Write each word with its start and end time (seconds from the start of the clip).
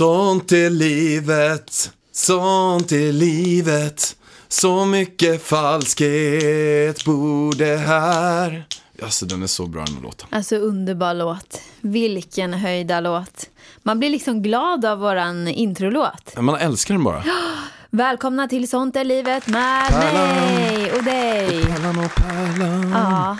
Sånt 0.00 0.52
är 0.52 0.70
livet, 0.70 1.92
sånt 2.12 2.92
är 2.92 3.12
livet 3.12 4.16
Så 4.48 4.84
mycket 4.84 5.42
falskhet 5.42 7.04
bor 7.04 7.54
det 7.54 7.76
här 7.76 8.66
Alltså 9.02 9.26
den 9.26 9.42
är 9.42 9.46
så 9.46 9.66
bra 9.66 9.84
den 9.84 9.94
här 9.94 10.02
låten. 10.02 10.28
Alltså 10.30 10.56
underbar 10.56 11.14
låt. 11.14 11.60
Vilken 11.80 12.54
höjda 12.54 13.00
låt. 13.00 13.50
Man 13.82 13.98
blir 13.98 14.10
liksom 14.10 14.42
glad 14.42 14.84
av 14.84 14.98
våran 14.98 15.48
introlåt. 15.48 16.36
Man 16.36 16.54
älskar 16.54 16.94
den 16.94 17.04
bara. 17.04 17.24
Välkomna 17.90 18.48
till 18.48 18.68
Sånt 18.68 18.96
är 18.96 19.04
livet 19.04 19.46
med 19.46 19.88
Pärlan. 19.88 20.54
mig 20.54 20.92
och 20.92 21.04
dig. 21.04 21.64
Pärlan 21.64 22.04
och 22.04 22.14
pärlan. 22.14 22.90
Ja, 22.90 23.38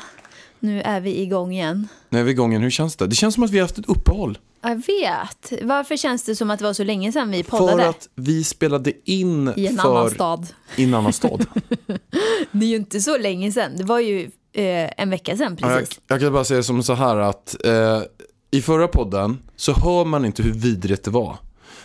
nu 0.59 0.83
är 0.83 1.01
vi 1.01 1.21
igång 1.21 1.53
igen. 1.53 1.89
Nu 2.09 2.19
är 2.21 2.25
vi 2.25 2.31
igång 2.31 2.51
igen, 2.51 2.63
hur 2.63 2.71
känns 2.71 2.97
det? 2.97 3.07
Det 3.07 3.15
känns 3.15 3.35
som 3.35 3.45
att 3.45 3.51
vi 3.51 3.59
har 3.59 3.65
haft 3.65 3.79
ett 3.79 3.89
uppehåll. 3.89 4.39
Jag 4.63 4.77
vet. 4.87 5.53
Varför 5.63 5.97
känns 5.97 6.25
det 6.25 6.37
som 6.37 6.51
att 6.51 6.59
det 6.59 6.65
var 6.65 6.73
så 6.73 6.85
länge 6.85 7.13
sedan 7.13 7.31
vi 7.31 7.43
poddade? 7.43 7.83
För 7.83 7.89
att 7.89 8.09
vi 8.15 8.45
spelade 8.45 8.93
in 9.11 9.53
I 9.57 9.67
en 9.67 9.77
för... 9.77 9.91
annan 9.99 10.11
stad. 10.11 10.47
I 10.77 10.85
en 10.85 10.95
annan 10.95 11.13
stad. 11.13 11.47
Det 12.53 12.65
är 12.65 12.69
ju 12.69 12.77
inte 12.77 13.01
så 13.01 13.19
länge 13.19 13.53
sedan. 13.53 13.73
Det 13.77 13.85
var 13.85 14.01
ju 14.01 14.31
eh, 14.53 14.91
en 14.97 15.11
vecka 15.11 15.37
sedan 15.37 15.57
Ja, 15.61 15.71
jag, 15.71 15.81
precis. 15.81 16.01
jag 16.07 16.21
kan 16.21 16.33
bara 16.33 16.45
säga 16.45 16.63
som 16.63 16.83
så 16.83 16.95
här 16.95 17.17
att 17.17 17.57
eh, 17.65 18.03
i 18.51 18.63
förra 18.63 18.89
podden 18.89 19.39
så 19.57 19.73
hör 19.73 20.05
man 20.05 20.25
inte 20.25 20.43
hur 20.43 20.53
vidrigt 20.53 21.05
det 21.05 21.11
var. 21.11 21.37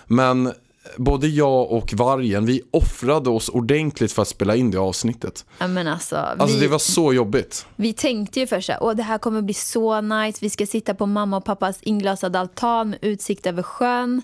Men 0.07 0.53
både 0.97 1.27
jag 1.27 1.71
och 1.71 1.93
vargen, 1.93 2.45
vi 2.45 2.61
offrade 2.71 3.29
oss 3.29 3.49
ordentligt 3.49 4.11
för 4.11 4.21
att 4.21 4.27
spela 4.27 4.55
in 4.55 4.71
det 4.71 4.77
avsnittet. 4.77 5.45
Ja, 5.57 5.67
men 5.67 5.87
alltså, 5.87 6.15
Alltså 6.15 6.57
vi, 6.57 6.61
det 6.61 6.67
var 6.67 6.79
så 6.79 7.13
jobbigt. 7.13 7.65
vi 7.75 7.93
tänkte 7.93 8.39
ju 8.39 8.47
först 8.47 8.69
att 8.69 8.97
det 8.97 9.03
här 9.03 9.17
kommer 9.17 9.41
bli 9.41 9.53
så 9.53 10.01
nice. 10.01 10.37
Vi 10.41 10.49
ska 10.49 10.65
sitta 10.65 10.93
på 10.93 11.05
mamma 11.05 11.37
och 11.37 11.45
pappas 11.45 11.79
inglasade 11.81 12.39
altan 12.39 12.89
med 12.89 12.99
utsikt 13.01 13.45
över 13.45 13.63
sjön. 13.63 14.21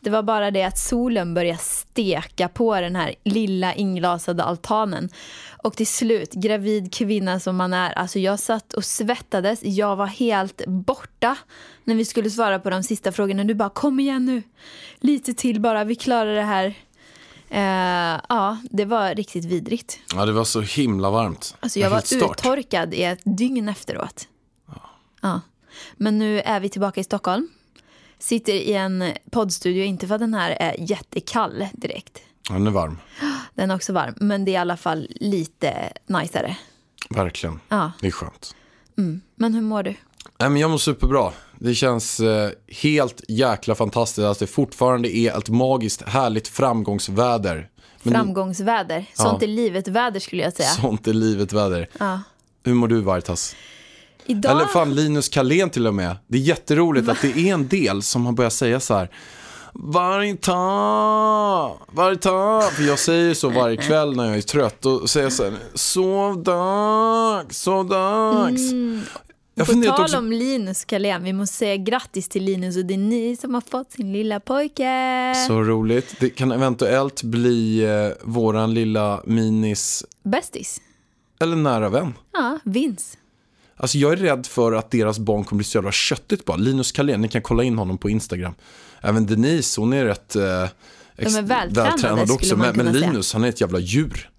Det 0.00 0.10
var 0.10 0.22
bara 0.22 0.50
det 0.50 0.62
att 0.62 0.78
solen 0.78 1.34
började 1.34 1.58
steka 1.58 2.48
på 2.48 2.80
den 2.80 2.96
här 2.96 3.14
lilla 3.24 3.74
inglasade 3.74 4.42
altanen. 4.44 5.08
Och 5.68 5.76
till 5.76 5.86
slut, 5.86 6.32
gravid 6.32 6.92
kvinna 6.94 7.40
som 7.40 7.56
man 7.56 7.72
är, 7.72 7.92
alltså 7.92 8.18
jag 8.18 8.38
satt 8.38 8.72
och 8.72 8.84
svettades. 8.84 9.60
Jag 9.62 9.96
var 9.96 10.06
helt 10.06 10.66
borta 10.66 11.36
när 11.84 11.94
vi 11.94 12.04
skulle 12.04 12.30
svara 12.30 12.58
på 12.58 12.70
de 12.70 12.82
sista 12.82 13.12
frågorna. 13.12 13.44
Du 13.44 13.54
bara, 13.54 13.70
kom 13.70 14.00
igen 14.00 14.24
nu. 14.24 14.42
Lite 14.98 15.34
till 15.34 15.60
bara, 15.60 15.84
vi 15.84 15.94
klarar 15.94 16.34
det 16.34 16.42
här. 16.42 16.74
Eh, 17.50 18.20
ja, 18.28 18.58
det 18.70 18.84
var 18.84 19.14
riktigt 19.14 19.44
vidrigt. 19.44 19.98
Ja 20.14 20.26
det 20.26 20.32
var 20.32 20.44
så 20.44 20.60
himla 20.60 21.10
varmt. 21.10 21.56
Alltså 21.60 21.78
jag 21.78 21.90
var 21.90 21.98
uttorkad 21.98 22.94
i 22.94 23.02
ett 23.02 23.20
dygn 23.24 23.68
efteråt. 23.68 24.28
Ja. 25.20 25.40
Men 25.96 26.18
nu 26.18 26.40
är 26.40 26.60
vi 26.60 26.68
tillbaka 26.68 27.00
i 27.00 27.04
Stockholm. 27.04 27.48
Sitter 28.18 28.52
i 28.52 28.72
en 28.72 29.12
poddstudio, 29.30 29.84
inte 29.84 30.06
för 30.06 30.14
att 30.14 30.20
den 30.20 30.34
här 30.34 30.50
är 30.50 30.90
jättekall 30.90 31.66
direkt. 31.72 32.22
Ja, 32.48 32.54
den 32.54 32.66
är 32.66 32.70
varm. 32.70 32.98
Den 33.54 33.70
är 33.70 33.74
också 33.74 33.92
varm, 33.92 34.14
men 34.16 34.44
det 34.44 34.50
är 34.50 34.52
i 34.52 34.56
alla 34.56 34.76
fall 34.76 35.08
lite 35.10 35.92
najsare. 36.06 36.56
Verkligen. 37.10 37.60
Ja. 37.68 37.92
Det 38.00 38.06
är 38.06 38.10
skönt. 38.10 38.54
Men 39.34 39.54
hur 39.54 39.62
mår 39.62 39.82
du? 39.82 39.94
Nej, 40.38 40.50
men 40.50 40.56
jag 40.56 40.70
mår 40.70 40.78
superbra. 40.78 41.32
Det 41.58 41.74
känns 41.74 42.20
eh, 42.20 42.50
helt 42.68 43.20
jäkla 43.28 43.74
fantastiskt 43.74 44.24
att 44.24 44.38
det 44.38 44.46
fortfarande 44.46 45.16
är 45.16 45.38
ett 45.38 45.48
magiskt 45.48 46.02
härligt 46.02 46.48
framgångsväder. 46.48 47.68
Men 48.02 48.14
Framgångsväder. 48.14 49.04
Sånt 49.14 49.42
är 49.42 49.46
livet-väder 49.46 50.20
skulle 50.20 50.42
jag 50.42 50.52
säga. 50.52 50.68
Sånt 50.68 51.06
är 51.06 51.12
livet 51.12 51.52
väder. 51.52 51.88
Ja. 51.98 52.20
Hur 52.64 52.74
mår 52.74 52.88
du 52.88 53.00
Vartas? 53.00 53.56
Idag... 54.26 54.52
Eller 54.52 54.64
fan 54.64 54.94
Linus 54.94 55.28
Kalén 55.28 55.70
till 55.70 55.86
och 55.86 55.94
med. 55.94 56.16
Det 56.26 56.38
är 56.38 56.42
jätteroligt 56.42 57.08
att 57.08 57.22
det 57.22 57.38
är 57.38 57.54
en 57.54 57.68
del 57.68 58.02
som 58.02 58.26
har 58.26 58.32
börjat 58.32 58.52
säga 58.52 58.80
så 58.80 58.94
här. 58.94 59.10
Vargta, 59.80 60.52
vargta. 61.92 62.60
För 62.60 62.82
jag 62.82 62.98
säger 62.98 63.34
så 63.34 63.48
varje 63.48 63.76
kväll 63.76 64.16
när 64.16 64.26
jag 64.26 64.36
är 64.36 64.42
trött. 64.42 64.86
Och 64.86 65.10
säger 65.10 65.30
så 65.30 65.44
här, 65.44 65.54
sov 65.74 66.42
dags, 66.42 67.58
sov 67.58 67.88
dags. 67.88 68.60
Jag 69.54 69.66
På 69.66 69.72
tal 69.72 70.00
också, 70.00 70.18
om 70.18 70.32
Linus 70.32 70.84
Carlén, 70.84 71.22
vi 71.22 71.32
måste 71.32 71.56
säga 71.56 71.76
grattis 71.76 72.28
till 72.28 72.44
Linus 72.44 72.76
och 72.76 72.84
det 72.84 72.94
är 72.94 72.98
ni 72.98 73.36
som 73.36 73.54
har 73.54 73.60
fått 73.60 73.92
sin 73.92 74.12
lilla 74.12 74.40
pojke. 74.40 75.34
så 75.46 75.62
roligt. 75.62 76.14
Det 76.20 76.30
kan 76.30 76.52
eventuellt 76.52 77.22
bli 77.22 77.84
eh, 77.84 78.12
våran 78.22 78.74
lilla 78.74 79.22
minis, 79.24 80.04
Bästis. 80.22 80.80
eller 81.40 81.56
nära 81.56 81.88
vän. 81.88 82.14
Ja, 82.32 82.58
Vince. 82.64 83.17
Alltså 83.80 83.98
jag 83.98 84.12
är 84.12 84.16
rädd 84.16 84.46
för 84.46 84.72
att 84.72 84.90
deras 84.90 85.18
barn 85.18 85.44
kommer 85.44 85.58
bli 85.58 85.64
så 85.64 85.78
jävla 85.78 85.92
köttigt 85.92 86.44
bara. 86.44 86.56
Linus 86.56 86.92
Kalén, 86.92 87.20
ni 87.20 87.28
kan 87.28 87.42
kolla 87.42 87.62
in 87.62 87.78
honom 87.78 87.98
på 87.98 88.10
Instagram. 88.10 88.54
Även 89.00 89.26
Denise, 89.26 89.80
hon 89.80 89.92
är 89.92 90.04
rätt 90.04 90.36
eh, 90.36 90.64
ex- 91.16 91.36
är 91.36 91.42
vältränade, 91.42 91.98
skulle 92.26 92.32
också. 92.32 92.56
Men, 92.56 92.66
men 92.66 92.74
kunna 92.74 92.92
säga. 92.92 93.06
Linus, 93.10 93.32
han 93.32 93.44
är 93.44 93.48
ett 93.48 93.60
jävla 93.60 93.78
djur. 93.78 94.30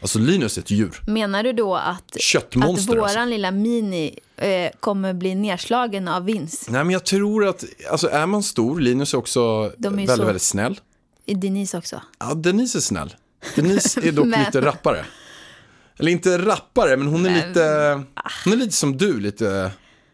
Alltså 0.00 0.18
Linus 0.18 0.56
är 0.58 0.62
ett 0.62 0.70
djur. 0.70 1.00
Menar 1.06 1.42
du 1.42 1.52
då 1.52 1.74
att, 1.76 1.98
att 2.14 2.20
Köttmonster 2.20 2.92
våran 2.96 3.04
alltså. 3.04 3.24
lilla 3.24 3.50
mini 3.50 4.18
eh, 4.36 4.70
kommer 4.80 5.12
bli 5.14 5.34
nedslagen 5.34 6.08
av 6.08 6.24
Vince? 6.24 6.70
Nej 6.72 6.84
men 6.84 6.92
jag 6.92 7.04
tror 7.04 7.46
att, 7.48 7.64
alltså 7.90 8.08
är 8.10 8.26
man 8.26 8.42
stor, 8.42 8.80
Linus 8.80 9.14
är 9.14 9.18
också 9.18 9.72
De 9.78 9.86
är 9.86 9.96
väldigt, 9.96 10.16
så- 10.16 10.24
väldigt 10.24 10.42
snäll. 10.42 10.80
I 11.26 11.34
Denise 11.34 11.78
också? 11.78 12.00
Ja, 12.18 12.34
Denise 12.34 12.78
är 12.78 12.80
snäll. 12.80 13.14
Denise 13.56 14.00
är 14.08 14.12
dock 14.12 14.26
Men- 14.26 14.44
lite 14.44 14.60
rappare. 14.60 15.04
Eller 15.98 16.12
inte 16.12 16.38
rappare, 16.38 16.96
men 16.96 17.06
hon 17.08 17.26
är 17.26 17.34
lite, 17.48 18.02
hon 18.44 18.52
är 18.52 18.56
lite 18.56 18.72
som 18.72 18.96
du, 18.96 19.20
lite 19.20 19.70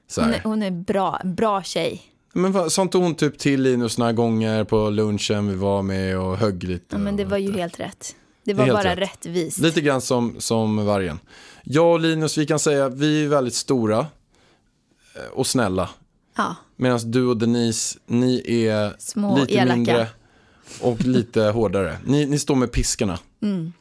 så 0.08 0.20
Hon 0.20 0.30
här. 0.30 0.38
är, 0.38 0.42
hon 0.42 0.62
är 0.62 0.70
bra, 0.70 1.20
bra 1.24 1.62
tjej. 1.62 2.02
Men 2.32 2.70
sa 2.70 2.82
inte 2.82 2.98
hon 2.98 3.14
typ 3.14 3.38
till 3.38 3.62
Linus 3.62 3.98
några 3.98 4.12
gånger 4.12 4.64
på 4.64 4.90
lunchen 4.90 5.48
vi 5.48 5.54
var 5.54 5.82
med 5.82 6.18
och 6.18 6.36
högg 6.36 6.62
lite? 6.64 6.84
Ja, 6.90 6.98
men 6.98 7.16
det 7.16 7.24
var 7.24 7.38
ju 7.38 7.52
helt 7.52 7.80
rätt. 7.80 8.16
Det 8.44 8.54
var 8.54 8.64
helt 8.64 8.76
bara 8.76 8.90
rätt. 8.96 8.98
rättvist. 8.98 9.58
Lite 9.58 9.80
grann 9.80 10.00
som, 10.00 10.34
som 10.38 10.86
vargen. 10.86 11.18
Jag 11.64 11.92
och 11.92 12.00
Linus, 12.00 12.38
vi 12.38 12.46
kan 12.46 12.58
säga 12.58 12.88
vi 12.88 13.24
är 13.24 13.28
väldigt 13.28 13.54
stora 13.54 13.98
eh, 13.98 15.30
och 15.32 15.46
snälla. 15.46 15.90
Ja, 16.36 16.56
Medan 16.76 17.10
du 17.10 17.26
och 17.26 17.36
Denise, 17.36 17.98
ni 18.06 18.64
är 18.66 18.94
Små 18.98 19.38
lite 19.38 19.54
elaka. 19.54 19.74
mindre 19.76 20.06
och 20.80 21.00
lite 21.04 21.40
hårdare. 21.54 21.98
Ni, 22.04 22.26
ni 22.26 22.38
står 22.38 22.54
med 22.54 22.72
piskorna. 22.72 23.18
Mm. 23.42 23.72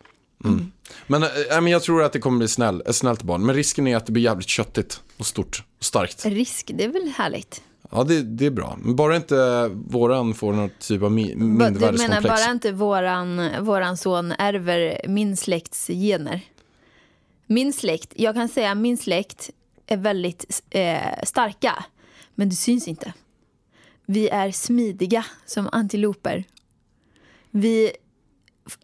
Men, 1.08 1.24
äh, 1.24 1.30
men 1.52 1.68
jag 1.68 1.82
tror 1.84 2.04
att 2.04 2.14
det 2.14 2.20
kommer 2.20 2.38
bli 2.38 2.48
snäll, 2.48 2.84
ett 2.86 2.96
snällt 2.96 3.24
barn. 3.24 3.46
Men 3.46 3.56
risken 3.56 3.88
är 3.88 3.98
att 3.98 4.06
det 4.06 4.12
blir 4.12 4.24
jävligt 4.24 4.50
köttigt 4.50 5.02
och 5.18 5.26
stort 5.26 5.64
och 5.78 5.84
starkt. 5.86 6.26
risk, 6.26 6.72
det 6.74 6.84
är 6.84 6.90
väl 6.90 7.14
härligt. 7.18 7.62
Ja, 7.92 8.04
det, 8.04 8.22
det 8.22 8.46
är 8.46 8.52
bra. 8.52 8.78
Men 8.82 8.96
bara 8.96 9.16
inte 9.16 9.68
våran 9.74 10.34
får 10.34 10.54
någon 10.54 10.70
typ 10.80 11.02
av 11.04 11.12
mi- 11.12 11.26
Ba- 11.26 11.40
Du 11.40 11.46
menar 11.46 11.70
mindervärdeskomplex. 11.72 12.24
bara 12.46 12.52
inte 12.52 12.72
våran, 12.72 13.50
våran 13.66 13.98
son 13.98 14.32
ärver 14.32 15.02
min 15.08 15.38
släkts 15.38 15.88
gener? 15.88 16.42
Min 17.48 17.74
släkt, 17.74 18.14
jag 18.16 18.36
kan 18.36 18.50
säga 18.50 18.76
min 18.76 18.98
släkt 18.98 19.50
är 19.88 19.98
väldigt 19.98 20.62
eh, 20.70 20.97
starka, 21.24 21.84
men 22.35 22.50
det 22.50 22.56
syns 22.56 22.88
inte. 22.88 23.14
Vi 24.06 24.30
är 24.30 24.52
smidiga 24.52 25.26
som 25.46 25.70
antiloper. 25.72 26.44
Vi, 27.52 27.92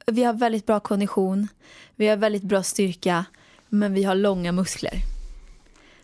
vi 0.06 0.24
har 0.24 0.34
väldigt 0.34 0.66
bra 0.66 0.80
kondition, 0.80 1.48
vi 1.96 2.08
har 2.08 2.18
väldigt 2.18 2.44
bra 2.44 2.64
styrka, 2.64 3.26
men 3.70 3.94
vi 3.94 4.04
har 4.04 4.16
långa 4.16 4.52
muskler. 4.52 5.02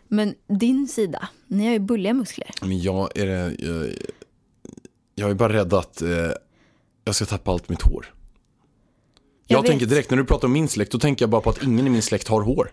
Men 0.08 0.34
din 0.46 0.88
sida, 0.88 1.28
ni 1.46 1.66
har 1.66 1.72
ju 1.72 1.78
bulliga 1.78 2.14
muskler. 2.14 2.50
Men 2.60 2.80
jag 2.80 3.18
är, 3.18 3.26
jag, 3.26 3.94
jag 5.14 5.30
är 5.30 5.34
bara 5.34 5.52
rädd 5.52 5.74
att 5.74 6.02
eh, 6.02 6.30
jag 7.04 7.14
ska 7.14 7.24
tappa 7.24 7.50
allt 7.50 7.68
mitt 7.68 7.82
hår. 7.82 8.14
Jag, 9.46 9.58
Jag 9.58 9.66
tänker 9.66 9.86
direkt, 9.86 10.10
när 10.10 10.18
du 10.18 10.24
pratar 10.24 10.48
om 10.48 10.52
min 10.52 10.68
släkt, 10.68 10.92
då 10.92 10.98
tänker 10.98 11.22
jag 11.22 11.30
bara 11.30 11.40
på 11.40 11.50
att 11.50 11.62
ingen 11.62 11.86
i 11.86 11.90
min 11.90 12.02
släkt 12.02 12.28
har 12.28 12.42
hår. 12.42 12.70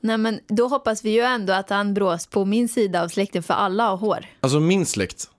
Nej 0.00 0.18
men 0.18 0.40
då 0.48 0.68
hoppas 0.68 1.04
vi 1.04 1.10
ju 1.10 1.20
ändå 1.20 1.52
att 1.52 1.70
han 1.70 1.94
brås 1.94 2.26
på 2.26 2.44
min 2.44 2.68
sida 2.68 3.02
av 3.02 3.08
släkten 3.08 3.42
för 3.42 3.54
alla 3.54 3.88
har 3.88 3.96
hår. 3.96 4.26
Alltså 4.40 4.60
min 4.60 4.86
släkt, 4.86 5.30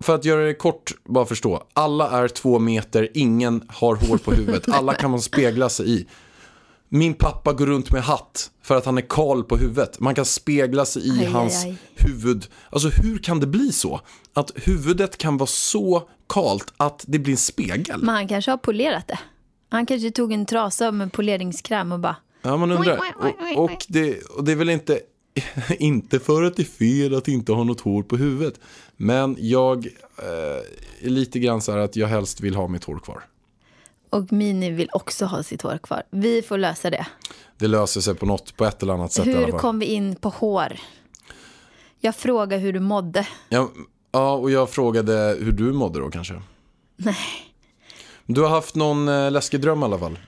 för 0.00 0.14
att 0.14 0.24
göra 0.24 0.44
det 0.44 0.54
kort, 0.54 0.92
bara 1.04 1.26
förstå. 1.26 1.62
Alla 1.72 2.10
är 2.10 2.28
två 2.28 2.58
meter, 2.58 3.08
ingen 3.14 3.64
har 3.68 3.96
hår 3.96 4.18
på 4.18 4.32
huvudet. 4.32 4.68
Alla 4.68 4.94
kan 4.94 5.10
man 5.10 5.20
spegla 5.20 5.68
sig 5.68 5.90
i. 5.90 6.06
Min 6.88 7.14
pappa 7.14 7.52
går 7.52 7.66
runt 7.66 7.92
med 7.92 8.02
hatt 8.02 8.50
för 8.62 8.76
att 8.76 8.84
han 8.84 8.98
är 8.98 9.02
kal 9.08 9.44
på 9.44 9.56
huvudet. 9.56 10.00
Man 10.00 10.14
kan 10.14 10.24
spegla 10.24 10.84
sig 10.84 11.08
i 11.08 11.10
Aj, 11.10 11.18
aj, 11.18 11.32
hans 11.32 11.64
aj. 11.64 11.76
huvud. 11.94 12.46
Alltså 12.70 12.88
hur 12.88 13.18
kan 13.18 13.40
det 13.40 13.46
bli 13.46 13.72
så? 13.72 14.00
Att 14.34 14.52
huvudet 14.54 15.18
kan 15.18 15.36
vara 15.36 15.46
så 15.46 16.08
kalt 16.28 16.72
att 16.76 17.04
det 17.06 17.18
blir 17.18 17.32
en 17.32 17.38
spegel. 17.38 18.00
Men 18.02 18.14
han 18.14 18.28
kanske 18.28 18.50
har 18.50 18.58
polerat 18.58 19.08
det. 19.08 19.18
Han 19.68 19.86
kanske 19.86 20.10
tog 20.10 20.32
en 20.32 20.46
trasa 20.46 20.92
med 20.92 21.12
poleringskräm 21.12 21.92
och 21.92 22.00
bara... 22.00 22.16
Ja, 22.42 22.56
man 22.56 22.70
undrar. 22.70 23.00
Och, 23.56 23.64
och, 23.64 23.84
det, 23.88 24.22
och 24.22 24.44
det 24.44 24.52
är 24.52 24.56
väl 24.56 24.70
inte, 24.70 25.00
inte 25.78 26.18
för 26.18 26.42
att 26.42 26.56
det 26.56 26.62
är 26.62 26.64
fel 26.64 27.14
att 27.14 27.28
inte 27.28 27.52
ha 27.52 27.64
något 27.64 27.80
hår 27.80 28.02
på 28.02 28.16
huvudet. 28.16 28.60
Men 28.96 29.36
jag 29.38 29.86
eh, 30.18 31.06
är 31.06 31.10
lite 31.10 31.38
grann 31.38 31.62
så 31.62 31.72
här 31.72 31.78
att 31.78 31.96
jag 31.96 32.08
helst 32.08 32.40
vill 32.40 32.54
ha 32.54 32.68
mitt 32.68 32.84
hår 32.84 32.98
kvar. 32.98 33.24
Och 34.10 34.32
Mini 34.32 34.70
vill 34.70 34.88
också 34.92 35.24
ha 35.24 35.42
sitt 35.42 35.62
hår 35.62 35.78
kvar. 35.82 36.02
Vi 36.10 36.42
får 36.42 36.58
lösa 36.58 36.90
det. 36.90 37.06
Det 37.58 37.66
löser 37.66 38.00
sig 38.00 38.14
på 38.14 38.26
något, 38.26 38.56
på 38.56 38.64
ett 38.64 38.82
eller 38.82 38.94
annat 38.94 39.12
sätt 39.12 39.26
Hur 39.26 39.50
kom 39.50 39.78
vi 39.78 39.86
in 39.86 40.16
på 40.16 40.28
hår? 40.28 40.80
Jag 42.00 42.16
frågade 42.16 42.62
hur 42.62 42.72
du 42.72 42.80
mådde. 42.80 43.28
Ja, 43.48 43.70
ja, 44.12 44.32
och 44.32 44.50
jag 44.50 44.70
frågade 44.70 45.36
hur 45.40 45.52
du 45.52 45.72
mådde 45.72 46.00
då 46.00 46.10
kanske. 46.10 46.42
Nej. 46.96 47.16
Du 48.26 48.40
har 48.40 48.48
haft 48.48 48.74
någon 48.74 49.08
eh, 49.08 49.30
läskig 49.30 49.60
dröm 49.60 49.82
i 49.82 49.84
alla 49.84 49.98
fall. 49.98 50.18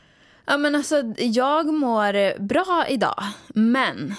Ja, 0.45 0.57
men 0.57 0.75
alltså, 0.75 1.03
jag 1.19 1.75
mår 1.75 2.39
bra 2.39 2.87
idag, 2.89 3.25
men 3.55 4.15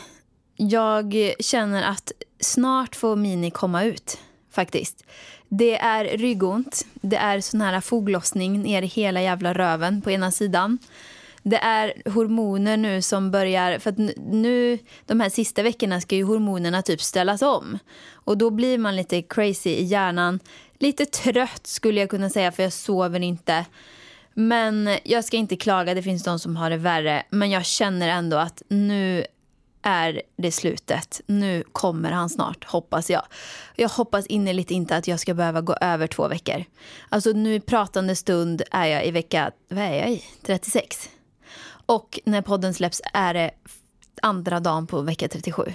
jag 0.56 1.34
känner 1.40 1.84
att 1.84 2.12
snart 2.40 2.96
får 2.96 3.16
Mini 3.16 3.52
komma 3.52 3.84
ut, 3.84 4.18
faktiskt. 4.52 5.04
Det 5.50 5.78
är 5.78 6.18
ryggont, 6.18 6.86
det 6.94 7.18
är 7.18 7.42
sån 7.42 7.62
här 7.62 7.82
foglossning 7.82 8.62
ner 8.62 8.82
i 8.82 8.86
hela 8.86 9.22
jävla 9.22 9.54
röven 9.54 10.02
på 10.02 10.12
ena 10.12 10.32
sidan. 10.32 10.78
Det 11.44 11.58
är 11.58 12.10
hormoner 12.10 12.78
nu 12.78 13.02
som 13.02 13.32
börjar, 13.32 13.80
för 13.80 13.90
att 13.90 13.98
nu 14.18 14.80
de 15.06 15.20
här 15.20 15.30
sista 15.30 15.64
veckorna 15.64 16.02
ska 16.02 16.16
ju 16.16 16.24
hormonerna 16.24 16.82
typ 16.82 17.02
ställas 17.02 17.42
om. 17.42 17.80
Och 18.12 18.38
då 18.38 18.50
blir 18.50 18.78
man 18.78 18.96
lite 18.96 19.22
crazy 19.22 19.70
i 19.70 19.84
hjärnan. 19.84 20.40
Lite 20.80 21.06
trött 21.06 21.68
skulle 21.68 22.00
jag 22.00 22.10
kunna 22.10 22.30
säga 22.30 22.52
för 22.52 22.64
jag 22.64 22.74
sover 22.74 23.20
inte. 23.20 23.66
Men 24.34 24.98
jag 25.04 25.26
ska 25.26 25.38
inte 25.38 25.56
klaga, 25.56 25.94
det 25.94 26.04
finns 26.04 26.24
de 26.24 26.40
som 26.40 26.56
har 26.56 26.70
det 26.70 26.78
värre. 26.78 27.24
Men 27.30 27.52
jag 27.52 27.66
känner 27.66 28.10
ändå 28.10 28.38
att 28.38 28.62
nu 28.68 29.26
är 29.84 30.22
det 30.36 30.52
slutet. 30.52 31.22
Nu 31.26 31.64
kommer 31.72 32.12
han 32.12 32.30
snart, 32.30 32.64
hoppas 32.64 33.10
jag. 33.10 33.24
Jag 33.76 33.90
hoppas 33.90 34.26
innerligt 34.26 34.72
inte 34.72 34.96
att 34.98 35.08
jag 35.08 35.20
ska 35.20 35.34
behöva 35.34 35.62
gå 35.62 35.74
över 35.82 36.08
två 36.08 36.28
veckor. 36.28 36.64
Alltså 37.10 37.30
nu 37.30 37.56
i 37.56 37.60
pratande 37.60 38.16
stund 38.16 38.62
är 38.72 38.86
jag 38.86 39.06
i 39.06 39.12
vecka, 39.12 39.52
vad 39.70 39.84
är 39.84 39.94
jag 39.94 40.12
i? 40.12 40.24
36. 40.42 41.10
Och 41.86 42.20
när 42.26 42.42
podden 42.42 42.74
släpps 42.74 43.02
är 43.14 43.34
det 43.34 43.52
andra 44.22 44.60
dagen 44.60 44.88
på 44.88 45.02
vecka 45.02 45.28
37. 45.28 45.74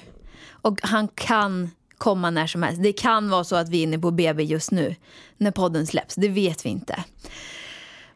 Och 0.49 0.81
han 0.83 1.09
kan 1.09 1.71
komma 1.99 2.31
när 2.31 2.47
som 2.47 2.63
helst. 2.63 2.83
Det 2.83 2.93
kan 2.93 3.31
vara 3.31 3.45
så 3.45 3.57
att 3.57 3.69
vi 3.69 3.79
är 3.79 3.83
inne 3.83 3.99
på 3.99 4.11
BB 4.11 4.43
just 4.43 4.71
nu 4.71 4.97
när 5.37 5.51
podden 5.51 5.87
släpps. 5.87 6.15
Det 6.15 6.29
vet 6.29 6.67
vi 6.67 6.69
inte. 6.69 7.05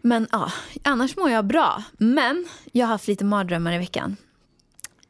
Men 0.00 0.26
ja, 0.32 0.52
annars 0.82 1.16
mår 1.16 1.30
jag 1.30 1.44
bra. 1.46 1.82
Men 1.98 2.46
jag 2.72 2.86
har 2.86 2.92
haft 2.92 3.08
lite 3.08 3.24
mardrömmar 3.24 3.72
i 3.72 3.78
veckan. 3.78 4.16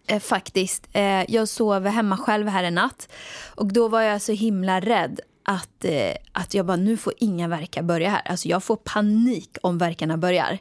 Eh, 0.06 0.20
faktiskt. 0.20 0.88
Eh, 0.92 1.30
jag 1.30 1.48
sov 1.48 1.86
hemma 1.86 2.16
själv 2.16 2.48
här 2.48 2.64
en 2.64 2.74
natt. 2.74 3.08
Och 3.54 3.72
då 3.72 3.88
var 3.88 4.00
jag 4.00 4.22
så 4.22 4.32
himla 4.32 4.80
rädd 4.80 5.20
att, 5.44 5.84
eh, 5.84 6.14
att 6.32 6.54
jag 6.54 6.66
bara, 6.66 6.76
nu 6.76 6.96
får 6.96 7.12
inga 7.18 7.48
verkar 7.48 7.82
börja 7.82 8.10
här. 8.10 8.22
Alltså 8.24 8.48
jag 8.48 8.64
får 8.64 8.76
panik 8.76 9.56
om 9.62 9.78
verkarna 9.78 10.16
börjar. 10.16 10.58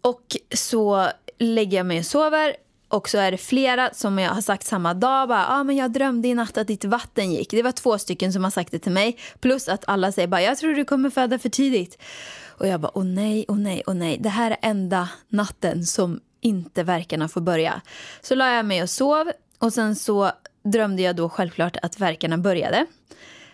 Och 0.00 0.36
så 0.54 1.08
lägger 1.38 1.76
jag 1.76 1.86
mig 1.86 1.98
och 1.98 2.06
sover. 2.06 2.56
Och 2.88 3.08
så 3.08 3.18
är 3.18 3.30
det 3.30 3.38
flera 3.38 3.90
som 3.94 4.18
jag 4.18 4.30
har 4.30 4.40
sagt 4.40 4.66
samma 4.66 4.94
dag. 4.94 5.28
Bara, 5.28 5.46
ah, 5.46 5.64
men 5.64 5.76
jag 5.76 5.92
drömde 5.92 6.28
i 6.28 6.34
natt 6.34 6.58
att 6.58 6.66
ditt 6.66 6.84
vatten 6.84 7.32
gick. 7.32 7.50
Det 7.50 7.62
var 7.62 7.72
två 7.72 7.98
stycken 7.98 8.32
som 8.32 8.44
har 8.44 8.50
sagt 8.50 8.72
det 8.72 8.78
till 8.78 8.92
mig. 8.92 9.18
Plus 9.40 9.68
att 9.68 9.84
alla 9.86 10.12
säger 10.12 10.28
bara, 10.28 10.42
jag 10.42 10.58
tror 10.58 10.74
du 10.74 10.84
kommer 10.84 11.10
föda 11.10 11.38
för 11.38 11.48
tidigt. 11.48 11.98
Och 12.46 12.66
jag 12.66 12.80
bara, 12.80 12.92
åh 12.94 13.04
nej, 13.04 13.44
åh 13.48 13.58
nej, 13.58 13.82
åh 13.86 13.94
nej. 13.94 14.18
Det 14.20 14.28
här 14.28 14.50
är 14.50 14.58
enda 14.62 15.08
natten 15.28 15.84
som 15.84 16.20
inte 16.40 16.82
verkarna 16.82 17.28
får 17.28 17.40
börja. 17.40 17.80
Så 18.20 18.34
la 18.34 18.54
jag 18.54 18.66
mig 18.66 18.82
och 18.82 18.90
sov. 18.90 19.32
Och 19.58 19.72
sen 19.72 19.96
så 19.96 20.32
drömde 20.64 21.02
jag 21.02 21.16
då 21.16 21.28
självklart 21.28 21.76
att 21.82 22.00
verkarna 22.00 22.38
började. 22.38 22.86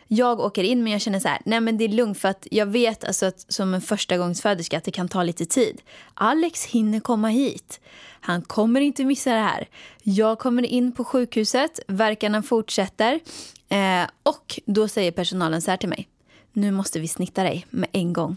Jag 0.09 0.41
åker 0.41 0.63
in 0.63 0.83
men 0.83 0.93
jag 0.93 1.01
känner 1.01 1.21
så 1.21 1.29
här, 1.29 1.41
nej 1.45 1.61
men 1.61 1.79
det 1.79 1.85
är 1.85 1.89
lugnt 1.89 2.19
för 2.19 2.29
att 2.29 2.47
jag 2.51 2.67
vet 2.67 3.05
alltså 3.05 3.27
att 3.27 3.53
som 3.53 3.75
en 3.75 3.81
förstagångsföderska 3.81 4.79
att 4.79 4.85
det 4.85 4.91
kan 4.91 5.09
ta 5.09 5.23
lite 5.23 5.47
tid. 5.47 5.83
Alex 6.15 6.65
hinner 6.67 7.01
komma 7.01 7.29
hit. 7.29 7.81
Han 8.21 8.43
kommer 8.43 8.81
inte 8.81 9.05
missa 9.05 9.31
det 9.31 9.41
här. 9.41 9.69
Jag 10.03 10.39
kommer 10.39 10.63
in 10.63 10.93
på 10.93 11.05
sjukhuset, 11.05 11.81
verkarna 11.87 12.43
fortsätter 12.43 13.21
eh, 13.69 14.09
och 14.23 14.61
då 14.67 14.89
säger 14.89 15.13
personalen 15.13 15.63
så 15.63 15.71
här 15.71 15.79
till 15.79 15.89
mig. 15.89 16.09
Nu 16.57 16.71
måste 16.71 17.01
vi 17.01 17.09
snitta 17.09 17.43
dig 17.43 17.67
med 17.71 17.89
en 17.93 18.13
gång. 18.13 18.37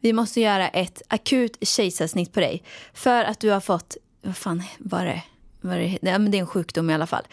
Vi 0.00 0.12
måste 0.12 0.40
göra 0.40 0.68
ett 0.68 1.02
akut 1.08 1.56
kejsarsnitt 1.60 2.32
på 2.32 2.40
dig 2.40 2.62
för 2.94 3.24
att 3.24 3.40
du 3.40 3.50
har 3.50 3.60
fått, 3.60 3.96
vad 4.22 4.36
fan 4.36 4.62
var 4.78 5.04
det? 5.04 5.22
Var 5.60 5.76
det, 5.76 5.98
ja, 6.02 6.18
men 6.18 6.30
det 6.30 6.38
är 6.38 6.40
en 6.40 6.46
sjukdom 6.46 6.90
i 6.90 6.94
alla 6.94 7.06
fall. 7.06 7.24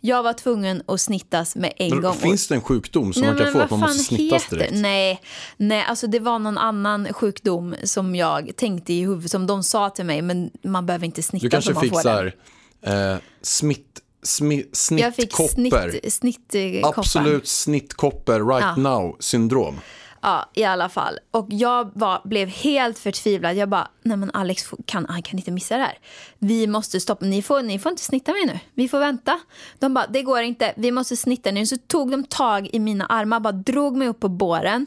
Jag 0.00 0.22
var 0.22 0.32
tvungen 0.32 0.82
att 0.86 1.00
snittas 1.00 1.56
med 1.56 1.72
en 1.76 1.90
Men 1.90 2.00
gång. 2.00 2.14
Finns 2.14 2.48
det 2.48 2.54
en 2.54 2.62
sjukdom 2.62 3.12
som 3.12 3.26
man 3.26 3.38
kan 3.38 3.52
få 3.52 3.60
att 3.60 3.70
man 3.70 3.80
måste 3.80 4.04
snittas 4.04 4.48
direkt? 4.48 4.72
Nej, 4.74 5.20
nej, 5.56 5.84
alltså 5.88 6.06
det 6.06 6.18
var 6.18 6.38
någon 6.38 6.58
annan 6.58 7.12
sjukdom 7.12 7.74
som 7.84 8.14
jag 8.14 8.56
tänkte 8.56 8.92
i 8.92 9.00
huvudet, 9.00 9.30
som 9.30 9.46
de 9.46 9.62
sa 9.62 9.90
till 9.90 10.04
mig, 10.04 10.22
men 10.22 10.50
man 10.62 10.86
behöver 10.86 11.06
inte 11.06 11.22
snitta 11.22 11.46
Du 11.46 11.50
kanske 11.50 11.74
fick 11.74 12.00
så 12.00 12.08
här, 12.08 12.34
eh, 12.82 13.16
smitt, 13.42 14.00
snittkopper. 14.24 15.90
snitt, 16.10 16.12
snittkoppar. 16.12 17.00
Absolut 17.00 17.48
snittkopper 17.48 18.40
right 18.40 18.64
Ja. 18.76 18.76
now 18.76 19.16
syndrom. 19.20 19.80
Ja, 20.26 20.50
i 20.54 20.64
alla 20.64 20.88
fall. 20.88 21.18
Och 21.30 21.46
jag 21.50 21.90
var, 21.94 22.20
blev 22.24 22.48
helt 22.48 22.98
förtvivlad. 22.98 23.56
Jag 23.56 23.68
bara, 23.68 23.88
nej 24.02 24.16
men 24.16 24.30
Alex 24.34 24.70
kan, 24.86 25.06
han 25.08 25.22
kan 25.22 25.38
inte 25.38 25.50
missa 25.50 25.76
det 25.76 25.82
här. 25.82 25.98
Vi 26.38 26.66
måste 26.66 27.00
stoppa, 27.00 27.24
ni 27.26 27.42
får, 27.42 27.62
ni 27.62 27.78
får 27.78 27.90
inte 27.90 28.02
snitta 28.02 28.32
mig 28.32 28.46
nu. 28.46 28.58
Vi 28.74 28.88
får 28.88 28.98
vänta. 28.98 29.40
De 29.78 29.94
bara, 29.94 30.06
det 30.06 30.22
går 30.22 30.42
inte, 30.42 30.72
vi 30.76 30.90
måste 30.90 31.16
snitta 31.16 31.50
nu. 31.50 31.66
Så 31.66 31.76
tog 31.76 32.10
de 32.10 32.24
tag 32.24 32.68
i 32.72 32.78
mina 32.78 33.06
armar, 33.06 33.40
bara 33.40 33.52
drog 33.52 33.96
mig 33.96 34.08
upp 34.08 34.20
på 34.20 34.28
båren. 34.28 34.86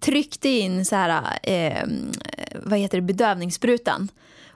Tryckte 0.00 0.48
in 0.48 0.84
så 0.84 0.96
här, 0.96 1.38
eh, 1.42 1.82
vad 2.62 2.78
heter 2.78 2.98
det, 2.98 3.02
bedövningssprutan. 3.02 4.08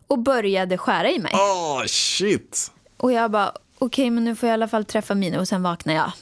Och 0.06 0.18
började 0.18 0.78
skära 0.78 1.10
i 1.10 1.18
mig. 1.18 1.32
Oh 1.34 1.84
shit! 1.86 2.72
Och 2.96 3.12
jag 3.12 3.30
bara, 3.30 3.52
okej 3.80 4.10
men 4.10 4.24
nu 4.24 4.36
får 4.36 4.46
jag 4.46 4.52
i 4.52 4.54
alla 4.54 4.68
fall 4.68 4.84
träffa 4.84 5.14
Mino 5.14 5.38
och 5.38 5.48
sen 5.48 5.62
vaknar 5.62 5.94
jag. 5.94 6.12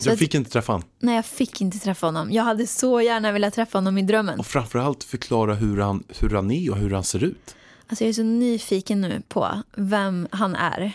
Så 0.00 0.08
jag 0.08 0.18
fick 0.18 0.34
inte 0.34 0.50
träffa 0.50 0.72
han. 0.72 0.82
Nej, 0.98 1.14
jag 1.14 1.26
fick 1.26 1.60
inte 1.60 1.78
träffa 1.78 2.06
honom. 2.06 2.32
Jag 2.32 2.42
hade 2.42 2.66
så 2.66 3.00
gärna 3.00 3.32
velat 3.32 3.54
träffa 3.54 3.78
honom 3.78 3.98
i 3.98 4.02
drömmen. 4.02 4.38
Och 4.38 4.46
framförallt 4.46 5.04
förklara 5.04 5.54
hur 5.54 5.80
han, 5.80 6.04
hur 6.18 6.30
han 6.30 6.50
är 6.50 6.70
och 6.70 6.76
hur 6.76 6.90
han 6.90 7.04
ser 7.04 7.24
ut. 7.24 7.56
Alltså 7.86 8.04
jag 8.04 8.08
är 8.08 8.12
så 8.12 8.22
nyfiken 8.22 9.00
nu 9.00 9.22
på 9.28 9.62
vem 9.76 10.28
han 10.30 10.54
är. 10.56 10.92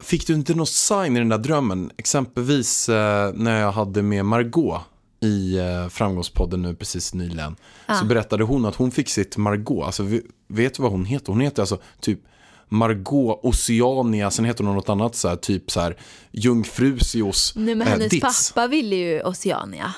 Fick 0.00 0.26
du 0.26 0.34
inte 0.34 0.54
något 0.54 0.68
sign 0.68 1.16
i 1.16 1.18
den 1.18 1.28
där 1.28 1.38
drömmen? 1.38 1.90
Exempelvis 1.96 2.88
eh, 2.88 3.32
när 3.34 3.60
jag 3.60 3.72
hade 3.72 4.02
med 4.02 4.24
Margot 4.24 4.80
i 5.20 5.58
eh, 5.58 5.88
Framgångspodden 5.88 6.62
nu 6.62 6.74
precis 6.74 7.14
nyligen. 7.14 7.56
Så 8.00 8.04
berättade 8.04 8.44
hon 8.44 8.64
att 8.64 8.74
hon 8.74 8.90
fick 8.90 9.08
sitt 9.08 9.36
Margot. 9.36 9.86
Alltså, 9.86 10.02
vet 10.48 10.74
du 10.74 10.82
vad 10.82 10.92
hon 10.92 11.04
heter? 11.04 11.32
Hon 11.32 11.40
heter 11.40 11.62
alltså 11.62 11.78
typ 12.00 12.20
Margot 12.68 13.40
Oceania. 13.42 14.30
Sen 14.30 14.44
heter 14.44 14.64
hon 14.64 14.74
något 14.74 14.88
annat 14.88 15.14
så 15.14 15.28
här, 15.28 15.36
typ 15.36 15.70
så 15.70 15.80
här 15.80 15.96
Jungfrusios 16.30 17.52
Nej, 17.56 17.74
men 17.74 17.86
eh, 17.86 17.92
hennes 17.92 18.10
Ditz. 18.10 18.52
pappa 18.52 18.66
ville 18.66 18.96
ju 18.96 19.22
Oceania. 19.22 19.94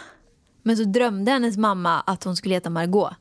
Men 0.62 0.76
så 0.76 0.84
drömde 0.84 1.30
hennes 1.32 1.56
mamma 1.56 2.00
att 2.00 2.24
hon 2.24 2.36
skulle 2.36 2.54
heta 2.54 2.70
Margot. 2.70 3.12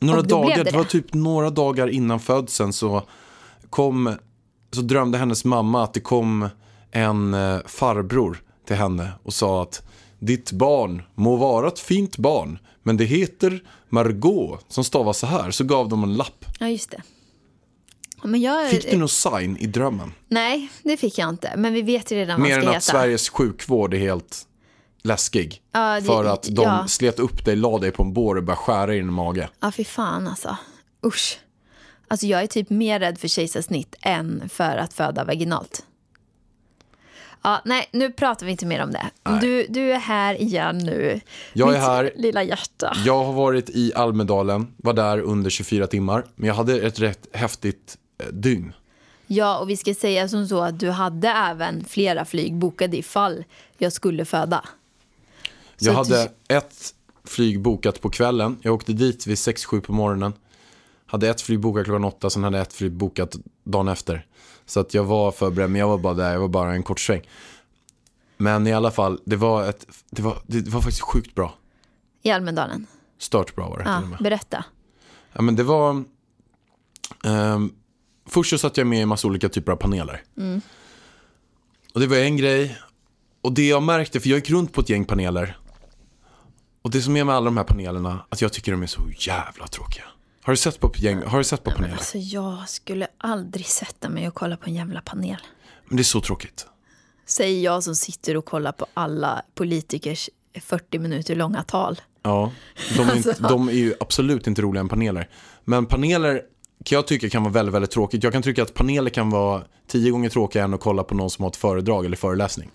Några 0.00 0.22
dagar, 0.22 0.56
det 0.56 0.70
det 0.70 0.76
var 0.76 0.84
typ 0.84 1.14
några 1.14 1.50
dagar 1.50 1.88
innan 1.88 2.20
födseln 2.20 2.72
så 2.72 3.02
kom, 3.70 4.16
så 4.72 4.80
drömde 4.80 5.18
hennes 5.18 5.44
mamma 5.44 5.84
att 5.84 5.94
det 5.94 6.00
kom 6.00 6.48
en 6.90 7.34
eh, 7.34 7.58
farbror 7.66 8.42
till 8.66 8.76
henne 8.76 9.12
och 9.22 9.34
sa 9.34 9.62
att 9.62 9.82
ditt 10.18 10.52
barn 10.52 11.02
må 11.14 11.36
vara 11.36 11.68
ett 11.68 11.78
fint 11.78 12.16
barn, 12.16 12.58
men 12.82 12.96
det 12.96 13.04
heter 13.04 13.62
Margot 13.88 14.64
som 14.68 14.84
stavas 14.84 15.18
så 15.18 15.26
här. 15.26 15.50
Så 15.50 15.64
gav 15.64 15.88
de 15.88 16.02
en 16.02 16.14
lapp. 16.14 16.44
Ja, 16.58 16.68
just 16.68 16.90
det. 16.90 17.02
Jag, 18.22 18.70
Fick 18.70 18.90
du 18.90 18.96
något 18.96 19.10
sign 19.10 19.56
i 19.56 19.66
drömmen? 19.66 20.12
Nej, 20.28 20.68
det 20.82 20.96
fick 20.96 21.18
jag 21.18 21.28
inte. 21.28 21.52
Men 21.56 21.72
vi 21.74 21.82
vet 21.82 22.10
ju 22.12 22.16
redan 22.16 22.40
vad 22.40 22.48
Mer 22.48 22.58
han 22.58 22.58
än 22.58 22.64
ska 22.64 22.68
att 22.70 22.74
heta. 22.74 22.98
Sveriges 22.98 23.28
sjukvård 23.28 23.94
är 23.94 23.98
helt 23.98 24.46
läskig. 25.02 25.62
Ja, 25.72 25.94
det- 26.00 26.02
för 26.06 26.24
att 26.24 26.42
de 26.42 26.62
ja. 26.62 26.86
slet 26.88 27.18
upp 27.18 27.44
dig, 27.44 27.56
la 27.56 27.78
dig 27.78 27.90
på 27.90 28.02
en 28.02 28.12
bår 28.12 28.36
och 28.36 28.42
började 28.44 28.62
skära 28.62 28.94
i 28.94 28.96
din 28.96 29.12
mage. 29.12 29.48
Ja, 29.60 29.72
fy 29.72 29.84
fan 29.84 30.28
alltså. 30.28 30.56
Usch. 31.06 31.38
Alltså 32.08 32.26
jag 32.26 32.42
är 32.42 32.46
typ 32.46 32.70
mer 32.70 33.00
rädd 33.00 33.18
för 33.18 33.28
kejsarsnitt 33.28 33.94
än 34.02 34.48
för 34.48 34.76
att 34.76 34.92
föda 34.92 35.24
vaginalt. 35.24 35.86
Ja, 37.44 37.62
nej, 37.64 37.88
nu 37.92 38.12
pratar 38.12 38.46
vi 38.46 38.52
inte 38.52 38.66
mer 38.66 38.82
om 38.82 38.90
det. 38.92 39.10
Du, 39.40 39.66
du 39.68 39.92
är 39.92 39.98
här 39.98 40.40
igen 40.42 40.78
nu. 40.78 41.20
Jag 41.52 41.68
är 41.68 41.72
Mitt 41.72 41.80
här. 41.82 42.12
lilla 42.16 42.42
hjärta. 42.42 42.96
Jag 43.04 43.24
har 43.24 43.32
varit 43.32 43.70
i 43.70 43.92
Almedalen, 43.94 44.74
var 44.76 44.92
där 44.92 45.20
under 45.20 45.50
24 45.50 45.86
timmar. 45.86 46.24
Men 46.34 46.48
jag 46.48 46.54
hade 46.54 46.80
ett 46.80 46.98
rätt 47.00 47.26
häftigt 47.32 47.96
dygn. 48.32 48.72
Ja, 49.26 49.58
och 49.58 49.70
vi 49.70 49.76
ska 49.76 49.94
säga 49.94 50.28
som 50.28 50.48
så 50.48 50.60
att 50.62 50.80
du 50.80 50.90
hade 50.90 51.28
även 51.28 51.84
flera 51.84 52.24
flyg 52.24 52.54
bokade 52.56 52.96
ifall 52.96 53.44
jag 53.78 53.92
skulle 53.92 54.24
föda. 54.24 54.64
Så 55.76 55.86
Jag 55.88 55.96
att 55.96 56.08
du- 56.08 56.14
hade 56.16 56.32
ett 56.48 56.94
flyg 57.24 57.60
bokat 57.60 58.00
på 58.00 58.10
kvällen. 58.10 58.58
Jag 58.62 58.74
åkte 58.74 58.92
dit 58.92 59.26
vid 59.26 59.36
6-7 59.38 59.80
på 59.80 59.92
morgonen. 59.92 60.32
Hade 61.06 61.28
ett 61.28 61.40
flyg 61.40 61.60
bokat 61.60 61.84
klockan 61.84 62.04
8, 62.04 62.30
sen 62.30 62.44
hade 62.44 62.56
jag 62.56 62.66
ett 62.66 62.72
flyg 62.72 62.92
bokat 62.92 63.36
dagen 63.64 63.88
efter. 63.88 64.26
Så 64.66 64.80
att 64.80 64.94
jag 64.94 65.04
var 65.04 65.32
förberedd, 65.32 65.70
men 65.70 65.80
jag 65.80 65.88
var 65.88 65.98
bara 65.98 66.14
där, 66.14 66.32
jag 66.32 66.40
var 66.40 66.48
bara 66.48 66.72
en 66.74 66.82
kort 66.82 67.00
sväng. 67.00 67.22
Men 68.36 68.66
i 68.66 68.72
alla 68.72 68.90
fall, 68.90 69.20
det 69.24 69.36
var, 69.36 69.68
ett, 69.68 69.86
det 70.10 70.22
var, 70.22 70.38
det 70.46 70.68
var 70.68 70.80
faktiskt 70.80 71.02
sjukt 71.02 71.34
bra. 71.34 71.54
I 72.22 72.30
Almedalen. 72.30 72.86
Stört 73.18 73.54
bra 73.54 73.68
var 73.68 73.78
det 73.78 73.84
Ja, 73.84 74.02
berätta. 74.20 74.64
Ja, 75.32 75.42
men 75.42 75.56
det 75.56 75.62
var... 75.62 76.04
ehm, 77.24 77.72
först 78.32 78.50
så 78.50 78.58
satt 78.58 78.76
jag 78.76 78.86
med 78.86 79.02
i 79.02 79.06
massa 79.06 79.28
olika 79.28 79.48
typer 79.48 79.72
av 79.72 79.76
paneler. 79.76 80.22
Och 81.94 82.00
det 82.00 82.06
var 82.06 82.16
en 82.16 82.36
grej. 82.36 82.78
Och 83.42 83.52
det 83.52 83.68
jag 83.68 83.82
märkte, 83.82 84.20
för 84.20 84.28
jag 84.28 84.36
gick 84.36 84.50
runt 84.50 84.72
på 84.72 84.80
ett 84.80 84.88
gäng 84.88 85.04
paneler. 85.04 85.58
Och 86.82 86.90
det 86.90 87.02
som 87.02 87.16
är 87.16 87.24
med 87.24 87.34
alla 87.34 87.44
de 87.44 87.56
här 87.56 87.64
panelerna, 87.64 88.26
att 88.28 88.40
jag 88.42 88.52
tycker 88.52 88.72
de 88.72 88.82
är 88.82 88.86
så 88.86 89.00
jävla 89.18 89.66
tråkiga. 89.66 90.04
Har 90.42 90.52
du 90.52 90.56
sett 90.56 90.80
på, 90.80 90.92
gäng, 90.96 91.22
har 91.22 91.38
du 91.38 91.44
sett 91.44 91.64
på 91.64 91.70
paneler? 91.70 91.94
Alltså 91.94 92.18
jag 92.18 92.68
skulle 92.68 93.06
aldrig 93.18 93.66
sätta 93.66 94.08
mig 94.08 94.28
och 94.28 94.34
kolla 94.34 94.56
på 94.56 94.66
en 94.66 94.74
jävla 94.74 95.00
panel. 95.00 95.36
Men 95.86 95.96
det 95.96 96.00
är 96.00 96.04
så 96.04 96.20
tråkigt. 96.20 96.66
Säger 97.26 97.64
jag 97.64 97.82
som 97.84 97.94
sitter 97.96 98.36
och 98.36 98.44
kollar 98.44 98.72
på 98.72 98.86
alla 98.94 99.42
politikers 99.54 100.30
40 100.60 100.98
minuter 100.98 101.36
långa 101.36 101.62
tal. 101.62 102.00
Ja, 102.22 102.52
de 102.96 103.08
är, 103.08 103.16
inte, 103.16 103.28
Alltså. 103.28 103.48
de 103.48 103.68
är 103.68 103.72
ju 103.72 103.94
absolut 104.00 104.46
inte 104.46 104.62
roligare 104.62 104.80
än 104.84 104.88
paneler. 104.88 105.28
Men 105.64 105.86
paneler 105.86 106.42
kan 106.84 106.96
jag 106.96 107.06
tycka 107.06 107.28
kan 107.30 107.42
vara 107.42 107.52
väldigt, 107.52 107.74
väldigt 107.74 107.90
tråkigt. 107.90 108.24
Jag 108.24 108.32
kan 108.32 108.42
tycka 108.42 108.62
att 108.62 108.74
paneler 108.74 109.10
kan 109.10 109.30
vara 109.30 109.62
tio 109.86 110.10
gånger 110.10 110.28
tråkigare 110.28 110.64
än 110.64 110.74
att 110.74 110.80
kolla 110.80 111.04
på 111.04 111.14
någon 111.14 111.30
som 111.30 111.42
har 111.42 111.50
ett 111.50 111.56
föredrag 111.56 112.04
eller 112.04 112.16
föreläsning. 112.16 112.70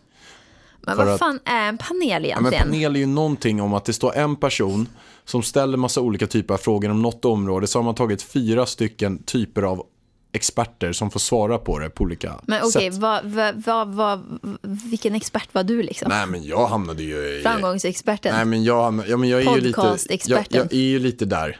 Men 0.82 0.96
För 0.98 1.06
vad 1.06 1.14
att- 1.14 1.20
fan 1.20 1.40
är 1.46 1.70
en 1.70 1.78
panel 1.78 2.02
Ja, 2.26 2.42
men 2.42 2.54
egentligen? 2.54 2.64
panel 2.64 2.96
är 2.96 3.00
ju 3.00 3.06
någonting 3.06 3.62
om 3.62 3.74
att 3.74 3.86
det 3.86 3.94
står 3.94 4.16
en 4.16 4.36
person 4.36 4.88
som 5.26 5.44
ställer 5.44 5.78
massa 5.78 6.02
olika 6.02 6.28
typer 6.28 6.54
av 6.54 6.58
frågor 6.58 6.90
om 6.90 7.02
något 7.02 7.26
område. 7.26 7.68
Så 7.68 7.80
har 7.80 7.84
man 7.84 7.96
tagit 7.96 8.22
fyra 8.22 8.66
stycken 8.66 9.24
typer 9.24 9.62
av 9.62 9.84
experter 10.34 10.92
som 10.94 11.12
får 11.12 11.20
svara 11.20 11.58
på 11.58 11.80
det 11.80 11.90
på 11.90 12.04
olika 12.04 12.40
Men 12.44 12.62
okej, 12.64 12.92
sätt. 12.92 13.02
vad, 13.02 13.26
vad, 13.56 13.88
vad, 13.96 14.40
vilken 14.62 15.16
expert 15.16 15.50
var 15.52 15.64
du 15.64 15.84
liksom? 15.84 16.10
Nej 16.10 16.28
men 16.28 16.44
jag 16.44 16.68
hamnade 16.68 17.04
ju 17.04 17.16
i... 17.16 17.42
Framgångsexperten? 17.44 18.36
Nej 18.36 18.46
men 18.46 18.64
jag, 18.64 19.04
ja, 19.08 19.18
men 19.18 19.30
jag 19.30 19.42
är 19.42 19.56
ju 19.56 19.62
lite... 19.62 19.98
Jag, 20.26 20.46
jag 20.50 20.74
är 20.74 20.78
ju 20.78 21.00
lite 21.00 21.26
där, 21.26 21.60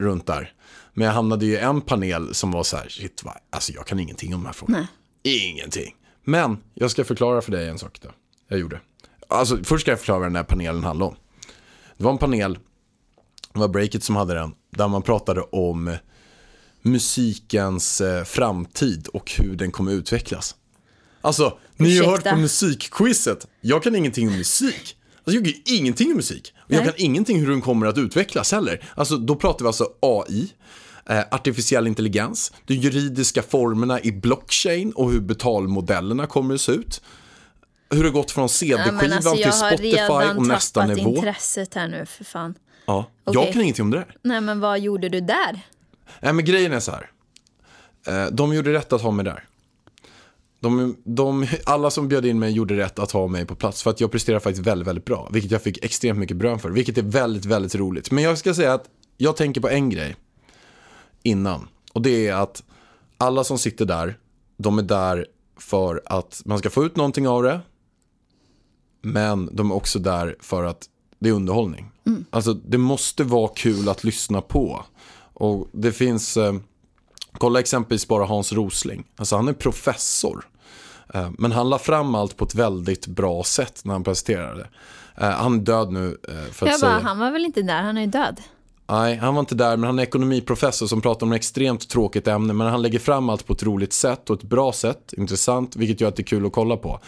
runt 0.00 0.26
där. 0.26 0.52
Men 0.94 1.06
jag 1.06 1.14
hamnade 1.14 1.46
ju 1.46 1.52
i 1.52 1.58
en 1.58 1.80
panel 1.80 2.34
som 2.34 2.50
var 2.50 2.62
så 2.62 2.76
här, 2.76 2.88
shit 2.88 3.22
vad, 3.24 3.34
alltså 3.50 3.72
jag 3.72 3.86
kan 3.86 4.00
ingenting 4.00 4.34
om 4.34 4.40
de 4.40 4.46
här 4.46 4.52
frågorna. 4.52 4.88
Ingenting. 5.22 5.94
Men 6.24 6.58
jag 6.74 6.90
ska 6.90 7.04
förklara 7.04 7.42
för 7.42 7.52
dig 7.52 7.68
en 7.68 7.78
sak 7.78 7.98
då. 8.02 8.08
Jag 8.48 8.58
gjorde. 8.58 8.80
Alltså 9.28 9.64
först 9.64 9.82
ska 9.82 9.90
jag 9.90 9.98
förklara 9.98 10.18
vad 10.18 10.28
den 10.28 10.36
här 10.36 10.44
panelen 10.44 10.84
handlade 10.84 11.10
om. 11.10 11.16
Det 11.96 12.04
var 12.04 12.12
en 12.12 12.18
panel, 12.18 12.58
det 13.52 13.58
var 13.58 13.68
Breakit 13.68 14.04
som 14.04 14.16
hade 14.16 14.34
den, 14.34 14.54
där 14.70 14.88
man 14.88 15.02
pratade 15.02 15.40
om 15.40 15.96
musikens 16.82 18.00
eh, 18.00 18.24
framtid 18.24 19.06
och 19.06 19.32
hur 19.38 19.56
den 19.56 19.72
kommer 19.72 19.92
utvecklas. 19.92 20.56
Alltså, 21.20 21.58
ni 21.76 21.98
har 21.98 22.04
hört 22.04 22.14
Ursäkta? 22.14 22.30
på 22.30 22.36
musikquizet. 22.36 23.46
Jag 23.60 23.82
kan 23.82 23.96
ingenting 23.96 24.28
om 24.28 24.38
musik. 24.38 24.96
Alltså, 25.16 25.32
jag 25.32 25.44
kan 25.44 25.52
ju 25.52 25.76
ingenting 25.78 26.10
om 26.10 26.16
musik. 26.16 26.52
Och 26.58 26.72
jag 26.72 26.84
kan 26.84 26.94
ingenting 26.96 27.40
hur 27.40 27.50
den 27.50 27.60
kommer 27.60 27.86
att 27.86 27.98
utvecklas 27.98 28.52
heller. 28.52 28.84
Alltså, 28.94 29.16
då 29.16 29.36
pratar 29.36 29.64
vi 29.64 29.66
alltså 29.66 29.88
AI, 30.00 30.48
artificiell 31.30 31.86
intelligens, 31.86 32.52
de 32.64 32.74
juridiska 32.74 33.42
formerna 33.42 34.00
i 34.00 34.12
blockchain 34.12 34.92
och 34.92 35.12
hur 35.12 35.20
betalmodellerna 35.20 36.26
kommer 36.26 36.54
att 36.54 36.60
se 36.60 36.72
ut. 36.72 37.02
Hur 37.90 38.04
det 38.04 38.10
gått 38.10 38.30
från 38.30 38.42
Ja, 38.42 38.48
CD-skivan 38.48 38.96
men 38.96 39.12
alltså, 39.12 39.32
till 39.32 39.40
jag 39.40 39.52
har 39.52 39.70
Spotify 39.70 39.96
redan 39.96 40.36
och 40.38 40.46
nästa 40.46 40.80
tappat 40.80 40.96
nivå. 40.96 41.14
intresset 41.16 41.74
här 41.74 41.88
nu 41.88 42.06
för 42.06 42.24
fan. 42.24 42.54
Ja. 42.86 43.06
Okej. 43.24 43.42
Jag 43.44 43.52
kan 43.52 43.62
ingenting 43.62 43.82
om 43.84 43.90
det 43.90 43.96
där. 43.96 44.16
Nej 44.22 44.40
men 44.40 44.60
vad 44.60 44.80
gjorde 44.80 45.08
du 45.08 45.20
där? 45.20 45.60
Nej, 46.20 46.32
men 46.32 46.44
grejen 46.44 46.72
är 46.72 46.80
så 46.80 46.92
här. 46.92 47.10
Eh, 48.06 48.30
De 48.32 48.54
gjorde 48.54 48.72
rätt 48.72 48.92
att 48.92 49.02
ha 49.02 49.10
mig 49.10 49.24
där. 49.24 49.44
De, 50.60 50.96
de, 51.04 51.46
alla 51.64 51.90
som 51.90 52.08
bjöd 52.08 52.26
in 52.26 52.38
mig 52.38 52.52
gjorde 52.52 52.76
rätt 52.76 52.98
att 52.98 53.10
ha 53.10 53.26
mig 53.26 53.46
på 53.46 53.54
plats 53.54 53.82
för 53.82 53.90
att 53.90 54.00
jag 54.00 54.10
presterade 54.12 54.40
faktiskt 54.40 54.66
väldigt, 54.66 54.88
väldigt 54.88 55.04
bra. 55.04 55.28
Vilket 55.32 55.50
jag 55.50 55.62
fick 55.62 55.84
extremt 55.84 56.18
mycket 56.18 56.36
beröm 56.36 56.58
för, 56.58 56.70
vilket 56.70 56.98
är 56.98 57.02
väldigt, 57.02 57.44
väldigt 57.44 57.74
roligt. 57.74 58.10
Men 58.10 58.24
jag 58.24 58.38
ska 58.38 58.54
säga 58.54 58.74
att 58.74 58.84
jag 59.16 59.36
tänker 59.36 59.60
på 59.60 59.68
en 59.68 59.90
grej 59.90 60.16
innan. 61.24 61.68
Och 61.92 62.02
det 62.02 62.28
är 62.28 62.34
att 62.34 62.62
alla 63.18 63.44
som 63.44 63.58
sitter 63.58 63.84
där, 63.84 64.18
de 64.56 64.78
är 64.78 64.82
där 64.82 65.26
för 65.56 66.02
att 66.06 66.42
man 66.44 66.58
ska 66.58 66.70
få 66.70 66.84
ut 66.84 66.96
någonting 66.96 67.28
av 67.28 67.42
det. 67.42 67.60
Men 69.02 69.48
de 69.52 69.70
är 69.70 69.74
också 69.74 69.98
där 69.98 70.36
för 70.40 70.64
att 70.64 70.84
det 71.18 71.28
är 71.28 71.32
underhållning. 71.32 71.90
Alltså 72.30 72.54
det 72.54 72.78
måste 72.78 73.24
vara 73.24 73.48
kul 73.56 73.88
att 73.88 74.04
lyssna 74.04 74.40
på. 74.40 74.84
Och 75.34 75.68
det 75.72 75.92
finns, 75.92 76.36
eh, 76.36 76.54
kolla 77.32 77.60
exempelvis 77.60 78.08
bara 78.08 78.24
Hans 78.24 78.52
Rosling. 78.52 79.04
Alltså 79.16 79.36
han 79.36 79.48
är 79.48 79.52
professor. 79.52 80.48
Eh, 81.14 81.30
men 81.38 81.52
han 81.52 81.68
la 81.70 81.78
fram 81.78 82.14
allt 82.14 82.36
på 82.36 82.44
ett 82.44 82.54
väldigt 82.54 83.06
bra 83.06 83.44
sätt 83.44 83.80
när 83.84 83.92
han 83.92 84.04
presenterade. 84.04 84.68
Eh, 85.16 85.30
han 85.30 85.54
är 85.54 85.58
död 85.62 85.92
nu 85.92 86.18
eh, 86.28 86.34
för 86.52 86.66
att 86.66 86.72
Jag 86.72 86.80
säga. 86.80 86.92
bara, 86.92 87.02
han 87.02 87.18
var 87.18 87.30
väl 87.30 87.44
inte 87.44 87.62
där, 87.62 87.82
han 87.82 87.96
är 87.96 88.00
ju 88.00 88.06
död. 88.06 88.40
Nej, 88.88 89.16
han 89.16 89.34
var 89.34 89.40
inte 89.40 89.54
där, 89.54 89.76
men 89.76 89.86
han 89.86 89.98
är 89.98 90.02
ekonomiprofessor 90.02 90.86
som 90.86 91.00
pratar 91.00 91.26
om 91.26 91.32
ett 91.32 91.36
extremt 91.36 91.88
tråkigt 91.88 92.28
ämne. 92.28 92.52
Men 92.52 92.66
han 92.66 92.82
lägger 92.82 92.98
fram 92.98 93.28
allt 93.28 93.46
på 93.46 93.52
ett 93.52 93.62
roligt 93.62 93.92
sätt 93.92 94.30
och 94.30 94.36
ett 94.38 94.42
bra 94.48 94.72
sätt, 94.72 95.12
intressant, 95.16 95.76
vilket 95.76 96.00
gör 96.00 96.08
att 96.08 96.16
det 96.16 96.22
är 96.22 96.24
kul 96.24 96.46
att 96.46 96.52
kolla 96.52 96.76
på. 96.76 97.00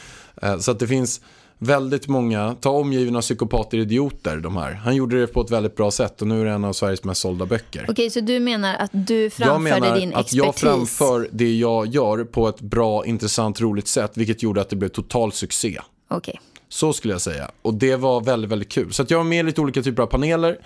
Eh, 0.42 0.58
Så 0.58 0.70
att 0.70 0.78
det 0.78 0.86
finns 0.86 1.20
väldigt 1.58 2.08
många, 2.08 2.54
ta 2.60 2.70
omgivna 2.70 3.20
psykopater 3.20 3.78
idioter, 3.78 4.36
de 4.36 4.56
här. 4.56 4.72
Han 4.72 4.96
gjorde 4.96 5.20
det 5.20 5.26
på 5.26 5.40
ett 5.40 5.50
väldigt 5.50 5.76
bra 5.76 5.90
sätt 5.90 6.22
och 6.22 6.28
nu 6.28 6.40
är 6.40 6.44
det 6.44 6.50
en 6.50 6.64
av 6.64 6.72
Sveriges 6.72 7.04
mest 7.04 7.20
sålda 7.20 7.46
böcker. 7.46 7.86
Okej, 7.88 8.10
så 8.10 8.20
du 8.20 8.40
menar 8.40 8.74
att 8.74 8.90
du 8.92 9.22
Jag 9.22 9.32
framförde 9.32 9.80
menar 9.80 9.98
din 10.00 10.08
att 10.14 10.20
expertis? 10.20 10.34
jag 10.44 10.54
framför 10.54 11.28
det 11.32 11.54
jag 11.56 11.86
gör 11.86 12.24
på 12.24 12.48
ett 12.48 12.60
bra, 12.60 13.06
intressant, 13.06 13.60
roligt 13.60 13.88
sätt, 13.88 14.12
vilket 14.16 14.42
gjorde 14.42 14.60
att 14.60 14.68
det 14.68 14.76
blev 14.76 14.88
total 14.88 15.32
succé. 15.32 15.80
Okej. 16.08 16.40
Så 16.68 16.92
skulle 16.92 17.14
jag 17.14 17.20
säga. 17.20 17.50
Och 17.62 17.74
det 17.74 17.96
var 17.96 18.20
väldigt, 18.20 18.50
väldigt 18.50 18.68
kul. 18.68 18.92
Så 18.92 19.02
att 19.02 19.10
jag 19.10 19.18
var 19.18 19.24
med 19.24 19.40
i 19.40 19.42
lite 19.42 19.60
olika 19.60 19.82
typer 19.82 20.02
av 20.02 20.06
paneler. 20.06 20.58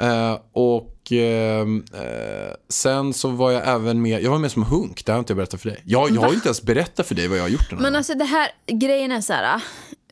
Eh, 0.00 0.38
och 0.52 1.12
ehm, 1.12 1.84
eh, 1.94 2.54
sen 2.68 3.12
så 3.12 3.28
var 3.28 3.50
jag 3.50 3.68
även 3.68 4.02
med, 4.02 4.22
jag 4.22 4.30
var 4.30 4.38
med 4.38 4.52
som 4.52 4.62
hunk, 4.62 5.04
det 5.04 5.12
har 5.12 5.16
jag 5.16 5.20
inte 5.20 5.34
berättat 5.34 5.60
för 5.60 5.68
dig. 5.68 5.82
Jag, 5.84 6.10
jag 6.10 6.20
har 6.20 6.34
inte 6.34 6.48
ens 6.48 6.62
berättat 6.62 7.06
för 7.06 7.14
dig 7.14 7.28
vad 7.28 7.38
jag 7.38 7.42
har 7.42 7.48
gjort 7.48 7.70
den 7.70 7.82
Men 7.82 7.96
alltså 7.96 8.14
det 8.14 8.24
här, 8.24 8.48
grejen 8.66 9.12
är 9.12 9.20
så 9.20 9.32
här, 9.32 9.62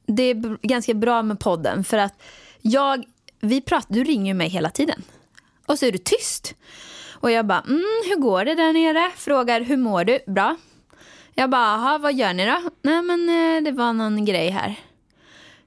det 0.06 0.22
är 0.22 0.66
ganska 0.66 0.94
bra 0.94 1.22
med 1.22 1.40
podden 1.40 1.84
för 1.84 1.98
att 1.98 2.14
jag, 2.62 3.04
vi 3.40 3.60
pratar, 3.60 3.94
du 3.94 4.04
ringer 4.04 4.26
ju 4.26 4.34
mig 4.34 4.48
hela 4.48 4.70
tiden. 4.70 5.02
Och 5.66 5.78
så 5.78 5.86
är 5.86 5.92
du 5.92 5.98
tyst. 5.98 6.54
Och 7.10 7.30
jag 7.30 7.46
bara, 7.46 7.60
mm, 7.60 7.82
hur 8.08 8.16
går 8.16 8.44
det 8.44 8.54
där 8.54 8.72
nere? 8.72 9.10
Frågar, 9.16 9.60
hur 9.60 9.76
mår 9.76 10.04
du? 10.04 10.18
Bra. 10.26 10.56
Jag 11.34 11.50
bara, 11.50 11.74
aha, 11.74 11.98
vad 11.98 12.14
gör 12.14 12.34
ni 12.34 12.46
då? 12.46 12.70
Nej 12.82 13.02
men 13.02 13.28
eh, 13.28 13.62
det 13.64 13.72
var 13.72 13.92
någon 13.92 14.24
grej 14.24 14.50
här. 14.50 14.76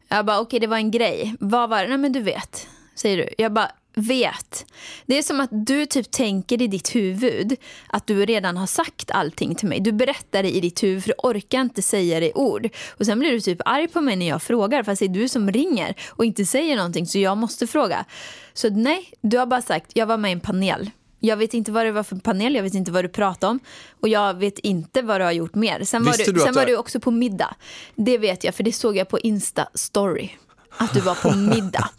Jag 0.10 0.26
bara, 0.26 0.40
okej 0.40 0.60
det 0.60 0.68
var 0.68 0.78
en 0.78 0.92
grej. 0.92 1.36
Vad 1.40 1.70
var 1.70 1.82
det? 1.82 1.88
Nej 1.88 1.98
men 1.98 2.12
du 2.12 2.22
vet, 2.22 2.68
säger 2.96 3.18
du. 3.18 3.30
Jag 3.38 3.54
bara, 3.54 3.72
vet. 3.94 4.66
Det 5.06 5.18
är 5.18 5.22
som 5.22 5.40
att 5.40 5.50
du 5.52 5.86
typ 5.86 6.12
tänker 6.12 6.62
i 6.62 6.68
ditt 6.68 6.96
huvud 6.96 7.56
att 7.88 8.08
du 8.08 8.26
redan 8.26 8.58
har 8.58 8.68
sagt 8.68 9.12
allting 9.12 9.56
till 9.56 9.68
mig. 9.68 9.80
Du 9.80 9.92
berättar 9.92 10.44
det 10.44 10.50
i 10.50 10.60
ditt 10.60 10.84
huvud 10.84 11.04
för 11.04 11.10
du 11.10 11.16
orkar 11.18 11.62
inte 11.62 11.82
säga 11.82 12.20
det 12.20 12.28
i 12.28 12.32
ord. 12.36 12.70
Och 12.98 13.06
sen 13.06 13.20
blir 13.20 13.32
du 13.32 13.42
typ 13.42 13.62
arg 13.66 13.88
på 13.88 14.02
mig 14.02 14.16
när 14.16 14.28
jag 14.28 14.42
frågar 14.42 14.84
fast 14.84 15.00
det 15.00 15.06
är 15.06 15.10
du 15.10 15.30
som 15.30 15.52
ringer 15.52 15.96
och 16.10 16.26
inte 16.26 16.46
säger 16.46 16.76
någonting 16.76 17.08
så 17.08 17.20
jag 17.20 17.38
måste 17.38 17.68
fråga. 17.68 18.06
Så 18.54 18.70
nej, 18.70 19.14
du 19.22 19.38
har 19.38 19.46
bara 19.46 19.62
sagt, 19.62 19.92
jag 19.94 20.06
var 20.06 20.18
med 20.18 20.30
i 20.30 20.34
en 20.34 20.40
panel. 20.40 20.90
Jag 21.20 21.38
vet 21.38 21.54
inte 21.54 21.72
vad 21.72 21.86
det 21.86 21.92
var 21.92 22.04
för 22.04 22.16
panel, 22.16 22.56
jag 22.56 22.64
vet 22.64 22.74
inte 22.74 22.92
vad 22.92 23.04
du 23.04 23.10
pratade 23.10 23.52
om 23.52 23.60
och 24.00 24.08
jag 24.08 24.34
vet 24.34 24.60
inte 24.60 25.02
vad 25.02 25.22
du 25.22 25.26
har 25.26 25.32
gjort 25.32 25.56
mer. 25.56 25.84
Sen 25.84 26.04
var, 26.04 26.12
Visste 26.12 26.32
du, 26.32 26.40
sen 26.40 26.54
var 26.54 26.66
du 26.66 26.78
också 26.78 27.00
på 27.00 27.12
middag. 27.12 27.56
Det 27.96 28.18
vet 28.18 28.44
jag 28.44 28.56
för 28.56 28.64
det 28.64 28.72
såg 28.72 28.98
jag 28.98 29.10
på 29.10 29.20
Insta-story. 29.20 30.30
Att 30.78 30.94
du 30.94 31.00
var 31.00 31.16
på 31.16 31.32
middag. 31.56 31.90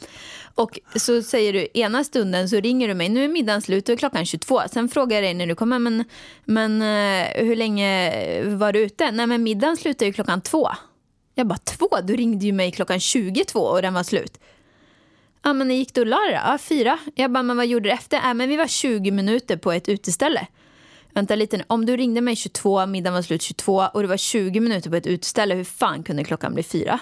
Och 0.55 0.79
så 0.97 1.23
säger 1.23 1.53
du, 1.53 1.69
ena 1.75 2.05
stunden 2.05 2.49
så 2.49 2.57
ringer 2.61 2.89
du 2.89 2.95
mig, 2.95 3.09
nu 3.09 3.25
är 3.25 3.29
middagen 3.29 3.63
slut 3.63 3.89
och 3.89 3.99
klockan 3.99 4.27
22. 4.27 4.61
Sen 4.73 4.89
frågar 4.89 5.17
jag 5.17 5.25
dig 5.25 5.35
när 5.35 5.47
du 5.47 5.55
kommer, 5.55 5.79
men, 5.79 6.05
men 6.45 6.83
eh, 6.83 7.45
hur 7.45 7.57
länge 7.57 8.13
var 8.45 8.73
du 8.73 8.79
ute? 8.79 9.11
Nej 9.11 9.27
men 9.27 9.43
middagen 9.43 9.77
slutar 9.77 10.07
ju 10.07 10.13
klockan 10.13 10.41
två. 10.41 10.69
Jag 11.35 11.47
bara, 11.47 11.59
två? 11.59 11.89
Du 12.03 12.17
ringde 12.17 12.47
ju 12.47 12.53
mig 12.53 12.73
klockan 12.73 13.01
22 13.01 13.61
och 13.61 13.83
den 13.83 13.95
var 13.95 14.03
slut. 14.03 14.39
Ja 15.43 15.53
men 15.53 15.71
gick 15.71 15.95
du 15.95 16.01
och 16.01 16.07
la 16.07 16.17
dig? 16.17 16.41
Ja, 16.45 16.59
fyra. 16.59 16.99
Jag 17.15 17.33
bara, 17.33 17.43
men 17.43 17.57
vad 17.57 17.67
gjorde 17.67 17.89
du 17.89 17.93
efter? 17.93 18.17
Ja 18.17 18.35
men 18.35 18.49
vi 18.49 18.57
var 18.57 18.67
20 18.67 19.11
minuter 19.11 19.57
på 19.57 19.73
ett 19.73 19.89
uteställe. 19.89 20.47
Vänta 21.15 21.35
lite 21.35 21.57
nu. 21.57 21.65
Om 21.67 21.87
du 21.87 21.97
ringde 21.97 22.21
mig 22.21 22.37
22, 22.37 22.87
middagen 22.87 23.15
var 23.15 23.23
slut 23.23 23.43
22 23.43 23.87
och 23.95 24.03
det 24.03 24.09
var 24.09 24.17
20 24.17 24.61
minuter 24.61 24.91
på 24.91 24.97
ett 24.97 25.07
uteställe, 25.07 25.55
hur 25.55 25.65
fan 25.65 26.03
kunde 26.03 26.25
klockan 26.25 26.55
bli 26.55 26.63
fyra? 26.63 27.01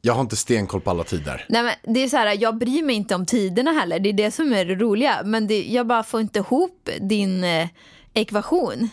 Jag 0.00 0.14
har 0.14 0.20
inte 0.20 0.36
stenkoll 0.36 0.80
på 0.80 0.90
alla 0.90 1.04
tider. 1.04 1.46
Nej, 1.48 1.62
men 1.62 1.94
det 1.94 2.00
är 2.00 2.08
så 2.08 2.16
här, 2.16 2.36
jag 2.40 2.58
bryr 2.58 2.82
mig 2.82 2.96
inte 2.96 3.14
om 3.14 3.26
tiderna 3.26 3.70
heller, 3.70 3.98
det 3.98 4.08
är 4.08 4.12
det 4.12 4.30
som 4.30 4.52
är 4.52 4.64
det 4.64 4.74
roliga. 4.74 5.22
Men 5.24 5.46
det, 5.46 5.64
jag 5.64 5.86
bara 5.86 6.02
får 6.02 6.20
inte 6.20 6.38
ihop 6.38 6.88
din 7.00 7.44
eh, 7.44 7.68
ekvation. 8.14 8.88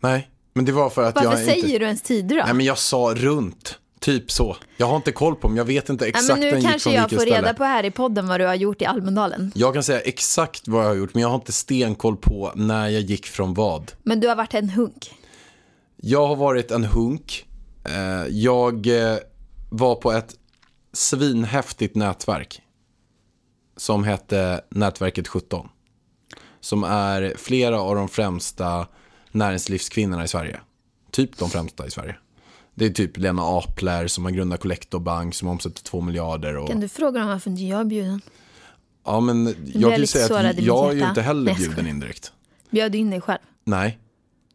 Nej, 0.00 0.30
men 0.52 0.64
det 0.64 0.72
var 0.72 0.90
för 0.90 1.04
att 1.04 1.14
Varför 1.14 1.30
jag 1.30 1.38
säger 1.38 1.64
inte... 1.64 1.78
du 1.78 1.84
ens 1.84 2.02
tider 2.02 2.36
då? 2.36 2.42
Nej, 2.44 2.54
men 2.54 2.66
jag 2.66 2.78
sa 2.78 3.14
runt. 3.16 3.78
Typ 4.00 4.30
så. 4.30 4.56
Jag 4.76 4.86
har 4.86 4.96
inte 4.96 5.12
koll 5.12 5.36
på 5.36 5.48
dem, 5.48 5.56
jag 5.56 5.64
vet 5.64 5.88
inte 5.88 6.04
Nej, 6.04 6.08
exakt 6.08 6.28
men 6.28 6.40
den 6.40 6.54
nu 6.54 6.68
kanske 6.68 6.90
jag 6.90 7.10
får 7.10 7.16
reda 7.18 7.36
ställe. 7.36 7.54
på 7.54 7.64
här 7.64 7.84
i 7.84 7.90
podden 7.90 8.28
vad 8.28 8.40
du 8.40 8.46
har 8.46 8.54
gjort 8.54 8.82
i 8.82 8.84
Almedalen. 8.84 9.52
Jag 9.54 9.74
kan 9.74 9.82
säga 9.82 10.00
exakt 10.00 10.68
vad 10.68 10.84
jag 10.84 10.88
har 10.88 10.94
gjort, 10.94 11.14
men 11.14 11.20
jag 11.22 11.28
har 11.28 11.34
inte 11.34 11.52
stenkoll 11.52 12.16
på 12.16 12.52
när 12.54 12.88
jag 12.88 13.02
gick 13.02 13.26
från 13.26 13.54
vad. 13.54 13.92
Men 14.02 14.20
du 14.20 14.28
har 14.28 14.36
varit 14.36 14.54
en 14.54 14.70
hunk. 14.70 15.14
Jag 15.96 16.26
har 16.26 16.36
varit 16.36 16.70
en 16.70 16.84
hunk. 16.84 17.46
Eh, 17.84 18.26
Jag 18.28 18.86
eh, 18.86 19.16
var 19.70 19.94
på 19.94 20.12
ett 20.12 20.34
svinhäftigt 20.92 21.96
nätverk 21.96 22.60
som 23.76 24.04
hette 24.04 24.60
Nätverket 24.70 25.28
17. 25.28 25.68
Som 26.60 26.84
är 26.84 27.34
flera 27.36 27.80
av 27.80 27.94
de 27.94 28.08
främsta 28.08 28.86
näringslivskvinnorna 29.32 30.24
i 30.24 30.28
Sverige. 30.28 30.60
Typ 31.10 31.38
de 31.38 31.50
främsta 31.50 31.86
i 31.86 31.90
Sverige. 31.90 32.16
Det 32.80 32.86
är 32.86 32.90
typ 32.90 33.16
Lena 33.16 33.42
Apler 33.42 34.06
som 34.06 34.24
har 34.24 34.32
grundat 34.32 34.60
Collector 34.60 35.00
Bank 35.00 35.34
som 35.34 35.48
omsätter 35.48 35.82
2 35.82 36.00
miljarder. 36.00 36.56
Och... 36.56 36.68
Kan 36.68 36.80
du 36.80 36.88
fråga 36.88 37.20
dem 37.20 37.28
varför 37.28 37.50
inte 37.50 37.62
jag 37.62 37.80
är 37.80 37.84
bjuden? 37.84 38.20
Ja, 39.04 39.20
men 39.20 39.46
jag 39.46 39.54
jag 39.66 39.90
kan 39.90 40.00
ju 40.00 40.06
säga 40.06 40.50
att 40.50 40.58
jag 40.58 40.90
är 40.90 40.94
ju 40.94 41.08
inte 41.08 41.22
heller 41.22 41.42
Nej, 41.42 41.54
bjuden 41.54 41.86
indirekt. 41.86 42.32
Bjöd 42.70 42.92
du 42.92 42.98
in 42.98 43.10
dig 43.10 43.20
själv? 43.20 43.38
Nej, 43.64 43.98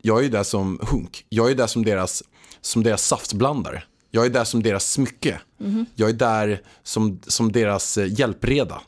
jag 0.01 0.19
är 0.19 0.23
ju 0.23 0.29
där 0.29 0.43
som 0.43 0.79
hunk. 0.91 1.25
Jag 1.29 1.51
är 1.51 1.55
där 1.55 1.67
som 1.67 1.85
deras, 1.85 2.23
som 2.61 2.83
deras 2.83 3.07
saftblandare. 3.07 3.83
Jag 4.11 4.25
är 4.25 4.29
där 4.29 4.43
som 4.43 4.63
deras 4.63 4.91
smycke. 4.91 5.41
Mhm. 5.57 5.85
Jag 5.95 6.09
är 6.09 6.13
där 6.13 6.61
som, 6.83 7.19
som 7.27 7.51
deras 7.51 7.97
eh, 7.97 8.19
hjälpreda. 8.19 8.81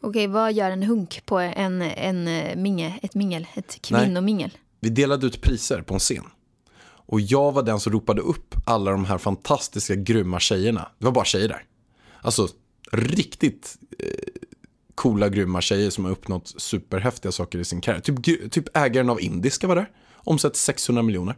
Okej, 0.00 0.26
vad 0.26 0.52
gör 0.52 0.70
en 0.70 0.82
hunk 0.82 1.22
på 1.26 1.38
en, 1.38 1.82
en 1.82 2.28
eh, 2.28 2.56
minge, 2.56 2.98
ett 3.02 3.14
mingel, 3.14 3.46
ett 3.54 3.82
kvinnomingel? 3.82 4.50
Vi 4.80 4.88
delade 4.88 5.26
ut 5.26 5.42
priser 5.42 5.82
på 5.82 5.94
en 5.94 6.00
scen. 6.00 6.24
Och 7.06 7.20
jag 7.20 7.52
var 7.52 7.62
den 7.62 7.80
som 7.80 7.92
ropade 7.92 8.20
upp 8.22 8.54
alla 8.66 8.90
de 8.90 9.04
här 9.04 9.18
fantastiska, 9.18 9.94
grymma 9.94 10.40
tjejerna. 10.40 10.88
Det 10.98 11.04
var 11.04 11.12
bara 11.12 11.24
tjejer 11.24 11.48
där. 11.48 11.64
Alltså, 12.20 12.48
riktigt 12.92 13.76
eh, 13.98 14.06
coola, 14.94 15.28
grymma 15.28 15.60
tjejer 15.60 15.90
som 15.90 16.04
har 16.04 16.12
uppnått 16.12 16.54
superhäftiga 16.62 17.32
saker 17.32 17.58
i 17.58 17.64
sin 17.64 17.80
karriär. 17.80 18.00
Typ, 18.00 18.52
typ 18.52 18.76
ägaren 18.76 19.10
av 19.10 19.20
Indiska 19.20 19.66
var 19.66 19.76
där. 19.76 19.90
Omsätter 20.16 20.56
600 20.56 21.02
miljoner. 21.02 21.36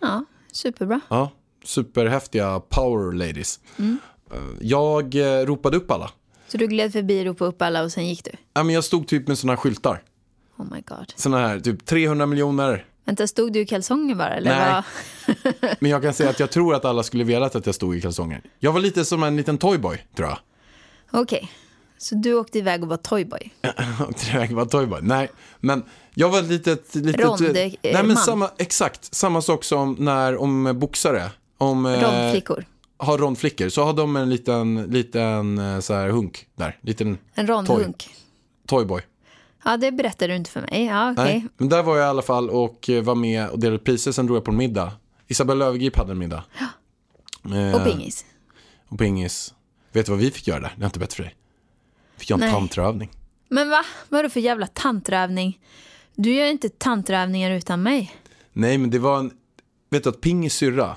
Ja, 0.00 0.24
superbra. 0.52 1.00
Ja, 1.08 1.30
superhäftiga 1.64 2.60
power 2.60 3.12
ladies. 3.12 3.60
Eh, 3.78 4.38
Jag 4.60 5.14
eh, 5.14 5.46
ropade 5.46 5.76
upp 5.76 5.90
alla. 5.90 6.10
Så 6.48 6.56
du 6.56 6.66
gled 6.66 6.92
förbi, 6.92 7.24
ropade 7.24 7.48
upp 7.48 7.62
alla 7.62 7.82
och 7.82 7.92
sen 7.92 8.08
gick 8.08 8.24
du? 8.24 8.30
Ja, 8.54 8.62
men 8.62 8.74
jag 8.74 8.84
stod 8.84 9.06
typ 9.08 9.28
med 9.28 9.38
sådana 9.38 9.52
här 9.52 9.56
skyltar. 9.56 10.02
Oh 10.56 10.66
my 10.72 10.80
god. 10.86 11.12
Sådana 11.16 11.48
här, 11.48 11.60
typ 11.60 11.84
300 11.86 12.26
miljoner. 12.26 12.86
Vänta, 13.04 13.26
stod 13.26 13.52
du 13.52 13.60
i 13.60 13.66
kalsonger 13.66 14.14
bara? 14.14 14.34
Eller 14.34 14.50
Nej. 14.50 14.82
Vad? 15.26 15.74
Men 15.80 15.90
jag 15.90 16.02
kan 16.02 16.14
säga 16.14 16.30
att 16.30 16.40
jag 16.40 16.50
tror 16.50 16.74
att 16.74 16.84
alla 16.84 17.02
skulle 17.02 17.24
velat 17.24 17.54
att 17.54 17.66
jag 17.66 17.74
stod 17.74 17.96
i 17.96 18.00
kalsonger. 18.00 18.42
Jag 18.58 18.72
var 18.72 18.80
lite 18.80 19.04
som 19.04 19.22
en 19.22 19.36
liten 19.36 19.58
toyboy, 19.58 20.06
tror 20.16 20.28
jag. 20.28 20.38
Okej, 21.22 21.50
så 21.98 22.14
du 22.14 22.34
åkte 22.34 22.58
iväg 22.58 22.82
och 22.82 22.88
var 22.88 22.96
toyboy? 22.96 23.52
Jag 24.32 24.52
var 24.52 24.64
toyboy. 24.64 25.00
Nej, 25.02 25.30
men 25.60 25.82
jag 26.14 26.28
var 26.28 26.42
lite... 26.42 26.78
lite 26.92 27.22
Rond, 27.22 27.42
eh, 27.42 27.52
Nej, 27.52 27.78
men 27.82 28.06
man. 28.08 28.16
samma, 28.16 28.50
exakt. 28.58 29.14
Samma 29.14 29.42
sak 29.42 29.64
som 29.64 29.96
när, 29.98 30.36
om 30.36 30.78
boxare. 30.78 31.30
Om, 31.58 31.86
eh, 31.86 32.00
Rondflickor? 32.00 32.64
har 32.96 33.18
rondflickor. 33.18 33.68
Så 33.68 33.84
har 33.84 33.92
de 33.92 34.16
en 34.16 34.30
liten, 34.30 34.82
liten 34.82 35.58
eh, 35.58 35.80
så 35.80 35.94
här 35.94 36.08
hunk 36.08 36.46
där. 36.54 36.78
Liten 36.80 37.18
En 37.34 37.46
rond 37.46 37.66
Toy. 37.66 37.92
toyboy. 38.66 39.02
Ja, 39.64 39.76
det 39.76 39.92
berättade 39.92 40.32
du 40.32 40.36
inte 40.36 40.50
för 40.50 40.60
mig. 40.60 40.84
Ja, 40.84 41.12
okej. 41.12 41.24
Nej, 41.24 41.46
men 41.56 41.68
där 41.68 41.82
var 41.82 41.96
jag 41.96 42.06
i 42.06 42.08
alla 42.08 42.22
fall 42.22 42.50
och 42.50 42.90
eh, 42.90 43.02
var 43.02 43.14
med 43.14 43.48
och 43.48 43.58
delade 43.58 43.78
priser. 43.78 44.12
Sen 44.12 44.26
drog 44.26 44.36
jag 44.36 44.44
på 44.44 44.50
en 44.50 44.56
middag. 44.56 44.92
Isabella 45.28 45.64
Löwengrip 45.64 45.96
hade 45.96 46.12
en 46.12 46.18
middag. 46.18 46.44
Eh, 47.54 47.74
Och 47.74 47.84
pingis? 47.84 48.24
Och 48.88 48.98
pingis. 48.98 49.54
Vet 49.92 50.06
du 50.06 50.12
vad 50.12 50.18
vi 50.20 50.30
fick 50.30 50.46
göra 50.48 50.60
där? 50.60 50.74
Det 50.76 50.82
är 50.82 50.86
inte 50.86 50.98
bättre 50.98 51.16
för 51.16 51.22
dig. 51.22 51.34
Fick 52.16 52.30
göra 52.30 52.36
en 52.36 52.40
Nej. 52.40 52.52
tantraövning. 52.52 53.10
Men 53.48 53.70
va? 53.70 53.84
Vad 54.08 54.18
är 54.18 54.22
det 54.22 54.30
för 54.30 54.40
jävla 54.40 54.66
tantraövning? 54.66 55.60
Du 56.14 56.34
gör 56.34 56.46
inte 56.46 56.68
tantraövningar 56.68 57.50
utan 57.50 57.82
mig. 57.82 58.14
Nej, 58.52 58.78
men 58.78 58.90
det 58.90 58.98
var 58.98 59.18
en... 59.18 59.30
Vet 59.90 60.02
du 60.04 60.08
att 60.10 60.20
Pingis 60.20 60.54
syrra 60.54 60.96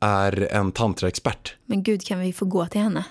är 0.00 0.52
en 0.52 0.72
tantraexpert? 0.72 1.54
Men 1.66 1.82
gud, 1.82 2.04
kan 2.04 2.20
vi 2.20 2.32
få 2.32 2.44
gå 2.44 2.66
till 2.66 2.80
henne? 2.80 3.04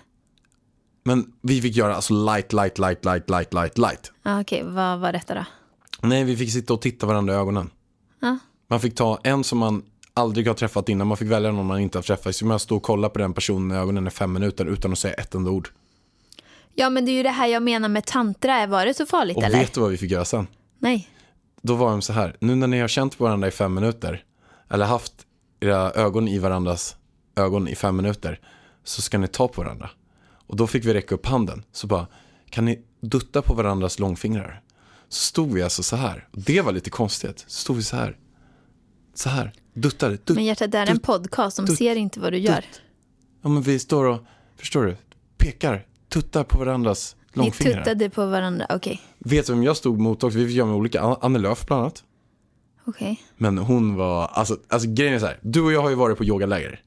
Men 1.10 1.34
vi 1.42 1.62
fick 1.62 1.76
göra 1.76 1.96
alltså 1.96 2.14
light, 2.14 2.54
light, 2.54 2.78
light, 2.78 3.06
light, 3.06 3.30
light, 3.30 3.54
light, 3.54 3.78
light. 3.78 4.12
Ja, 4.24 4.42
okej, 4.42 4.64
vad 4.64 5.00
var 5.00 5.12
detta 5.12 5.34
då? 5.34 5.46
Nej, 6.02 6.24
vi 6.24 6.38
fick 6.38 6.52
sitta 6.52 6.74
och 6.74 6.82
titta 6.82 7.06
varandra 7.06 7.34
i 7.34 7.38
ögonen. 7.38 7.70
Ja. 8.20 8.38
Man 8.68 8.80
fick 8.80 8.96
ta 8.96 9.20
en 9.24 9.44
som 9.44 9.58
man 9.60 9.84
aldrig 10.14 10.48
har 10.48 10.54
träffat 10.54 10.90
innan. 10.90 11.08
Man 11.08 11.18
fick 11.18 11.28
välja 11.28 11.52
någon 11.52 11.66
man 11.66 11.80
inte 11.80 11.98
har 11.98 12.04
träffat. 12.04 12.36
Så 12.36 12.46
man 12.46 12.60
stod 12.60 12.78
och 12.78 12.84
kolla 12.84 13.10
på 13.10 13.20
den 13.20 13.34
personen 13.34 13.72
i 13.72 13.80
ögonen 13.80 14.08
i 14.08 14.10
fem 14.10 14.34
minuter 14.34 14.66
utan 14.66 14.92
att 14.92 15.00
säga 15.00 15.14
ett 15.14 15.36
enda 15.36 15.52
ord. 15.52 15.70
Ja, 16.74 16.90
men 16.90 17.06
det 17.06 17.12
är 17.12 17.14
ju 17.14 17.24
det 17.24 17.30
här 17.30 17.48
jag 17.48 17.64
menar 17.64 17.90
med 17.90 18.06
tantra. 18.06 18.68
Var 18.68 18.86
det 18.86 18.94
så 18.94 19.06
farligt 19.06 19.38
Och 19.38 19.44
eller? 19.44 19.60
vet 19.60 19.74
du 19.74 19.82
vad 19.82 19.90
vi 19.90 19.98
fick 19.98 20.12
göra 20.12 20.26
sen? 20.26 20.48
Nej. 20.80 21.10
Då 21.62 21.76
var 21.76 21.92
de 21.92 22.02
så 22.02 22.14
här, 22.14 22.38
nu 22.40 22.56
när 22.56 22.68
ni 22.68 22.80
har 22.80 22.88
känt 22.88 23.18
på 23.18 23.24
varandra 23.24 23.48
i 23.48 23.52
fem 23.52 23.74
minuter, 23.74 24.24
eller 24.70 24.86
haft 24.86 25.14
era 25.60 25.92
ögon 25.92 26.28
i 26.28 26.40
varandras 26.40 26.96
ögon 27.36 27.68
i 27.68 27.76
fem 27.76 27.96
minuter, 27.96 28.40
så 28.84 29.02
ska 29.02 29.18
ni 29.18 29.28
ta 29.28 29.48
på 29.48 29.62
varandra. 29.62 29.90
Och 30.50 30.56
då 30.56 30.68
fick 30.68 30.86
vi 30.86 30.94
räcka 30.94 31.16
upp 31.16 31.26
handen, 31.26 31.64
så 31.72 31.88
bara, 31.88 32.08
kan 32.50 32.66
ni 32.66 32.80
dutta 33.02 33.42
på 33.42 33.54
varandras 33.54 34.00
långfingrar? 34.00 34.62
Så 35.10 35.24
stod 35.24 35.54
vi 35.54 35.64
alltså 35.64 35.84
så 35.84 35.96
här, 35.96 36.28
och 36.32 36.40
det 36.42 36.62
var 36.62 36.72
lite 36.72 36.90
konstigt, 36.90 37.44
så 37.48 37.60
stod 37.62 37.76
vi 37.76 37.84
så 37.84 37.96
här, 37.96 38.18
så 39.14 39.30
här, 39.30 39.54
duttade, 39.74 40.14
dutt, 40.26 40.30
Men 40.36 40.46
hjärtat, 40.46 40.72
det 40.72 40.78
är 40.78 40.88
en 40.88 40.94
dutt. 40.96 41.04
podcast. 41.04 41.58
De 41.58 41.66
dutt, 41.66 41.78
ser 41.78 41.96
inte 41.96 42.20
vad 42.20 42.34
du 42.34 42.38
gör. 42.38 42.66
ja 43.42 43.50
men 43.50 43.62
vi 43.62 43.80
står 43.80 44.06
och, 44.06 44.20
förstår 44.58 44.86
du, 44.86 44.96
pekar, 45.38 45.86
tuttar 46.10 46.44
på 46.44 46.60
varandras 46.60 47.16
Ni 47.34 47.44
långfingrar. 47.44 47.78
tuttade 47.84 48.10
på 48.10 48.26
varandra. 48.26 48.66
Okej. 48.70 49.02
Vet 49.20 49.48
du 49.48 49.54
vem 49.54 49.64
jag 49.64 49.78
stod 49.78 50.00
mot 50.00 50.24
också? 50.24 50.38
Vi 50.38 50.46
fick 50.48 50.56
göra 50.56 50.68
med 50.68 50.76
olika, 50.76 51.02
Anne 51.02 51.40
Lööf 51.40 51.66
bland 51.66 51.82
annat. 51.82 52.04
Okej. 52.86 53.22
Men 53.38 53.58
hon 53.58 53.96
var, 53.96 54.28
alltså, 54.28 54.58
alltså 54.68 54.88
grejen 54.92 55.14
är 55.14 55.20
så 55.20 55.26
här, 55.26 55.40
du 55.42 55.62
och 55.62 55.72
jag 55.72 55.82
har 55.82 55.90
ju 55.90 55.96
varit 55.96 56.18
på 56.18 56.24
yogaläger. 56.26 56.82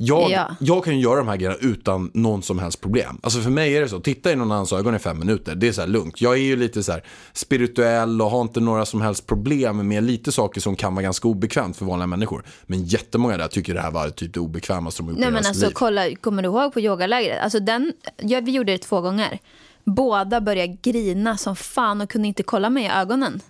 Jag, 0.00 0.30
Ja. 0.30 0.56
jag 0.60 0.84
kan 0.84 0.96
ju 0.96 1.02
göra 1.02 1.16
de 1.16 1.28
här 1.28 1.36
grejerna 1.36 1.56
utan 1.60 2.10
någon 2.14 2.42
som 2.42 2.58
helst 2.58 2.80
problem. 2.80 3.18
Alltså 3.22 3.40
för 3.40 3.50
mig 3.50 3.76
är 3.76 3.80
det 3.80 3.88
så, 3.88 4.00
titta 4.00 4.32
i 4.32 4.36
någon 4.36 4.52
annans 4.52 4.72
ögon 4.72 4.94
i 4.94 4.98
fem 4.98 5.18
minuter, 5.18 5.54
det 5.54 5.68
är 5.68 5.72
så 5.72 5.80
här 5.80 5.88
lugnt. 5.88 6.20
Jag 6.20 6.32
är 6.34 6.42
ju 6.42 6.56
lite 6.56 6.82
så 6.82 6.92
här 6.92 7.02
spirituell 7.32 8.22
och 8.22 8.30
har 8.30 8.40
inte 8.42 8.60
några 8.60 8.86
som 8.86 9.00
helst 9.00 9.26
problem 9.26 9.88
med 9.88 10.02
lite 10.02 10.32
saker 10.32 10.60
som 10.60 10.76
kan 10.76 10.94
vara 10.94 11.02
ganska 11.02 11.28
obekvämt 11.28 11.76
för 11.76 11.84
vanliga 11.84 12.06
människor. 12.06 12.44
Men 12.66 12.84
jättemånga 12.84 13.36
där 13.36 13.48
tycker 13.48 13.74
det 13.74 13.80
här 13.80 13.90
var 13.90 14.10
typ 14.10 14.34
det 14.34 14.40
obekvämaste 14.40 15.02
de 15.02 15.08
gjort 15.08 15.18
Nej 15.18 15.30
men 15.30 15.46
alltså 15.46 15.66
liv. 15.66 15.72
kolla, 15.74 16.14
kommer 16.20 16.42
du 16.42 16.46
ihåg 16.48 16.72
på 16.72 16.80
yogalägret? 16.80 17.42
Alltså 17.42 17.60
den, 17.60 17.92
ja, 18.16 18.40
vi 18.40 18.52
gjorde 18.52 18.72
det 18.72 18.78
två 18.78 19.00
gånger. 19.00 19.38
Båda 19.84 20.40
började 20.40 20.76
grina 20.82 21.36
som 21.36 21.56
fan 21.56 22.00
och 22.00 22.10
kunde 22.10 22.28
inte 22.28 22.42
kolla 22.42 22.70
mig 22.70 22.84
i 22.84 22.88
ögonen. 22.88 23.40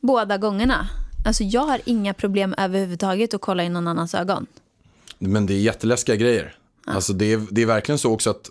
Båda 0.00 0.38
gångerna. 0.38 0.88
Alltså 1.26 1.44
jag 1.44 1.60
har 1.66 1.80
inga 1.84 2.14
problem 2.14 2.54
överhuvudtaget 2.58 3.34
att 3.34 3.40
kolla 3.40 3.64
i 3.64 3.68
någon 3.68 3.88
annans 3.88 4.14
ögon. 4.14 4.46
Men 5.18 5.46
det 5.46 5.54
är 5.54 5.58
jätteläskiga 5.58 6.16
grejer. 6.16 6.56
Alltså 6.86 7.12
det 7.12 7.32
är, 7.32 7.46
det 7.50 7.62
är 7.62 7.66
verkligen 7.66 7.98
så 7.98 8.12
också 8.12 8.30
att 8.30 8.50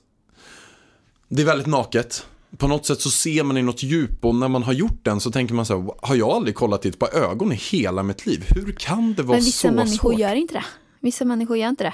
det 1.30 1.42
är 1.42 1.46
väldigt 1.46 1.68
naket. 1.68 2.26
På 2.58 2.68
något 2.68 2.86
sätt 2.86 3.02
så 3.02 3.12
ser 3.12 3.44
man 3.44 3.58
i 3.58 3.62
något 3.62 3.84
djup 3.84 4.26
och 4.26 4.36
när 4.36 4.48
man 4.48 4.64
har 4.64 4.74
gjort 4.74 5.00
den 5.06 5.20
så 5.20 5.32
tänker 5.32 5.54
man 5.54 5.66
så 5.66 5.82
här, 5.82 5.92
har 6.02 6.16
jag 6.16 6.30
aldrig 6.30 6.56
kollat 6.56 6.86
i 6.86 6.90
ett 6.90 7.00
par 7.00 7.16
ögon 7.16 7.52
i 7.52 7.56
hela 7.56 8.04
mitt 8.04 8.26
liv? 8.26 8.46
Hur 8.48 8.72
kan 8.72 9.14
det 9.14 9.24
vara 9.24 9.38
Men 9.38 9.46
vissa 9.46 9.68
så 9.68 9.74
människor 9.74 10.12
svårt? 10.12 10.20
gör 10.20 10.36
inte 10.36 10.54
det. 10.54 10.66
Vissa 11.00 11.26
människor 11.26 11.58
gör 11.58 11.70
inte 11.70 11.84
det. 11.84 11.94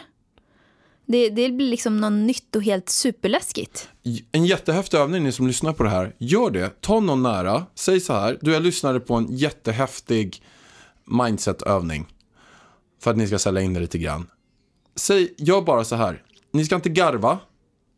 Det, 1.06 1.30
det 1.30 1.50
blir 1.52 1.70
liksom 1.70 1.98
något 1.98 2.12
nytt 2.14 2.56
och 2.56 2.64
helt 2.64 2.90
superläskigt. 2.90 3.90
En 4.32 4.46
jättehäftig 4.46 4.98
övning, 4.98 5.24
ni 5.24 5.32
som 5.32 5.48
lyssnar 5.48 5.74
på 5.74 5.84
det 5.84 5.90
här, 5.90 6.16
gör 6.18 6.52
det. 6.52 6.82
Ta 6.82 7.00
någon 7.00 7.24
nära, 7.24 7.66
säg 7.76 8.00
så 8.00 8.14
här, 8.14 8.38
du 8.42 8.52
jag 8.52 8.64
lyssnade 8.64 9.00
på 9.00 9.16
en 9.16 9.38
jättehäftig 9.38 10.44
mindset-övning. 11.06 12.06
För 13.02 13.12
att 13.12 13.18
ni 13.18 13.28
ska 13.28 13.40
sälja 13.40 13.62
in 13.62 13.74
det 13.74 13.80
lite 13.80 13.98
grann. 13.98 14.28
Säg, 14.96 15.34
gör 15.38 15.62
bara 15.62 15.84
så 15.84 15.96
här, 15.96 16.24
ni 16.52 16.66
ska 16.66 16.76
inte 16.76 16.90
garva, 16.90 17.40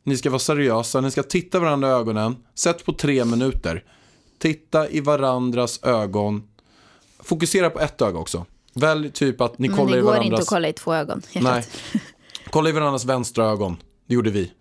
ni 0.03 0.17
ska 0.17 0.29
vara 0.29 0.39
seriösa, 0.39 1.01
ni 1.01 1.11
ska 1.11 1.23
titta 1.23 1.59
varandra 1.59 1.87
i 1.89 1.91
ögonen, 1.91 2.35
sätt 2.55 2.85
på 2.85 2.93
tre 2.93 3.25
minuter. 3.25 3.83
Titta 4.39 4.89
i 4.89 4.99
varandras 4.99 5.83
ögon, 5.83 6.43
fokusera 7.19 7.69
på 7.69 7.79
ett 7.79 8.01
öga 8.01 8.19
också. 8.19 8.45
Välj 8.73 9.11
typ 9.11 9.41
att 9.41 9.59
ni 9.59 9.67
Men 9.67 9.77
kollar 9.77 9.91
det 9.91 9.97
i 9.97 10.01
går 10.01 10.07
varandras... 10.07 10.25
inte 10.25 10.41
att 10.41 10.47
kolla 10.47 10.67
i 10.67 10.73
två 10.73 10.93
ögon. 10.93 11.21
Nej. 11.35 11.65
Kolla 12.49 12.69
i 12.69 12.71
varandras 12.71 13.05
vänstra 13.05 13.45
ögon. 13.45 13.77
Det 14.07 14.13
gjorde 14.13 14.29
vi. 14.29 14.51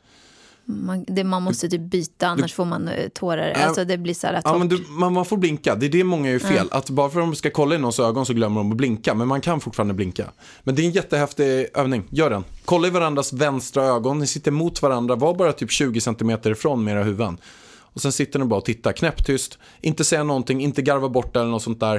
Man, 0.65 1.05
det, 1.09 1.25
man 1.25 1.43
måste 1.43 1.69
typ 1.69 1.81
byta, 1.81 2.27
annars 2.27 2.55
får 2.55 2.65
man 2.65 2.89
eh, 2.89 3.09
tårar. 3.09 3.51
Alltså 3.51 3.85
det 3.85 3.99
blir 3.99 4.15
så 4.15 4.27
här 4.27 4.41
Ja, 4.45 4.59
men 4.59 4.69
du, 4.69 4.85
man, 4.89 5.13
man 5.13 5.25
får 5.25 5.37
blinka. 5.37 5.75
Det 5.75 5.87
är 5.87 5.91
det 5.91 6.05
många 6.05 6.31
gör 6.31 6.39
fel. 6.39 6.69
Att 6.71 6.91
bara 6.91 7.11
för 7.11 7.21
att 7.21 7.27
de 7.27 7.35
ska 7.35 7.51
kolla 7.51 7.75
i 7.75 7.79
någons 7.79 8.01
ögon 8.01 8.27
så 8.27 8.33
glömmer 8.33 8.61
de 8.61 8.71
att 8.71 8.77
blinka. 8.77 9.15
Men 9.15 9.29
man 9.29 9.41
kan 9.41 9.61
fortfarande 9.61 9.95
blinka. 9.95 10.31
Men 10.63 10.75
det 10.75 10.83
är 10.83 10.87
en 10.87 10.91
jättehäftig 10.91 11.67
övning. 11.75 12.05
Gör 12.11 12.31
den. 12.31 12.45
Kolla 12.65 12.87
i 12.89 12.91
varandras 12.91 13.33
vänstra 13.33 13.85
ögon. 13.85 14.19
Ni 14.19 14.27
sitter 14.27 14.51
mot 14.51 14.83
varandra. 14.83 15.17
Var 15.17 15.35
bara 15.35 15.53
typ 15.53 15.71
20 15.71 16.01
cm 16.01 16.31
ifrån 16.45 16.85
med 16.85 16.95
era 16.95 17.03
huvuden. 17.03 17.39
Och 17.95 18.01
sen 18.01 18.13
sitter 18.13 18.39
ni 18.39 18.45
bara 18.45 18.59
och 18.59 18.65
tittar 18.65 18.93
knäpptyst. 18.93 19.59
Inte 19.81 20.05
säga 20.05 20.25
någonting, 20.25 20.61
inte 20.61 20.83
garva 20.83 21.09
bort 21.09 21.37
eller 21.37 21.47
något 21.47 21.63
sånt 21.63 21.81
där. 21.81 21.97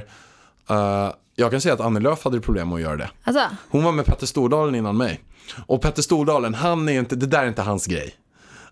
Uh, 0.71 1.13
jag 1.36 1.52
kan 1.52 1.62
säga 1.62 1.73
att 1.73 1.82
Annie 1.82 1.99
Lööf 1.99 2.23
hade 2.23 2.39
problem 2.39 2.69
med 2.69 2.76
att 2.76 2.82
göra 2.82 2.95
det. 2.95 3.10
Alltså, 3.23 3.41
Hon 3.69 3.84
var 3.84 3.91
med 3.91 4.06
Petter 4.06 4.26
Stordalen 4.26 4.76
innan 4.76 4.97
mig. 4.97 5.21
Och 5.65 5.82
Petter 5.82 6.02
Stordalen, 6.02 6.54
han 6.54 6.89
är 6.89 6.99
inte, 6.99 7.15
det 7.15 7.26
där 7.26 7.43
är 7.43 7.47
inte 7.47 7.62
hans 7.62 7.86
grej. 7.88 8.15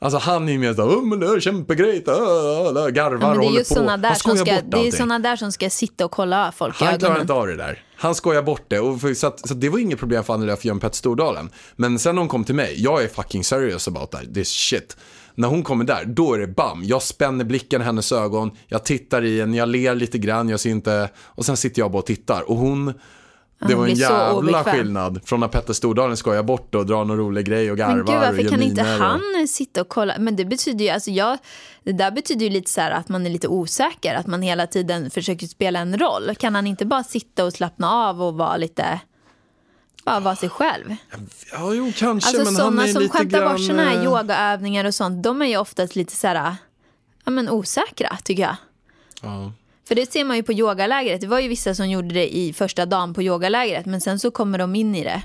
Alltså 0.03 0.17
han 0.17 0.47
är 0.47 0.53
ju 0.53 0.59
mer 0.59 0.73
såhär, 0.73 1.01
men 1.01 1.19
det 1.19 1.27
är 1.27 1.39
kämpegrejt, 1.39 2.07
äh, 2.07 2.13
äh, 2.13 2.87
garvar 2.87 2.93
ja, 3.01 3.15
och 3.15 3.19
men 3.19 3.19
det 3.19 3.25
är 3.25 3.35
håller 3.35 3.51
ju 3.51 3.59
på. 3.59 3.65
såna 3.65 3.97
där, 3.97 4.09
han 4.09 4.17
som 4.17 4.37
ska, 4.37 4.55
bort 4.55 4.63
det 4.67 4.87
är 4.87 4.91
såna 4.91 5.19
där 5.19 5.35
som 5.35 5.51
ska 5.51 5.69
sitta 5.69 6.05
och 6.05 6.11
kolla 6.11 6.51
folk 6.51 6.75
Han 6.79 6.99
klarar 6.99 7.21
inte 7.21 7.33
av 7.33 7.47
det 7.47 7.55
där. 7.55 7.83
Han 7.95 8.15
skojar 8.15 8.41
bort 8.43 8.65
det. 8.67 8.79
Och 8.79 9.01
för, 9.01 9.13
så, 9.13 9.27
att, 9.27 9.47
så 9.47 9.53
att 9.53 9.61
det 9.61 9.69
var 9.69 9.79
inget 9.79 9.99
problem 9.99 10.23
för 10.23 10.33
Annie 10.33 10.45
Lööf 10.45 10.59
att 10.59 10.65
göra 10.65 10.73
med 10.73 10.81
Petter 10.81 10.95
Stordalen. 10.95 11.49
Men 11.75 11.99
sen 11.99 12.15
när 12.15 12.21
hon 12.21 12.29
kom 12.29 12.43
till 12.43 12.55
mig, 12.55 12.83
jag 12.83 13.03
är 13.03 13.07
fucking 13.07 13.43
serious 13.43 13.87
about 13.87 14.11
that, 14.11 14.33
this 14.33 14.49
shit. 14.49 14.97
När 15.35 15.47
hon 15.47 15.63
kommer 15.63 15.85
där, 15.85 16.05
då 16.05 16.33
är 16.33 16.39
det 16.39 16.47
bam. 16.47 16.83
Jag 16.83 17.01
spänner 17.01 17.45
blicken 17.45 17.81
i 17.81 17.85
hennes 17.85 18.11
ögon, 18.11 18.51
jag 18.67 18.83
tittar 18.83 19.23
i 19.23 19.39
henne, 19.39 19.57
jag 19.57 19.69
ler 19.69 19.95
lite 19.95 20.17
grann, 20.17 20.49
jag 20.49 20.59
ser 20.59 20.69
inte... 20.69 21.09
Och 21.17 21.45
sen 21.45 21.57
sitter 21.57 21.81
jag 21.81 21.91
bara 21.91 21.99
och 21.99 22.05
tittar. 22.05 22.49
Och 22.49 22.57
hon... 22.57 22.93
Det 23.67 23.75
var 23.75 23.87
en 23.87 23.93
jävla 23.93 24.63
skillnad 24.63 25.21
från 25.25 25.39
när 25.39 25.47
Petter 25.47 25.73
Stordalen 25.73 26.17
skojar 26.17 26.43
bort 26.43 26.75
och 26.75 26.85
drar 26.85 27.05
någon 27.05 27.17
rolig 27.17 27.45
grej 27.45 27.71
och 27.71 27.77
garvar 27.77 27.95
Men 27.95 28.05
gud, 28.05 28.15
varför 28.15 28.49
kan 28.49 28.61
inte 28.61 28.83
miner 28.83 28.99
och- 28.99 29.05
han 29.05 29.47
sitta 29.47 29.81
och 29.81 29.89
kolla? 29.89 30.13
Men 30.19 30.35
det 30.35 30.45
betyder 30.45 30.85
ju, 30.85 30.91
alltså 30.91 31.11
jag, 31.11 31.37
det 31.83 31.91
där 31.91 32.11
betyder 32.11 32.45
ju 32.45 32.49
lite 32.49 32.71
så 32.71 32.81
här 32.81 32.91
att 32.91 33.09
man 33.09 33.25
är 33.25 33.29
lite 33.29 33.47
osäker, 33.47 34.15
att 34.15 34.27
man 34.27 34.41
hela 34.41 34.67
tiden 34.67 35.11
försöker 35.11 35.47
spela 35.47 35.79
en 35.79 35.97
roll. 35.97 36.35
Kan 36.39 36.55
han 36.55 36.67
inte 36.67 36.85
bara 36.85 37.03
sitta 37.03 37.45
och 37.45 37.53
slappna 37.53 37.91
av 37.91 38.21
och 38.21 38.33
vara 38.33 38.57
lite, 38.57 38.99
bara 40.05 40.19
vara 40.19 40.35
sig 40.35 40.49
själv? 40.49 40.95
Ja, 41.51 41.73
jo, 41.73 41.91
kanske, 41.97 42.27
Alltså 42.29 42.37
men 42.37 42.45
han 42.45 42.55
sådana 42.55 42.83
är 42.83 42.87
som 42.93 43.01
lite 43.01 43.17
skämtar 43.17 43.39
grann... 43.39 43.51
bort 43.51 43.61
såna 43.67 43.83
här 43.83 43.97
eh, 43.97 44.03
yogaövningar 44.03 44.85
och 44.85 44.95
sånt, 44.95 45.23
de 45.23 45.41
är 45.41 45.45
ju 45.45 45.57
oftast 45.57 45.95
lite 45.95 46.15
så 46.15 46.27
här, 46.27 46.55
ja 47.25 47.31
men 47.31 47.49
osäkra 47.49 48.17
tycker 48.23 48.43
jag. 48.43 48.55
Ja. 49.21 49.51
För 49.91 49.95
det 49.95 50.11
ser 50.11 50.23
man 50.23 50.37
ju 50.37 50.43
på 50.43 50.53
yogalägret. 50.53 51.21
Det 51.21 51.27
var 51.27 51.39
ju 51.39 51.47
vissa 51.47 51.75
som 51.75 51.89
gjorde 51.89 52.13
det 52.13 52.35
i 52.37 52.53
första 52.53 52.85
dagen 52.85 53.13
på 53.13 53.21
yogalägret, 53.21 53.85
men 53.85 54.01
sen 54.01 54.19
så 54.19 54.31
kommer 54.31 54.57
de 54.57 54.75
in 54.75 54.95
i 54.95 55.03
det. 55.03 55.21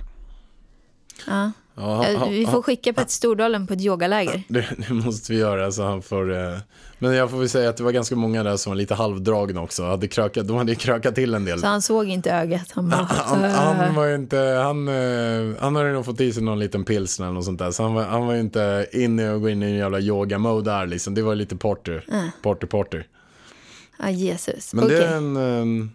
Ja. 1.26 1.52
Ja, 1.74 2.08
Ja, 2.12 2.26
Vi 2.30 2.46
får 2.46 2.62
skicka 2.62 2.92
Petter 2.92 3.12
Stordalen 3.12 3.66
på 3.66 3.74
ett 3.74 3.80
yogaläger. 3.80 4.42
Det, 4.48 4.66
det 4.88 4.94
måste 4.94 5.32
vi 5.32 5.38
göra 5.38 5.72
så 5.72 5.82
han 5.82 6.02
får... 6.02 6.32
Eh... 6.32 6.58
Men 6.98 7.12
jag 7.14 7.30
får 7.30 7.38
väl 7.38 7.48
säga 7.48 7.70
att 7.70 7.76
det 7.76 7.82
var 7.82 7.92
ganska 7.92 8.16
många 8.16 8.42
där 8.42 8.56
som 8.56 8.70
var 8.70 8.76
lite 8.76 8.94
halvdragna 8.94 9.62
också. 9.62 9.84
Hade 9.84 10.08
krökat, 10.08 10.48
de 10.48 10.56
hade 10.56 10.72
ju 10.72 10.76
krökat 10.76 11.14
till 11.14 11.34
en 11.34 11.44
del. 11.44 11.60
Så 11.60 11.66
han 11.66 11.82
såg 11.82 12.08
inte 12.08 12.30
ögat. 12.30 12.72
Han 12.72 12.88
bara, 12.88 13.02
Han, 13.10 13.44
han 13.44 13.94
var 13.94 14.04
ju 14.04 14.14
inte, 14.14 14.38
han, 14.38 14.88
eh, 14.88 15.56
han 15.60 15.76
hade 15.76 15.92
nog 15.92 16.04
fått 16.04 16.20
i 16.20 16.32
sig 16.32 16.42
någon 16.42 16.58
liten 16.58 16.84
pilsner 16.84 17.26
eller 17.26 17.34
något 17.34 17.44
sånt 17.44 17.58
där. 17.58 17.70
Så 17.70 17.82
han 17.82 17.94
var, 17.94 18.02
han 18.02 18.26
var 18.26 18.34
ju 18.34 18.40
inte 18.40 18.86
inne 18.92 19.30
och 19.30 19.40
gå 19.40 19.48
in 19.48 19.62
i 19.62 19.66
en 19.66 19.74
jävla 19.74 20.00
yoga-mode 20.00 20.70
där 20.70 20.86
liksom. 20.86 21.14
Det 21.14 21.22
var 21.22 21.34
lite 21.34 21.56
party, 21.56 22.00
party, 22.42 22.66
party. 22.66 23.02
Ja, 23.98 24.10
Jesus. 24.10 24.74
Men 24.74 24.84
Okej. 24.84 24.96
det 24.96 25.06
är 25.06 25.16
en 25.16 25.36
um, 25.36 25.90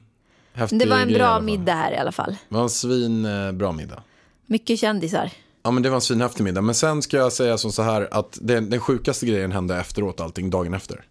häftig 0.54 0.80
Det 0.80 0.86
var 0.86 0.98
en 0.98 1.14
bra 1.14 1.40
middag 1.40 1.74
här 1.74 1.92
i 1.92 1.98
alla 1.98 2.12
fall. 2.12 2.38
Det 2.50 2.56
var 2.56 2.64
en 2.64 2.70
svin 2.70 3.26
eh, 3.26 3.52
bra 3.52 3.72
middag. 3.72 4.04
Mycket 4.46 4.80
kändisar. 4.80 5.32
Ja 5.64 5.72
men 5.72 5.84
det 5.84 5.90
var 5.90 5.96
en 5.96 6.02
svinhäftig 6.02 6.44
middag. 6.44 6.62
Men 6.62 6.76
sen 6.76 7.02
ska 7.02 7.18
jag 7.18 7.34
säga 7.34 7.58
som 7.58 7.72
så 7.72 7.82
här 7.82 8.08
att 8.12 8.40
den, 8.42 8.70
den 8.70 8.80
sjukaste 8.80 9.26
grejen 9.26 9.52
hände 9.52 9.78
efteråt 9.78 10.22
allting, 10.22 10.50
dagen 10.50 10.74
efter. 10.74 11.06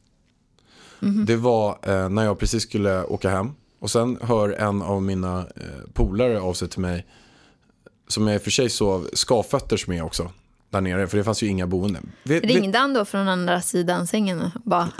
Det 1.26 1.36
var 1.36 1.78
eh, 1.82 2.08
när 2.08 2.24
jag 2.24 2.38
precis 2.38 2.62
skulle 2.62 3.04
åka 3.04 3.30
hem. 3.30 3.52
Och 3.78 3.90
sen 3.90 4.18
hör 4.22 4.48
en 4.48 4.82
av 4.82 5.02
mina 5.02 5.38
eh, 5.38 5.90
polare 5.92 6.40
av 6.40 6.54
sig 6.54 6.68
till 6.68 6.80
mig. 6.80 7.06
Som 8.08 8.26
jag 8.26 8.34
i 8.34 8.38
och 8.38 8.42
för 8.42 8.50
sig 8.50 8.70
sov 8.70 9.08
skavfötters 9.12 9.86
med 9.86 10.04
också. 10.04 10.30
Där 10.70 10.80
nere, 10.80 11.06
för 11.06 11.18
det 11.18 11.24
fanns 11.24 11.42
ju 11.42 11.46
inga 11.46 11.66
boenden. 11.66 12.12
Vet- 12.22 12.44
Ringde 12.44 12.78
han 12.78 12.94
då 12.94 13.04
från 13.04 13.28
andra 13.28 13.60
sidan 13.60 14.06
sängen 14.06 14.40
och 14.40 14.50
bara, 14.64 14.88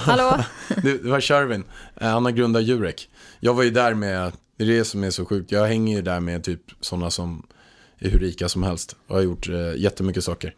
hallå? 0.00 0.36
Det, 0.82 1.02
det 1.02 1.10
var 1.10 1.20
Shervin, 1.20 1.64
Eh, 2.00 2.08
han 2.08 2.24
har 2.24 2.32
grundat 2.32 2.62
Jurek. 2.62 3.08
Jag 3.40 3.54
var 3.54 3.62
ju 3.62 3.70
där 3.70 3.94
med, 3.94 4.32
det 4.56 4.64
är 4.64 4.68
det 4.68 4.84
som 4.84 5.04
är 5.04 5.10
så 5.10 5.24
sjukt, 5.24 5.52
jag 5.52 5.66
hänger 5.66 5.96
ju 5.96 6.02
där 6.02 6.20
med 6.20 6.44
typ 6.44 6.60
sådana 6.80 7.10
som 7.10 7.46
är 7.98 8.10
hur 8.10 8.18
rika 8.18 8.48
som 8.48 8.62
helst. 8.62 8.96
Och 9.06 9.14
har 9.16 9.22
gjort 9.22 9.48
eh, 9.48 9.74
jättemycket 9.76 10.24
saker. 10.24 10.54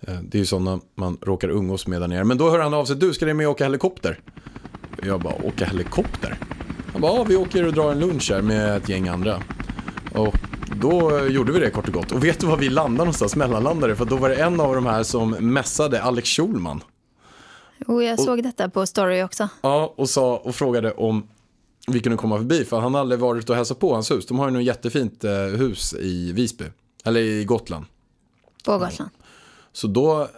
Eh, 0.00 0.14
det 0.22 0.38
är 0.38 0.40
ju 0.40 0.46
sådana 0.46 0.80
man 0.94 1.18
råkar 1.22 1.48
umgås 1.48 1.86
med 1.86 2.00
där 2.00 2.08
nere. 2.08 2.24
Men 2.24 2.38
då 2.38 2.50
hör 2.50 2.58
han 2.58 2.74
av 2.74 2.84
sig, 2.84 2.96
du 2.96 3.12
ska 3.14 3.26
ni 3.26 3.34
med 3.34 3.46
och 3.46 3.52
åka 3.52 3.64
helikopter? 3.64 4.20
Jag 5.02 5.20
bara, 5.20 5.34
åka 5.34 5.64
helikopter? 5.64 6.38
Han 6.92 7.00
bara, 7.00 7.12
ja 7.16 7.24
vi 7.24 7.36
åker 7.36 7.66
och 7.66 7.72
drar 7.72 7.92
en 7.92 7.98
lunch 8.00 8.30
här 8.30 8.42
med 8.42 8.76
ett 8.76 8.88
gäng 8.88 9.08
andra. 9.08 9.42
Och 10.14 10.34
då 10.76 11.16
eh, 11.16 11.26
gjorde 11.26 11.52
vi 11.52 11.58
det 11.60 11.70
kort 11.70 11.88
och 11.88 11.94
gott. 11.94 12.12
Och 12.12 12.24
vet 12.24 12.40
du 12.40 12.46
var 12.46 12.56
vi 12.56 12.68
landade 12.68 12.98
någonstans? 12.98 13.36
Mellanlandade. 13.36 13.96
För 13.96 14.04
då 14.04 14.16
var 14.16 14.28
det 14.28 14.34
en 14.34 14.60
av 14.60 14.74
de 14.74 14.86
här 14.86 15.02
som 15.02 15.30
mässade 15.30 16.02
Alex 16.02 16.28
Schulman. 16.28 16.84
Och 17.86 18.02
jag 18.02 18.20
såg 18.20 18.42
detta 18.42 18.68
på 18.68 18.86
story 18.86 19.22
också. 19.22 19.48
Ja, 19.60 19.94
och, 19.96 20.08
sa, 20.08 20.36
och 20.36 20.54
frågade 20.54 20.92
om 20.92 21.28
vi 21.86 22.00
kunde 22.00 22.18
komma 22.18 22.38
förbi. 22.38 22.64
För 22.64 22.80
han 22.80 22.94
hade 22.94 23.00
aldrig 23.00 23.20
varit 23.20 23.50
och 23.50 23.56
hälsat 23.56 23.78
på 23.78 23.94
hans 23.94 24.10
hus. 24.10 24.26
De 24.26 24.38
har 24.38 24.48
ju 24.48 24.52
något 24.52 24.62
jättefint 24.62 25.24
eh, 25.24 25.32
hus 25.32 25.94
i 25.94 26.32
Visby. 26.32 26.64
Eller 27.04 27.20
i 27.20 27.44
Gotland. 27.44 27.84
På 28.64 28.78
Gotland. 28.78 29.10
Så 29.72 29.86
då 29.86 30.28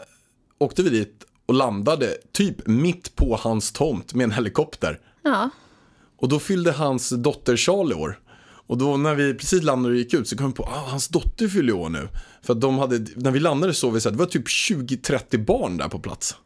åkte 0.58 0.82
vi 0.82 0.90
dit 0.90 1.24
och 1.46 1.54
landade 1.54 2.16
typ 2.32 2.66
mitt 2.66 3.16
på 3.16 3.38
hans 3.40 3.72
tomt 3.72 4.14
med 4.14 4.24
en 4.24 4.32
helikopter. 4.32 5.00
Ja. 5.22 5.50
Och 6.16 6.28
då 6.28 6.38
fyllde 6.38 6.72
hans 6.72 7.10
dotter 7.10 7.56
Charlie 7.56 7.94
år. 7.94 8.20
Och 8.66 8.78
då 8.78 8.96
när 8.96 9.14
vi 9.14 9.34
precis 9.34 9.62
landade 9.62 9.94
och 9.94 9.98
gick 9.98 10.14
ut 10.14 10.28
så 10.28 10.36
kom 10.36 10.46
vi 10.46 10.52
på 10.52 10.62
att 10.62 10.68
ah, 10.68 10.90
hans 10.90 11.08
dotter 11.08 11.48
fyller 11.48 11.72
år 11.72 11.88
nu. 11.88 12.08
För 12.42 12.52
att 12.52 12.60
de 12.60 12.78
hade, 12.78 13.06
när 13.16 13.30
vi 13.30 13.40
landade 13.40 13.74
så 13.74 13.90
vi 13.90 14.00
så 14.00 14.08
här, 14.08 14.12
det 14.12 14.18
var 14.18 14.26
typ 14.26 14.46
20-30 14.46 15.44
barn 15.44 15.76
där 15.76 15.88
på 15.88 15.98
plats. 15.98 16.36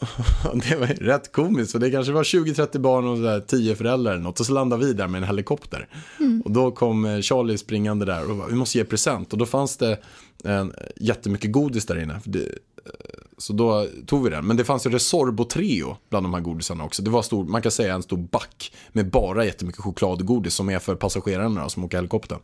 Det 0.54 0.76
var 0.76 0.86
rätt 0.86 1.32
komiskt 1.32 1.72
för 1.72 1.78
det 1.78 1.90
kanske 1.90 2.12
var 2.12 2.22
20-30 2.22 2.78
barn 2.78 3.06
och 3.06 3.16
så 3.16 3.22
där 3.22 3.40
10 3.40 3.74
föräldrar 3.74 4.12
eller 4.12 4.22
något. 4.22 4.40
Och 4.40 4.46
så 4.46 4.52
landade 4.52 4.86
vi 4.86 4.92
där 4.92 5.08
med 5.08 5.22
en 5.22 5.28
helikopter. 5.28 5.88
Och 6.44 6.50
då 6.50 6.70
kom 6.70 7.04
eh, 7.04 7.20
Charlie 7.20 7.58
springande 7.58 8.04
där 8.04 8.30
och 8.30 8.36
bara, 8.36 8.48
vi 8.48 8.54
måste 8.54 8.78
ge 8.78 8.84
present. 8.84 9.32
Och 9.32 9.38
då 9.38 9.46
fanns 9.46 9.76
det 9.76 9.98
en, 10.44 10.72
jättemycket 10.96 11.52
godis 11.52 11.86
där 11.86 12.02
inne. 12.02 12.20
Det, 12.24 12.48
så 13.38 13.52
då 13.52 13.86
tog 14.06 14.24
vi 14.24 14.30
den. 14.30 14.46
Men 14.46 14.56
det 14.56 14.64
fanns 14.64 14.86
ju 14.86 14.90
Resorbo 14.90 15.44
Trio 15.44 15.96
bland 16.10 16.24
de 16.26 16.34
här 16.34 16.40
godisarna 16.40 16.84
också. 16.84 17.02
Det 17.02 17.10
var 17.10 17.22
stor, 17.22 17.44
man 17.44 17.62
kan 17.62 17.72
säga 17.72 17.94
en 17.94 18.02
stor 18.02 18.16
back 18.16 18.72
med 18.92 19.10
bara 19.10 19.44
jättemycket 19.44 19.80
choklad 19.82 20.20
och 20.20 20.26
godis 20.26 20.54
som 20.54 20.70
är 20.70 20.78
för 20.78 20.94
passagerarna 20.94 21.62
då, 21.62 21.68
som 21.68 21.84
åker 21.84 21.98
helikoptern. 21.98 22.38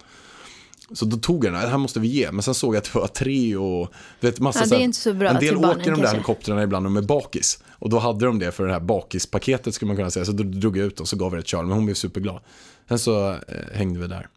Så 0.93 1.05
då 1.05 1.17
tog 1.17 1.45
jag 1.45 1.53
den, 1.53 1.63
det 1.63 1.69
här 1.69 1.79
måste 1.79 2.01
vi 2.01 2.09
ge. 2.09 2.33
Men 2.33 2.43
sen 2.43 2.55
såg 2.55 2.75
jag 2.75 2.79
att 2.79 2.93
det 2.93 2.99
var 2.99 3.07
Treo 3.07 3.65
och 3.65 3.89
vet, 4.21 4.41
massa 4.41 4.59
Ja, 4.61 4.67
det 4.67 4.75
är 4.75 4.79
här- 4.79 4.85
inte 4.85 4.99
så 4.99 5.15
bra 5.15 5.29
En 5.29 5.41
del 5.41 5.57
åker 5.57 5.67
barnen, 5.67 5.79
de 5.85 5.91
där 5.91 5.97
kanske. 5.97 6.15
helikoptrarna 6.17 6.63
ibland 6.63 6.87
och 6.87 6.93
de 6.93 7.03
är 7.03 7.07
bakis. 7.07 7.63
Och 7.71 7.91
då 7.91 7.99
hade 7.99 8.27
de 8.27 8.39
det 8.39 8.53
för 8.53 8.67
det 8.67 8.73
här 8.73 8.81
bakispaketet 8.81 9.75
skulle 9.75 9.87
man 9.87 9.97
kunna 9.97 10.11
säga. 10.11 10.25
Så 10.25 10.33
då 10.33 10.43
drog 10.43 10.77
jag 10.77 10.87
ut 10.87 11.01
och 11.01 11.09
så 11.09 11.17
gav 11.17 11.31
vi 11.31 11.37
det 11.37 11.43
till 11.43 11.51
Charlie, 11.51 11.67
men 11.69 11.77
hon 11.77 11.85
blev 11.85 11.95
superglad. 11.95 12.41
Sen 12.89 12.99
så 12.99 13.29
eh, 13.31 13.37
hängde 13.73 14.01
vi 14.01 14.07
där. 14.07 14.29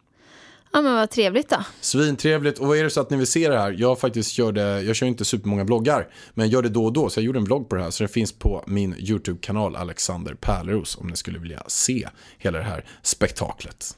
Ja 0.74 0.82
men 0.82 0.94
vad 0.94 1.10
trevligt 1.10 1.48
då. 1.48 1.56
Svintrevligt. 1.80 2.58
Och 2.58 2.66
vad 2.66 2.78
är 2.78 2.84
det 2.84 2.90
så 2.90 3.00
att 3.00 3.10
ni 3.10 3.16
vill 3.16 3.26
se 3.26 3.48
det 3.48 3.58
här? 3.58 3.76
Jag 3.78 4.00
faktiskt 4.00 4.30
körde, 4.30 4.82
jag 4.82 4.96
kör 4.96 5.06
inte 5.06 5.24
supermånga 5.24 5.64
bloggar, 5.64 6.08
men 6.34 6.46
jag 6.46 6.52
gör 6.52 6.62
det 6.62 6.68
då 6.68 6.84
och 6.84 6.92
då. 6.92 7.10
Så 7.10 7.20
jag 7.20 7.24
gjorde 7.24 7.38
en 7.38 7.44
vlogg 7.44 7.68
på 7.68 7.76
det 7.76 7.82
här. 7.82 7.90
Så 7.90 8.04
det 8.04 8.08
finns 8.08 8.32
på 8.32 8.64
min 8.66 8.94
YouTube-kanal 8.98 9.76
Alexander 9.76 10.34
Pärleros 10.34 10.98
om 10.98 11.06
ni 11.06 11.16
skulle 11.16 11.38
vilja 11.38 11.62
se 11.66 12.08
hela 12.38 12.58
det 12.58 12.64
här 12.64 12.84
spektaklet. 13.02 13.96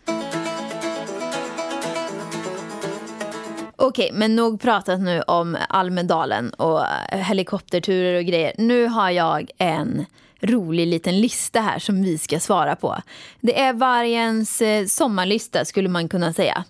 Okej, 3.76 4.10
men 4.14 4.36
nog 4.36 4.60
pratat 4.60 5.00
nu 5.00 5.22
om 5.22 5.56
Almedalen 5.68 6.50
och 6.50 6.80
eh, 7.12 7.18
helikopterturer 7.18 8.18
och 8.18 8.24
grejer. 8.24 8.54
Nu 8.58 8.86
har 8.86 9.10
jag 9.10 9.50
en 9.58 10.04
rolig 10.40 10.86
liten 10.86 11.20
lista 11.20 11.60
här 11.60 11.78
som 11.78 12.02
vi 12.02 12.18
ska 12.18 12.40
svara 12.40 12.76
på. 12.76 12.96
Det 13.40 13.60
är 13.60 13.72
vargens 13.72 14.62
eh, 14.62 14.86
sommarlista 14.86 15.64
skulle 15.64 15.88
man 15.88 16.08
kunna 16.08 16.32
säga. 16.32 16.64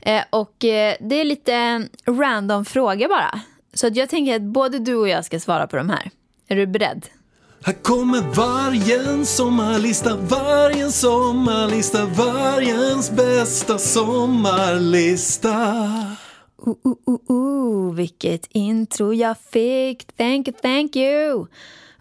Eh, 0.00 0.22
och 0.30 0.64
eh, 0.64 0.96
det 1.00 1.20
är 1.20 1.24
lite 1.24 1.88
random 2.06 2.64
frågor 2.64 3.08
bara. 3.08 3.40
Så 3.74 3.86
att 3.86 3.96
jag 3.96 4.08
tänker 4.08 4.36
att 4.36 4.42
både 4.42 4.78
du 4.78 4.94
och 4.94 5.08
jag 5.08 5.24
ska 5.24 5.40
svara 5.40 5.66
på 5.66 5.76
de 5.76 5.90
här. 5.90 6.10
Är 6.48 6.56
du 6.56 6.66
beredd? 6.66 7.06
Här 7.62 7.72
kommer 7.72 8.20
vargens 8.20 9.36
sommarlista, 9.36 10.16
vargens 10.16 11.00
sommarlista, 11.00 12.04
vargens 12.04 13.10
bästa 13.10 13.78
sommarlista. 13.78 15.50
Ooh, 16.56 16.76
ooh, 16.84 16.96
ooh, 17.06 17.20
ooh, 17.28 17.94
vilket 17.94 18.46
intro 18.50 19.14
jag 19.14 19.36
fick. 19.38 20.16
Thank 20.16 20.48
you, 20.48 20.56
thank 20.62 20.96
you. 20.96 21.46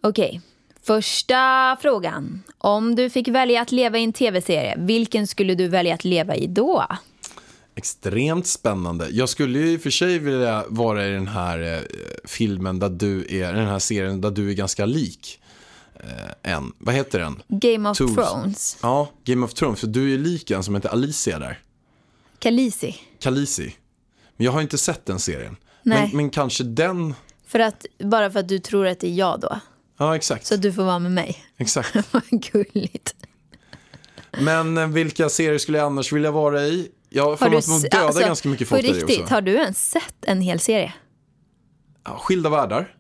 Okej, 0.02 0.42
första 0.84 1.78
frågan. 1.82 2.44
Om 2.58 2.96
du 2.96 3.10
fick 3.10 3.28
välja 3.28 3.62
att 3.62 3.72
leva 3.72 3.98
i 3.98 4.04
en 4.04 4.14
tv-serie, 4.14 4.76
vilken 4.78 5.28
skulle 5.28 5.56
du 5.56 5.68
välja 5.68 5.94
att 5.94 6.04
leva 6.04 6.36
i 6.36 6.48
då? 6.48 6.86
Extremt 7.76 8.48
spännande. 8.48 9.10
Jag 9.10 9.30
skulle 9.30 9.60
ju 9.60 9.72
i 9.72 9.78
och 9.78 9.82
för 9.82 9.90
sig 9.90 10.20
vilja 10.20 10.64
vara 10.68 11.08
i 11.08 11.12
den 11.12 11.28
här 11.28 11.74
eh, 11.74 11.80
filmen 12.24 12.80
där 12.80 12.90
du 12.90 13.26
är, 13.30 13.54
den 13.54 13.68
här 13.68 13.80
serien 13.80 14.22
där 14.22 14.32
du 14.32 14.50
är 14.50 14.54
ganska 14.54 14.86
lik 14.86 15.42
eh, 15.96 16.54
en. 16.54 16.74
Vad 16.78 16.96
heter 16.96 17.20
den? 17.20 17.42
Game 17.48 17.90
of 17.90 17.98
Tools. 17.98 18.16
Thrones. 18.16 18.78
Ja, 18.82 19.10
Game 19.24 19.46
of 19.46 19.54
Thrones. 19.54 19.80
För 19.80 19.88
du 19.88 20.14
är 20.14 20.18
lik 20.18 20.52
en 20.52 20.64
som 20.64 20.76
heter 20.76 20.90
Alicia 20.90 21.40
där. 21.40 21.60
Khaleesi. 22.40 22.96
Khaleesi. 23.20 23.76
Men 24.38 24.46
jag 24.46 24.52
har 24.52 24.62
inte 24.62 24.78
sett 24.78 25.06
den 25.06 25.20
serien. 25.20 25.56
Nej. 25.84 26.02
Men, 26.02 26.18
men 26.18 26.30
kanske 26.30 26.64
den. 26.64 27.14
För 27.48 27.60
att, 27.60 27.86
bara 28.04 28.32
för 28.32 28.40
att 28.40 28.48
du 28.48 28.60
tror 28.60 28.88
att 28.88 29.00
det 29.00 29.08
är 29.08 29.14
jag 29.14 29.40
då. 29.40 29.60
Ja, 30.00 30.16
exakt. 30.16 30.46
Så 30.46 30.56
du 30.56 30.74
får 30.74 30.84
vara 30.84 31.00
med 31.00 31.12
mig. 31.12 31.44
Exakt. 31.58 31.96
Vad 32.12 32.24
gulligt. 32.30 33.16
Men 34.42 34.78
eh, 34.78 34.88
vilka 34.88 35.30
serier 35.30 35.58
skulle 35.58 35.78
jag 35.78 35.86
annars 35.86 36.12
vilja 36.14 36.32
vara 36.32 36.62
i? 36.64 36.92
Jag 37.10 37.24
har 37.26 37.36
för 37.38 37.46
mig 37.46 37.52
du 37.52 37.58
att 37.58 37.68
man 37.68 37.82
dödar 37.82 38.06
alltså, 38.06 38.22
ganska 38.22 38.50
mycket 38.50 38.70
På 38.70 38.76
folk 38.76 38.86
i 38.86 38.94
riktigt, 38.94 39.22
också. 39.22 39.34
har 39.34 39.42
du 39.42 39.54
ens 39.54 39.90
sett 39.92 40.16
en 40.22 40.42
hel 40.42 40.60
serie? 40.60 40.94
Ja, 42.06 42.18
Skilda 42.18 42.50
världar, 42.50 42.96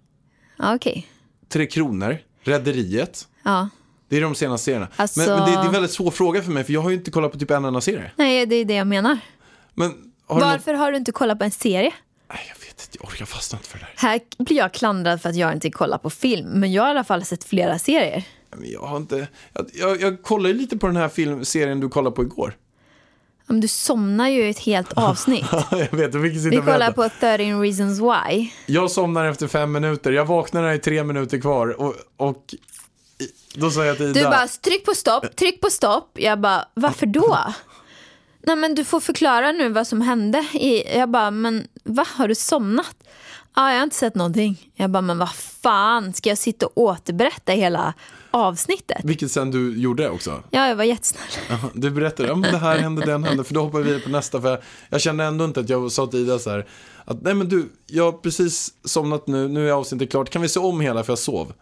Ja, 0.57 0.75
okej. 0.75 1.07
Tre 1.49 1.65
Kronor, 1.65 2.17
Rederiet. 2.41 3.27
Ja. 3.43 3.69
Det 4.09 4.17
är 4.17 4.21
de 4.21 4.35
senaste 4.35 4.65
serierna. 4.65 4.87
Alltså- 4.95 5.19
Men, 5.19 5.29
men 5.29 5.39
det, 5.39 5.51
det 5.55 5.61
är 5.61 5.65
en 5.65 5.71
väldigt 5.71 5.91
svår 5.91 6.11
fråga 6.11 6.41
för 6.43 6.51
mig, 6.51 6.63
för 6.63 6.73
jag 6.73 6.81
har 6.81 6.89
ju 6.89 6.95
inte 6.95 7.11
kollat 7.11 7.31
på 7.31 7.39
typ 7.39 7.51
en 7.51 7.65
enda 7.65 7.81
serie. 7.81 8.11
Nej, 8.15 8.45
det 8.45 8.55
är 8.55 8.65
det 8.65 8.73
jag 8.73 8.87
menar. 8.87 9.19
Men 9.73 10.11
har 10.27 10.39
du. 10.39 10.45
Varför 10.45 10.73
har 10.73 10.91
du 10.91 10.97
inte 10.97 11.11
kollat 11.11 11.37
på 11.39 11.45
en 11.45 11.51
serie? 11.51 11.93
Vet 12.79 12.87
inte, 12.87 12.97
jag 13.01 13.09
orkar 13.13 13.25
fastna 13.25 13.57
inte 13.57 13.69
för 13.69 13.77
det 13.77 13.85
där. 13.85 13.93
Här 13.95 14.21
blir 14.37 14.57
jag 14.57 14.73
klandrad 14.73 15.21
för 15.21 15.29
att 15.29 15.35
jag 15.35 15.53
inte 15.53 15.71
kollar 15.71 15.97
på 15.97 16.09
film, 16.09 16.49
men 16.49 16.71
jag 16.71 16.83
har 16.83 16.89
i 16.89 16.91
alla 16.91 17.03
fall 17.03 17.25
sett 17.25 17.43
flera 17.43 17.79
serier. 17.79 18.23
Men 18.49 18.71
jag 18.71 18.81
har 18.81 18.97
inte... 18.97 19.27
Jag, 19.53 19.65
jag, 19.73 20.01
jag 20.01 20.23
kollar 20.23 20.49
ju 20.49 20.55
lite 20.55 20.77
på 20.77 20.87
den 20.87 20.95
här 20.95 21.09
filmserien 21.09 21.79
du 21.79 21.89
kollade 21.89 22.15
på 22.15 22.23
igår. 22.23 22.55
Ja, 23.37 23.43
Men 23.53 23.61
du 23.61 23.67
somnar 23.67 24.29
ju 24.29 24.45
i 24.45 24.49
ett 24.49 24.59
helt 24.59 24.93
avsnitt. 24.95 25.45
jag 25.71 25.91
vet, 25.91 26.13
jag 26.13 26.23
fick 26.23 26.33
sitta 26.33 26.49
Vi 26.49 26.57
kollar 26.57 26.91
på 26.91 27.09
13 27.19 27.61
reasons 27.61 27.99
why. 27.99 28.49
Jag 28.65 28.91
somnar 28.91 29.25
efter 29.25 29.47
fem 29.47 29.71
minuter, 29.71 30.11
jag 30.11 30.25
vaknar 30.25 30.61
när 30.61 30.69
det 30.69 30.75
är 30.75 30.77
tre 30.77 31.03
minuter 31.03 31.41
kvar 31.41 31.81
och, 31.81 31.95
och 32.17 32.55
då 33.53 33.71
sa 33.71 33.85
jag 33.85 33.97
till 33.97 34.05
Ida... 34.05 34.19
Du 34.19 34.25
bara, 34.25 34.47
tryck 34.47 34.85
på 34.85 34.91
stopp, 34.91 35.35
tryck 35.35 35.61
på 35.61 35.69
stopp. 35.69 36.11
Jag 36.13 36.39
bara, 36.39 36.67
varför 36.73 37.05
då? 37.05 37.37
Nej 38.49 38.55
men 38.55 38.75
du 38.75 38.83
får 38.83 38.99
förklara 38.99 39.51
nu 39.51 39.69
vad 39.69 39.87
som 39.87 40.01
hände. 40.01 40.45
Jag 40.95 41.09
bara, 41.09 41.31
men 41.31 41.67
va, 41.83 42.05
har 42.15 42.27
du 42.27 42.35
somnat? 42.35 42.95
Ja, 43.55 43.69
jag 43.71 43.77
har 43.77 43.83
inte 43.83 43.95
sett 43.95 44.15
någonting. 44.15 44.71
Jag 44.75 44.89
bara, 44.89 45.01
men 45.01 45.17
vad 45.17 45.31
fan, 45.33 46.13
ska 46.13 46.29
jag 46.29 46.37
sitta 46.37 46.65
och 46.65 46.77
återberätta 46.77 47.51
hela 47.51 47.93
avsnittet? 48.31 48.97
Vilket 49.03 49.31
sen 49.31 49.51
du 49.51 49.77
gjorde 49.81 50.09
också. 50.09 50.43
Ja, 50.49 50.67
jag 50.67 50.75
var 50.75 50.83
jättesnäll. 50.83 51.23
Du 51.73 51.89
berättade, 51.91 52.29
ja 52.29 52.35
men 52.35 52.51
det 52.51 52.57
här 52.57 52.77
hände, 52.77 53.05
den 53.05 53.23
hände, 53.23 53.43
för 53.43 53.53
då 53.53 53.61
hoppar 53.61 53.77
vi 53.79 53.83
vidare 53.85 54.01
på 54.01 54.09
nästa. 54.09 54.41
För 54.41 54.49
jag, 54.49 54.59
jag 54.89 55.01
kände 55.01 55.23
ändå 55.23 55.45
inte 55.45 55.59
att 55.59 55.69
jag 55.69 55.91
sa 55.91 56.07
till 56.07 56.19
Ida 56.19 56.39
så 56.39 56.49
här, 56.49 56.67
att 57.05 57.21
nej 57.21 57.33
men 57.33 57.49
du, 57.49 57.69
jag 57.87 58.03
har 58.03 58.11
precis 58.11 58.73
somnat 58.83 59.27
nu, 59.27 59.47
nu 59.47 59.67
är 59.69 59.71
avsnittet 59.71 60.11
klart, 60.11 60.29
kan 60.29 60.41
vi 60.41 60.49
se 60.49 60.59
om 60.59 60.81
hela 60.81 61.03
för 61.03 61.11
jag 61.11 61.19
sov? 61.19 61.53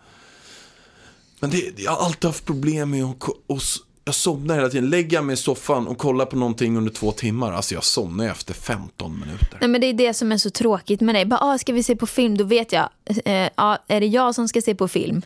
Men 1.40 1.50
det, 1.50 1.80
jag 1.80 1.92
har 1.92 2.06
alltid 2.06 2.26
haft 2.26 2.46
problem 2.46 2.90
med 2.92 3.04
att, 3.06 3.58
s- 3.58 3.78
jag 4.08 4.16
somnar 4.16 4.56
hela 4.56 4.70
tiden, 4.70 4.90
lägger 4.90 5.22
mig 5.22 5.34
i 5.34 5.38
soffan 5.38 5.88
och 5.88 5.98
kollar 5.98 6.26
på 6.26 6.36
någonting 6.36 6.78
under 6.78 6.92
två 6.92 7.12
timmar, 7.12 7.52
alltså 7.52 7.74
jag 7.74 7.84
somnar 7.84 8.26
efter 8.26 8.54
15 8.54 9.20
minuter. 9.20 9.58
Nej 9.62 9.70
men 9.70 9.82
det 9.82 9.88
är 9.88 9.94
det 9.94 10.14
som 10.14 10.32
är 10.32 10.38
så 10.38 10.50
tråkigt 10.50 11.02
med 11.02 11.16
dig. 11.16 11.26
Bara, 11.26 11.40
ah, 11.40 11.58
ska 11.58 11.74
vi 11.74 11.84
se 11.84 11.96
på 11.96 12.08
film? 12.08 12.38
Då 12.38 12.44
vet 12.44 12.72
jag, 12.72 12.90
eh, 13.26 13.50
ah, 13.56 13.78
är 13.88 14.00
det 14.00 14.08
jag 14.08 14.36
som 14.36 14.48
ska 14.48 14.62
se 14.62 14.76
på 14.76 14.88
film? 14.88 15.22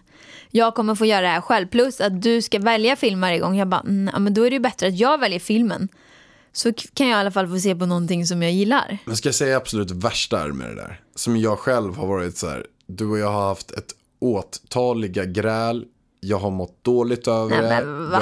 Jag 0.51 0.75
kommer 0.75 0.95
få 0.95 1.05
göra 1.05 1.21
det 1.21 1.27
här 1.27 1.41
själv. 1.41 1.67
Plus 1.67 2.01
att 2.01 2.21
du 2.21 2.41
ska 2.41 2.59
välja 2.59 2.95
film 2.95 3.21
varje 3.21 3.39
gång. 3.39 3.57
Jag 3.57 3.67
bara, 3.67 3.81
mm, 3.81 4.09
ja, 4.13 4.19
men 4.19 4.33
då 4.33 4.45
är 4.45 4.49
det 4.49 4.53
ju 4.53 4.59
bättre 4.59 4.87
att 4.87 4.99
jag 4.99 5.17
väljer 5.17 5.39
filmen. 5.39 5.87
Så 6.53 6.73
kan 6.93 7.07
jag 7.07 7.17
i 7.17 7.19
alla 7.19 7.31
fall 7.31 7.47
få 7.47 7.59
se 7.59 7.75
på 7.75 7.85
någonting 7.85 8.27
som 8.27 8.43
jag 8.43 8.51
gillar. 8.51 8.97
Men 9.05 9.17
ska 9.17 9.27
jag 9.27 9.35
säga 9.35 9.57
absolut 9.57 9.91
värsta 9.91 10.43
är 10.43 10.47
med 10.47 10.69
det 10.69 10.75
där? 10.75 11.01
Som 11.15 11.37
jag 11.37 11.59
själv 11.59 11.95
har 11.95 12.07
varit 12.07 12.37
så 12.37 12.47
här, 12.49 12.65
du 12.87 13.05
och 13.05 13.19
jag 13.19 13.31
har 13.31 13.47
haft 13.47 13.71
ett 13.71 13.95
åttaliga 14.19 15.25
gräl, 15.25 15.85
jag 16.23 16.37
har 16.39 16.49
mått 16.51 16.83
dåligt 16.83 17.27
över 17.27 17.61
det, 17.61 17.75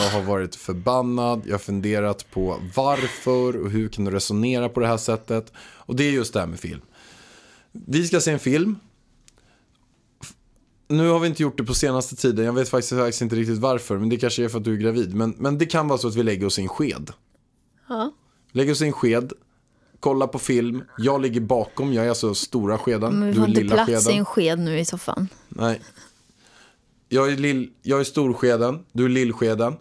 jag 0.04 0.10
har 0.10 0.22
varit 0.22 0.56
förbannad, 0.56 1.42
jag 1.46 1.54
har 1.54 1.60
funderat 1.60 2.32
på 2.32 2.60
varför 2.76 3.62
och 3.64 3.72
hur 3.72 3.90
kan 3.90 4.06
du 4.06 4.12
resonera 4.12 4.70
på 4.70 4.80
det 4.80 4.88
här 4.88 4.98
sättet. 4.98 5.54
Och 5.60 5.96
det 5.96 6.04
är 6.04 6.12
just 6.12 6.34
det 6.34 6.40
här 6.40 6.48
med 6.48 6.60
film. 6.60 6.82
Vi 7.72 8.08
ska 8.08 8.22
se 8.22 8.32
en 8.32 8.40
film. 8.40 8.76
Nu 10.88 11.10
har 11.10 11.20
vi 11.20 11.28
inte 11.28 11.44
gjort 11.44 11.58
det 11.58 11.64
på 11.64 11.74
senaste 11.74 12.16
tiden, 12.16 12.46
jag 12.46 12.54
vet 12.54 12.70
faktiskt, 12.70 12.94
faktiskt 12.94 13.22
inte 13.22 13.36
riktigt 13.36 13.58
varför, 13.58 13.98
men 13.98 14.10
det 14.10 14.18
kanske 14.18 14.44
är 14.44 14.50
för 14.50 14.58
att 14.58 14.64
du 14.64 14.74
är 14.74 14.78
gravid. 14.78 15.16
Men, 15.16 15.36
men 15.38 15.58
det 15.58 15.66
kan 15.66 15.88
vara 15.88 15.98
så 16.00 16.08
att 16.08 16.16
vi 16.16 16.24
lägger 16.24 16.46
oss 16.48 16.60
i 16.60 16.62
en 16.62 16.68
sked. 16.68 17.12
Ja. 17.90 18.12
Lägger 18.52 18.72
oss 18.72 18.82
i 18.82 18.86
en 18.86 18.94
sked, 18.94 19.34
kollar 20.00 20.28
på 20.28 20.40
film, 20.40 20.84
jag 20.98 21.22
ligger 21.22 21.42
bakom, 21.42 21.94
jag 21.94 22.06
är 22.06 22.10
alltså 22.10 22.36
stora 22.36 22.78
skeden, 22.78 23.20
Men 23.20 23.28
vi 23.28 23.34
du 23.34 23.40
får 23.40 23.44
är 23.46 23.50
inte 23.50 23.62
lilla 23.62 23.76
plats 23.86 23.90
i 23.90 23.94
skeden. 24.06 24.20
en 24.20 24.26
sked 24.26 24.60
nu 24.60 24.80
i 24.80 24.86
soffan. 24.86 25.28
Nej. 25.50 25.82
Jag 27.10 27.32
är, 27.32 27.38
lill, 27.38 27.70
jag 27.82 28.00
är 28.00 28.04
storskeden, 28.04 28.80
du 28.92 29.06
är 29.06 29.10
lillskeden. 29.10 29.74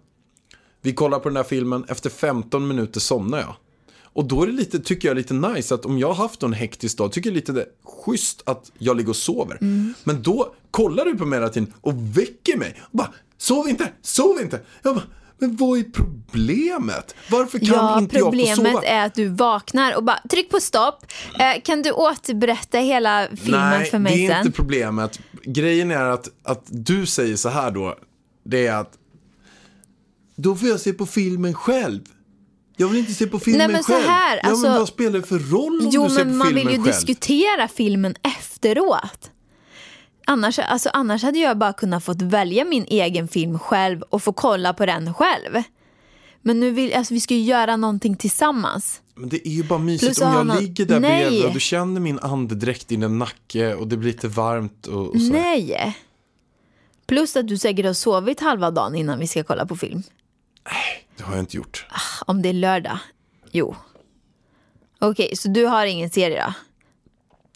Vi 0.82 0.92
kollar 0.92 1.18
på 1.18 1.28
den 1.28 1.36
här 1.36 1.44
filmen, 1.44 1.84
efter 1.88 2.10
15 2.10 2.68
minuter 2.68 3.00
somnar 3.00 3.38
jag. 3.38 3.54
Och 4.02 4.24
då 4.24 4.42
är 4.42 4.46
det 4.46 4.52
lite, 4.52 4.78
tycker 4.78 5.08
jag 5.08 5.16
lite 5.16 5.34
nice 5.34 5.74
att 5.74 5.84
om 5.84 5.98
jag 5.98 6.08
har 6.08 6.14
haft 6.14 6.42
en 6.42 6.52
hektisk 6.52 6.98
dag, 6.98 7.12
tycker 7.12 7.30
jag 7.30 7.34
lite 7.34 7.52
det 7.52 7.66
schysst 7.84 8.42
att 8.46 8.72
jag 8.78 8.96
ligger 8.96 9.10
och 9.10 9.16
sover. 9.16 9.58
Men 10.04 10.22
då 10.22 10.54
kollar 10.70 11.04
du 11.04 11.16
på 11.16 11.26
mig 11.26 11.38
hela 11.38 11.48
tiden 11.48 11.72
och 11.80 12.18
väcker 12.18 12.56
mig. 12.56 12.80
Och 12.82 12.98
bara, 12.98 13.12
sov 13.38 13.68
inte, 13.68 13.92
sov 14.02 14.40
inte. 14.40 14.60
Jag 14.82 14.94
bara, 14.94 15.04
men 15.38 15.56
vad 15.56 15.78
är 15.78 15.82
problemet? 15.82 17.14
Varför 17.30 17.58
kan 17.58 17.68
Ja, 17.68 17.98
inte 17.98 18.16
jag 18.16 18.24
få 18.24 18.30
problemet 18.30 18.56
sova? 18.56 18.82
är 18.82 19.06
att 19.06 19.14
du 19.14 19.28
vaknar 19.28 19.96
och 19.96 20.04
bara 20.04 20.20
tryck 20.30 20.50
på 20.50 20.60
stopp. 20.60 21.06
Eh, 21.38 21.62
kan 21.64 21.82
du 21.82 21.90
återberätta 21.92 22.78
hela 22.78 23.28
filmen 23.36 23.70
Nej, 23.70 23.90
för 23.90 23.98
mig 23.98 24.16
det 24.16 24.26
är 24.26 24.30
sen? 24.30 24.46
inte 24.46 24.56
problemet. 24.56 25.20
Grejen 25.44 25.90
är 25.90 26.04
att, 26.04 26.28
att 26.42 26.62
du 26.66 27.06
säger 27.06 27.36
så 27.36 27.48
här 27.48 27.70
då. 27.70 27.96
Det 28.44 28.66
är 28.66 28.74
att 28.74 28.92
då 30.36 30.56
får 30.56 30.68
jag 30.68 30.80
se 30.80 30.92
på 30.92 31.06
filmen 31.06 31.54
själv. 31.54 32.00
Jag 32.76 32.88
vill 32.88 32.98
inte 32.98 33.14
se 33.14 33.26
på 33.26 33.38
filmen 33.38 33.58
Nej, 33.58 33.68
men 33.72 33.82
så 33.84 33.92
själv. 33.92 34.04
här, 34.08 34.40
ja, 34.42 34.48
alltså- 34.50 34.66
men 34.68 34.78
vad 34.78 34.88
spelar 34.88 35.20
det 35.20 35.26
för 35.26 35.38
roll 35.38 35.80
om 35.80 35.88
Jo, 35.92 36.04
du 36.04 36.10
ser 36.14 36.24
men 36.24 36.32
på 36.32 36.36
man 36.38 36.46
filmen 36.46 36.66
vill 36.66 36.76
ju 36.76 36.82
själv? 36.82 36.94
diskutera 37.06 37.68
filmen 37.68 38.14
efteråt. 38.38 39.30
Annars, 40.30 40.58
alltså, 40.58 40.90
annars 40.92 41.22
hade 41.22 41.38
jag 41.38 41.58
bara 41.58 41.72
kunnat 41.72 42.04
fått 42.04 42.22
välja 42.22 42.64
min 42.64 42.84
egen 42.88 43.28
film 43.28 43.58
själv 43.58 44.02
och 44.02 44.22
få 44.22 44.32
kolla 44.32 44.72
på 44.74 44.86
den 44.86 45.14
själv. 45.14 45.62
Men 46.42 46.60
nu 46.60 46.70
vill, 46.70 46.94
alltså, 46.94 47.14
vi 47.14 47.20
ska 47.20 47.34
ju 47.34 47.42
göra 47.42 47.76
någonting 47.76 48.16
tillsammans. 48.16 49.00
Men 49.14 49.28
det 49.28 49.48
är 49.48 49.50
ju 49.50 49.64
bara 49.64 49.78
mysigt 49.78 50.06
Plus 50.06 50.20
om 50.20 50.48
jag 50.48 50.62
ligger 50.62 50.86
där 50.86 51.00
Nej. 51.00 51.24
bredvid 51.24 51.44
och 51.44 51.52
du 51.52 51.60
känner 51.60 52.00
min 52.00 52.18
andedräkt 52.18 52.92
i 52.92 52.96
din 52.96 53.18
nacke 53.18 53.74
och 53.74 53.88
det 53.88 53.96
blir 53.96 54.12
lite 54.12 54.28
varmt 54.28 54.86
och, 54.86 55.08
och 55.08 55.20
så. 55.20 55.32
Nej. 55.32 55.96
Plus 57.06 57.36
att 57.36 57.48
du 57.48 57.58
säkert 57.58 57.86
har 57.86 57.92
sovit 57.92 58.40
halva 58.40 58.70
dagen 58.70 58.94
innan 58.94 59.18
vi 59.18 59.26
ska 59.26 59.44
kolla 59.44 59.66
på 59.66 59.76
film. 59.76 60.02
Det 61.16 61.22
har 61.22 61.32
jag 61.32 61.42
inte 61.42 61.56
gjort. 61.56 61.86
Om 62.26 62.42
det 62.42 62.48
är 62.48 62.52
lördag. 62.52 62.98
Jo. 63.52 63.76
Okej, 64.98 65.36
så 65.36 65.48
du 65.48 65.64
har 65.64 65.86
ingen 65.86 66.10
serie 66.10 66.44
då? 66.46 66.52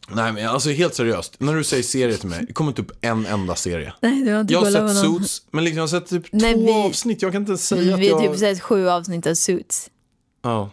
Nej 0.09 0.33
men 0.33 0.49
alltså 0.49 0.71
helt 0.71 0.95
seriöst, 0.95 1.35
när 1.38 1.55
du 1.55 1.65
säger 1.65 1.83
serie 1.83 2.17
till 2.17 2.29
mig, 2.29 2.45
det 2.47 2.53
kommer 2.53 2.71
inte 2.71 2.83
upp 2.83 2.93
en 3.01 3.27
enda 3.27 3.55
serie. 3.57 3.93
Nej, 4.01 4.23
du 4.25 4.33
har 4.33 4.41
inte 4.41 4.53
Jag 4.53 4.61
har 4.61 4.71
sett 4.71 4.81
någon. 4.83 4.95
Suits, 5.19 5.43
men 5.51 5.65
liksom 5.65 5.77
jag 5.77 5.83
har 5.83 5.88
sett 5.88 6.07
typ 6.07 6.25
Nej, 6.33 6.55
två 6.55 6.61
vi- 6.67 6.73
avsnitt. 6.73 7.23
Jag 7.23 7.33
kan 7.33 7.43
inte 7.43 7.59
säga 7.59 7.95
att 7.95 8.01
Vi 8.01 8.09
har 8.09 8.23
jag... 8.23 8.33
typ 8.33 8.41
sett 8.41 8.61
sju 8.62 8.88
avsnitt 8.88 9.27
av 9.27 9.35
Suits. 9.35 9.91
Ja. 10.43 10.71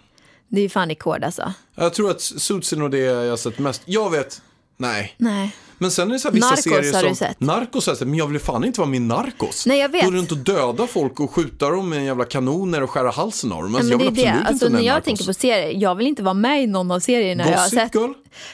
Det 0.47 0.59
är 0.59 0.63
ju 0.63 0.69
fan 0.69 0.89
rekord 0.89 1.23
alltså. 1.23 1.53
Jag 1.75 1.93
tror 1.93 2.11
att 2.11 2.21
Suits 2.21 2.73
är 2.73 2.77
nog 2.77 2.91
det 2.91 2.97
jag 2.97 3.29
har 3.29 3.37
sett 3.37 3.59
mest. 3.59 3.81
Jag 3.85 4.09
vet, 4.09 4.41
nej. 4.79 5.13
Nej. 5.17 5.51
Men 5.81 5.91
sen 5.91 6.09
är 6.09 6.13
det 6.13 6.19
så 6.19 6.27
här 6.27 6.33
vissa 6.35 6.47
Narcos 6.49 6.63
serier 6.63 6.93
har 6.93 6.99
som... 6.99 7.09
du 7.09 7.15
sett? 7.15 7.39
Narcos 7.39 7.85
har 7.85 7.91
jag 7.91 7.97
sett, 7.97 8.07
men 8.07 8.17
jag 8.17 8.27
vill 8.27 8.39
fan 8.39 8.63
inte 8.63 8.79
vara 8.79 8.89
med 8.89 8.97
i 8.97 8.99
Narcos. 8.99 9.65
Nej, 9.65 9.79
jag 9.79 9.89
vet. 9.89 10.05
Gå 10.05 10.11
runt 10.11 10.31
och 10.31 10.37
döda 10.37 10.87
folk 10.87 11.19
och 11.19 11.31
skjuta 11.31 11.69
dem 11.69 11.89
med 11.89 11.99
en 11.99 12.05
jävla 12.05 12.25
kanoner 12.25 12.83
och 12.83 12.89
skära 12.89 13.11
halsen 13.11 13.51
av 13.51 13.63
dem. 13.63 13.75
Alltså, 13.75 13.89
Ja, 13.89 13.91
jag 13.91 14.05
men 14.05 14.13
vill 14.13 14.23
det 14.23 14.29
är 14.29 14.33
absolut 14.33 14.47
det. 14.47 14.49
inte 14.49 14.49
Alltså, 14.49 14.65
med 14.65 14.73
när 14.73 14.81
i 14.81 14.85
jag 14.85 14.93
Narcos. 14.93 15.05
tänker 15.05 15.23
på 15.25 15.33
serier, 15.33 15.71
jag 15.81 15.95
vill 15.95 16.07
inte 16.07 16.23
vara 16.23 16.33
med 16.33 16.63
i 16.63 16.67
någon 16.67 16.91
av 16.91 16.99
serierna 16.99 17.43
jag 17.49 17.57
har 17.57 17.63
Gossip 17.63 17.79
sett. 17.79 17.95
Girl? 17.95 18.11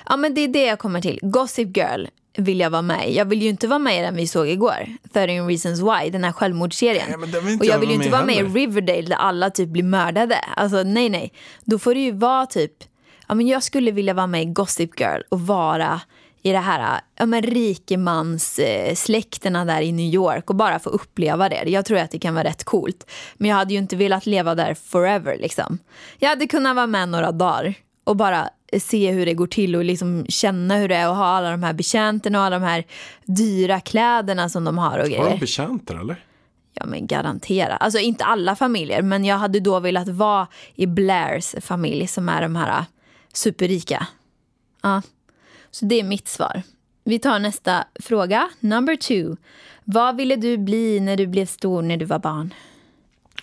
Ja 0.10 0.18
men 0.18 0.34
det 0.34 0.42
är 0.42 0.48
det 0.48 0.66
jag 0.66 0.80
kommer 0.80 1.02
till. 1.02 1.20
Gossip 1.22 1.78
Girl 1.78 2.06
vill 2.38 2.60
jag 2.60 2.70
vara 2.70 2.82
med 2.82 3.10
i. 3.10 3.16
Jag 3.18 3.26
vill 3.26 3.42
ju 3.42 3.50
inte 3.50 3.68
vara 3.68 3.80
med 3.80 4.00
i 4.00 4.02
den 4.02 4.16
vi 4.16 4.28
såg 4.28 4.48
igår. 4.48 4.88
13 5.14 5.48
reasons 5.48 5.80
why, 5.80 6.10
den 6.10 6.24
här 6.24 6.32
självmordsserien. 6.32 7.06
Nej, 7.20 7.24
inte 7.26 7.38
och 7.60 7.66
jag 7.66 7.74
jag 7.76 7.80
vill 7.80 7.90
ju 7.90 7.96
inte 7.96 8.10
vara 8.10 8.26
med 8.26 8.36
i 8.36 8.38
heller. 8.38 8.50
Riverdale 8.50 9.02
där 9.02 9.16
alla 9.16 9.50
typ 9.50 9.70
blir 9.70 9.84
mördade. 9.84 10.36
Alltså 10.56 10.84
nej 10.84 11.10
nej. 11.10 11.34
Då 11.64 11.80
får 11.80 11.94
det 11.94 12.00
ju 12.00 12.12
vara 12.12 12.46
typ, 12.46 12.72
ja 13.28 13.36
men 13.36 13.48
jag 13.48 13.64
skulle 13.64 13.92
vilja 13.92 14.14
vara 14.14 14.28
med 14.28 14.42
i 14.42 14.46
Gossip 14.46 15.00
Girl 15.00 15.22
och 15.30 15.42
vara 15.42 16.02
i 16.46 16.52
det 16.52 16.60
här 16.60 17.02
ja, 17.16 17.26
men 17.26 17.42
rikemans 17.42 18.60
eh, 18.60 18.96
släkterna 18.96 19.66
där 19.66 19.82
i 19.82 19.92
New 19.92 20.14
York 20.14 20.50
och 20.50 20.56
bara 20.56 20.80
få 20.80 20.90
uppleva 20.90 21.50
det. 21.50 21.64
Jag 21.70 21.86
tror 21.86 21.98
att 21.98 22.12
det 22.12 22.20
kan 22.20 22.34
vara 22.34 22.44
rätt 22.44 22.64
coolt. 22.64 23.12
Men 23.38 23.50
jag 23.50 23.58
hade 23.58 23.74
ju 23.74 23.80
inte 23.80 23.96
velat 23.96 24.26
leva 24.26 24.56
där 24.56 24.74
forever 24.74 25.38
liksom. 25.38 25.78
Jag 26.20 26.30
hade 26.30 26.48
kunnat 26.48 26.76
vara 26.76 26.88
med 26.88 27.10
några 27.10 27.32
dagar 27.32 27.74
och 28.04 28.16
bara 28.16 28.50
se 28.80 29.12
hur 29.12 29.26
det 29.26 29.34
går 29.34 29.48
till 29.48 29.76
och 29.76 29.84
liksom 29.84 30.26
känna 30.30 30.76
hur 30.78 30.88
det 30.88 30.96
är 30.96 31.08
att 31.08 31.16
ha 31.16 31.26
alla 31.26 31.52
de 31.52 31.64
här 31.64 31.74
betjänterna 31.74 32.40
och 32.40 32.46
alla 32.46 32.60
de 32.60 32.66
här 32.66 32.84
dyra 33.26 33.80
kläderna 33.80 34.50
som 34.50 34.64
de 34.64 34.78
har 34.78 34.98
och 35.00 35.04
Har 35.04 35.10
de 35.10 35.16
grejer. 35.16 35.40
betjänter 35.40 35.96
eller? 35.96 36.26
Ja 36.74 36.86
men 36.86 37.08
garantera. 37.08 37.76
Alltså 37.76 38.00
inte 38.00 38.24
alla 38.26 38.56
familjer 38.56 39.02
men 39.02 39.26
jag 39.26 39.38
hade 39.38 39.60
då 39.60 39.80
velat 39.80 40.08
vara 40.08 40.48
i 40.76 40.86
Blairs 40.88 41.56
familj 41.62 42.08
som 42.08 42.30
är 42.30 42.42
de 42.42 42.56
här 42.56 42.80
äh, 42.80 42.86
superrika. 43.34 44.08
Ja. 44.84 45.02
Så 45.76 45.86
det 45.86 46.00
är 46.00 46.04
mitt 46.04 46.28
svar. 46.28 46.62
Vi 47.04 47.20
tar 47.20 47.40
nästa 47.40 47.88
fråga. 48.00 48.50
Number 48.60 48.96
two. 48.96 49.36
Vad 49.84 50.16
ville 50.16 50.36
du 50.36 50.58
bli 50.58 51.00
när 51.00 51.18
du 51.18 51.28
blev 51.28 51.46
stor 51.46 51.82
när 51.82 51.98
du 51.98 52.06
var 52.06 52.20
barn? 52.20 52.54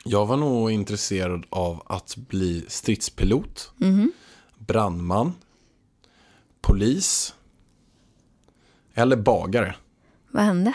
Jag 0.05 0.27
var 0.27 0.37
nog 0.37 0.71
intresserad 0.71 1.45
av 1.51 1.83
att 1.87 2.17
bli 2.17 2.65
stridspilot, 2.69 3.73
Mhm. 3.77 4.13
brandman, 4.59 5.35
polis 6.61 7.35
eller 8.95 9.17
bagare. 9.17 9.75
Vad 10.31 10.43
hände? 10.45 10.73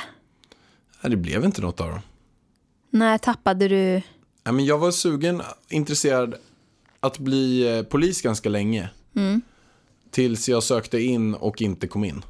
Nej, 1.01 1.09
det 1.11 1.17
blev 1.17 1.45
inte 1.45 1.61
något 1.61 1.81
av 1.81 1.89
dem. 1.89 1.99
När 2.89 3.17
tappade 3.17 3.67
du... 3.67 4.01
Men 4.43 4.65
jag 4.65 4.77
var 4.77 4.91
sugen, 4.91 5.41
intresserad 5.69 6.35
att 6.99 7.19
bli 7.19 7.77
eh, 7.77 7.83
polis 7.83 8.21
ganska 8.21 8.49
länge. 8.49 8.89
Tills 10.17 10.49
jag 10.49 10.63
sökte 10.63 10.99
in 10.99 11.33
och 11.33 11.61
inte 11.61 11.87
kom 11.87 12.03
in. 12.03 12.21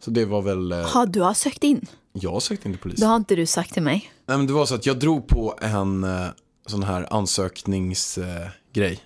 Så 0.00 0.10
det 0.10 0.24
var 0.24 0.42
väl, 0.42 0.72
eh, 0.72 0.78
Ja, 0.94 1.06
du 1.06 1.20
har 1.20 1.34
sökt 1.34 1.64
in. 1.64 1.86
jag 2.12 2.42
sökte 2.42 2.68
inte 2.68 2.80
polis. 2.80 3.00
Det 3.00 3.06
har 3.06 3.16
inte 3.16 3.36
du 3.36 3.46
sagt 3.46 3.72
till 3.74 3.82
mig. 3.82 4.12
Nej, 4.26 4.38
men 4.38 4.46
det 4.46 4.52
var 4.52 4.66
så 4.66 4.74
att 4.74 4.86
jag 4.86 4.98
drog 4.98 5.28
på 5.28 5.58
en 5.60 6.04
eh, 6.04 6.26
sån 6.66 6.82
här 6.82 7.06
ansökningsgrej. 7.10 8.50
Grej. 8.72 9.00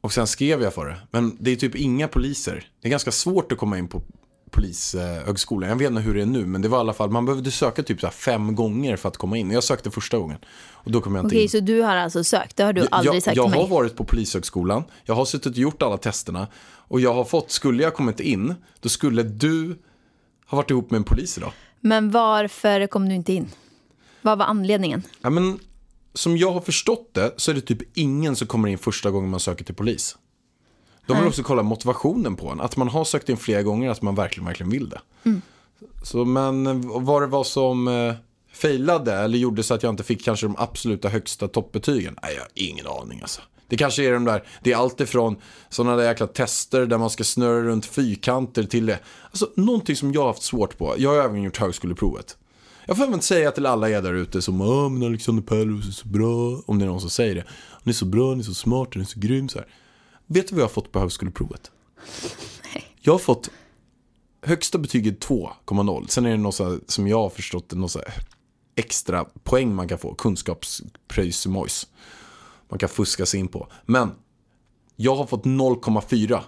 och 0.00 0.12
sen 0.12 0.26
skrev 0.26 0.62
jag 0.62 0.74
för 0.74 0.86
det. 0.86 0.96
Men 1.10 1.36
det 1.40 1.50
är 1.50 1.56
typ 1.56 1.74
inga 1.74 2.08
poliser. 2.08 2.68
Det 2.80 2.88
är 2.88 2.90
ganska 2.90 3.12
svårt 3.12 3.52
att 3.52 3.58
komma 3.58 3.78
in 3.78 3.88
på 3.88 4.02
polishögskolan. 4.54 5.68
Jag 5.68 5.76
vet 5.76 5.90
inte 5.90 6.02
hur 6.02 6.14
det 6.14 6.22
är 6.22 6.26
nu, 6.26 6.46
men 6.46 6.62
det 6.62 6.68
var 6.68 6.78
i 6.78 6.80
alla 6.80 6.92
fall, 6.92 7.10
man 7.10 7.26
behövde 7.26 7.50
söka 7.50 7.82
typ 7.82 8.00
så 8.00 8.08
fem 8.08 8.54
gånger 8.54 8.96
för 8.96 9.08
att 9.08 9.16
komma 9.16 9.36
in. 9.36 9.50
Jag 9.50 9.64
sökte 9.64 9.90
första 9.90 10.18
gången. 10.18 10.38
Och 10.72 10.90
då 10.90 11.00
kom 11.00 11.14
jag 11.14 11.24
inte 11.24 11.34
Okej, 11.34 11.42
in. 11.42 11.48
så 11.48 11.60
du 11.60 11.82
har 11.82 11.96
alltså 11.96 12.24
sökt? 12.24 12.56
Det 12.56 12.62
har 12.62 12.72
du 12.72 12.86
aldrig 12.90 13.14
jag, 13.16 13.22
sagt 13.22 13.36
jag 13.36 13.50
mig? 13.50 13.60
har 13.60 13.68
varit 13.68 13.96
på 13.96 14.04
polishögskolan, 14.04 14.84
jag 15.04 15.14
har 15.14 15.24
suttit 15.24 15.46
och 15.46 15.58
gjort 15.58 15.82
alla 15.82 15.96
testerna 15.96 16.46
och 16.88 17.00
jag 17.00 17.14
har 17.14 17.24
fått, 17.24 17.50
skulle 17.50 17.82
jag 17.82 17.94
kommit 17.94 18.20
in, 18.20 18.54
då 18.80 18.88
skulle 18.88 19.22
du 19.22 19.78
ha 20.46 20.56
varit 20.56 20.70
ihop 20.70 20.90
med 20.90 20.98
en 20.98 21.04
polis 21.04 21.38
idag. 21.38 21.52
Men 21.80 22.10
varför 22.10 22.86
kom 22.86 23.08
du 23.08 23.14
inte 23.14 23.32
in? 23.32 23.48
Vad 24.22 24.38
var 24.38 24.46
anledningen? 24.46 25.02
Ja, 25.20 25.30
men, 25.30 25.58
som 26.14 26.36
jag 26.36 26.52
har 26.52 26.60
förstått 26.60 27.10
det 27.12 27.34
så 27.36 27.50
är 27.50 27.54
det 27.54 27.60
typ 27.60 27.98
ingen 27.98 28.36
som 28.36 28.46
kommer 28.46 28.68
in 28.68 28.78
första 28.78 29.10
gången 29.10 29.30
man 29.30 29.40
söker 29.40 29.64
till 29.64 29.74
polis. 29.74 30.16
De 31.06 31.16
vill 31.16 31.26
också 31.26 31.42
kolla 31.42 31.62
motivationen 31.62 32.36
på 32.36 32.48
en, 32.48 32.60
att 32.60 32.76
man 32.76 32.88
har 32.88 33.04
sökt 33.04 33.28
in 33.28 33.36
flera 33.36 33.62
gånger, 33.62 33.90
att 33.90 34.02
man 34.02 34.14
verkligen, 34.14 34.46
verkligen 34.46 34.70
vill 34.70 34.88
det. 34.88 35.00
Mm. 35.24 35.42
Så, 36.02 36.24
men 36.24 36.82
vad 37.04 37.22
det 37.22 37.26
var 37.26 37.44
som 37.44 37.88
eh, 37.88 38.14
failade 38.52 39.12
eller 39.12 39.38
gjorde 39.38 39.62
så 39.62 39.74
att 39.74 39.82
jag 39.82 39.90
inte 39.90 40.04
fick 40.04 40.24
kanske 40.24 40.46
de 40.46 40.56
absoluta 40.58 41.08
högsta 41.08 41.48
toppbetygen? 41.48 42.16
Nej, 42.22 42.34
jag 42.34 42.40
har 42.40 42.50
ingen 42.54 42.86
aning 42.86 43.20
alltså. 43.22 43.40
Det 43.68 43.76
kanske 43.76 44.04
är 44.04 44.12
de 44.12 44.24
där, 44.24 44.44
det 44.62 44.72
är 44.72 44.76
allt 44.76 45.00
ifrån 45.00 45.36
sådana 45.68 45.96
där 45.96 46.04
jäkla 46.04 46.26
tester 46.26 46.86
där 46.86 46.98
man 46.98 47.10
ska 47.10 47.24
snurra 47.24 47.62
runt 47.62 47.86
fyrkanter 47.86 48.64
till 48.64 48.86
det. 48.86 48.98
Alltså 49.30 49.48
någonting 49.54 49.96
som 49.96 50.12
jag 50.12 50.20
har 50.20 50.28
haft 50.28 50.42
svårt 50.42 50.78
på, 50.78 50.94
jag 50.98 51.10
har 51.10 51.24
även 51.24 51.42
gjort 51.42 51.56
högskoleprovet. 51.56 52.36
Jag 52.86 52.96
får 52.96 53.04
även 53.04 53.20
säga 53.20 53.50
till 53.50 53.66
alla 53.66 53.90
er 53.90 54.02
där 54.02 54.14
ute 54.14 54.42
som 54.42 54.60
Åh, 54.60 54.88
men 54.90 55.02
Alexander 55.02 55.42
Pärleros 55.42 55.88
är 55.88 55.92
så 55.92 56.08
bra, 56.08 56.62
om 56.66 56.78
det 56.78 56.84
är 56.84 56.88
någon 56.88 57.00
som 57.00 57.10
säger 57.10 57.34
det. 57.34 57.44
Ni 57.82 57.90
är 57.90 57.94
så 57.94 58.04
bra, 58.04 58.34
ni 58.34 58.40
är 58.40 58.44
så 58.44 58.54
smart, 58.54 58.88
ni 58.94 59.00
är 59.00 59.06
så 59.06 59.20
grym 59.20 59.48
så 59.48 59.58
här. 59.58 59.68
Vet 60.26 60.48
du 60.48 60.54
vad 60.54 60.62
jag 60.62 60.68
har 60.68 60.72
fått 60.72 60.92
på 60.92 60.98
högskoleprovet? 60.98 61.70
Jag 63.00 63.12
har 63.12 63.18
fått 63.18 63.50
högsta 64.42 64.78
betyget 64.78 65.26
2,0. 65.26 66.06
Sen 66.08 66.26
är 66.26 66.30
det 66.30 66.36
något 66.36 66.58
här, 66.58 66.80
som 66.86 67.08
jag 67.08 67.18
har 67.18 67.30
förstått 67.30 67.68
det, 67.68 67.76
något 67.76 67.90
så 67.90 68.00
extra 68.74 69.24
poäng 69.24 69.74
man 69.74 69.88
kan 69.88 69.98
få, 69.98 70.14
kunskapspröjsmojs. 70.14 71.86
Man 72.68 72.78
kan 72.78 72.88
fuska 72.88 73.26
sig 73.26 73.40
in 73.40 73.48
på. 73.48 73.68
Men 73.86 74.10
jag 74.96 75.16
har 75.16 75.26
fått 75.26 75.44
0,4. 75.44 76.40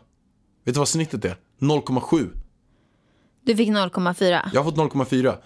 Vet 0.65 0.75
du 0.75 0.79
vad 0.79 0.89
snittet 0.89 1.25
är? 1.25 1.37
0,7. 1.59 2.31
Du 3.45 3.57
fick 3.57 3.69
0,4. 3.69 4.51
Jag 4.53 4.65
har 4.65 4.71
fått 4.71 4.93
0,4. 4.93 5.37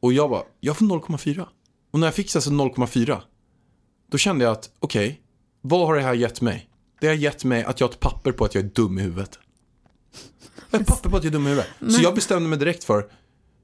Och 0.00 0.12
jag 0.12 0.30
bara, 0.30 0.42
jag 0.60 0.76
får 0.76 0.86
0,4. 0.86 1.46
Och 1.90 2.00
när 2.00 2.06
jag 2.06 2.14
fick 2.14 2.34
alltså 2.34 2.50
0,4. 2.50 3.20
Då 4.10 4.18
kände 4.18 4.44
jag 4.44 4.52
att, 4.52 4.70
okej, 4.78 5.20
vad 5.60 5.86
har 5.86 5.94
det 5.94 6.02
här 6.02 6.14
gett 6.14 6.40
mig? 6.40 6.65
Det 7.00 7.06
har 7.06 7.14
gett 7.14 7.44
mig 7.44 7.64
att 7.64 7.80
jag 7.80 7.86
har 7.88 7.92
ett 7.92 8.00
papper 8.00 8.32
på 8.32 8.44
att 8.44 8.54
jag 8.54 8.64
är 8.64 8.68
dum 8.68 8.98
i 8.98 9.02
huvudet. 9.02 9.38
Jag 10.70 10.78
har 10.78 10.82
ett 10.82 10.86
papper 10.88 11.10
på 11.10 11.16
att 11.16 11.24
jag 11.24 11.30
är 11.30 11.32
dum 11.32 11.46
i 11.46 11.50
huvudet. 11.50 11.68
Så 11.96 12.02
jag 12.02 12.14
bestämde 12.14 12.48
mig 12.48 12.58
direkt 12.58 12.84
för, 12.84 13.06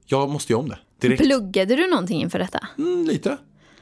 jag 0.05 0.29
måste 0.29 0.53
göra 0.53 0.59
om 0.61 0.69
det. 0.69 0.77
Direkt. 1.01 1.21
Pluggade 1.23 1.75
du 1.75 1.87
någonting 1.89 2.21
inför 2.21 2.39
detta? 2.39 2.67
Mm, 2.77 3.05
lite. 3.05 3.37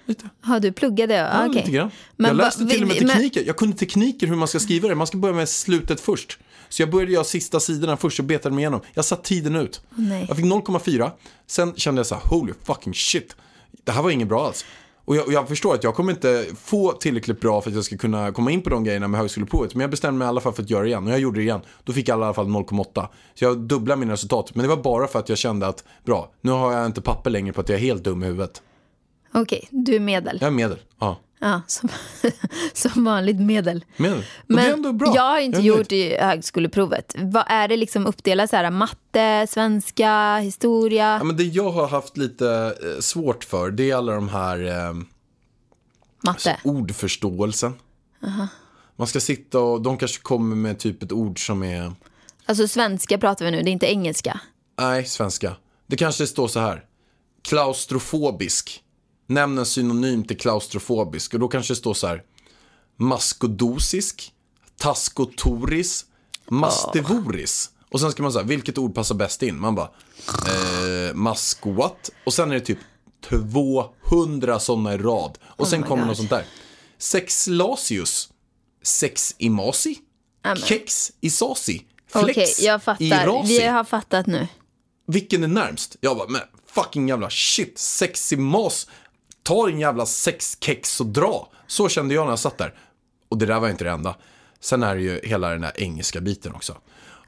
Lite. 0.06 0.30
Ja, 0.46 0.60
du 0.60 0.72
pluggade? 0.72 1.14
Ja, 1.14 1.28
Ja, 1.34 1.46
okej. 1.50 1.56
lite 1.62 1.72
grann. 1.72 1.92
Men 2.18 2.28
jag 2.28 2.38
läste 2.38 2.66
till 2.68 2.82
och 2.82 2.88
med 2.88 2.98
vi- 2.98 3.06
men- 3.06 3.16
tekniker. 3.16 3.44
Jag 3.48 3.58
kunde 3.58 3.78
tekniker 3.78 4.28
hur 4.28 4.36
man 4.36 4.48
ska 4.48 4.60
skriva 4.60 4.88
det. 4.88 4.96
Man 4.96 5.08
ska 5.08 5.18
börja 5.18 5.36
med 5.36 5.50
slutet 5.50 6.00
först. 6.02 6.40
Så 6.70 6.82
jag 6.82 6.90
började 6.92 7.12
göra 7.12 7.24
sista 7.24 7.60
sidorna 7.60 7.98
först 7.98 8.20
och 8.20 8.26
betade 8.26 8.56
mig 8.56 8.62
igenom. 8.62 8.82
Jag 8.94 9.06
satt 9.06 9.24
tiden 9.24 9.56
ut. 9.56 9.82
nej. 9.96 10.26
Jag 10.28 10.38
fick 10.38 10.46
0,4. 10.46 11.12
Sen 11.48 11.74
kände 11.76 12.00
jag 12.00 12.06
så 12.06 12.16
här, 12.16 12.22
holy 12.26 12.54
fucking 12.64 12.94
shit. 12.94 13.36
Det 13.84 13.92
här 13.92 14.02
var 14.02 14.10
inget 14.12 14.28
bra 14.28 14.46
alls. 14.48 14.66
Och 15.06 15.16
jag, 15.16 15.28
och 15.28 15.34
jag 15.34 15.48
förstår 15.48 15.74
att 15.74 15.84
jag 15.84 15.96
kommer 15.96 16.12
inte 16.12 16.46
få 16.64 16.92
tillräckligt 16.92 17.42
bra 17.42 17.62
för 17.62 17.70
att 17.70 17.76
jag 17.76 17.86
ska 17.86 17.98
kunna 17.98 18.32
komma 18.32 18.52
in 18.52 18.62
på 18.62 18.70
de 18.70 18.84
grejerna 18.84 19.08
med 19.08 19.20
högskoleprovet. 19.20 19.76
Men 19.76 19.82
jag 19.82 19.92
bestämde 19.92 20.18
mig 20.18 20.26
i 20.26 20.30
alla 20.30 20.42
fall 20.42 20.54
för 20.54 20.64
att 20.64 20.70
göra 20.70 20.82
det 20.82 20.88
igen. 20.88 21.08
Och 21.08 21.14
jag 21.14 21.20
gjorde 21.20 21.40
det 21.40 21.44
igen. 21.44 21.62
Då 21.84 21.94
fick 21.94 22.08
jag 22.08 22.20
i 22.20 22.24
alla 22.24 22.34
fall 22.34 22.48
0,8. 22.48 23.08
Så 23.34 23.46
jag 23.46 23.58
dubblade 23.58 24.00
mina 24.00 24.14
resultat. 24.14 24.56
Men 24.56 24.64
det 24.64 24.70
var 24.76 24.84
bara 24.84 25.08
för 25.08 25.20
att 25.20 25.30
jag 25.30 25.38
kände 25.38 25.68
att, 25.68 25.84
bra, 26.06 26.32
nu 26.42 26.52
har 26.52 26.74
jag 26.74 26.86
inte 26.86 27.02
papper 27.02 27.30
längre 27.30 27.54
på 27.54 27.62
att 27.62 27.70
jag 27.70 27.76
är 27.76 27.82
helt 27.82 28.04
dum 28.04 28.24
i 28.24 28.26
huvudet. 28.26 28.62
Okej, 29.34 29.68
du 29.72 29.96
är 29.96 30.00
medel. 30.00 30.38
Jag 30.42 30.48
är 30.48 30.52
medel. 30.52 30.80
Ja, 31.00 31.20
Ja, 31.44 31.62
som, 31.68 31.90
som 32.74 33.04
vanligt 33.04 33.40
medel. 33.40 33.86
medel. 33.98 34.18
Och 34.18 34.24
det 34.48 34.54
är 34.54 34.56
Men 34.56 34.74
ändå 34.74 34.94
bra. 34.94 35.12
jag 35.16 35.22
har 35.24 35.40
inte 35.40 35.58
nöjd. 35.58 35.68
gjort 35.68 35.92
i 35.92 36.16
högskoleprovet. 36.20 37.16
Vad 37.18 37.44
är 37.48 37.68
det 37.68 37.78
liksom 37.78 38.06
uppdelat 38.08 38.50
så 38.50 38.56
här? 38.56 38.70
Matte, 38.72 39.48
svenska, 39.50 40.38
historia? 40.38 41.18
Ja, 41.18 41.24
men 41.24 41.38
det 41.38 41.44
jag 41.44 41.72
har 41.72 41.88
haft 41.88 42.18
lite 42.18 42.76
eh, 42.96 43.00
svårt 43.02 43.44
för, 43.44 43.72
det 43.72 43.92
är 43.92 43.96
alla 43.96 44.12
de 44.16 44.30
här 44.30 44.88
eh, 44.88 44.94
Matte. 46.24 46.58
ordförståelsen. 46.64 47.74
Man 48.96 49.08
ska 49.08 49.20
sitta 49.20 49.60
och 49.60 49.82
de 49.82 49.98
kanske 49.98 50.22
kommer 50.22 50.56
med 50.56 50.80
typ 50.80 51.04
ett 51.04 51.12
ord 51.12 51.46
som 51.46 51.64
är, 51.64 51.94
Alltså 52.46 52.68
svenska 52.68 53.18
pratar 53.18 53.46
vi 53.46 53.52
nu, 53.52 53.62
det 53.62 53.70
är 53.70 53.72
inte 53.74 53.92
engelska. 53.92 54.40
nej, 54.80 55.06
svenska. 55.06 55.56
Det 55.88 55.98
kanske 55.98 56.28
står 56.28 56.48
så 56.48 56.60
här, 56.60 56.84
klaustrofobisk. 57.42 58.84
Nämn 59.32 59.58
en 59.58 59.66
synonym 59.66 60.24
till 60.24 60.38
klaustrofobisk. 60.38 61.34
Och 61.34 61.40
då 61.40 61.48
kanske 61.48 61.74
det 61.74 61.78
står 61.78 61.94
så 61.94 62.08
här, 62.08 62.24
maskodosisk, 62.98 64.34
taskotoris, 64.78 66.06
mastevoris. 66.48 67.70
Och 67.92 68.00
sen 68.00 68.12
ska 68.12 68.24
man 68.24 68.34
säga, 68.34 68.44
vilket 68.44 68.78
ord 68.78 68.96
passar 68.96 69.16
bäst 69.16 69.44
in? 69.44 69.60
Man 69.60 69.76
bara, 69.76 69.90
eh, 70.28 71.14
maskoat. 71.14 72.10
Och 72.26 72.34
sen 72.34 72.52
är 72.52 72.56
det 72.56 72.62
typ 72.62 72.80
200 73.30 74.60
sådana 74.60 74.94
i 74.94 74.98
rad. 74.98 75.38
Och 75.44 75.68
sen 75.68 75.82
my 75.82 75.88
kommer 75.88 76.02
God. 76.02 76.08
något 76.08 76.18
sånt 76.18 76.30
där. 76.30 76.46
Sexlasius, 76.98 78.30
seximasi, 78.84 79.98
Amen. 80.42 80.64
kex 80.64 81.12
isasi, 81.22 81.86
Okej, 82.14 82.34
flex 82.34 82.60
jag 82.60 82.84
fattar. 82.84 83.06
irasi. 83.06 83.60
Vi 83.60 83.66
har 83.68 83.84
fattat 83.84 84.28
nu. 84.28 84.48
Vilken 85.08 85.44
är 85.44 85.48
närmst? 85.48 85.96
Jag 86.02 86.18
bara, 86.18 86.28
men 86.28 86.42
fucking 86.74 87.08
jävla 87.08 87.30
shit, 87.30 87.78
seximas. 87.80 88.88
Ta 89.44 89.68
din 89.68 89.80
jävla 89.80 90.06
sexkex 90.06 91.00
och 91.02 91.06
dra. 91.08 91.48
Så 91.68 91.90
kände 91.90 92.14
jag 92.16 92.26
när 92.26 92.32
jag 92.32 92.40
satt 92.40 92.58
där. 92.58 92.74
Och 93.30 93.38
det 93.38 93.46
där 93.46 93.60
var 93.60 93.70
inte 93.70 93.84
det 93.84 93.90
enda. 93.90 94.16
Sen 94.60 94.84
är 94.84 94.96
det 94.96 95.02
ju 95.02 95.20
hela 95.24 95.50
den 95.50 95.64
här 95.64 95.74
engelska 95.76 96.22
biten 96.22 96.56
också. 96.56 96.78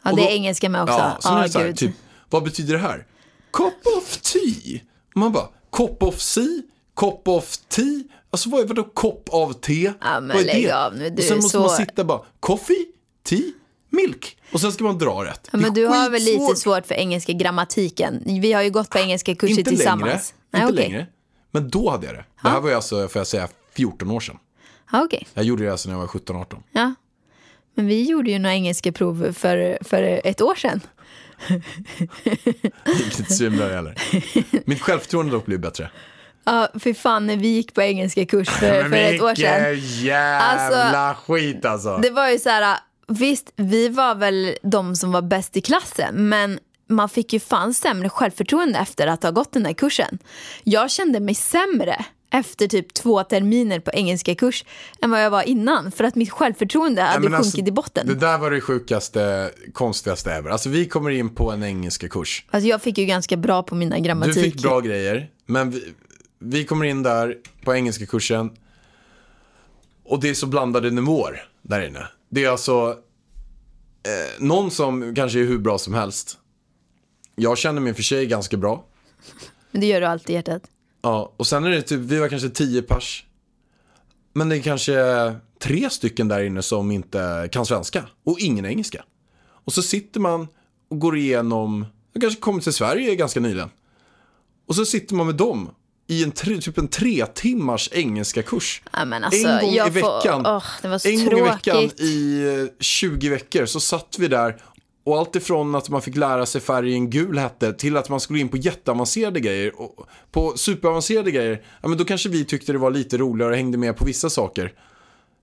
Ja, 0.03 0.11
Och 0.11 0.17
det 0.17 0.23
då- 0.23 0.29
är 0.29 0.33
engelska 0.33 0.69
med 0.69 0.81
också. 0.83 0.93
Ja, 1.23 1.37
är 1.39 1.43
det 1.43 1.49
så 1.49 1.59
här, 1.59 1.73
typ, 1.73 1.91
vad 2.29 2.43
betyder 2.43 2.73
det 2.73 2.79
här? 2.79 3.05
Cup 3.53 3.87
of 3.97 4.17
tea. 4.17 4.79
Man 5.15 5.31
bara, 5.31 5.47
cup 5.71 6.03
of 6.03 6.33
tea, 6.33 6.61
cup 6.95 7.27
of 7.27 7.57
tea. 7.57 8.03
Alltså 8.29 8.49
vad 8.49 8.61
är 8.61 8.65
vadå 8.65 8.83
kopp 8.83 9.29
av 9.31 9.53
te? 9.53 9.81
Ja, 10.01 10.19
vad 10.21 10.31
är 10.31 10.43
lägg 10.45 10.63
det? 10.63 10.71
av 10.85 10.95
nu, 10.97 11.13
och 11.17 11.23
sen 11.23 11.35
måste 11.37 11.49
så- 11.49 11.59
man 11.59 11.69
sitta 11.69 12.03
bara, 12.03 12.21
coffee, 12.39 12.85
tea, 13.23 13.39
milk. 13.89 14.37
Och 14.53 14.61
sen 14.61 14.71
ska 14.71 14.83
man 14.83 14.97
dra 14.97 15.25
rätt. 15.25 15.49
Ja, 15.51 15.57
men 15.59 15.73
du 15.73 15.85
har 15.85 16.09
väl 16.09 16.21
lite 16.23 16.55
svårt 16.55 16.85
för 16.87 16.95
engelska 16.95 17.33
grammatiken. 17.33 18.23
Vi 18.25 18.53
har 18.53 18.61
ju 18.61 18.69
gått 18.69 18.89
på 18.89 18.97
engelska 18.99 19.35
kurser 19.35 19.59
Inte 19.59 19.69
tillsammans. 19.71 20.03
längre. 20.03 20.21
Nej, 20.51 20.61
inte 20.61 20.73
okej. 20.73 20.89
längre. 20.89 21.07
Men 21.53 21.69
då 21.69 21.89
hade 21.89 22.05
jag 22.05 22.15
det. 22.15 22.25
Det 22.41 22.49
här 22.49 22.59
var 22.59 22.69
ju 22.69 22.75
alltså, 22.75 23.07
får 23.07 23.19
jag 23.19 23.27
säga, 23.27 23.47
14 23.75 24.11
år 24.11 24.19
sedan. 24.19 24.37
Ja, 24.91 25.03
okej. 25.03 25.27
Jag 25.33 25.45
gjorde 25.45 25.63
det 25.63 25.71
alltså 25.71 25.89
när 25.89 25.95
jag 25.95 26.01
var 26.01 26.07
17-18. 26.07 26.55
Ja. 26.71 26.93
Men 27.75 27.87
vi 27.87 28.03
gjorde 28.03 28.31
ju 28.31 28.39
några 28.39 28.53
engelska 28.53 28.91
prov 28.91 29.33
för, 29.33 29.77
för 29.81 30.21
ett 30.23 30.41
år 30.41 30.55
sedan. 30.55 30.81
Det 32.83 32.91
gick 33.03 33.19
inte 33.19 33.33
svinbra 33.33 33.67
heller. 33.67 33.95
Mitt 34.65 34.81
självförtroende 34.81 35.31
dock 35.31 35.45
blev 35.45 35.59
bättre. 35.59 35.89
Ja, 36.43 36.67
för 36.79 36.93
fan 36.93 37.27
när 37.27 37.37
vi 37.37 37.47
gick 37.47 37.73
på 37.73 37.81
engelska 37.81 38.25
kurs 38.25 38.49
för, 38.49 38.89
för 38.89 38.95
ett 38.95 39.21
år 39.21 39.35
sedan. 39.35 39.79
jävla 39.79 41.15
skit 41.15 41.65
alltså. 41.65 41.97
Det 41.97 42.09
var 42.09 42.29
ju 42.29 42.39
så 42.39 42.49
här, 42.49 42.77
visst 43.07 43.53
vi 43.55 43.89
var 43.89 44.15
väl 44.15 44.57
de 44.63 44.95
som 44.95 45.11
var 45.11 45.21
bäst 45.21 45.57
i 45.57 45.61
klassen 45.61 46.29
men 46.29 46.59
man 46.93 47.09
fick 47.09 47.33
ju 47.33 47.39
fan 47.39 47.73
sämre 47.73 48.09
självförtroende 48.09 48.79
efter 48.79 49.07
att 49.07 49.23
ha 49.23 49.31
gått 49.31 49.53
den 49.53 49.65
här 49.65 49.73
kursen. 49.73 50.17
Jag 50.63 50.91
kände 50.91 51.19
mig 51.19 51.35
sämre 51.35 52.05
efter 52.33 52.67
typ 52.67 52.93
två 52.93 53.23
terminer 53.23 53.79
på 53.79 53.91
engelska 53.91 54.35
kurs 54.35 54.65
än 55.01 55.11
vad 55.11 55.23
jag 55.23 55.29
var 55.29 55.43
innan 55.43 55.91
för 55.91 56.03
att 56.03 56.15
mitt 56.15 56.29
självförtroende 56.29 57.01
hade 57.01 57.29
men 57.29 57.31
sjunkit 57.31 57.59
alltså, 57.59 57.67
i 57.67 57.71
botten. 57.71 58.07
Det 58.07 58.15
där 58.15 58.37
var 58.37 58.51
det 58.51 58.61
sjukaste, 58.61 59.51
konstigaste 59.73 60.31
ever. 60.31 60.49
Alltså 60.49 60.69
vi 60.69 60.85
kommer 60.85 61.09
in 61.09 61.35
på 61.35 61.51
en 61.51 61.63
engelska 61.63 62.09
kurs. 62.09 62.45
Alltså 62.51 62.67
jag 62.69 62.81
fick 62.81 62.97
ju 62.97 63.05
ganska 63.05 63.37
bra 63.37 63.63
på 63.63 63.75
mina 63.75 63.95
Du 63.95 64.01
grammatik. 64.01 64.43
fick 64.43 64.61
bra 64.61 64.79
grejer, 64.79 65.29
men 65.45 65.71
vi, 65.71 65.93
vi 66.39 66.65
kommer 66.65 66.85
in 66.85 67.03
där 67.03 67.37
på 67.63 67.75
engelska 67.75 68.05
kursen 68.05 68.51
och 70.05 70.19
det 70.19 70.29
är 70.29 70.33
så 70.33 70.47
blandade 70.47 70.91
nivåer 70.91 71.43
där 71.61 71.87
inne. 71.87 72.07
Det 72.29 72.43
är 72.45 72.49
alltså 72.49 72.97
eh, 74.03 74.43
någon 74.43 74.71
som 74.71 75.15
kanske 75.15 75.39
är 75.39 75.43
hur 75.43 75.57
bra 75.57 75.77
som 75.77 75.93
helst. 75.93 76.37
Jag 77.35 77.57
känner 77.57 77.81
mig 77.81 77.93
för 77.93 78.03
sig 78.03 78.25
ganska 78.25 78.57
bra. 78.57 78.85
Men 79.71 79.81
det 79.81 79.87
gör 79.87 80.01
du 80.01 80.07
alltid 80.07 80.29
i 80.29 80.33
hjärtat. 80.33 80.61
Ja, 81.01 81.33
och 81.37 81.47
sen 81.47 81.63
är 81.63 81.69
det 81.69 81.81
typ, 81.81 81.99
vi 81.99 82.19
var 82.19 82.29
kanske 82.29 82.49
tio 82.49 82.81
pers. 82.81 83.25
Men 84.33 84.49
det 84.49 84.57
är 84.57 84.61
kanske 84.61 84.95
tre 85.59 85.89
stycken 85.89 86.27
där 86.27 86.43
inne 86.43 86.61
som 86.61 86.91
inte 86.91 87.49
kan 87.51 87.65
svenska 87.65 88.03
och 88.23 88.39
ingen 88.39 88.65
engelska. 88.65 89.03
Och 89.45 89.73
så 89.73 89.81
sitter 89.81 90.19
man 90.19 90.47
och 90.89 90.99
går 90.99 91.17
igenom, 91.17 91.85
de 92.13 92.19
kanske 92.19 92.39
kommit 92.39 92.63
till 92.63 92.73
Sverige 92.73 93.15
ganska 93.15 93.39
nyligen. 93.39 93.69
Och 94.67 94.75
så 94.75 94.85
sitter 94.85 95.15
man 95.15 95.25
med 95.25 95.35
dem 95.35 95.69
i 96.07 96.23
en 96.23 96.31
tre, 96.31 96.57
typ 96.57 96.77
en 96.77 96.87
tre 96.87 97.25
timmars 97.25 97.89
engelska 97.91 98.43
kurs. 98.43 98.81
Ja, 98.91 98.99
alltså, 98.99 99.47
en 99.47 99.61
gång 99.61 99.73
i 99.73 99.89
veckan, 99.89 100.43
Får, 100.43 100.97
så 100.97 101.07
en 101.09 101.25
tråkigt. 101.25 101.29
gång 101.29 101.37
i 101.37 101.49
veckan 101.49 101.91
i 101.99 102.43
eh, 102.63 102.75
20 102.79 103.29
veckor 103.29 103.65
så 103.65 103.79
satt 103.79 104.15
vi 104.19 104.27
där 104.27 104.61
och 105.03 105.17
allt 105.17 105.35
ifrån 105.35 105.75
att 105.75 105.89
man 105.89 106.01
fick 106.01 106.15
lära 106.15 106.45
sig 106.45 106.61
färgen 106.61 107.09
gul 107.09 107.37
hette 107.37 107.73
till 107.73 107.97
att 107.97 108.09
man 108.09 108.19
skulle 108.19 108.39
in 108.39 108.49
på 108.49 108.57
jätteavancerade 108.57 109.39
grejer. 109.39 109.81
Och 109.81 110.07
på 110.31 110.53
superavancerade 110.57 111.31
grejer, 111.31 111.61
ja 111.81 111.87
men 111.87 111.97
då 111.97 112.05
kanske 112.05 112.29
vi 112.29 112.45
tyckte 112.45 112.71
det 112.71 112.77
var 112.77 112.91
lite 112.91 113.17
roligare 113.17 113.51
och 113.51 113.57
hängde 113.57 113.77
med 113.77 113.97
på 113.97 114.05
vissa 114.05 114.29
saker. 114.29 114.73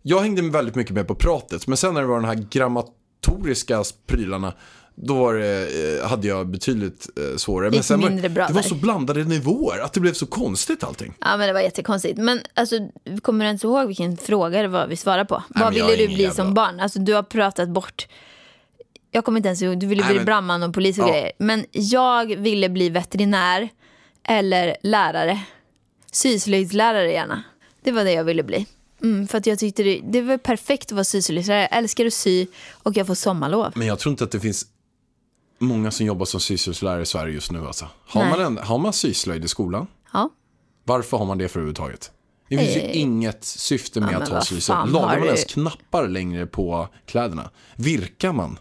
Jag 0.02 0.20
hängde 0.20 0.42
väldigt 0.42 0.74
mycket 0.74 0.94
med 0.94 1.08
på 1.08 1.14
pratet, 1.14 1.66
men 1.66 1.76
sen 1.76 1.94
när 1.94 2.00
det 2.00 2.06
var 2.06 2.16
den 2.16 2.24
här 2.24 2.46
grammatoriska 2.50 3.84
prylarna, 4.06 4.52
då 4.94 5.32
det, 5.32 5.98
eh, 6.00 6.08
hade 6.08 6.28
jag 6.28 6.46
betydligt 6.48 7.08
eh, 7.16 7.36
svårare. 7.36 7.70
Men 7.70 7.82
sen 7.82 8.00
mindre 8.00 8.28
bra 8.28 8.46
det 8.46 8.52
var 8.52 8.62
så 8.62 8.74
blandade 8.74 9.24
nivåer, 9.24 9.78
att 9.78 9.92
det 9.92 10.00
blev 10.00 10.12
så 10.12 10.26
konstigt 10.26 10.84
allting. 10.84 11.14
Ja, 11.20 11.36
men 11.36 11.46
det 11.46 11.52
var 11.52 11.60
jättekonstigt. 11.60 12.18
Men 12.18 12.40
alltså, 12.54 12.76
kommer 13.22 13.44
du 13.44 13.46
ens 13.46 13.64
ihåg 13.64 13.86
vilken 13.86 14.16
fråga 14.16 14.62
det 14.62 14.68
var 14.68 14.86
vi 14.86 14.96
svarade 14.96 15.24
på? 15.24 15.42
men 15.48 15.62
Vad 15.62 15.74
ville 15.74 15.96
du 15.96 16.06
bli 16.06 16.22
jävla- 16.22 16.34
som 16.34 16.54
barn? 16.54 16.80
Alltså, 16.80 16.98
du 16.98 17.14
har 17.14 17.22
pratat 17.22 17.68
bort... 17.68 18.06
Jag 19.10 19.24
kommer 19.24 19.36
inte 19.38 19.48
ens 19.48 19.62
ihåg. 19.62 19.78
Du 19.80 19.86
ville 19.86 20.04
bli 20.04 20.14
men- 20.16 20.24
brandman 20.24 20.62
och 20.62 20.74
polis 20.74 20.98
och 20.98 21.08
Ja. 21.08 21.12
grejer. 21.12 21.32
Men 21.38 21.66
jag 21.72 22.36
ville 22.36 22.68
bli 22.68 22.88
veterinär 22.90 23.68
eller 24.22 24.76
lärare. 24.82 25.40
Syslöjdslärare 26.12 27.12
gärna. 27.12 27.42
Det 27.82 27.92
var 27.92 28.04
det 28.04 28.12
jag 28.12 28.24
ville 28.24 28.42
bli. 28.42 28.66
Mm, 29.02 29.28
för 29.28 29.38
att 29.38 29.46
jag 29.46 29.58
tyckte 29.58 29.82
det, 29.82 30.00
det 30.04 30.22
var 30.22 30.38
perfekt 30.38 30.86
att 30.86 30.92
vara 30.92 31.04
syslöjdslärare. 31.04 31.68
Jag 31.70 31.78
älskar 31.78 32.06
att 32.06 32.12
sy 32.12 32.46
och 32.82 32.96
jag 32.96 33.06
får 33.06 33.14
sommarlov. 33.14 33.72
Men 33.74 33.86
jag 33.86 33.98
tror 33.98 34.10
inte 34.10 34.24
att 34.24 34.30
det 34.30 34.40
finns 34.40 34.66
många 35.58 35.90
som 35.90 36.06
jobbar 36.06 36.24
som 36.26 36.40
syslöjdslärare 36.40 37.02
i 37.02 37.06
Sverige 37.06 37.34
just 37.34 37.52
nu. 37.52 37.66
Alltså. 37.66 37.88
Har, 38.06 38.20
Nej. 38.22 38.30
man 38.30 38.40
en, 38.40 38.58
har 38.58 38.78
man 38.78 38.92
syslöjd 38.92 39.44
i 39.44 39.48
skolan? 39.48 39.86
Ja. 40.12 40.30
Varför 40.84 41.16
har 41.16 41.26
man 41.26 41.38
det 41.38 41.48
för 41.48 41.58
överhuvudtaget? 41.60 42.10
Det 42.48 42.58
finns 42.58 42.76
ju 42.76 42.80
Eh. 42.80 43.00
inget 43.00 43.44
syfte 43.44 44.00
med 44.00 44.12
Ja, 44.12 44.18
att 44.18 44.28
ha 44.28 44.40
syslöjd. 44.40 44.92
Lagar 44.92 45.08
man 45.08 45.20
du- 45.20 45.26
ens 45.26 45.44
knappar 45.44 46.08
längre 46.08 46.46
på 46.46 46.88
kläderna? 47.06 47.50
Virkar 47.76 48.32
man? 48.32 48.58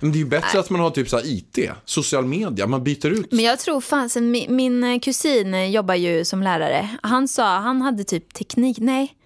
Men 0.00 0.12
det 0.12 0.16
är 0.18 0.20
ju 0.20 0.26
bättre 0.26 0.60
att 0.60 0.70
man 0.70 0.80
har 0.80 0.90
typ 0.90 1.08
så 1.08 1.16
här 1.16 1.26
IT, 1.26 1.58
social 1.84 2.24
media, 2.26 2.66
man 2.66 2.84
byter 2.84 3.06
ut. 3.06 3.32
Men 3.32 3.44
jag 3.44 3.58
tror 3.58 3.80
fansen, 3.80 4.30
min, 4.30 4.56
min 4.56 5.00
kusin 5.00 5.54
eh, 5.54 5.70
jobbar 5.70 5.94
ju 5.94 6.24
som 6.24 6.42
lärare. 6.42 6.88
Han 7.02 7.28
sa, 7.28 7.58
han 7.58 7.82
hade 7.82 8.04
typ 8.04 8.34
teknik, 8.34 8.78
nej. 8.80 9.16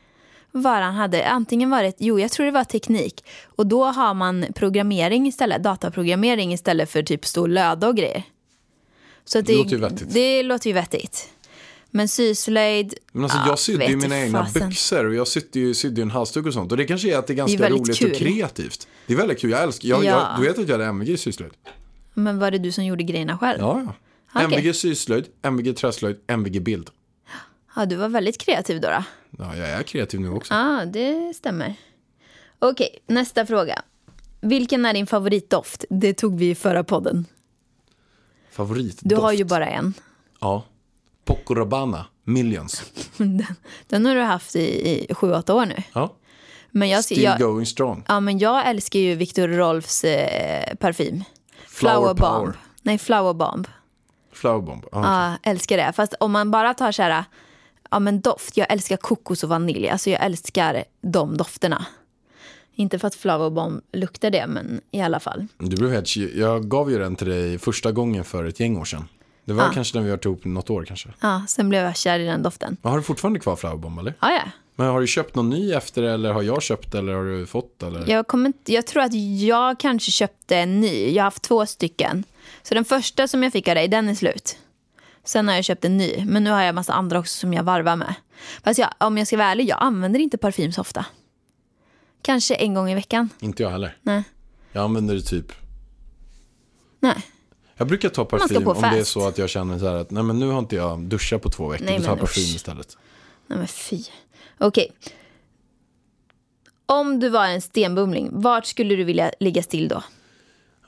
Vad 0.56 0.76
det 0.76 0.84
han 0.84 0.94
hade? 0.94 1.28
Antingen 1.28 1.70
var 1.70 1.82
det, 1.82 1.92
jo 1.98 2.20
jag 2.20 2.30
tror 2.30 2.46
det 2.46 2.52
var 2.52 2.64
teknik. 2.64 3.24
Och 3.56 3.66
då 3.66 3.84
har 3.84 4.14
man 4.14 4.46
programmering 4.54 5.26
istället, 5.26 5.62
dataprogrammering 5.62 6.52
istället 6.52 6.90
för 6.90 7.02
typ 7.02 7.26
stå 7.26 7.40
och 7.40 7.48
löda 7.48 7.88
och 7.88 7.96
grejer. 7.96 8.22
Så 9.24 9.38
att 9.38 9.46
Det 9.46 9.56
låter 9.56 9.70
ju 9.70 9.78
vettigt. 9.78 10.14
Det 10.14 10.42
låter 10.42 10.66
ju 10.66 10.72
vettigt. 10.72 11.28
Men 11.96 12.08
syslöjd, 12.08 12.94
Men 13.12 13.24
alltså, 13.24 13.38
ja, 13.38 13.44
jag 13.48 13.58
sydde 13.58 13.86
ju 13.86 13.96
mina 13.96 14.20
egna 14.20 14.44
fasen. 14.46 14.68
byxor 14.68 15.04
och 15.04 15.14
jag 15.14 15.28
sydde 15.28 15.58
ju, 15.60 15.74
sydde 15.74 15.96
ju 16.00 16.02
en 16.02 16.10
halsduk 16.10 16.46
och 16.46 16.52
sånt. 16.52 16.72
Och 16.72 16.78
det 16.78 16.84
kanske 16.84 17.14
är 17.14 17.18
att 17.18 17.26
det 17.26 17.32
är 17.32 17.34
ganska 17.34 17.58
väldigt 17.58 17.80
roligt 17.80 17.98
kul. 17.98 18.10
och 18.10 18.16
kreativt. 18.16 18.88
Det 19.06 19.12
är 19.12 19.16
väldigt 19.16 19.40
kul, 19.40 19.50
jag 19.50 19.62
älskar, 19.62 19.88
jag, 19.88 20.04
Ja. 20.04 20.10
jag, 20.34 20.40
du 20.40 20.46
vet 20.48 20.58
att 20.58 20.68
jag 20.68 20.74
hade 20.78 20.84
MVG 20.84 21.08
i 21.08 21.16
syslöjd? 21.16 21.52
Men 22.14 22.38
var 22.38 22.50
det 22.50 22.58
du 22.58 22.72
som 22.72 22.84
gjorde 22.84 23.02
grejerna 23.02 23.38
själv? 23.38 23.60
Ja, 23.60 23.82
ja. 23.86 23.94
Okej. 24.34 24.44
MVG 24.58 24.74
syslöjd, 24.74 25.24
MVG 25.42 25.76
träslöjd, 25.76 26.16
MVG 26.26 26.62
bild. 26.62 26.90
Ja, 27.76 27.86
du 27.86 27.96
var 27.96 28.08
väldigt 28.08 28.38
kreativ 28.38 28.80
då. 28.80 28.88
då. 28.88 29.04
Ja, 29.44 29.56
jag 29.56 29.68
är 29.68 29.82
kreativ 29.82 30.20
nu 30.20 30.30
också. 30.30 30.54
Ja, 30.54 30.84
det 30.86 31.34
stämmer. 31.36 31.74
Okej, 32.58 32.98
nästa 33.06 33.46
fråga. 33.46 33.82
Vilken 34.40 34.86
är 34.86 34.94
din 34.94 35.06
favoritdoft? 35.06 35.84
Det 35.90 36.14
tog 36.14 36.38
vi 36.38 36.50
i 36.50 36.54
förra 36.54 36.84
podden. 36.84 37.26
Favoritdoft? 38.52 39.00
Du 39.04 39.16
har 39.16 39.32
ju 39.32 39.44
bara 39.44 39.66
en. 39.66 39.94
Ja. 40.40 40.64
Poco 41.24 41.54
Rabanne, 41.54 42.04
Millions. 42.24 42.82
Den, 43.16 43.46
den 43.86 44.06
har 44.06 44.14
du 44.14 44.20
haft 44.20 44.56
i, 44.56 44.88
i 45.10 45.14
sju, 45.14 45.32
åtta 45.32 45.54
år 45.54 45.66
nu. 45.66 45.82
Ja. 45.92 46.14
Men 46.70 46.88
jag, 46.88 47.04
Still 47.04 47.22
jag, 47.22 47.38
going 47.38 47.66
strong. 47.66 48.04
ja, 48.08 48.20
men 48.20 48.38
jag 48.38 48.68
älskar 48.68 48.98
ju 48.98 49.14
Victor 49.14 49.48
Rolfs 49.48 50.04
eh, 50.04 50.74
parfym. 50.76 51.24
Flower 51.68 51.94
Flower 51.94 52.14
power. 52.14 52.44
Bomb. 52.44 52.54
Nej, 52.82 52.98
Flower 52.98 53.34
Bomb. 53.34 53.68
Flowerbomb. 54.32 54.84
Ja. 54.92 55.30
Ja, 55.42 55.50
älskar 55.50 55.76
det. 55.76 55.92
Fast 55.92 56.14
om 56.20 56.32
man 56.32 56.50
bara 56.50 56.74
tar 56.74 56.92
så 56.92 57.02
här, 57.02 57.24
ja 57.90 57.98
men 57.98 58.20
doft. 58.20 58.56
Jag 58.56 58.72
älskar 58.72 58.96
kokos 58.96 59.42
och 59.44 59.48
vanilj. 59.48 59.88
Alltså 59.88 60.10
jag 60.10 60.24
älskar 60.24 60.84
de 61.00 61.36
dofterna. 61.36 61.86
Inte 62.74 62.98
för 62.98 63.08
att 63.08 63.14
Flower 63.14 63.50
Bomb 63.50 63.80
luktar 63.92 64.30
det, 64.30 64.46
men 64.46 64.80
i 64.90 65.00
alla 65.00 65.20
fall. 65.20 65.46
Du 65.58 65.76
blev 65.76 65.90
helt, 65.90 66.16
jag 66.16 66.68
gav 66.68 66.90
ju 66.90 66.98
den 66.98 67.16
till 67.16 67.28
dig 67.28 67.58
första 67.58 67.92
gången 67.92 68.24
för 68.24 68.44
ett 68.44 68.60
gäng 68.60 68.76
år 68.76 68.84
sedan. 68.84 69.08
Det 69.44 69.52
var 69.52 69.64
Ah. 69.68 69.72
kanske 69.72 69.96
när 69.96 70.02
vi 70.02 70.10
har 70.10 70.16
varit 70.16 70.24
ihop 70.24 70.44
något 70.44 70.70
år 70.70 70.84
kanske. 70.84 71.08
Ja, 71.20 71.42
sen 71.48 71.68
blev 71.68 71.84
jag 71.84 71.96
kär 71.96 72.18
i 72.18 72.24
den 72.26 72.42
doften. 72.42 72.76
Men 72.82 72.90
har 72.90 72.98
du 72.98 73.04
fortfarande 73.04 73.40
kvar 73.40 73.56
Flowerbomb 73.56 73.98
eller? 73.98 74.14
Ja, 74.20 74.30
ja. 74.32 74.42
Men 74.76 74.86
har 74.86 75.00
du 75.00 75.06
köpt 75.06 75.34
någon 75.34 75.50
ny 75.50 75.72
efter 75.72 76.02
det, 76.02 76.12
eller 76.12 76.32
har 76.32 76.42
jag 76.42 76.62
köpt 76.62 76.94
eller 76.94 77.12
har 77.14 77.24
du 77.24 77.46
fått 77.46 77.82
eller? 77.82 78.08
Jag, 78.10 78.26
kommer 78.26 78.46
inte, 78.46 78.72
jag 78.72 78.86
tror 78.86 79.02
att 79.02 79.14
jag 79.40 79.80
kanske 79.80 80.10
köpte 80.10 80.56
en 80.56 80.80
ny. 80.80 81.10
Jag 81.10 81.22
har 81.22 81.26
haft 81.26 81.42
två 81.42 81.66
stycken. 81.66 82.24
Så 82.62 82.74
den 82.74 82.84
första 82.84 83.28
som 83.28 83.42
jag 83.42 83.52
fick 83.52 83.68
av 83.68 83.74
dig, 83.74 83.88
den 83.88 84.08
är 84.08 84.14
slut. 84.14 84.58
Sen 85.24 85.48
har 85.48 85.54
jag 85.54 85.64
köpt 85.64 85.84
en 85.84 85.96
ny. 85.96 86.24
Men 86.26 86.44
nu 86.44 86.50
har 86.50 86.58
jag 86.60 86.68
en 86.68 86.74
massa 86.74 86.92
andra 86.92 87.18
också 87.18 87.38
som 87.38 87.54
jag 87.54 87.62
varvar 87.62 87.96
med. 87.96 88.14
Fast 88.64 88.78
jag, 88.78 88.88
om 88.98 89.18
jag 89.18 89.26
ska 89.26 89.36
vara 89.36 89.48
ärlig, 89.48 89.68
jag 89.68 89.78
använder 89.80 90.20
inte 90.20 90.38
parfym 90.38 90.72
så 90.72 90.80
ofta. 90.80 91.06
Kanske 92.22 92.54
en 92.54 92.74
gång 92.74 92.90
i 92.90 92.94
veckan. 92.94 93.28
Inte 93.40 93.62
jag 93.62 93.70
heller. 93.70 93.96
Nej. 94.02 94.22
Jag 94.72 94.84
använder 94.84 95.14
det 95.14 95.20
typ. 95.22 95.52
Nej. 97.00 97.26
Jag 97.76 97.86
brukar 97.88 98.08
ta 98.08 98.24
parfym 98.24 98.68
om 98.68 98.80
det 98.82 98.98
är 98.98 99.04
så 99.04 99.28
att 99.28 99.38
jag 99.38 99.48
känner 99.50 99.78
så 99.78 99.86
här 99.88 99.94
att 99.94 100.10
nej 100.10 100.22
men 100.22 100.38
nu 100.38 100.48
har 100.50 100.58
inte 100.58 100.76
jag 100.76 101.00
duschat 101.00 101.42
på 101.42 101.50
två 101.50 101.68
veckor. 101.68 101.84
Nej, 101.84 101.98
Då 101.98 102.04
tar 102.04 102.10
jag 102.10 102.20
parfym 102.20 102.42
usch. 102.44 102.54
istället. 102.56 102.96
Nej 103.46 103.58
men 103.58 103.68
fy. 103.68 104.02
Okej. 104.58 104.92
Om 106.86 107.20
du 107.20 107.28
var 107.28 107.46
en 107.46 107.60
stenbumling, 107.62 108.28
vart 108.32 108.66
skulle 108.66 108.96
du 108.96 109.04
vilja 109.04 109.32
ligga 109.40 109.62
still 109.62 109.88
då? 109.88 110.02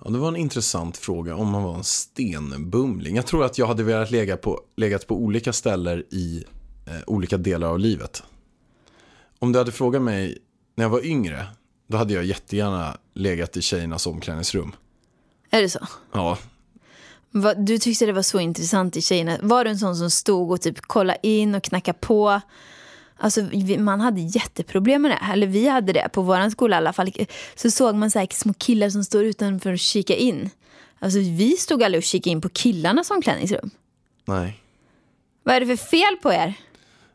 Ja, 0.04 0.10
det 0.10 0.18
var 0.18 0.28
en 0.28 0.36
intressant 0.36 0.96
fråga 0.96 1.36
om 1.36 1.48
man 1.50 1.62
var 1.62 1.74
en 1.74 1.84
stenbumling. 1.84 3.16
Jag 3.16 3.26
tror 3.26 3.44
att 3.44 3.58
jag 3.58 3.66
hade 3.66 3.82
velat 3.82 4.10
lägga 4.10 4.36
på, 4.36 4.60
legat 4.76 5.06
på 5.06 5.14
olika 5.16 5.52
ställen 5.52 6.04
i 6.10 6.44
eh, 6.86 6.92
olika 7.06 7.36
delar 7.36 7.68
av 7.68 7.78
livet. 7.78 8.22
Om 9.38 9.52
du 9.52 9.58
hade 9.58 9.72
frågat 9.72 10.02
mig 10.02 10.38
när 10.74 10.84
jag 10.84 10.90
var 10.90 11.04
yngre, 11.06 11.46
då 11.86 11.96
hade 11.96 12.14
jag 12.14 12.24
jättegärna 12.24 12.96
legat 13.14 13.56
i 13.56 13.62
tjejernas 13.62 14.06
omklädningsrum. 14.06 14.72
Är 15.50 15.62
det 15.62 15.68
så? 15.68 15.86
Ja, 16.12 16.38
Vad- 17.40 17.66
Du 17.66 17.78
tyckte 17.78 18.06
det 18.06 18.12
var 18.12 18.22
så 18.22 18.40
intressant 18.40 18.96
i 18.96 19.02
tjejerna. 19.02 19.38
Var 19.42 19.64
du 19.64 19.70
en 19.70 19.78
sån 19.78 19.96
som 19.96 20.10
stod 20.10 20.50
och 20.50 20.60
typ 20.60 20.80
kollade 20.80 21.18
in 21.22 21.54
och 21.54 21.62
knackade 21.62 21.98
på? 22.00 22.40
Alltså, 23.18 23.40
man 23.78 24.00
hade 24.00 24.20
jätteproblem 24.20 25.02
med 25.02 25.10
det. 25.10 25.20
Eller 25.32 25.46
vi 25.46 25.68
hade 25.68 25.92
det 25.92 26.08
på 26.12 26.22
vår 26.22 26.50
skola 26.50 26.76
i 26.76 26.78
alla 26.78 26.92
fall. 26.92 27.12
Så 27.54 27.70
såg 27.70 27.94
man 27.94 28.10
så 28.10 28.18
här 28.18 28.28
små 28.30 28.52
killar 28.58 28.90
som 28.90 29.04
står 29.04 29.24
utanför 29.24 29.72
och 29.72 29.78
kika 29.78 30.16
in. 30.16 30.50
Alltså 30.98 31.18
vi 31.18 31.56
stod 31.56 31.82
aldrig 31.82 31.98
och 31.98 32.04
kikade 32.04 32.30
in 32.30 32.40
på 32.40 32.48
killarnas 32.48 33.10
omklädningsrum. 33.10 33.70
nej. 34.24 34.62
Vad 35.42 35.54
är 35.56 35.60
det 35.60 35.66
för 35.76 35.86
fel 35.86 36.16
på 36.22 36.32
er? 36.32 36.54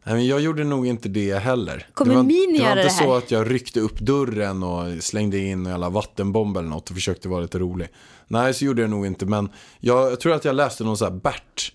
Nej, 0.04 0.16
men 0.16 0.28
jag 0.28 0.42
gjorde 0.42 0.64
nog 0.64 0.88
inte 0.88 1.10
det 1.10 1.34
heller. 1.40 1.88
Kommer 1.94 2.12
det 2.12 2.16
var, 2.18 2.24
Mini 2.24 2.58
det 2.58 2.64
var 2.64 2.72
inte 2.72 2.84
det 2.84 2.90
så 2.90 3.14
att 3.14 3.32
jag 3.32 3.52
ryckte 3.52 3.80
upp 3.80 4.00
dörren 4.00 4.64
och 4.64 5.04
slängde 5.04 5.38
in 5.38 5.66
jävla 5.66 5.90
vattenbomb 5.90 6.58
eller 6.58 6.70
något 6.70 6.90
och 6.90 6.96
försökte 6.96 7.30
vara 7.30 7.42
lite 7.42 7.60
rolig. 7.60 7.88
Nej, 8.28 8.54
så 8.54 8.66
gjorde 8.66 8.82
jag 8.82 8.90
nog 8.90 9.06
inte. 9.06 9.26
Men 9.26 9.50
jag, 9.80 10.12
jag 10.12 10.20
tror 10.20 10.34
att 10.34 10.46
jag 10.46 10.56
läste 10.56 10.84
någon 10.84 10.98
sån 10.98 11.12
här 11.12 11.20
Bert 11.20 11.74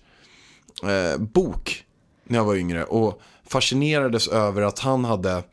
eh, 0.83 1.21
bok 1.21 1.83
när 2.23 2.37
jag 2.37 2.45
var 2.45 2.55
yngre 2.55 2.83
och 2.83 3.21
fascinerades 3.47 4.27
över 4.27 4.61
att 4.61 4.79
han 4.79 5.05
hade 5.05 5.43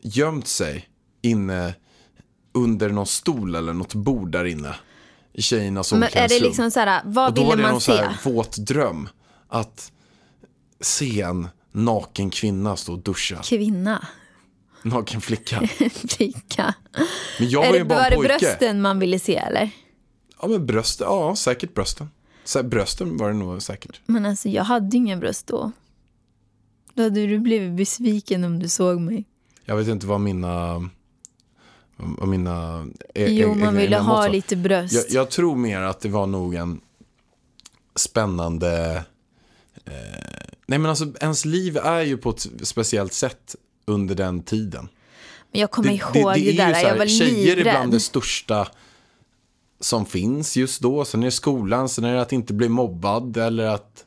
gömt 0.00 0.46
sig 0.48 0.88
inne 1.22 1.74
under 2.54 2.88
någon 2.88 3.06
stol 3.06 3.54
eller 3.54 3.72
något 3.72 3.94
bord 3.94 4.30
där 4.32 4.44
inne 4.44 4.74
i 5.32 5.42
tjejernas 5.42 5.92
Men 5.92 6.02
är 6.02 6.06
omklädningsrum. 6.06 6.42
det 6.42 6.46
liksom 6.48 6.70
så 6.70 6.80
här, 6.80 7.02
vad 7.04 7.28
Och 7.28 7.34
då 7.34 7.42
var 7.44 7.50
ville 7.50 7.62
det 7.62 7.62
man 7.62 7.72
någon 7.72 7.80
så 7.80 7.92
se? 7.92 7.98
här 8.02 8.16
våt 8.24 8.56
dröm. 8.56 9.08
Att 9.48 9.92
se 10.80 11.20
en 11.20 11.48
naken 11.72 12.30
kvinna 12.30 12.76
stå 12.76 12.92
och 12.92 12.98
duscha. 12.98 13.40
Kvinna, 13.44 14.06
Naken 14.82 15.20
flicka. 15.20 15.60
flicka. 16.08 16.74
Men 17.38 17.48
jag 17.50 17.60
var 17.66 17.72
ju 17.72 17.78
det, 17.78 17.84
bara 17.84 17.98
var 17.98 18.04
en 18.04 18.10
det 18.10 18.16
pojke. 18.16 18.38
brösten 18.38 18.80
man 18.82 18.98
ville 18.98 19.18
se 19.18 19.36
eller? 19.36 19.70
Ja 20.42 20.48
men 20.48 20.66
brösten, 20.66 21.06
ja 21.10 21.36
säkert 21.36 21.74
brösten. 21.74 22.10
Så 22.44 22.62
brösten 22.62 23.16
var 23.16 23.28
det 23.28 23.34
nog 23.34 23.62
säkert. 23.62 24.00
Men 24.06 24.26
alltså 24.26 24.48
jag 24.48 24.64
hade 24.64 24.96
inga 24.96 25.16
bröst 25.16 25.46
då. 25.46 25.72
Då 26.94 27.02
hade 27.02 27.26
du 27.26 27.38
blivit 27.38 27.76
besviken 27.76 28.44
om 28.44 28.58
du 28.58 28.68
såg 28.68 29.00
mig. 29.00 29.24
Jag 29.64 29.76
vet 29.76 29.88
inte 29.88 30.06
vad 30.06 30.20
mina... 30.20 30.88
Vad 31.96 32.28
mina 32.28 32.86
e- 33.14 33.26
Jo, 33.28 33.52
e- 33.52 33.54
man 33.54 33.76
ville 33.76 33.98
ha 33.98 34.16
var. 34.16 34.28
lite 34.28 34.56
bröst. 34.56 34.94
Jag, 34.94 35.04
jag 35.10 35.30
tror 35.30 35.56
mer 35.56 35.80
att 35.80 36.00
det 36.00 36.08
var 36.08 36.26
nog 36.26 36.54
en 36.54 36.80
spännande... 37.94 39.04
Eh, 39.84 40.51
nej 40.66 40.78
men 40.78 40.90
alltså 40.90 41.06
ens 41.20 41.44
liv 41.44 41.76
är 41.76 42.00
ju 42.02 42.16
på 42.16 42.30
ett 42.30 42.46
speciellt 42.62 43.12
sätt 43.12 43.56
under 43.84 44.14
den 44.14 44.42
tiden. 44.42 44.88
Men 45.52 45.60
jag 45.60 45.70
kommer 45.70 45.92
ihåg 45.92 46.12
det, 46.12 46.20
är 46.20 46.36
ju 46.36 46.52
där, 46.52 46.72
här, 46.72 46.88
jag 46.88 46.96
var 46.96 47.06
Tjejer 47.06 47.56
är 47.56 47.62
bland 47.62 47.76
livrädd. 47.76 47.90
det 47.90 48.00
största 48.00 48.68
som 49.80 50.06
finns 50.06 50.56
just 50.56 50.80
då. 50.80 51.04
Sen 51.04 51.22
är 51.22 51.24
det 51.24 51.30
skolan, 51.30 51.88
sen 51.88 52.04
är 52.04 52.14
det 52.14 52.20
att 52.22 52.32
inte 52.32 52.52
bli 52.52 52.68
mobbad 52.68 53.36
eller 53.36 53.64
att... 53.66 54.04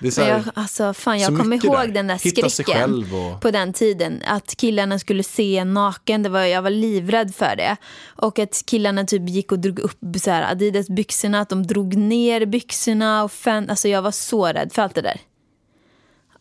Det 0.00 0.06
är 0.06 0.10
så 0.10 0.20
här, 0.22 0.28
jag, 0.28 0.42
alltså, 0.54 0.94
fan, 0.94 1.18
jag 1.18 1.38
kommer 1.38 1.64
ihåg 1.66 1.76
där. 1.76 1.88
den 1.88 2.06
där 2.06 2.48
skräcken 2.48 3.04
och- 3.14 3.40
på 3.40 3.50
den 3.50 3.72
tiden. 3.72 4.22
Att 4.26 4.56
killarna 4.56 4.98
skulle 4.98 5.22
se 5.22 5.56
en 5.56 5.74
naken, 5.74 6.22
det 6.22 6.28
var, 6.28 6.40
jag 6.40 6.62
var 6.62 6.70
livrädd 6.70 7.34
för 7.34 7.56
det. 7.56 7.76
Och 8.04 8.38
att 8.38 8.62
killarna 8.66 9.04
typ 9.04 9.28
gick 9.28 9.52
och 9.52 9.58
drog 9.58 9.78
upp 9.78 9.98
så 10.20 10.30
här, 10.30 10.52
Adidas 10.52 10.88
byxorna, 10.88 11.40
att 11.40 11.48
de 11.48 11.66
drog 11.66 11.96
ner 11.96 12.46
byxorna. 12.46 13.24
Och 13.24 13.32
fan, 13.32 13.70
alltså, 13.70 13.88
jag 13.88 14.02
var 14.02 14.10
så 14.10 14.46
rädd 14.46 14.72
för 14.72 14.82
allt 14.82 14.94
det 14.94 15.02
där. 15.02 15.20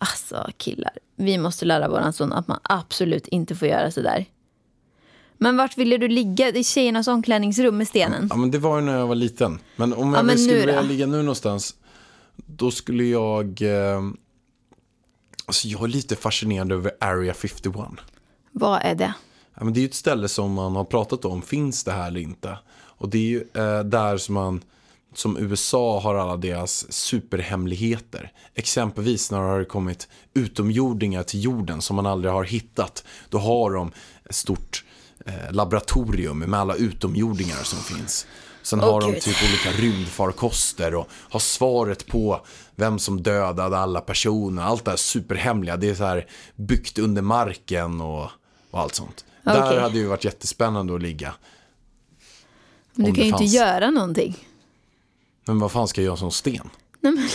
Alltså 0.03 0.49
killar, 0.57 0.91
vi 1.15 1.37
måste 1.37 1.65
lära 1.65 1.87
våran 1.89 2.13
son 2.13 2.33
att 2.33 2.47
man 2.47 2.59
absolut 2.63 3.27
inte 3.27 3.55
får 3.55 3.67
göra 3.67 3.91
så 3.91 4.01
där. 4.01 4.25
Men 5.37 5.57
vart 5.57 5.77
ville 5.77 5.97
du 5.97 6.07
ligga? 6.07 6.49
I 6.49 6.63
tjejernas 6.63 7.07
omklädningsrum 7.07 7.77
med 7.77 7.87
stenen? 7.87 8.27
Ja, 8.29 8.35
men 8.35 8.51
det 8.51 8.57
var 8.57 8.79
ju 8.79 8.85
när 8.85 8.97
jag 8.97 9.07
var 9.07 9.15
liten. 9.15 9.59
Men 9.75 9.93
om 9.93 10.13
jag 10.13 10.29
Ja, 10.29 10.37
skulle 10.37 10.53
nu 10.53 10.59
vilja 10.59 10.81
ligga 10.81 11.05
nu 11.05 11.17
någonstans, 11.17 11.75
då 12.35 12.71
skulle 12.71 13.03
jag... 13.03 13.61
Eh, 13.61 14.01
alltså 15.45 15.67
jag 15.67 15.83
är 15.83 15.87
lite 15.87 16.15
fascinerad 16.15 16.71
över 16.71 16.91
Area 16.99 17.33
51. 17.33 17.75
Vad 18.51 18.81
är 18.81 18.95
det? 18.95 19.13
Ja, 19.55 19.63
men 19.63 19.73
det 19.73 19.79
är 19.79 19.81
ju 19.81 19.87
ett 19.87 19.93
ställe 19.93 20.27
som 20.27 20.53
man 20.53 20.75
har 20.75 20.83
pratat 20.83 21.25
om, 21.25 21.41
finns 21.41 21.83
det 21.83 21.91
här 21.91 22.07
eller 22.07 22.19
inte? 22.19 22.57
Och 22.75 23.09
det 23.09 23.17
är 23.17 23.21
ju 23.29 23.41
eh, 23.53 23.83
där 23.83 24.17
som 24.17 24.35
man, 24.35 24.61
som 25.17 25.37
USA 25.37 25.99
har 25.99 26.15
alla 26.15 26.37
deras 26.37 26.91
superhemligheter. 26.93 28.31
Exempelvis 28.55 29.31
när 29.31 29.41
det 29.41 29.47
har 29.47 29.63
kommit 29.63 30.07
utomjordingar 30.33 31.23
till 31.23 31.43
jorden 31.43 31.81
som 31.81 31.95
man 31.95 32.05
aldrig 32.05 32.33
har 32.33 32.43
hittat. 32.43 33.03
Då 33.29 33.37
har 33.37 33.71
de 33.71 33.91
ett 34.25 34.35
stort 34.35 34.83
eh, 35.25 35.51
laboratorium 35.51 36.39
med 36.39 36.59
alla 36.59 36.75
utomjordingar 36.75 37.63
som 37.63 37.79
finns. 37.79 38.27
Sen 38.63 38.79
har 38.79 39.01
de 39.01 39.11
Gud. 39.11 39.21
typ 39.21 39.35
olika 39.43 39.81
rymdfarkoster 39.81 40.95
och 40.95 41.09
har 41.11 41.39
svaret 41.39 42.07
på 42.07 42.45
vem 42.75 42.99
som 42.99 43.23
dödade 43.23 43.77
alla 43.77 44.01
personer. 44.01 44.63
Allt 44.63 44.85
det 44.85 44.91
här 44.91 44.97
superhemliga. 44.97 45.77
Det 45.77 45.89
är 45.89 45.95
så 45.95 46.03
här 46.03 46.27
byggt 46.55 46.99
under 46.99 47.21
marken 47.21 48.01
och, 48.01 48.29
och 48.71 48.79
allt 48.79 48.95
sånt. 48.95 49.25
Okej. 49.45 49.61
Där 49.61 49.81
hade 49.81 49.97
ju 49.97 50.07
varit 50.07 50.25
jättespännande 50.25 50.95
att 50.95 51.01
ligga. 51.01 51.33
Men 52.95 53.05
du 53.05 53.15
kan 53.15 53.25
ju 53.25 53.31
det 53.31 53.43
inte 53.43 53.55
göra 53.57 53.91
någonting. 53.91 54.47
Men 55.45 55.59
vad 55.59 55.71
fan 55.71 55.87
ska 55.87 56.01
jag 56.01 56.05
göra 56.05 56.17
som 56.17 56.31
sten? 56.31 56.69
Nej, 56.99 57.13
men, 57.13 57.27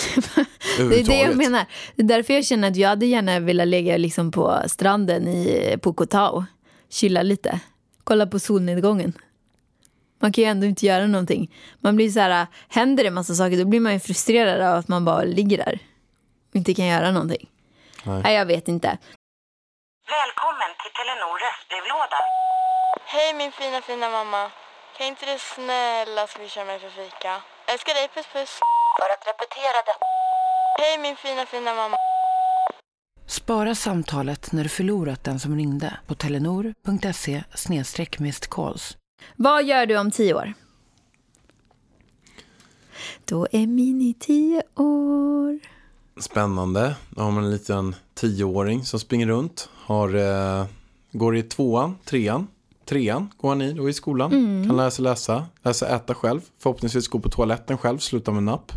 det 0.90 1.00
är 1.00 1.04
det 1.04 1.20
jag 1.20 1.36
menar. 1.36 1.66
Det 1.96 2.02
är 2.02 2.06
därför 2.06 2.34
jag 2.34 2.44
känner 2.44 2.68
att 2.70 2.76
jag 2.76 2.88
hade 2.88 3.06
gärna 3.06 3.40
velat 3.40 3.68
ligga 3.68 3.96
liksom 3.96 4.30
på 4.30 4.62
stranden 4.66 5.28
i, 5.28 5.76
på 5.82 5.92
Koh 5.92 6.06
Tao. 6.06 6.44
Chilla 6.90 7.22
lite. 7.22 7.60
Kolla 8.04 8.26
på 8.26 8.38
solnedgången. 8.38 9.12
Man 10.20 10.32
kan 10.32 10.44
ju 10.44 10.50
ändå 10.50 10.66
inte 10.66 10.86
göra 10.86 11.06
någonting. 11.06 11.54
Man 11.80 11.96
blir 11.96 12.10
så 12.10 12.20
här, 12.20 12.46
händer 12.68 13.04
det 13.04 13.10
massa 13.10 13.34
saker 13.34 13.58
då 13.58 13.64
blir 13.64 13.80
man 13.80 13.92
ju 13.92 14.00
frustrerad 14.00 14.60
av 14.60 14.78
att 14.78 14.88
man 14.88 15.04
bara 15.04 15.22
ligger 15.22 15.56
där. 15.56 15.78
Och 16.50 16.56
inte 16.56 16.74
kan 16.74 16.86
göra 16.86 17.10
någonting. 17.10 17.48
Nej. 18.04 18.22
Nej, 18.22 18.34
jag 18.34 18.46
vet 18.46 18.68
inte. 18.68 18.98
Välkommen 20.18 20.70
till 20.80 20.92
Telenor 20.98 21.34
röstbrevlåda. 21.44 22.20
Hej 23.04 23.34
min 23.34 23.52
fina 23.52 23.80
fina 23.80 24.10
mamma. 24.10 24.50
Kan 24.98 25.06
inte 25.06 25.26
du 25.26 25.38
snälla 25.38 26.26
swisha 26.26 26.64
mig 26.64 26.78
för 26.78 26.90
fika? 26.90 27.42
Älskar 27.72 27.94
dig, 27.94 28.08
puss 28.14 28.26
puss. 28.32 28.52
För 28.98 29.08
att 29.14 29.24
repetera 29.30 29.78
detta. 29.88 30.04
Hej 30.78 30.98
min 30.98 31.16
fina 31.16 31.46
fina 31.46 31.74
mamma. 31.74 31.96
Spara 33.26 33.74
samtalet 33.74 34.52
när 34.52 34.62
du 34.62 34.68
förlorat 34.68 35.24
den 35.24 35.40
som 35.40 35.56
ringde 35.56 35.98
på 36.06 36.14
telenor.se 36.14 37.44
calls. 38.48 38.96
Vad 39.36 39.64
gör 39.64 39.86
du 39.86 39.98
om 39.98 40.10
tio 40.10 40.34
år? 40.34 40.52
Då 43.24 43.46
är 43.52 43.66
Mini 43.66 44.14
tio 44.14 44.62
år. 44.74 45.58
Spännande. 46.20 46.94
Då 47.10 47.22
har 47.22 47.30
man 47.30 47.44
en 47.44 47.50
liten 47.50 47.96
tioåring 48.14 48.84
som 48.84 49.00
springer 49.00 49.26
runt. 49.26 49.68
Har, 49.74 50.14
eh, 50.14 50.66
går 51.12 51.36
i 51.36 51.42
tvåan, 51.42 51.98
trean. 52.04 52.46
Trean 52.88 53.32
går 53.36 53.48
han 53.48 53.62
i 53.62 53.72
då 53.72 53.88
i 53.88 53.92
skolan. 53.92 54.30
Kan 54.66 54.76
lära 54.76 54.90
sig 54.90 55.02
läsa, 55.02 55.46
läsa 55.62 55.88
äta 55.96 56.14
själv. 56.14 56.40
Förhoppningsvis 56.58 57.08
gå 57.08 57.18
på 57.18 57.28
toaletten 57.28 57.78
själv, 57.78 57.98
sluta 57.98 58.32
med 58.32 58.42
napp. 58.42 58.72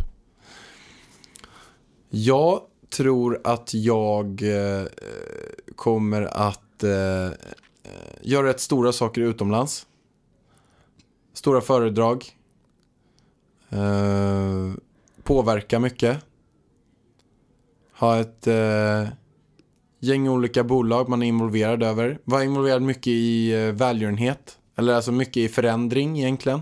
Jag 2.10 2.62
tror 2.90 3.42
att 3.44 3.74
jag 3.74 4.42
eh, 4.42 4.86
kommer 5.76 6.22
att 6.22 6.84
eh, 6.84 7.30
göra 8.22 8.48
rätt 8.48 8.60
stora 8.60 8.92
saker 8.92 9.22
utomlands. 9.22 9.88
Stora 11.34 11.62
föredrag. 11.62 12.38
Eh, 13.70 14.74
påverka 15.24 15.80
mycket. 15.80 16.18
Ha 17.94 18.20
ett 18.20 18.48
eh, 18.48 19.08
gäng 20.02 20.30
olika 20.30 20.64
bolag 20.64 21.10
man 21.10 21.24
är 21.24 21.28
involverad 21.28 21.84
över. 21.84 22.20
Var 22.24 22.42
involverad 22.42 22.82
mycket 22.82 23.08
i 23.08 23.52
eh, 23.54 23.72
välgörenhet. 23.72 24.58
Eller 24.76 24.94
alltså 24.94 25.12
mycket 25.12 25.38
i 25.38 25.50
förändring 25.50 26.20
egentligen. 26.20 26.62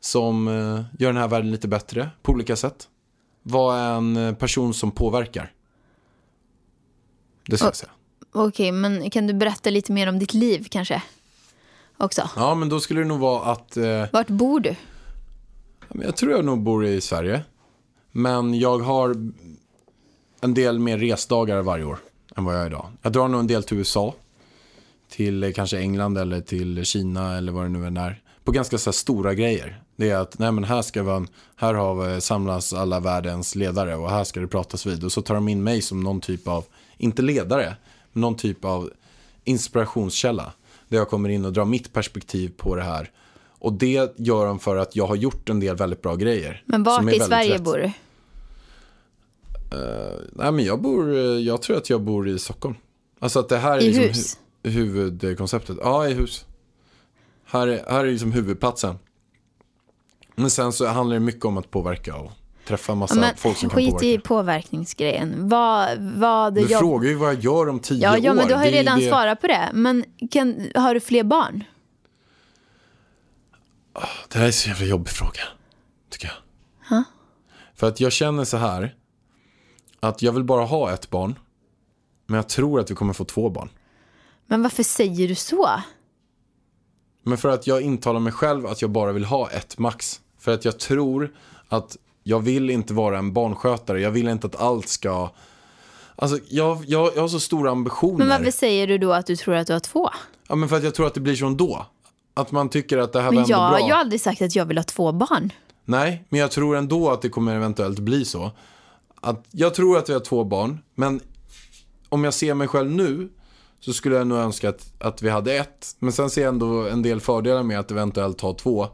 Som 0.00 0.48
eh, 0.48 0.84
gör 0.98 1.08
den 1.12 1.16
här 1.16 1.28
världen 1.28 1.50
lite 1.50 1.68
bättre 1.68 2.10
på 2.22 2.32
olika 2.32 2.56
sätt. 2.56 2.88
Var 3.42 3.78
en 3.78 4.16
eh, 4.16 4.34
person 4.34 4.74
som 4.74 4.90
påverkar. 4.90 5.52
Det 7.46 7.56
ska 7.56 7.66
jag 7.66 7.76
säga. 7.76 7.92
Okej, 8.32 8.72
men 8.72 9.10
kan 9.10 9.26
du 9.26 9.34
berätta 9.34 9.70
lite 9.70 9.92
mer 9.92 10.08
om 10.08 10.18
ditt 10.18 10.34
liv 10.34 10.66
kanske? 10.70 11.02
Också. 11.96 12.30
Ja, 12.36 12.54
men 12.54 12.68
då 12.68 12.80
skulle 12.80 13.00
det 13.00 13.06
nog 13.06 13.20
vara 13.20 13.52
att... 13.52 13.76
Eh, 13.76 14.04
Vart 14.12 14.28
bor 14.28 14.60
du? 14.60 14.76
Jag 15.88 16.16
tror 16.16 16.32
jag 16.32 16.44
nog 16.44 16.62
bor 16.62 16.86
i 16.86 17.00
Sverige. 17.00 17.44
Men 18.12 18.54
jag 18.58 18.78
har 18.78 19.32
en 20.42 20.54
del 20.54 20.78
mer 20.78 20.98
resdagar 20.98 21.62
varje 21.62 21.84
år 21.84 21.98
än 22.36 22.44
vad 22.44 22.54
jag 22.54 22.58
har 22.58 22.66
idag. 22.66 22.86
Jag 23.02 23.12
drar 23.12 23.28
nog 23.28 23.40
en 23.40 23.46
del 23.46 23.62
till 23.62 23.76
USA. 23.76 24.14
Till 25.10 25.44
eh, 25.44 25.52
kanske 25.52 25.78
England 25.78 26.18
eller 26.18 26.40
till 26.40 26.84
Kina 26.84 27.36
eller 27.36 27.52
vad 27.52 27.64
det 27.64 27.68
nu 27.68 27.86
än 27.86 27.96
är. 27.96 28.22
På 28.44 28.52
ganska 28.52 28.78
så 28.78 28.90
här 28.90 28.92
stora 28.92 29.34
grejer. 29.34 29.82
Det 29.96 30.10
är 30.10 30.16
att 30.16 30.38
nej, 30.38 30.52
men 30.52 30.64
här, 30.64 30.82
ska 30.82 31.02
man, 31.02 31.28
här 31.56 31.74
har 31.74 31.94
vi, 31.94 32.20
samlas 32.20 32.72
alla 32.72 33.00
världens 33.00 33.54
ledare 33.54 33.96
och 33.96 34.10
här 34.10 34.24
ska 34.24 34.40
det 34.40 34.46
pratas 34.46 34.86
vid. 34.86 35.04
Och 35.04 35.12
så 35.12 35.22
tar 35.22 35.34
de 35.34 35.48
in 35.48 35.62
mig 35.62 35.82
som 35.82 36.00
någon 36.00 36.20
typ 36.20 36.48
av, 36.48 36.64
inte 36.96 37.22
ledare, 37.22 37.76
men 38.12 38.20
någon 38.20 38.36
typ 38.36 38.64
av 38.64 38.90
inspirationskälla. 39.44 40.52
Där 40.88 40.98
jag 40.98 41.08
kommer 41.08 41.28
in 41.28 41.44
och 41.44 41.52
drar 41.52 41.64
mitt 41.64 41.92
perspektiv 41.92 42.52
på 42.56 42.74
det 42.74 42.82
här. 42.82 43.10
Och 43.58 43.72
det 43.72 44.12
gör 44.16 44.46
de 44.46 44.58
för 44.58 44.76
att 44.76 44.96
jag 44.96 45.06
har 45.06 45.16
gjort 45.16 45.48
en 45.48 45.60
del 45.60 45.76
väldigt 45.76 46.02
bra 46.02 46.16
grejer. 46.16 46.62
Men 46.66 46.82
vart 46.82 47.02
är 47.02 47.14
i 47.14 47.20
Sverige 47.20 47.54
rätt. 47.54 47.62
bor 47.62 47.76
du? 47.76 47.92
Nej 50.32 50.52
men 50.52 50.64
jag 50.64 50.80
bor, 50.82 51.12
eh, 51.14 51.20
jag 51.20 51.62
tror 51.62 51.76
att 51.76 51.90
jag 51.90 52.00
bor 52.02 52.28
i 52.28 52.38
Stockholm. 52.38 52.74
Alltså 53.20 53.38
att 53.40 53.48
det 53.48 53.58
här 53.58 53.76
är 53.78 53.80
I 53.82 53.86
liksom 53.86 54.02
hus? 54.04 54.38
hu- 54.62 54.70
huvudkonceptet. 54.70 55.76
Ja, 55.80 56.08
i 56.08 56.14
hus. 56.14 56.44
Här 57.44 57.66
är, 57.68 57.84
här 57.90 58.04
är 58.04 58.10
liksom 58.12 58.32
huvudplatsen. 58.32 58.98
Men 60.34 60.50
sen 60.50 60.72
så 60.72 60.86
handlar 60.86 61.14
det 61.14 61.20
mycket 61.20 61.44
om 61.44 61.58
att 61.58 61.70
påverka 61.70 62.16
och 62.16 62.32
träffa 62.66 62.94
massa 62.94 63.14
men 63.20 63.36
folk 63.36 63.56
som 63.56 63.68
kan 63.70 63.76
skit 63.76 63.90
påverka. 63.90 64.06
i 64.06 64.18
påverkningsgrejen. 64.18 65.48
Vad, 65.48 65.98
vad 65.98 66.54
Du 66.54 66.60
jobb... 66.60 66.70
frågar 66.80 67.08
ju 67.08 67.14
vad 67.14 67.34
jag 67.34 67.40
gör 67.44 67.68
om 67.68 67.78
tio 67.80 68.02
Ja, 68.02 68.12
år. 68.12 68.18
ja, 68.22 68.34
men 68.34 68.48
du 68.48 68.54
har 68.54 68.64
ju 68.64 68.70
redan 68.70 68.98
det... 68.98 69.08
svarat 69.08 69.40
på 69.40 69.46
det. 69.46 69.70
Men 69.74 70.04
kan, 70.30 70.68
har 70.74 70.94
du 70.94 71.00
fler 71.00 71.24
barn? 71.24 71.64
Det 74.28 74.38
här 74.38 74.46
är 74.46 74.50
så 74.50 74.68
jävla 74.68 74.86
jobbig 74.86 75.08
fråga. 75.12 75.40
Tycker 76.10 76.32
jag. 76.88 77.02
För 77.74 77.88
att 77.88 78.00
jag 78.00 78.12
känner 78.12 78.44
så 78.44 78.56
här. 78.56 78.94
Att 80.02 80.22
jag 80.22 80.32
vill 80.32 80.44
bara 80.44 80.64
ha 80.64 80.92
ett 80.92 81.10
barn. 81.10 81.38
Men 82.26 82.36
jag 82.36 82.48
tror 82.48 82.80
att 82.80 82.90
vi 82.90 82.94
kommer 82.94 83.12
få 83.12 83.24
två 83.24 83.50
barn. 83.50 83.68
Men 84.46 84.62
varför 84.62 84.82
säger 84.82 85.28
du 85.28 85.34
så? 85.34 85.68
Men 87.22 87.38
för 87.38 87.48
att 87.48 87.66
jag 87.66 87.82
intalar 87.82 88.20
mig 88.20 88.32
själv 88.32 88.66
att 88.66 88.82
jag 88.82 88.90
bara 88.90 89.12
vill 89.12 89.24
ha 89.24 89.50
ett 89.50 89.78
max. 89.78 90.20
För 90.38 90.54
att 90.54 90.64
jag 90.64 90.78
tror 90.78 91.32
att 91.68 91.96
jag 92.22 92.40
vill 92.40 92.70
inte 92.70 92.94
vara 92.94 93.18
en 93.18 93.32
barnskötare. 93.32 94.00
Jag 94.00 94.10
vill 94.10 94.28
inte 94.28 94.46
att 94.46 94.60
allt 94.60 94.88
ska... 94.88 95.30
Alltså 96.16 96.38
jag, 96.48 96.84
jag, 96.86 97.10
jag 97.16 97.20
har 97.20 97.28
så 97.28 97.40
stora 97.40 97.70
ambitioner. 97.70 98.18
Men 98.18 98.28
varför 98.28 98.50
säger 98.50 98.86
du 98.86 98.98
då 98.98 99.12
att 99.12 99.26
du 99.26 99.36
tror 99.36 99.54
att 99.54 99.66
du 99.66 99.72
har 99.72 99.80
två? 99.80 100.10
Ja 100.48 100.54
men 100.54 100.68
för 100.68 100.76
att 100.76 100.84
jag 100.84 100.94
tror 100.94 101.06
att 101.06 101.14
det 101.14 101.20
blir 101.20 101.34
så 101.36 101.46
ändå. 101.46 101.86
Att 102.34 102.52
man 102.52 102.68
tycker 102.68 102.98
att 102.98 103.12
det 103.12 103.18
här 103.20 103.26
var 103.26 103.32
Men 103.32 103.42
ändå 103.42 103.52
jag 103.52 103.58
har 103.58 103.78
bra. 103.78 103.86
ju 103.86 103.92
aldrig 103.92 104.20
sagt 104.20 104.42
att 104.42 104.56
jag 104.56 104.64
vill 104.64 104.78
ha 104.78 104.82
två 104.84 105.12
barn. 105.12 105.52
Nej, 105.84 106.24
men 106.28 106.40
jag 106.40 106.50
tror 106.50 106.76
ändå 106.76 107.10
att 107.10 107.22
det 107.22 107.28
kommer 107.28 107.54
eventuellt 107.56 107.98
bli 107.98 108.24
så. 108.24 108.50
Att 109.22 109.44
jag 109.50 109.74
tror 109.74 109.98
att 109.98 110.08
vi 110.08 110.12
har 110.12 110.20
två 110.20 110.44
barn, 110.44 110.78
men 110.94 111.20
om 112.08 112.24
jag 112.24 112.34
ser 112.34 112.54
mig 112.54 112.68
själv 112.68 112.90
nu 112.90 113.28
så 113.80 113.92
skulle 113.92 114.16
jag 114.16 114.26
nog 114.26 114.38
önska 114.38 114.68
att, 114.68 114.92
att 114.98 115.22
vi 115.22 115.30
hade 115.30 115.54
ett. 115.54 115.96
Men 115.98 116.12
sen 116.12 116.30
ser 116.30 116.42
jag 116.42 116.48
ändå 116.48 116.88
en 116.88 117.02
del 117.02 117.20
fördelar 117.20 117.62
med 117.62 117.80
att 117.80 117.90
eventuellt 117.90 118.40
ha 118.40 118.54
två. 118.54 118.86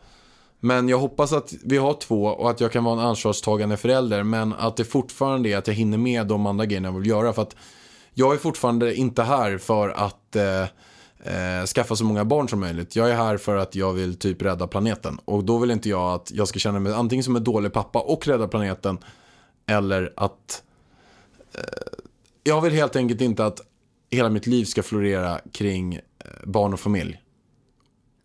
Men 0.61 0.89
jag 0.89 0.99
hoppas 0.99 1.33
att 1.33 1.55
vi 1.65 1.77
har 1.77 1.95
två 1.95 2.25
och 2.25 2.51
att 2.51 2.61
jag 2.61 2.73
kan 2.73 2.85
vara 2.85 3.01
en 3.01 3.07
ansvarstagande 3.07 3.77
förälder. 3.77 4.23
Men 4.23 4.53
att 4.53 4.77
det 4.77 4.85
fortfarande 4.85 5.49
är 5.49 5.57
att 5.57 5.67
jag 5.67 5.75
hinner 5.75 5.99
med 5.99 6.27
de 6.27 6.47
andra 6.47 6.67
grejerna 6.67 6.89
jag 6.89 6.99
vill 6.99 7.09
göra. 7.09 7.33
För 7.33 7.43
att 7.43 7.57
Jag 8.15 8.35
är 8.35 8.39
fortfarande 8.39 8.95
inte 8.95 9.23
här 9.23 9.59
för 9.59 9.89
att 9.89 10.37
eh, 10.37 10.63
eh, 11.35 11.67
skaffa 11.67 11.97
så 11.97 12.05
många 12.05 12.25
barn 12.25 12.49
som 12.49 12.61
möjligt. 12.61 12.97
Jag 12.97 13.11
är 13.11 13.15
här 13.17 13.37
för 13.37 13.57
att 13.57 13.75
jag 13.75 13.93
vill 13.93 14.19
typ 14.19 14.43
rädda 14.43 14.67
planeten. 14.67 15.19
Och 15.25 15.45
då 15.45 15.59
vill 15.59 15.71
inte 15.71 15.89
jag 15.89 16.15
att 16.15 16.31
jag 16.35 16.49
ska 16.49 16.59
känna 16.59 16.79
mig 16.79 16.93
antingen 16.93 17.25
som 17.25 17.37
en 17.37 17.45
dålig 17.45 17.73
pappa 17.73 17.99
och 17.99 18.27
rädda 18.27 18.49
planeten. 18.49 18.99
Eller 19.69 20.13
att 20.17 20.63
eh, 21.55 21.63
jag 22.45 22.61
vill 22.61 22.73
helt 22.73 22.97
enkelt 22.97 23.21
inte 23.21 23.47
att 23.47 23.61
hela 24.11 24.29
mitt 24.29 24.47
liv 24.47 24.65
ska 24.65 24.83
florera 24.83 25.41
kring 25.53 25.95
eh, 25.95 26.01
barn 26.45 26.73
och 26.73 26.81
familj. 26.81 27.23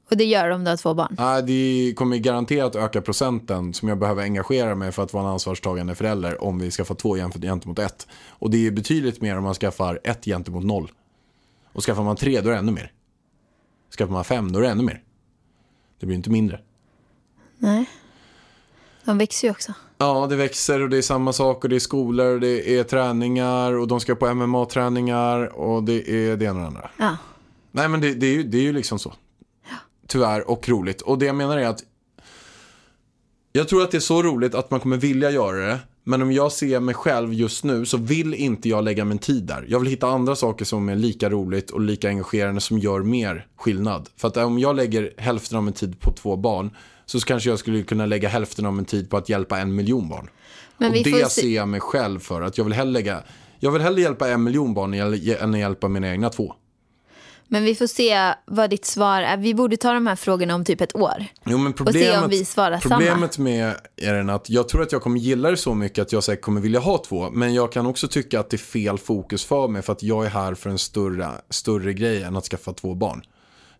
Och 0.09 0.17
det 0.17 0.25
gör 0.25 0.49
om 0.49 0.63
du 0.63 0.69
har 0.69 0.77
två 0.77 0.93
barn. 0.93 1.15
Nej, 1.19 1.43
det 1.43 1.93
kommer 1.95 2.17
garanterat 2.17 2.75
öka 2.75 3.01
procenten 3.01 3.73
som 3.73 3.89
jag 3.89 3.97
behöver 3.97 4.23
engagera 4.23 4.75
mig 4.75 4.91
för 4.91 5.03
att 5.03 5.13
vara 5.13 5.23
en 5.23 5.29
ansvarstagande 5.29 5.95
förälder 5.95 6.43
om 6.43 6.59
vi 6.59 6.71
skaffar 6.71 6.95
två 6.95 7.17
jämfört 7.17 7.41
gentemot 7.41 7.79
ett. 7.79 8.07
Och 8.27 8.49
det 8.49 8.67
är 8.67 8.71
betydligt 8.71 9.21
mer 9.21 9.37
om 9.37 9.43
man 9.43 9.53
skaffar 9.53 9.99
ett 10.03 10.25
gentemot 10.25 10.63
noll. 10.63 10.91
Och 11.73 11.83
skaffar 11.83 12.03
man 12.03 12.15
tre, 12.15 12.41
då 12.41 12.49
är 12.49 12.53
det 12.53 12.59
ännu 12.59 12.71
mer. 12.71 12.91
Skaffar 13.97 14.13
man 14.13 14.23
fem, 14.23 14.51
då 14.51 14.59
är 14.59 14.63
det 14.63 14.69
ännu 14.69 14.83
mer. 14.83 15.03
Det 15.99 16.05
blir 16.05 16.15
inte 16.15 16.29
mindre. 16.29 16.59
Nej. 17.57 17.89
De 19.05 19.17
växer 19.17 19.47
ju 19.47 19.51
också. 19.51 19.73
Ja, 20.03 20.27
det 20.29 20.35
växer 20.35 20.81
och 20.81 20.89
det 20.89 20.97
är 20.97 21.01
samma 21.01 21.33
sak 21.33 21.63
och 21.63 21.69
det 21.69 21.75
är 21.75 21.79
skolor 21.79 22.33
och 22.33 22.39
det 22.39 22.77
är 22.77 22.83
träningar 22.83 23.73
och 23.73 23.87
de 23.87 23.99
ska 23.99 24.15
på 24.15 24.33
MMA-träningar 24.33 25.55
och 25.55 25.83
det 25.83 26.09
är 26.09 26.37
det 26.37 26.45
ena 26.45 26.55
och 26.55 26.61
det 26.61 26.67
andra. 26.67 26.89
Ja. 26.97 27.17
Nej, 27.71 27.89
men 27.89 28.01
det, 28.01 28.13
det, 28.13 28.27
är 28.27 28.33
ju, 28.33 28.43
det 28.43 28.57
är 28.57 28.61
ju 28.61 28.73
liksom 28.73 28.99
så. 28.99 29.13
Tyvärr 30.07 30.49
och 30.49 30.69
roligt. 30.69 31.01
Och 31.01 31.17
det 31.17 31.25
jag 31.25 31.35
menar 31.35 31.57
är 31.57 31.67
att 31.67 31.83
jag 33.51 33.67
tror 33.67 33.83
att 33.83 33.91
det 33.91 33.97
är 33.97 33.99
så 33.99 34.23
roligt 34.23 34.55
att 34.55 34.71
man 34.71 34.79
kommer 34.79 34.97
vilja 34.97 35.31
göra 35.31 35.67
det. 35.67 35.79
Men 36.03 36.21
om 36.21 36.31
jag 36.31 36.51
ser 36.51 36.79
mig 36.79 36.95
själv 36.95 37.33
just 37.33 37.63
nu 37.63 37.85
så 37.85 37.97
vill 37.97 38.33
inte 38.33 38.69
jag 38.69 38.83
lägga 38.83 39.05
min 39.05 39.19
tid 39.19 39.43
där. 39.43 39.65
Jag 39.69 39.79
vill 39.79 39.89
hitta 39.89 40.07
andra 40.07 40.35
saker 40.35 40.65
som 40.65 40.89
är 40.89 40.95
lika 40.95 41.29
roligt 41.29 41.71
och 41.71 41.81
lika 41.81 42.07
engagerande 42.07 42.61
som 42.61 42.79
gör 42.79 42.99
mer 42.99 43.47
skillnad. 43.55 44.09
För 44.17 44.27
att 44.27 44.37
om 44.37 44.59
jag 44.59 44.75
lägger 44.75 45.13
hälften 45.17 45.57
av 45.57 45.63
min 45.63 45.73
tid 45.73 45.99
på 45.99 46.11
två 46.11 46.35
barn 46.35 46.71
så 47.05 47.19
kanske 47.19 47.49
jag 47.49 47.59
skulle 47.59 47.83
kunna 47.83 48.05
lägga 48.05 48.29
hälften 48.29 48.65
av 48.65 48.73
min 48.73 48.85
tid 48.85 49.09
på 49.09 49.17
att 49.17 49.29
hjälpa 49.29 49.59
en 49.59 49.75
miljon 49.75 50.09
barn. 50.09 50.29
Men 50.77 50.89
och 50.91 50.97
det 50.97 51.03
se- 51.03 51.41
ser 51.41 51.55
jag 51.55 51.67
mig 51.67 51.79
själv 51.79 52.19
för. 52.19 52.41
Att 52.41 52.57
jag 52.57 52.65
vill 52.65 52.73
hellre 52.73 52.91
lägga 52.93 53.23
jag 53.59 53.71
vill 53.71 53.81
hellre 53.81 54.01
hjälpa 54.01 54.29
en 54.29 54.43
miljon 54.43 54.73
barn 54.73 54.93
än 54.93 55.53
att 55.53 55.59
hjälpa 55.59 55.87
mina 55.87 56.11
egna 56.11 56.29
två. 56.29 56.53
Men 57.47 57.63
vi 57.63 57.75
får 57.75 57.87
se 57.87 58.33
vad 58.45 58.69
ditt 58.69 58.85
svar 58.85 59.21
är. 59.21 59.37
Vi 59.37 59.53
borde 59.53 59.77
ta 59.77 59.93
de 59.93 60.07
här 60.07 60.15
frågorna 60.15 60.55
om 60.55 60.65
typ 60.65 60.81
ett 60.81 60.95
år. 60.95 61.25
Jo, 61.45 61.57
men 61.57 61.57
se 61.57 61.67
om 61.67 61.73
problemet, 61.73 62.31
vi 62.31 62.45
svarar 62.45 62.79
samma. 62.79 62.95
problemet 62.95 63.37
med 63.37 63.75
är 63.97 64.29
att 64.29 64.49
jag 64.49 64.69
tror 64.69 64.81
att 64.81 64.91
jag 64.91 65.01
kommer 65.01 65.19
gilla 65.19 65.51
det 65.51 65.57
så 65.57 65.73
mycket 65.73 66.01
att 66.01 66.11
jag 66.11 66.23
säkert 66.23 66.43
kommer 66.43 66.61
vilja 66.61 66.79
ha 66.79 66.97
två. 66.97 67.29
Men 67.29 67.53
jag 67.53 67.71
kan 67.71 67.85
också 67.85 68.07
tycka 68.07 68.39
att 68.39 68.49
det 68.49 68.55
är 68.55 68.57
fel 68.57 68.97
fokus 68.97 69.45
för 69.45 69.67
mig 69.67 69.81
för 69.81 69.93
att 69.93 70.03
jag 70.03 70.25
är 70.25 70.29
här 70.29 70.53
för 70.55 70.69
en 70.69 70.77
större, 70.77 71.29
större 71.49 71.93
grej 71.93 72.23
än 72.23 72.35
att 72.37 72.45
skaffa 72.45 72.73
två 72.73 72.95
barn. 72.95 73.21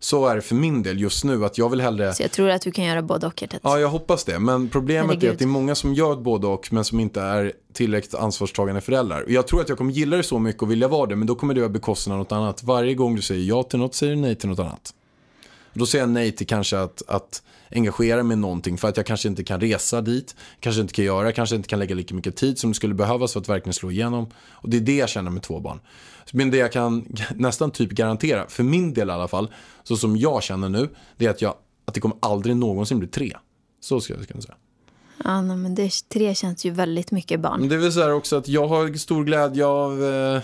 Så 0.04 0.26
är 0.26 0.36
det 0.36 0.42
för 0.42 0.54
min 0.54 0.82
del 0.82 1.00
just 1.00 1.24
nu 1.24 1.44
att 1.44 1.58
jag 1.58 1.68
vill 1.68 1.80
hellre 1.80 2.14
Så 2.14 2.22
jag 2.22 2.30
tror 2.30 2.50
att 2.50 2.62
du 2.62 2.70
kan 2.70 2.84
göra 2.84 3.02
både 3.02 3.26
och. 3.26 3.42
Hjärtat. 3.42 3.60
Ja, 3.62 3.78
jag 3.78 3.88
hoppas 3.88 4.24
det. 4.24 4.38
Men 4.38 4.68
problemet 4.68 5.04
är 5.04 5.14
Herregud. 5.14 5.30
att 5.32 5.38
det 5.38 5.44
är 5.44 5.46
många 5.46 5.74
som 5.74 5.94
gör 5.94 6.16
både 6.16 6.46
och 6.46 6.68
men 6.72 6.84
som 6.84 7.00
inte 7.00 7.20
är 7.20 7.52
tillräckligt 7.72 8.14
ansvarstagande 8.14 8.80
föräldrar. 8.80 9.22
Och 9.22 9.30
jag 9.30 9.46
tror 9.46 9.60
att 9.60 9.68
jag 9.68 9.78
kommer 9.78 9.92
gilla 9.92 10.16
det 10.16 10.22
så 10.22 10.38
mycket 10.38 10.62
och 10.62 10.70
vilja 10.70 10.88
vara 10.88 11.06
det 11.06 11.16
men 11.16 11.26
då 11.26 11.34
kommer 11.34 11.54
det 11.54 11.64
att 11.64 11.70
bekosta 11.70 12.16
något 12.16 12.32
annat. 12.32 12.62
Varje 12.62 12.94
gång 12.94 13.16
du 13.16 13.22
säger 13.22 13.44
ja 13.44 13.62
till 13.62 13.78
något 13.78 13.94
säger 13.94 14.14
du 14.14 14.20
nej 14.20 14.34
till 14.34 14.48
något 14.48 14.58
annat. 14.58 14.94
Då 15.74 15.86
säger 15.86 16.02
jag 16.02 16.10
nej 16.10 16.32
till 16.32 16.46
kanske 16.46 16.78
att, 16.78 17.02
att 17.06 17.42
engagera 17.70 18.22
mig 18.22 18.34
i 18.34 18.40
någonting 18.40 18.78
för 18.78 18.88
att 18.88 18.96
jag 18.96 19.06
kanske 19.06 19.28
inte 19.28 19.44
kan 19.44 19.60
resa 19.60 20.00
dit, 20.00 20.36
kanske 20.60 20.80
inte 20.80 20.94
kan 20.94 21.04
göra, 21.04 21.32
kanske 21.32 21.56
inte 21.56 21.68
kan 21.68 21.78
lägga 21.78 21.94
lika 21.94 22.14
mycket 22.14 22.36
tid 22.36 22.58
som 22.58 22.70
det 22.70 22.74
skulle 22.74 22.94
behövas 22.94 23.32
för 23.32 23.40
att 23.40 23.48
verkligen 23.48 23.74
slå 23.74 23.90
igenom. 23.90 24.26
Och 24.50 24.68
det 24.68 24.76
är 24.76 24.80
det 24.80 24.96
jag 24.96 25.08
känner 25.08 25.30
med 25.30 25.42
två 25.42 25.60
barn. 25.60 25.80
Men 26.32 26.50
det 26.50 26.56
jag 26.56 26.72
kan 26.72 27.16
nästan 27.34 27.70
typ 27.70 27.90
garantera, 27.90 28.46
för 28.48 28.62
min 28.62 28.94
del 28.94 29.08
i 29.08 29.12
alla 29.12 29.28
fall, 29.28 29.52
så 29.82 29.96
som 29.96 30.16
jag 30.16 30.42
känner 30.42 30.68
nu, 30.68 30.88
det 31.16 31.26
är 31.26 31.30
att, 31.30 31.42
jag, 31.42 31.54
att 31.84 31.94
det 31.94 32.00
kommer 32.00 32.16
aldrig 32.20 32.56
någonsin 32.56 32.98
bli 32.98 33.08
tre. 33.08 33.36
Så 33.80 34.00
ska 34.00 34.14
jag 34.14 34.28
kunna 34.28 34.42
säga. 34.42 34.54
Ja, 35.24 35.42
nej, 35.42 35.56
men 35.56 35.74
det, 35.74 35.90
tre 36.08 36.34
känns 36.34 36.64
ju 36.64 36.70
väldigt 36.70 37.10
mycket 37.10 37.40
barn. 37.40 37.68
Det 37.68 37.74
är 37.74 37.78
väl 37.78 37.92
så 37.92 38.00
här 38.00 38.12
också 38.12 38.36
att 38.36 38.48
jag 38.48 38.68
har 38.68 38.98
stor 38.98 39.24
glädje 39.24 39.66
av 39.66 40.04
eh, 40.04 40.42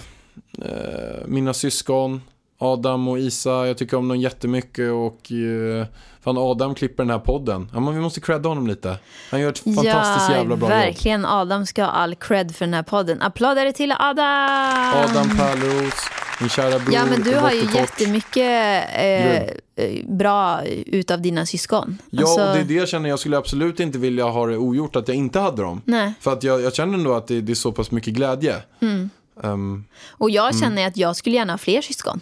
eh, 0.58 1.26
mina 1.26 1.54
syskon. 1.54 2.20
Adam 2.62 3.08
och 3.08 3.18
Isa, 3.18 3.66
jag 3.66 3.78
tycker 3.78 3.96
om 3.96 4.08
dem 4.08 4.18
jättemycket 4.20 4.90
och 4.92 5.32
eh, 5.32 5.86
fan 6.24 6.38
Adam 6.38 6.74
klipper 6.74 7.02
den 7.02 7.10
här 7.10 7.18
podden. 7.18 7.70
Ja, 7.74 7.80
men 7.80 7.94
vi 7.94 8.00
måste 8.00 8.20
credda 8.20 8.48
honom 8.48 8.66
lite. 8.66 8.96
Han 9.30 9.40
gör 9.40 9.50
ett 9.50 9.58
fantastiskt 9.58 10.30
ja, 10.30 10.36
jävla 10.36 10.56
bra 10.56 10.68
jobb. 10.68 10.78
verkligen. 10.78 11.26
Adam 11.26 11.66
ska 11.66 11.82
ha 11.84 11.90
all 11.90 12.14
cred 12.14 12.56
för 12.56 12.64
den 12.64 12.74
här 12.74 12.82
podden. 12.82 13.22
Applåder 13.22 13.72
till 13.72 13.92
Adam! 13.98 14.94
Adam 14.94 15.36
Pärleros, 15.36 15.94
min 16.40 16.48
kära 16.48 16.78
bror. 16.78 16.94
Ja, 16.94 17.02
men 17.10 17.22
du 17.22 17.34
har 17.36 17.50
ju 17.50 17.62
jättemycket 17.74 18.84
eh, 18.94 19.36
eh, 19.36 20.06
bra 20.08 20.60
utav 20.86 21.22
dina 21.22 21.46
syskon. 21.46 21.98
Ja, 22.10 22.20
Alltså, 22.22 22.40
och 22.48 22.54
det 22.54 22.60
är 22.60 22.64
det 22.64 22.74
jag 22.74 22.88
känner. 22.88 23.08
Jag 23.08 23.18
skulle 23.18 23.36
absolut 23.38 23.80
inte 23.80 23.98
vilja 23.98 24.24
ha 24.24 24.46
det 24.46 24.56
ogjort 24.56 24.96
att 24.96 25.08
jag 25.08 25.16
inte 25.16 25.40
hade 25.40 25.62
dem. 25.62 25.82
Nej. 25.84 26.12
För 26.20 26.32
att 26.32 26.42
jag, 26.44 26.60
jag 26.62 26.74
känner 26.74 26.94
ändå 26.98 27.14
att 27.14 27.26
det, 27.26 27.40
det 27.40 27.52
är 27.52 27.54
så 27.54 27.72
pass 27.72 27.90
mycket 27.90 28.14
glädje. 28.14 28.56
Mm. 28.80 29.10
Ehm, 29.42 29.84
Och 30.10 30.30
jag 30.30 30.44
Mm. 30.54 30.60
känner 30.60 30.86
att 30.86 30.96
jag 30.96 31.16
skulle 31.16 31.36
gärna 31.36 31.52
ha 31.52 31.58
fler 31.58 31.82
syskon. 31.82 32.20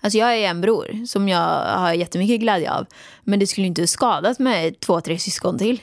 Alltså 0.00 0.18
jag 0.18 0.36
är 0.38 0.48
en 0.48 0.60
bror 0.60 1.06
som 1.06 1.28
jag 1.28 1.76
har 1.78 1.92
jättemycket 1.92 2.40
glädje 2.40 2.72
av. 2.72 2.86
Men 3.24 3.38
det 3.38 3.46
skulle 3.46 3.66
inte 3.66 3.86
skadat 3.86 4.38
med 4.38 4.80
två, 4.80 5.00
tre 5.00 5.18
syskon 5.18 5.58
till. 5.58 5.80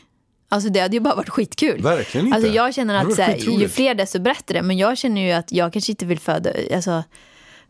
Alltså 0.50 0.70
det 0.70 0.80
hade 0.80 0.96
ju 0.96 1.00
bara 1.00 1.16
varit 1.16 1.30
skitkul. 1.30 1.82
Verkligen 1.82 2.26
inte. 2.28 2.36
Alltså 2.36 2.52
jag 2.52 2.74
känner 2.74 2.96
att 2.96 3.18
här, 3.18 3.36
ju 3.60 3.68
fler 3.70 3.96
desto 3.96 4.20
bättre. 4.20 4.62
Men 4.62 4.78
jag 4.78 4.98
känner 4.98 5.22
ju 5.22 5.32
att 5.32 5.52
jag 5.52 5.74
kanske 5.74 5.92
inte 5.92 6.06
vill 6.06 6.20
föda, 6.20 6.50
alltså 6.76 7.04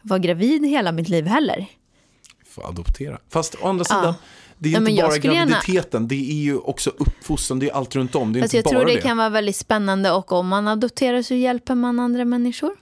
vara 0.01 0.19
gravid 0.19 0.65
hela 0.65 0.91
mitt 0.91 1.09
liv 1.09 1.25
heller. 1.27 1.65
får 2.49 2.67
adoptera. 2.67 3.17
Fast 3.29 3.55
å 3.61 3.67
andra 3.67 3.85
sidan, 3.85 4.13
det 4.57 4.69
är 4.69 4.73
Ja, 4.73 4.79
inte 4.79 4.91
jag 4.91 5.09
bara 5.09 5.15
skulle 5.17 5.33
gärna- 5.33 5.51
graviditeten. 5.51 6.07
Det 6.07 6.15
är 6.31 6.43
ju 6.43 6.57
också 6.57 6.89
uppfostran, 6.97 7.59
det 7.59 7.69
är 7.69 7.73
allt 7.73 7.95
runt 7.95 8.15
om. 8.15 8.33
Det 8.33 8.39
är 8.39 8.41
Alltså 8.41 8.57
jag 8.57 8.61
inte 8.61 8.73
bara 8.73 8.79
tror 8.79 8.89
det 8.89 8.95
det. 8.95 9.01
kan 9.01 9.17
vara 9.17 9.29
väldigt 9.29 9.55
spännande 9.55 10.11
och 10.11 10.31
om 10.31 10.47
man 10.47 10.67
adopterar 10.67 11.21
så 11.21 11.33
hjälper 11.33 11.75
man 11.75 11.99
andra 11.99 12.25
människor. 12.25 12.75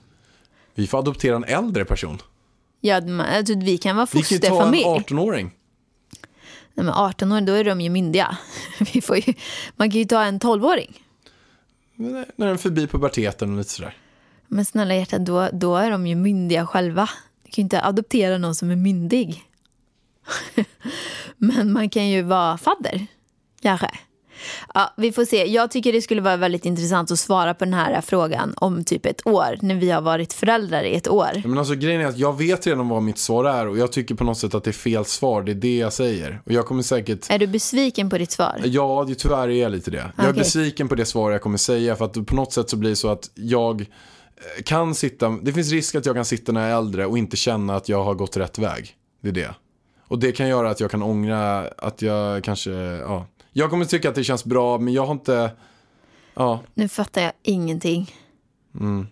Vi 0.74 0.86
får 0.86 0.98
adoptera 0.98 1.36
en 1.36 1.44
äldre 1.44 1.84
person. 1.84 2.18
Ja, 2.86 3.00
man- 3.00 3.20
alltså, 3.26 3.54
vi 3.58 3.78
kan 3.78 3.96
vara 3.96 4.06
Vi 4.12 4.22
kan 4.22 4.34
ju 4.36 4.38
ta 4.40 4.46
en 4.46 4.50
fosterfamilj. 4.52 4.84
18-åring. 4.84 5.50
Nej, 6.74 6.84
men 6.86 6.94
18 6.94 7.32
år, 7.32 7.40
då 7.40 7.52
är 7.52 7.64
de 7.64 7.80
ju 7.80 7.90
myndiga. 7.90 8.38
Vi 8.94 9.00
får 9.00 9.16
ju, 9.16 9.34
man 9.76 9.90
kan 9.90 9.98
ju 9.98 10.04
ta 10.04 10.22
en 10.22 10.40
12-åring. 10.40 11.00
När 11.96 12.26
den 12.36 12.48
är 12.48 12.56
förbi 12.56 12.86
puberteten 12.86 13.52
och 13.52 13.58
lite 13.58 13.70
sådär. 13.70 13.96
Men 14.48 14.64
snälla 14.64 14.94
hjärtat, 14.94 15.26
då, 15.26 15.48
då 15.52 15.76
är 15.76 15.90
de 15.90 16.06
ju 16.06 16.14
myndiga 16.14 16.66
själva. 16.66 17.08
Du 17.44 17.50
kan 17.50 17.54
ju 17.56 17.62
inte 17.62 17.82
adoptera 17.84 18.38
någon 18.38 18.54
som 18.54 18.70
är 18.70 18.76
myndig. 18.76 19.42
Men 21.36 21.72
man 21.72 21.90
kan 21.90 22.08
ju 22.08 22.22
vara 22.22 22.58
fadder, 22.58 23.06
kanske. 23.62 23.90
Ja, 24.74 24.94
vi 24.96 25.12
får 25.12 25.24
se. 25.24 25.46
Jag 25.46 25.70
tycker 25.70 25.92
det 25.92 26.02
skulle 26.02 26.20
vara 26.20 26.36
väldigt 26.36 26.64
intressant 26.64 27.10
att 27.10 27.18
svara 27.18 27.54
på 27.54 27.64
den 27.64 27.74
här 27.74 28.00
frågan 28.00 28.54
om 28.56 28.84
typ 28.84 29.06
ett 29.06 29.26
år, 29.26 29.56
när 29.60 29.74
vi 29.74 29.90
har 29.90 30.00
varit 30.00 30.32
föräldrar 30.32 30.82
i 30.82 30.94
ett 30.94 31.08
år. 31.08 31.42
Men 31.44 31.58
alltså 31.58 31.74
grejen 31.74 32.00
är 32.00 32.06
att 32.06 32.18
jag 32.18 32.38
vet 32.38 32.66
redan 32.66 32.88
vad 32.88 33.02
mitt 33.02 33.18
svar 33.18 33.44
är 33.44 33.68
och 33.68 33.78
jag 33.78 33.92
tycker 33.92 34.14
på 34.14 34.24
något 34.24 34.38
sätt 34.38 34.54
att 34.54 34.64
det 34.64 34.70
är 34.70 34.72
fel 34.72 35.04
svar. 35.04 35.42
Det 35.42 35.52
är 35.52 35.54
det 35.54 35.76
jag 35.76 35.92
säger. 35.92 36.40
Och 36.44 36.52
jag 36.52 36.66
kommer 36.66 36.82
säkert... 36.82 37.30
Är 37.30 37.38
du 37.38 37.46
besviken 37.46 38.10
på 38.10 38.18
ditt 38.18 38.30
svar? 38.30 38.60
Ja, 38.64 39.04
det, 39.08 39.14
tyvärr 39.14 39.48
är 39.48 39.62
jag 39.62 39.72
lite 39.72 39.90
det. 39.90 40.12
Jag 40.16 40.26
är 40.26 40.32
besviken 40.32 40.88
på 40.88 40.94
det 40.94 41.04
svar 41.04 41.30
jag 41.30 41.42
kommer 41.42 41.58
säga 41.58 41.96
för 41.96 42.04
att 42.04 42.26
på 42.26 42.34
något 42.34 42.52
sätt 42.52 42.70
så 42.70 42.76
blir 42.76 42.90
det 42.90 42.96
så 42.96 43.08
att 43.08 43.30
jag 43.34 43.80
eh, 43.80 43.86
kan 44.64 44.94
sitta, 44.94 45.28
det 45.42 45.52
finns 45.52 45.70
risk 45.72 45.94
att 45.94 46.06
jag 46.06 46.14
kan 46.14 46.24
sitta 46.24 46.52
när 46.52 46.60
jag 46.60 46.70
är 46.70 46.78
äldre 46.78 47.06
och 47.06 47.18
inte 47.18 47.36
känna 47.36 47.76
att 47.76 47.88
jag 47.88 48.04
har 48.04 48.14
gått 48.14 48.36
rätt 48.36 48.58
väg. 48.58 48.96
Det 49.22 49.28
är 49.28 49.32
det. 49.32 49.54
Och 50.08 50.18
det 50.18 50.32
kan 50.32 50.48
göra 50.48 50.70
att 50.70 50.80
jag 50.80 50.90
kan 50.90 51.02
ångra 51.02 51.68
att 51.78 52.02
jag 52.02 52.44
kanske, 52.44 52.70
ja. 52.70 53.26
Jag 53.56 53.70
kommer 53.70 53.84
tycka 53.84 54.08
att 54.08 54.14
det 54.14 54.24
känns 54.24 54.44
bra 54.44 54.78
men 54.78 54.94
jag 54.94 55.06
har 55.06 55.12
inte, 55.12 55.50
ja. 56.34 56.60
Nu 56.74 56.88
fattar 56.88 57.22
jag 57.22 57.32
ingenting. 57.42 58.14
Mm. 58.80 59.06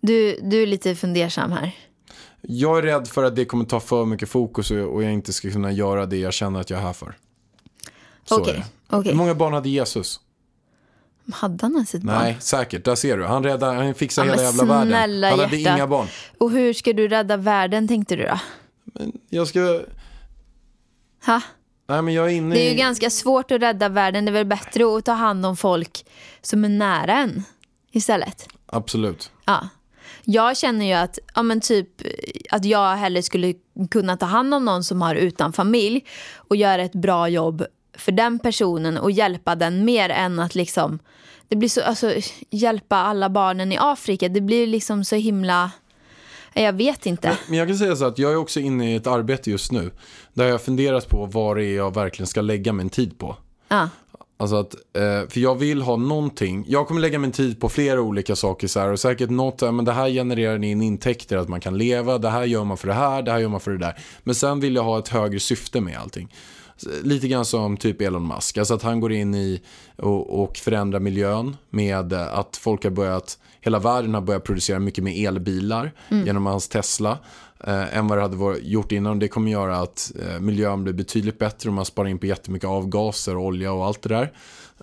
Du, 0.00 0.38
du 0.42 0.62
är 0.62 0.66
lite 0.66 0.94
fundersam 0.94 1.52
här. 1.52 1.76
Jag 2.40 2.78
är 2.78 2.82
rädd 2.82 3.08
för 3.08 3.24
att 3.24 3.36
det 3.36 3.44
kommer 3.44 3.64
ta 3.64 3.80
för 3.80 4.04
mycket 4.04 4.28
fokus 4.28 4.70
och 4.70 5.02
jag 5.02 5.12
inte 5.12 5.32
ska 5.32 5.50
kunna 5.50 5.72
göra 5.72 6.06
det 6.06 6.16
jag 6.16 6.32
känner 6.32 6.60
att 6.60 6.70
jag 6.70 6.78
är 6.78 6.82
här 6.82 6.92
för. 6.92 7.16
Okej, 8.30 8.54
det. 8.54 8.96
okej. 8.96 9.12
Hur 9.12 9.18
många 9.18 9.34
barn 9.34 9.52
hade 9.52 9.68
Jesus? 9.68 10.20
Hade 11.32 11.64
han 11.64 11.72
ens 11.74 11.94
ett 11.94 12.02
barn? 12.02 12.18
Nej, 12.18 12.36
säkert. 12.40 12.84
Där 12.84 12.94
ser 12.94 13.16
du. 13.16 13.24
Han, 13.24 13.44
räddade, 13.44 13.74
han 13.74 13.94
fixar 13.94 14.24
Ja, 14.24 14.32
hela 14.32 14.42
men 14.42 14.52
jävla 14.58 14.64
världen. 14.74 15.22
Han 15.30 15.40
hade 15.40 15.56
hjärtat. 15.56 15.76
inga 15.76 15.86
barn. 15.86 16.06
Och 16.38 16.50
hur 16.50 16.72
ska 16.72 16.92
du 16.92 17.08
rädda 17.08 17.36
världen 17.36 17.88
tänkte 17.88 18.16
du 18.16 18.22
då? 18.26 18.40
Jag 19.28 19.48
ska... 19.48 19.80
Ha? 21.26 21.40
Nej 21.90 22.02
men 22.02 22.14
jag 22.14 22.26
är 22.26 22.30
inne 22.30 22.54
Det 22.54 22.60
är 22.60 22.70
ju 22.70 22.76
ganska 22.76 23.10
svårt 23.10 23.50
att 23.50 23.62
rädda 23.62 23.88
världen. 23.88 24.24
Det 24.24 24.30
är 24.30 24.32
väl 24.32 24.46
bättre 24.46 24.96
att 24.96 25.04
ta 25.04 25.12
hand 25.12 25.46
om 25.46 25.56
folk 25.56 26.06
som 26.42 26.64
är 26.64 26.68
nära 26.68 27.12
en 27.12 27.42
istället. 27.92 28.48
Absolut. 28.66 29.30
Ja. 29.44 29.68
Jag 30.24 30.56
känner 30.56 30.86
ju 30.86 30.92
att, 30.92 31.18
ja, 31.34 31.42
men 31.42 31.60
typ, 31.60 31.88
att 32.50 32.64
jag 32.64 32.96
hellre 32.96 33.22
skulle 33.22 33.54
kunna 33.90 34.16
ta 34.16 34.26
hand 34.26 34.54
om 34.54 34.64
någon 34.64 34.84
som 34.84 35.02
har 35.02 35.14
utan 35.14 35.52
familj 35.52 36.04
och 36.36 36.56
göra 36.56 36.82
ett 36.82 36.92
bra 36.92 37.28
jobb 37.28 37.64
för 37.96 38.12
den 38.12 38.38
personen 38.38 38.98
och 38.98 39.10
hjälpa 39.10 39.54
den 39.54 39.84
mer 39.84 40.08
än 40.08 40.38
att 40.38 40.54
liksom 40.54 40.98
det 41.48 41.56
blir 41.56 41.68
så, 41.68 41.82
alltså, 41.82 42.12
hjälpa 42.50 42.96
alla 42.96 43.30
barnen 43.30 43.72
i 43.72 43.78
Afrika. 43.80 44.28
Det 44.28 44.40
blir 44.40 44.66
liksom 44.66 45.04
så 45.04 45.16
himla 45.16 45.70
Jag 46.54 46.72
vet 46.72 47.06
inte. 47.06 47.38
Men 47.48 47.58
jag 47.58 47.68
kan 47.68 47.78
säga 47.78 47.96
så 47.96 48.04
att 48.04 48.18
jag 48.18 48.32
är 48.32 48.36
också 48.36 48.60
inne 48.60 48.92
i 48.92 48.96
ett 48.96 49.06
arbete 49.06 49.50
just 49.50 49.72
nu. 49.72 49.90
Där 50.34 50.44
jag 50.44 50.52
har 50.52 50.58
funderat 50.58 51.08
på 51.08 51.26
vad 51.26 51.56
det 51.56 51.64
är 51.64 51.76
jag 51.76 51.94
verkligen 51.94 52.26
ska 52.26 52.40
lägga 52.40 52.72
min 52.72 52.90
tid 52.90 53.18
på. 53.18 53.36
Ja. 53.68 53.88
Alltså 54.40 54.56
att, 54.56 54.74
eh, 54.74 55.28
för 55.28 55.38
jag 55.40 55.54
vill 55.54 55.82
ha 55.82 55.96
någonting. 55.96 56.64
Jag 56.68 56.88
kommer 56.88 57.00
lägga 57.00 57.18
min 57.18 57.32
tid 57.32 57.60
på 57.60 57.68
flera 57.68 58.00
olika 58.00 58.36
saker 58.36 58.66
så 58.66 58.80
här, 58.80 58.92
och 58.92 59.00
säkert 59.00 59.30
något, 59.30 59.60
men 59.60 59.84
det 59.84 59.92
här 59.92 60.08
genererar 60.08 60.64
in 60.64 60.82
intäkter 60.82 61.36
att 61.36 61.48
man 61.48 61.60
kan 61.60 61.78
leva, 61.78 62.18
det 62.18 62.30
här 62.30 62.44
gör 62.44 62.64
man 62.64 62.76
för 62.76 62.88
det 62.88 62.94
här, 62.94 63.22
det 63.22 63.32
här 63.32 63.38
gör 63.38 63.48
man 63.48 63.60
för 63.60 63.70
det 63.70 63.78
där. 63.78 63.98
Men 64.22 64.34
sen 64.34 64.60
vill 64.60 64.74
jag 64.74 64.82
ha 64.82 64.98
ett 64.98 65.08
högre 65.08 65.40
syfte 65.40 65.80
med 65.80 65.98
allting. 65.98 66.34
Lite 67.02 67.28
grann 67.28 67.44
som 67.44 67.76
typ 67.76 68.00
Elon 68.00 68.28
Musk, 68.28 68.58
alltså 68.58 68.74
att 68.74 68.82
han 68.82 69.00
går 69.00 69.12
in 69.12 69.34
i 69.34 69.62
och, 69.96 70.42
och 70.42 70.56
förändrar 70.56 71.00
miljön 71.00 71.56
med 71.70 72.12
att 72.12 72.56
folk 72.56 72.84
har 72.84 72.90
börjat, 72.90 73.38
hela 73.60 73.78
världen 73.78 74.14
har 74.14 74.20
börjat 74.20 74.44
producera 74.44 74.78
mycket 74.78 75.04
mer 75.04 75.28
elbilar 75.28 75.92
genom 76.08 76.46
hans 76.46 76.68
Tesla. 76.68 77.18
Eh, 77.64 77.96
än 77.96 78.06
vad 78.06 78.18
det 78.18 78.22
hade 78.22 78.58
gjort 78.58 78.92
innan. 78.92 79.18
Det 79.18 79.28
kommer 79.28 79.50
göra 79.50 79.76
att 79.76 80.12
eh, 80.20 80.40
miljön 80.40 80.84
blir 80.84 80.94
betydligt 80.94 81.38
bättre 81.38 81.68
och 81.68 81.74
man 81.74 81.84
sparar 81.84 82.08
in 82.08 82.18
på 82.18 82.26
jättemycket 82.26 82.68
avgaser, 82.68 83.36
olja 83.36 83.72
och 83.72 83.86
allt 83.86 84.02
det 84.02 84.08
där. 84.08 84.32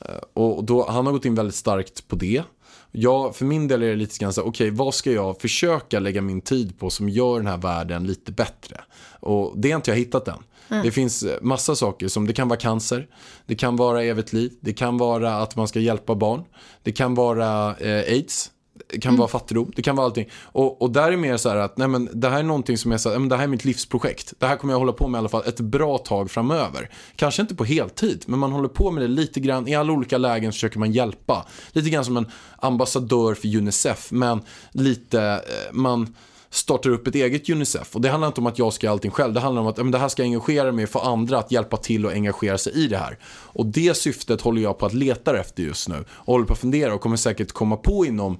Eh, 0.01 0.15
och 0.33 0.63
då, 0.63 0.89
han 0.89 1.05
har 1.05 1.13
gått 1.13 1.25
in 1.25 1.35
väldigt 1.35 1.55
starkt 1.55 2.07
på 2.07 2.15
det. 2.15 2.43
Jag, 2.91 3.35
för 3.35 3.45
min 3.45 3.67
del 3.67 3.83
är 3.83 3.87
det 3.87 3.95
lite 3.95 4.17
grann 4.17 4.33
så 4.33 4.41
okej 4.41 4.69
vad 4.69 4.93
ska 4.93 5.11
jag 5.11 5.41
försöka 5.41 5.99
lägga 5.99 6.21
min 6.21 6.41
tid 6.41 6.79
på 6.79 6.89
som 6.89 7.09
gör 7.09 7.37
den 7.37 7.47
här 7.47 7.57
världen 7.57 8.07
lite 8.07 8.31
bättre? 8.31 8.81
Och 9.19 9.53
det 9.57 9.71
har 9.71 9.75
inte 9.75 9.91
jag 9.91 9.97
hittat 9.97 10.27
än. 10.27 10.43
Det 10.83 10.91
finns 10.91 11.25
massa 11.41 11.75
saker 11.75 12.07
som 12.07 12.27
det 12.27 12.33
kan 12.33 12.47
vara 12.47 12.59
cancer, 12.59 13.07
det 13.45 13.55
kan 13.55 13.75
vara 13.75 14.03
evigt 14.03 14.33
liv, 14.33 14.53
det 14.59 14.73
kan 14.73 14.97
vara 14.97 15.35
att 15.37 15.55
man 15.55 15.67
ska 15.67 15.79
hjälpa 15.79 16.15
barn, 16.15 16.43
det 16.83 16.91
kan 16.91 17.15
vara 17.15 17.75
eh, 17.75 18.13
aids, 18.13 18.51
det 18.87 18.99
kan 18.99 19.17
vara 19.17 19.27
fattigdom, 19.27 19.71
det 19.75 19.81
kan 19.81 19.95
vara 19.95 20.05
allting. 20.05 20.29
Och, 20.41 20.81
och 20.81 20.91
där 20.91 21.11
är 21.11 21.17
mer 21.17 21.37
så 21.37 21.49
här 21.49 21.57
att, 21.57 21.77
nej 21.77 21.87
men 21.87 22.09
det 22.13 22.29
här 22.29 22.39
är 22.39 22.43
någonting 22.43 22.77
som 22.77 22.91
här, 22.91 23.19
men 23.19 23.29
det 23.29 23.35
här 23.35 23.43
är 23.43 23.47
mitt 23.47 23.65
livsprojekt. 23.65 24.33
Det 24.39 24.47
här 24.47 24.55
kommer 24.55 24.73
jag 24.73 24.79
hålla 24.79 24.91
på 24.91 25.07
med 25.07 25.17
i 25.17 25.19
alla 25.19 25.29
fall 25.29 25.43
ett 25.45 25.59
bra 25.59 25.97
tag 25.97 26.31
framöver. 26.31 26.89
Kanske 27.15 27.41
inte 27.41 27.55
på 27.55 27.63
heltid, 27.63 28.23
men 28.27 28.39
man 28.39 28.51
håller 28.51 28.69
på 28.69 28.91
med 28.91 29.03
det 29.03 29.07
lite 29.07 29.39
grann. 29.39 29.67
I 29.67 29.75
alla 29.75 29.93
olika 29.93 30.17
lägen 30.17 30.51
försöker 30.51 30.79
man 30.79 30.91
hjälpa. 30.91 31.45
Lite 31.71 31.89
grann 31.89 32.05
som 32.05 32.17
en 32.17 32.31
ambassadör 32.57 33.33
för 33.33 33.57
Unicef, 33.57 34.11
men 34.11 34.41
lite, 34.71 35.21
eh, 35.21 35.73
man 35.73 36.15
startar 36.49 36.89
upp 36.89 37.07
ett 37.07 37.15
eget 37.15 37.49
Unicef. 37.49 37.95
Och 37.95 38.01
det 38.01 38.09
handlar 38.09 38.27
inte 38.27 38.41
om 38.41 38.47
att 38.47 38.59
jag 38.59 38.73
ska 38.73 38.85
göra 38.85 38.93
allting 38.93 39.11
själv. 39.11 39.33
Det 39.33 39.39
handlar 39.39 39.61
om 39.61 39.67
att 39.67 39.77
men 39.77 39.91
det 39.91 39.97
här 39.97 40.07
ska 40.07 40.21
jag 40.21 40.27
engagera 40.27 40.71
mig 40.71 40.87
för 40.87 40.99
andra 40.99 41.37
att 41.37 41.51
hjälpa 41.51 41.77
till 41.77 42.05
och 42.05 42.11
engagera 42.11 42.57
sig 42.57 42.73
i 42.73 42.87
det 42.87 42.97
här. 42.97 43.17
Och 43.25 43.65
det 43.65 43.97
syftet 43.97 44.41
håller 44.41 44.61
jag 44.61 44.77
på 44.77 44.85
att 44.85 44.93
leta 44.93 45.39
efter 45.39 45.63
just 45.63 45.89
nu. 45.89 46.05
Och 46.09 46.33
håller 46.33 46.45
på 46.45 46.53
att 46.53 46.59
fundera 46.59 46.93
och 46.93 47.01
kommer 47.01 47.17
säkert 47.17 47.51
komma 47.51 47.75
på 47.75 48.05
inom 48.05 48.37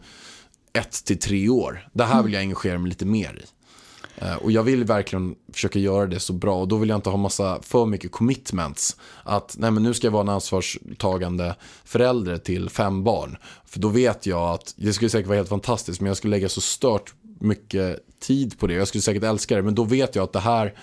ett 0.78 1.06
till 1.06 1.20
tre 1.20 1.50
år. 1.50 1.88
Det 1.94 2.04
här 2.04 2.24
vill 2.24 2.34
jag 2.34 2.42
engagera 2.42 2.80
mig 2.80 2.90
lite 2.90 3.06
mer 3.06 3.42
i. 3.44 3.46
Eh, 4.18 4.36
och 4.36 4.52
jag 4.52 4.64
vill 4.64 4.84
verkligen 4.84 5.36
försöka 5.54 5.80
göra 5.80 6.06
det 6.06 6.20
så 6.20 6.34
bra 6.34 6.60
och 6.60 6.68
då 6.68 6.78
vill 6.78 6.90
jag 6.90 6.98
inte 6.98 7.10
ha 7.10 7.18
massa 7.18 7.62
för 7.62 7.86
mycket 7.86 8.12
commitments. 8.12 8.98
Att 9.24 9.56
nej 9.60 9.72
men 9.72 9.84
nu 9.84 9.94
ska 9.94 10.08
jag 10.08 10.12
vara 10.12 10.22
en 10.22 10.30
ansvarstagande 10.30 11.56
förälder 11.84 12.38
till 12.38 12.70
fem 12.70 13.04
barn. 13.04 13.38
För 13.66 13.80
då 13.80 13.88
vet 13.88 14.26
jag 14.26 14.54
att 14.54 14.74
det 14.78 14.94
skulle 14.94 15.10
säkert 15.10 15.28
vara 15.28 15.38
helt 15.38 15.50
fantastiskt 15.50 16.02
men 16.02 16.08
jag 16.08 16.18
skulle 16.18 16.32
lägga 16.32 16.50
så 16.50 16.62
stört 16.62 17.14
mycket 17.40 18.00
tid 18.20 18.60
på 18.60 18.68
det. 18.68 18.74
Jag 18.74 18.88
skulle 18.88 19.02
säkert 19.02 19.24
älska 19.24 19.56
det 19.56 19.62
men 19.62 19.76
då 19.76 19.84
vet 19.84 20.16
jag 20.16 20.24
att 20.24 20.34
det 20.34 20.40
här 20.40 20.74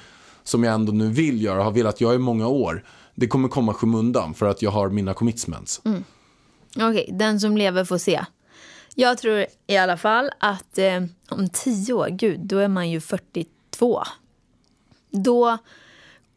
som 0.44 0.64
jag 0.64 0.74
ändå 0.74 0.92
nu 0.92 1.08
vill 1.08 1.42
göra, 1.42 1.62
har 1.62 1.70
velat 1.70 2.00
göra 2.00 2.14
i 2.14 2.18
många 2.18 2.48
år. 2.48 2.84
Det 3.14 3.26
kommer 3.26 3.48
komma 3.48 3.74
skymundan 3.74 4.34
för 4.34 4.46
att 4.46 4.62
jag 4.62 4.70
har 4.70 4.88
mina 4.88 5.14
commitments. 5.14 5.80
Mm. 5.84 6.04
Okej, 6.76 7.10
den 7.12 7.40
som 7.40 7.56
lever 7.56 7.84
får 7.84 7.98
se. 7.98 8.24
Jag 8.94 9.18
tror 9.18 9.46
i 9.66 9.76
alla 9.76 9.96
fall 9.96 10.30
att 10.38 10.78
eh, 10.78 11.02
om 11.28 11.48
tio 11.48 11.92
år, 11.92 12.08
gud, 12.08 12.40
då 12.40 12.58
är 12.58 12.68
man 12.68 12.90
ju 12.90 13.00
42. 13.00 14.02
Då 15.10 15.58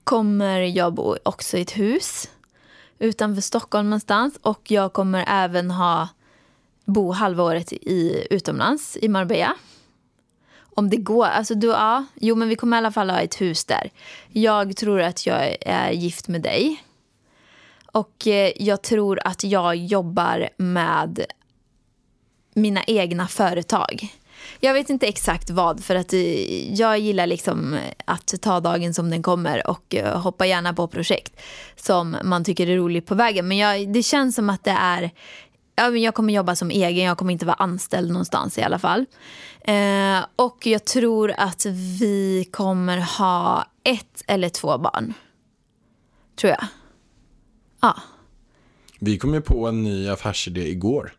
kommer 0.03 0.59
jag 0.59 0.93
bo 0.93 1.15
också 1.23 1.57
i 1.57 1.61
ett 1.61 1.77
hus 1.77 2.29
utanför 2.99 3.41
Stockholm 3.41 3.89
någonstans. 3.89 4.39
Och 4.41 4.71
jag 4.71 4.93
kommer 4.93 5.25
även 5.27 5.71
ha 5.71 6.07
bo 6.85 7.11
halva 7.11 7.43
året 7.43 7.73
i, 7.73 8.27
utomlands, 8.29 8.97
i 9.01 9.07
Marbella. 9.07 9.55
Om 10.59 10.89
det 10.89 10.97
går. 10.97 11.25
Alltså 11.25 11.55
du, 11.55 11.67
ja, 11.67 12.05
jo, 12.15 12.35
men 12.35 12.49
vi 12.49 12.55
kommer 12.55 12.77
i 12.77 12.79
alla 12.79 12.91
fall 12.91 13.09
ha 13.09 13.19
ett 13.19 13.41
hus 13.41 13.65
där. 13.65 13.89
Jag 14.27 14.77
tror 14.77 15.01
att 15.01 15.25
jag 15.25 15.57
är 15.61 15.91
gift 15.91 16.27
med 16.27 16.41
dig. 16.41 16.83
Och 17.85 18.27
eh, 18.27 18.51
jag 18.55 18.81
tror 18.81 19.19
att 19.23 19.43
jag 19.43 19.75
jobbar 19.75 20.49
med 20.57 21.25
mina 22.57 22.83
egna 22.87 23.27
företag. 23.27 24.07
Jag 24.59 24.73
vet 24.73 24.89
inte 24.89 25.07
exakt 25.07 25.49
vad, 25.49 25.83
för 25.83 25.95
att 25.95 26.13
eh, 26.13 26.73
jag 26.73 26.99
gillar 26.99 27.27
liksom 27.27 27.77
att 28.05 28.41
ta 28.41 28.59
dagen 28.59 28.93
som 28.93 29.09
den 29.09 29.23
kommer 29.23 29.67
och 29.67 29.95
eh, 29.95 30.21
hoppa 30.21 30.45
gärna 30.45 30.73
på 30.73 30.87
projekt 30.87 31.41
som 31.75 32.17
man 32.23 32.43
tycker 32.43 32.69
är 32.69 32.77
roligt 32.77 33.05
på 33.05 33.15
vägen. 33.15 33.47
Men 33.47 33.57
jag, 33.57 33.93
det 33.93 34.03
känns 34.03 34.35
som 34.35 34.49
att 34.49 34.63
det 34.63 34.77
är, 34.79 35.11
jag 35.75 36.13
kommer 36.13 36.33
jobba 36.33 36.55
som 36.55 36.71
egen, 36.71 37.05
jag 37.05 37.17
kommer 37.17 37.33
inte 37.33 37.45
vara 37.45 37.55
anställd 37.55 38.11
någonstans 38.11 38.57
i 38.57 38.61
alla 38.61 38.79
fall. 38.79 39.05
Eh, 39.61 40.25
och 40.35 40.67
jag 40.67 40.85
tror 40.85 41.33
att 41.37 41.65
vi 41.99 42.49
kommer 42.51 42.97
ha 42.97 43.65
ett 43.83 44.23
eller 44.27 44.49
två 44.49 44.77
barn. 44.77 45.13
Tror 46.35 46.51
jag. 46.51 46.65
Ja. 47.81 47.95
Vi 48.99 49.17
kom 49.17 49.33
ju 49.33 49.41
på 49.41 49.67
en 49.67 49.83
ny 49.83 50.09
affärsidé 50.09 50.69
igår. 50.69 51.13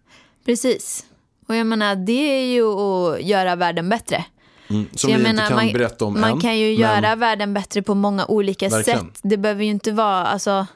Precis. 0.45 1.05
Och 1.49 1.57
jag 1.57 1.67
menar, 1.67 1.97
det 1.97 2.13
är 2.43 2.47
ju 2.47 2.65
att 2.65 3.23
göra 3.23 3.57
världen 3.57 3.89
bättre. 3.89 4.25
Mm, 4.71 4.87
som 4.93 5.11
jag 5.11 5.19
vi 5.19 5.23
menar, 5.23 5.43
inte 5.43 5.55
kan 5.55 5.65
man, 5.65 5.73
berätta 5.73 6.05
om 6.05 6.21
Man 6.21 6.31
än. 6.31 6.41
kan 6.41 6.59
ju 6.59 6.73
göra 6.75 7.15
världen 7.17 7.55
bättre 7.55 7.83
på 7.83 7.95
många 7.95 8.27
olika 8.27 8.69
Verkligen. 8.69 8.99
sätt. 9.01 9.21
Det 9.23 9.37
behöver 9.37 9.65
ju 9.65 9.71
inte 9.71 9.93
vara, 9.93 10.27
alltså... 10.27 10.67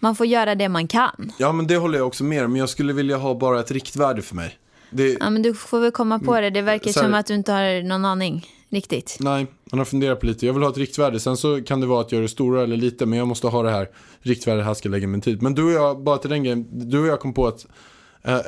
Man 0.00 0.16
får 0.16 0.26
göra 0.26 0.54
det 0.54 0.68
man 0.68 0.88
kan. 0.88 1.32
Ja 1.38 1.52
men 1.52 1.66
det 1.66 1.76
håller 1.76 1.98
jag 1.98 2.06
också 2.06 2.24
med 2.24 2.44
om, 2.44 2.52
men 2.52 2.60
jag 2.60 2.68
skulle 2.68 2.92
vilja 2.92 3.16
ha 3.16 3.34
bara 3.34 3.60
ett 3.60 3.70
riktvärde 3.70 4.22
för 4.22 4.34
mig. 4.34 4.58
Det, 4.90 5.16
Ja, 5.20 5.30
men 5.30 5.42
du 5.42 5.54
får 5.54 5.80
väl 5.80 5.90
komma 5.90 6.18
på 6.18 6.40
det. 6.40 6.50
Det 6.50 6.62
verkar 6.62 6.84
Mm. 6.90 6.94
Här- 6.96 7.02
som 7.02 7.14
att 7.14 7.26
du 7.26 7.34
inte 7.34 7.52
har 7.52 7.82
någon 7.82 8.04
aning 8.04 8.46
riktigt. 8.70 9.16
Nej, 9.20 9.46
man 9.72 9.78
har 9.78 9.84
funderat 9.84 10.20
på 10.20 10.26
lite. 10.26 10.46
Jag 10.46 10.52
vill 10.52 10.62
ha 10.62 10.70
ett 10.70 10.76
riktvärde. 10.78 11.20
Sen 11.20 11.36
så 11.36 11.62
kan 11.62 11.80
det 11.80 11.86
vara 11.86 12.00
att 12.00 12.12
göra 12.12 12.22
det 12.22 12.28
stora 12.28 12.62
eller 12.62 12.76
lite. 12.76 13.06
Men 13.06 13.18
jag 13.18 13.28
måste 13.28 13.46
ha 13.46 13.62
det 13.62 13.70
här 13.70 13.88
riktvärdet. 14.20 14.64
Här 14.64 14.74
ska 14.74 14.88
jag 14.88 14.90
lägga 14.90 15.06
min 15.08 15.20
tid. 15.20 15.42
Men 15.42 15.54
du 15.54 15.64
och 15.64 15.70
jag, 15.72 16.02
bara 16.02 16.18
till 16.18 16.30
den 16.30 16.42
grejen. 16.42 16.66
Du 16.90 17.00
och 17.00 17.06
jag 17.06 17.20
kom 17.20 17.34
på 17.34 17.48
ett, 17.48 17.66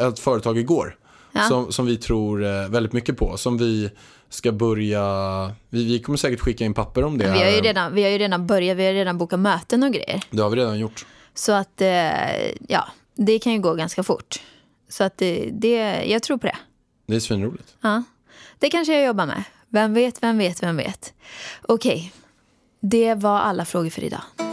ett 0.00 0.18
företag 0.18 0.58
igår. 0.58 0.96
Ja. 1.32 1.42
Som, 1.42 1.72
som 1.72 1.86
vi 1.86 1.96
tror 1.96 2.44
eh, 2.44 2.68
väldigt 2.68 2.92
mycket 2.92 3.16
på. 3.16 3.36
Som 3.36 3.58
vi 3.58 3.90
ska 4.28 4.52
börja. 4.52 5.04
Vi, 5.68 5.84
vi 5.84 5.98
kommer 5.98 6.16
säkert 6.16 6.40
skicka 6.40 6.64
in 6.64 6.74
papper 6.74 7.04
om 7.04 7.18
det. 7.18 7.32
Vi, 7.32 7.38
har 7.38 7.50
ju 7.50 7.60
redan, 7.60 7.94
vi 7.94 8.02
har 8.02 8.10
ju 8.10 8.18
redan 8.18 8.46
börjat, 8.46 8.76
vi 8.76 8.86
har 8.86 8.92
redan 8.92 9.18
bokat 9.18 9.40
möten 9.40 9.82
och 9.82 9.92
grejer. 9.92 10.22
Det 10.30 10.42
har 10.42 10.50
vi 10.50 10.56
redan 10.56 10.78
gjort. 10.78 11.06
Så 11.34 11.52
att, 11.52 11.80
eh, 11.80 12.50
ja, 12.68 12.88
det 13.16 13.38
kan 13.38 13.52
ju 13.52 13.58
gå 13.58 13.74
ganska 13.74 14.02
fort. 14.02 14.40
Så 14.88 15.04
att 15.04 15.18
det, 15.18 15.50
det 15.52 16.04
jag 16.06 16.22
tror 16.22 16.38
på 16.38 16.46
det. 16.46 16.56
Det 17.06 17.16
är 17.16 17.20
svinroligt. 17.20 17.76
Ja, 17.80 18.02
det 18.58 18.70
kanske 18.70 18.94
jag 18.94 19.06
jobbar 19.06 19.26
med. 19.26 19.44
Vem 19.68 19.94
vet, 19.94 20.22
vem 20.22 20.38
vet, 20.38 20.62
vem 20.62 20.76
vet. 20.76 21.14
Okej, 21.62 22.12
det 22.80 23.14
var 23.14 23.40
alla 23.40 23.64
frågor 23.64 23.90
för 23.90 24.04
idag. 24.04 24.49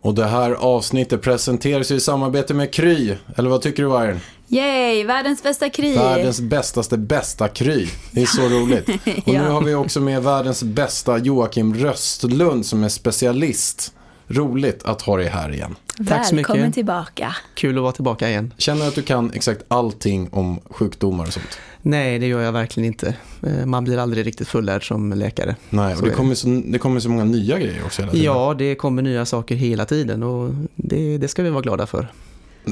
Och 0.00 0.14
det 0.14 0.26
här 0.26 0.50
avsnittet 0.50 1.22
presenteras 1.22 1.90
i 1.90 2.00
samarbete 2.00 2.54
med 2.54 2.72
Kry. 2.72 3.14
Eller 3.36 3.50
vad 3.50 3.62
tycker 3.62 3.82
du 3.82 3.88
Vargen? 3.88 4.20
Yay, 4.48 5.04
världens 5.04 5.42
bästa 5.42 5.70
krig. 5.70 5.96
Världens 5.96 6.40
bästaste 6.40 6.98
bästa 6.98 7.48
Kry. 7.48 7.88
Det 8.12 8.22
är 8.22 8.26
så 8.26 8.42
roligt. 8.48 8.88
Och 9.26 9.32
nu 9.32 9.48
har 9.48 9.62
vi 9.64 9.74
också 9.74 10.00
med 10.00 10.22
världens 10.22 10.62
bästa 10.62 11.18
Joakim 11.18 11.74
Röstlund 11.74 12.66
som 12.66 12.84
är 12.84 12.88
specialist. 12.88 13.92
Roligt 14.28 14.82
att 14.82 15.02
ha 15.02 15.16
dig 15.16 15.26
här 15.26 15.52
igen. 15.52 15.76
Tack 16.08 16.26
så 16.26 16.34
Välkommen 16.34 16.62
mycket. 16.62 16.74
tillbaka. 16.74 17.34
Kul 17.54 17.76
att 17.76 17.82
vara 17.82 17.92
tillbaka 17.92 18.28
igen. 18.28 18.54
Känner 18.58 18.82
du 18.82 18.88
att 18.88 18.94
du 18.94 19.02
kan 19.02 19.32
exakt 19.32 19.64
allting 19.68 20.28
om 20.32 20.60
sjukdomar 20.70 21.26
och 21.26 21.32
sånt? 21.32 21.58
Nej, 21.82 22.18
det 22.18 22.26
gör 22.26 22.40
jag 22.40 22.52
verkligen 22.52 22.86
inte. 22.86 23.14
Eh, 23.42 23.66
Man 23.66 23.84
blir 23.84 23.98
aldrig 23.98 24.26
riktigt 24.26 24.48
fullärd 24.48 24.88
som 24.88 25.12
läkare. 25.12 25.56
Nej, 25.70 25.96
och 25.96 26.02
det. 26.02 26.10
kommer, 26.10 26.34
så, 26.34 26.62
det 26.64 26.78
kommer 26.78 27.00
så 27.00 27.08
många 27.08 27.24
nya 27.24 27.58
grejer 27.58 27.84
också 27.84 28.02
hela 28.02 28.12
tiden. 28.12 28.26
Ja, 28.26 28.54
det 28.58 28.74
kommer 28.74 29.02
nya 29.02 29.26
saker 29.26 29.54
hela 29.54 29.84
tiden 29.84 30.22
och 30.22 30.50
det, 30.74 31.18
det 31.18 31.28
ska 31.28 31.42
vi 31.42 31.50
vara 31.50 31.62
glada 31.62 31.86
för. 31.86 32.08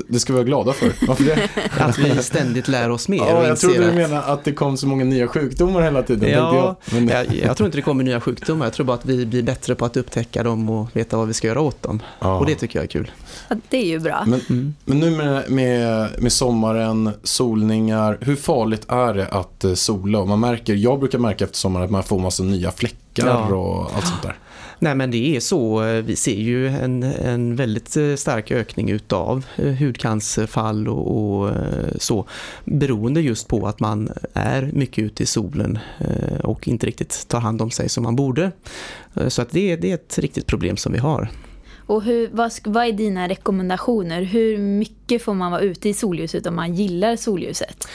Det 0.09 0.19
ska 0.21 0.33
vi 0.33 0.37
vara 0.37 0.45
glada 0.47 0.73
för. 0.73 0.93
Varför 1.07 1.25
det? 1.25 1.49
Att 1.85 1.99
vi 1.99 2.23
ständigt 2.23 2.69
lär 2.69 2.91
oss 2.91 3.09
mer 3.09 3.19
Ja, 3.19 3.39
och 3.39 3.47
jag 3.47 3.59
trodde 3.59 3.87
du 3.87 3.93
menade 3.93 4.23
att 4.23 4.45
det 4.45 4.53
kom 4.53 4.77
så 4.77 4.87
många 4.87 5.05
nya 5.05 5.29
sjukdomar 5.29 5.83
hela 5.83 6.03
tiden. 6.03 6.31
Ja, 6.31 6.77
jag. 6.91 6.95
Men, 6.95 7.09
jag, 7.09 7.35
jag 7.35 7.57
tror 7.57 7.67
inte 7.67 7.79
det 7.79 7.83
kommer 7.83 8.05
nya 8.05 8.21
sjukdomar. 8.21 8.67
Jag 8.67 8.73
tror 8.73 8.87
bara 8.87 8.95
att 8.95 9.07
vi 9.07 9.27
blir 9.27 9.43
bättre 9.43 9.75
på 9.75 9.85
att 9.85 9.97
upptäcka 9.97 10.43
dem 10.43 10.69
och 10.71 10.97
veta 10.97 11.17
vad 11.17 11.27
vi 11.29 11.35
ska 11.35 11.47
göra 11.47 11.61
åt 11.61 11.83
dem. 11.83 12.03
Ja. 12.21 12.39
Och 12.39 12.47
det 12.47 12.55
tycker 12.55 12.79
jag 12.79 12.85
är 12.85 12.89
kul. 12.89 13.11
Ja, 13.49 13.57
det 13.69 13.77
är 13.77 13.87
ju 13.87 13.99
bra. 13.99 14.23
Men, 14.27 14.41
Mm. 14.49 14.75
men 14.85 14.99
nu 14.99 15.11
med, 15.11 15.51
med, 15.51 16.09
med 16.23 16.33
sommaren, 16.33 17.11
solningar, 17.23 18.19
hur 18.21 18.37
farligt 18.37 18.83
är 18.89 19.15
det 19.15 19.27
att 19.27 19.65
eh, 19.65 19.75
sola? 19.75 20.25
Man 20.25 20.41
märker, 20.41 20.75
jag 20.75 20.99
brukar 21.01 21.19
märka 21.19 21.45
efter 21.45 21.57
sommaren 21.59 21.85
att 21.85 21.91
man 21.91 22.03
får 22.03 22.19
massa 22.19 22.43
nya 22.43 22.71
fläckar 22.71 22.99
Ja. 23.27 23.55
och 23.55 23.91
allt 23.97 24.07
sånt 24.07 24.23
där. 24.23 24.37
Nej 24.81 24.95
men 24.95 25.11
det 25.11 25.37
är 25.37 25.41
så, 25.41 25.85
eh, 25.85 26.03
vi 26.03 26.17
ser 26.17 26.35
ju 26.37 26.69
en, 26.69 27.03
en 27.03 27.57
väldigt 27.57 27.97
eh, 27.97 28.15
stark 28.15 28.51
ökning 28.51 28.91
utav 28.91 29.45
eh, 29.57 29.73
hudcancerfall 29.73 30.89
och, 30.89 31.43
och 31.45 31.51
så 31.99 32.27
beroende 32.65 33.21
just 33.21 33.49
på 33.49 33.67
att 33.67 33.81
man 33.81 34.11
är 34.33 34.71
mycket 34.73 35.05
ute 35.05 35.23
i 35.23 35.27
solen 35.27 35.79
och 36.45 36.69
inte 36.69 36.87
riktigt 36.87 37.29
tar 37.29 37.41
hand 37.41 37.63
om 37.63 37.71
sig 37.71 37.89
som 37.89 38.03
man 38.03 38.17
borde. 38.17 38.51
Så 39.29 39.43
att 39.43 39.51
det, 39.51 39.73
är- 39.73 39.77
det 39.77 39.91
är 39.91 39.95
ett 39.95 40.19
riktigt 40.19 40.47
problem 40.47 40.77
som 40.77 40.93
vi 40.93 40.99
har. 40.99 41.29
Och 41.87 42.03
hur, 42.03 42.29
vad, 42.33 42.53
vad 42.65 42.85
är 42.87 42.93
dina 42.93 43.29
rekommendationer? 43.29 44.23
Hur 44.23 44.59
mycket 44.59 45.23
får 45.23 45.35
man 45.35 45.53
vara 45.53 45.61
ute 45.61 45.89
i 45.89 45.95
solljuset 45.95 46.47
om 46.47 46.55
man 46.57 46.75
gillar 46.75 47.17
solljuset? 47.17 47.89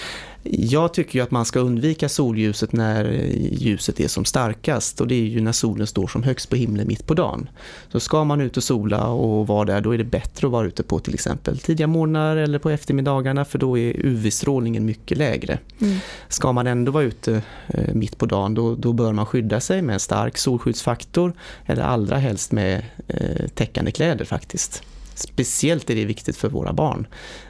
Jag 0.46 0.94
tycker 0.94 1.20
ju 1.20 1.24
att 1.24 1.32
man 1.32 1.46
ska 1.46 1.60
undvika 1.60 2.10
solljuset 2.10 2.74
när 2.74 3.12
ljuset 3.52 4.00
är 4.00 4.08
som 4.08 4.26
starkast 4.26 5.02
och 5.02 5.08
det 5.08 5.16
är 5.16 5.26
ju 5.26 5.42
när 5.42 5.52
solen 5.52 5.88
står 5.88 6.08
som 6.08 6.24
högst 6.24 6.50
på 6.50 6.56
himlen 6.56 6.88
mitt 6.88 7.08
på 7.08 7.14
dagen. 7.14 7.50
Så 7.92 8.00
ska 8.00 8.24
man 8.24 8.42
ut 8.42 8.58
och 8.58 8.64
sola 8.64 9.08
och 9.08 9.48
vara 9.48 9.66
där 9.66 9.82
då 9.82 9.94
är 9.94 9.98
det 9.98 10.04
bättre 10.04 10.48
att 10.48 10.52
vara 10.52 10.68
ute 10.68 10.84
på 10.84 11.00
till 11.00 11.14
exempel 11.14 11.60
tidiga 11.60 11.88
morgnar 11.88 12.38
eller 12.38 12.60
på 12.60 12.70
eftermiddagarna 12.70 13.46
för 13.46 13.60
då 13.60 13.78
är 13.78 14.06
UV-strålningen 14.06 14.86
mycket 14.86 15.18
lägre. 15.18 15.60
Mm. 15.82 15.98
Ska 16.28 16.52
man 16.52 16.68
ändå 16.68 16.92
vara 16.92 17.04
ute 17.04 17.42
eh, 17.68 17.94
mitt 17.94 18.18
på 18.18 18.26
dagen 18.26 18.54
då, 18.54 18.76
då 18.76 18.94
bör 18.94 19.14
man 19.14 19.26
skydda 19.26 19.60
sig 19.60 19.82
med 19.82 19.94
en 19.94 20.00
stark 20.00 20.38
solskyddsfaktor 20.38 21.34
eller 21.66 21.82
allra 21.82 22.18
helst 22.18 22.52
med 22.52 22.86
eh, 23.08 23.48
täckande 23.56 23.92
kläder 23.92 24.26
faktiskt. 24.26 24.84
Speciellt 25.16 25.90
är 25.90 25.96
det 25.96 26.06
viktigt 26.06 26.38
för 26.38 26.50
våra 26.50 26.74
barn. 26.74 27.08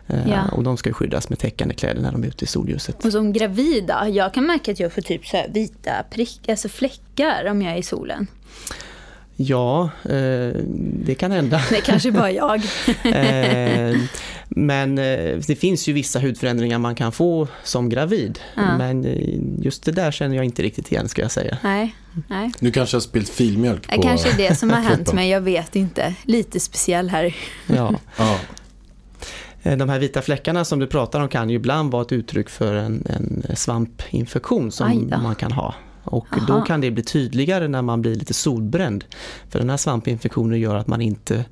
Eh, 0.08 0.30
Ja. 0.30 0.50
Och 0.52 0.64
de 0.64 0.78
ska 0.78 0.94
skyddas 0.94 1.30
med 1.30 1.40
täckande 1.40 1.76
kläder 1.76 2.02
när 2.02 2.12
de 2.12 2.24
är 2.24 2.28
ute 2.28 2.44
i 2.44 2.48
solljuset. 2.48 3.06
Och 3.06 3.12
som 3.12 3.34
gravid 3.34 3.84
då? 3.88 4.10
Jag 4.10 4.34
kan 4.34 4.46
märka 4.46 4.72
att 4.72 4.80
jag 4.80 4.94
får 4.94 5.02
typ 5.02 5.26
så 5.26 5.44
vita 5.50 5.92
prick, 6.10 6.50
alltså 6.50 6.70
fläckar 6.70 7.46
om 7.52 7.62
jag 7.62 7.74
är 7.74 7.78
i 7.78 7.84
solen. 7.84 8.28
Ja, 9.36 9.90
eh, 10.04 10.52
det 11.06 11.16
kan 11.16 11.32
hända. 11.32 11.62
Det 11.70 11.82
kanske 11.82 12.12
bara 12.12 12.32
jag. 12.32 12.62
Men 14.56 14.98
eh, 14.98 15.38
det 15.48 15.56
finns 15.56 15.88
ju 15.88 15.94
vissa 15.94 16.20
hudförändringar 16.20 16.80
man 16.80 16.96
kan 16.96 17.12
få 17.12 17.48
som 17.64 17.90
gravid. 17.90 18.40
Ja. 18.56 18.78
Men 18.78 19.06
eh, 19.06 19.40
just 19.66 19.84
det 19.84 19.92
där 19.92 20.12
känner 20.12 20.36
jag 20.36 20.46
inte 20.46 20.62
riktigt 20.64 20.92
igen 20.92 21.10
ska 21.10 21.22
jag 21.22 21.32
säga. 21.32 21.58
Nej, 21.64 21.96
nej. 22.28 22.52
Du 22.60 22.72
kanske 22.72 22.96
har 22.96 23.02
spilt 23.02 23.30
filmjölk 23.30 23.90
Det 23.90 23.96
på 23.96 24.02
kanske 24.02 24.30
är 24.30 24.50
det 24.50 24.56
som 24.56 24.70
har 24.70 24.82
hänt 24.82 25.14
mig, 25.14 25.30
jag 25.30 25.42
vet 25.42 25.76
inte. 25.76 26.16
Lite 26.24 26.60
speciell 26.60 27.10
här. 27.10 27.36
Ja. 27.68 27.96
Ja. 28.18 28.40
Eh, 29.64 29.78
De 29.78 29.90
här 29.90 30.00
vita 30.00 30.22
fläckarna 30.22 30.66
som 30.66 30.80
du 30.80 30.88
pratar 30.88 31.22
om 31.22 31.30
kan 31.30 31.50
ju 31.50 31.56
ibland 31.56 31.92
vara 31.92 32.02
ett 32.02 32.12
uttryck 32.12 32.50
för 32.50 32.76
en, 32.76 33.04
en 33.10 33.56
svampinfektion 33.56 34.72
som 34.72 35.12
man 35.24 35.36
kan 35.36 35.52
ha. 35.52 35.76
Och 36.04 36.28
Aha. 36.38 36.46
då 36.48 36.62
kan 36.62 36.82
det 36.82 36.92
bli 36.92 37.04
tydligare 37.04 37.68
när 37.68 37.82
man 37.82 38.02
blir 38.02 38.16
lite 38.16 38.34
solbränd. 38.34 39.06
För 39.50 39.60
den 39.60 39.70
här 39.70 39.78
svampinfektionen 39.78 40.60
gör 40.60 40.76
att, 40.76 40.88
man 40.88 41.02
inte, 41.02 41.46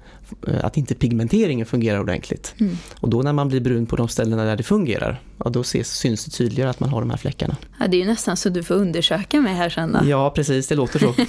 eh, 0.47 0.65
att 0.65 0.77
inte 0.77 0.95
pigmenteringen 0.95 1.65
fungerar 1.65 1.99
ordentligt. 1.99 2.53
Mm. 2.59 2.77
Och 2.99 3.09
då 3.09 3.21
när 3.21 3.33
man 3.33 3.47
blir 3.47 3.61
brun 3.61 3.85
på 3.85 3.95
de 3.95 4.07
ställena 4.07 4.43
där 4.43 4.55
det 4.55 4.63
fungerar, 4.63 5.21
ja, 5.37 5.49
då 5.49 5.61
ses, 5.61 5.91
syns 5.93 6.25
det 6.25 6.31
tydligare 6.31 6.69
att 6.69 6.79
man 6.79 6.89
har 6.89 7.01
de 7.01 7.09
här 7.09 7.17
fläckarna. 7.17 7.55
Ja, 7.79 7.87
det 7.87 7.97
är 7.97 7.99
ju 7.99 8.05
nästan 8.05 8.37
så 8.37 8.49
du 8.49 8.63
får 8.63 8.75
undersöka 8.75 9.41
mig 9.41 9.53
här 9.53 9.69
sen 9.69 9.91
då. 9.91 10.09
Ja, 10.09 10.29
precis, 10.29 10.67
det 10.67 10.75
låter 10.75 10.99
så. 10.99 11.13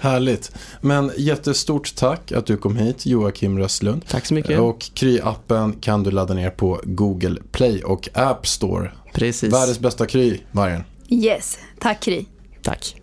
Härligt. 0.00 0.52
Men 0.80 1.10
jättestort 1.16 1.94
tack 1.94 2.32
att 2.32 2.46
du 2.46 2.56
kom 2.56 2.76
hit, 2.76 3.06
Joakim 3.06 3.58
Röstlund. 3.58 4.06
Tack 4.08 4.26
så 4.26 4.34
mycket. 4.34 4.58
Och 4.60 4.78
Kry-appen 4.78 5.80
kan 5.80 6.02
du 6.02 6.10
ladda 6.10 6.34
ner 6.34 6.50
på 6.50 6.80
Google 6.84 7.40
Play 7.52 7.82
och 7.82 8.08
App 8.14 8.46
Store. 8.46 8.90
Precis. 9.14 9.52
Världens 9.52 9.78
bästa 9.78 10.06
Kry, 10.06 10.38
Vargen. 10.52 10.84
Yes, 11.14 11.58
tack 11.78 12.02
Kry. 12.02 12.26
Tack. 12.62 13.02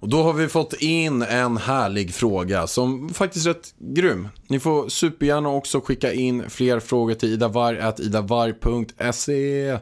Och 0.00 0.08
då 0.08 0.22
har 0.22 0.32
vi 0.32 0.48
fått 0.48 0.72
in 0.72 1.22
en 1.22 1.56
härlig 1.56 2.14
fråga 2.14 2.66
som 2.66 3.14
faktiskt 3.14 3.46
är 3.46 3.50
rätt 3.50 3.74
grym. 3.78 4.28
Ni 4.48 4.60
får 4.60 4.88
supergärna 4.88 5.48
också 5.48 5.80
skicka 5.80 6.12
in 6.12 6.50
fler 6.50 6.80
frågor 6.80 7.14
till 7.14 7.32
idavarg.idavarg.se. 7.32 9.78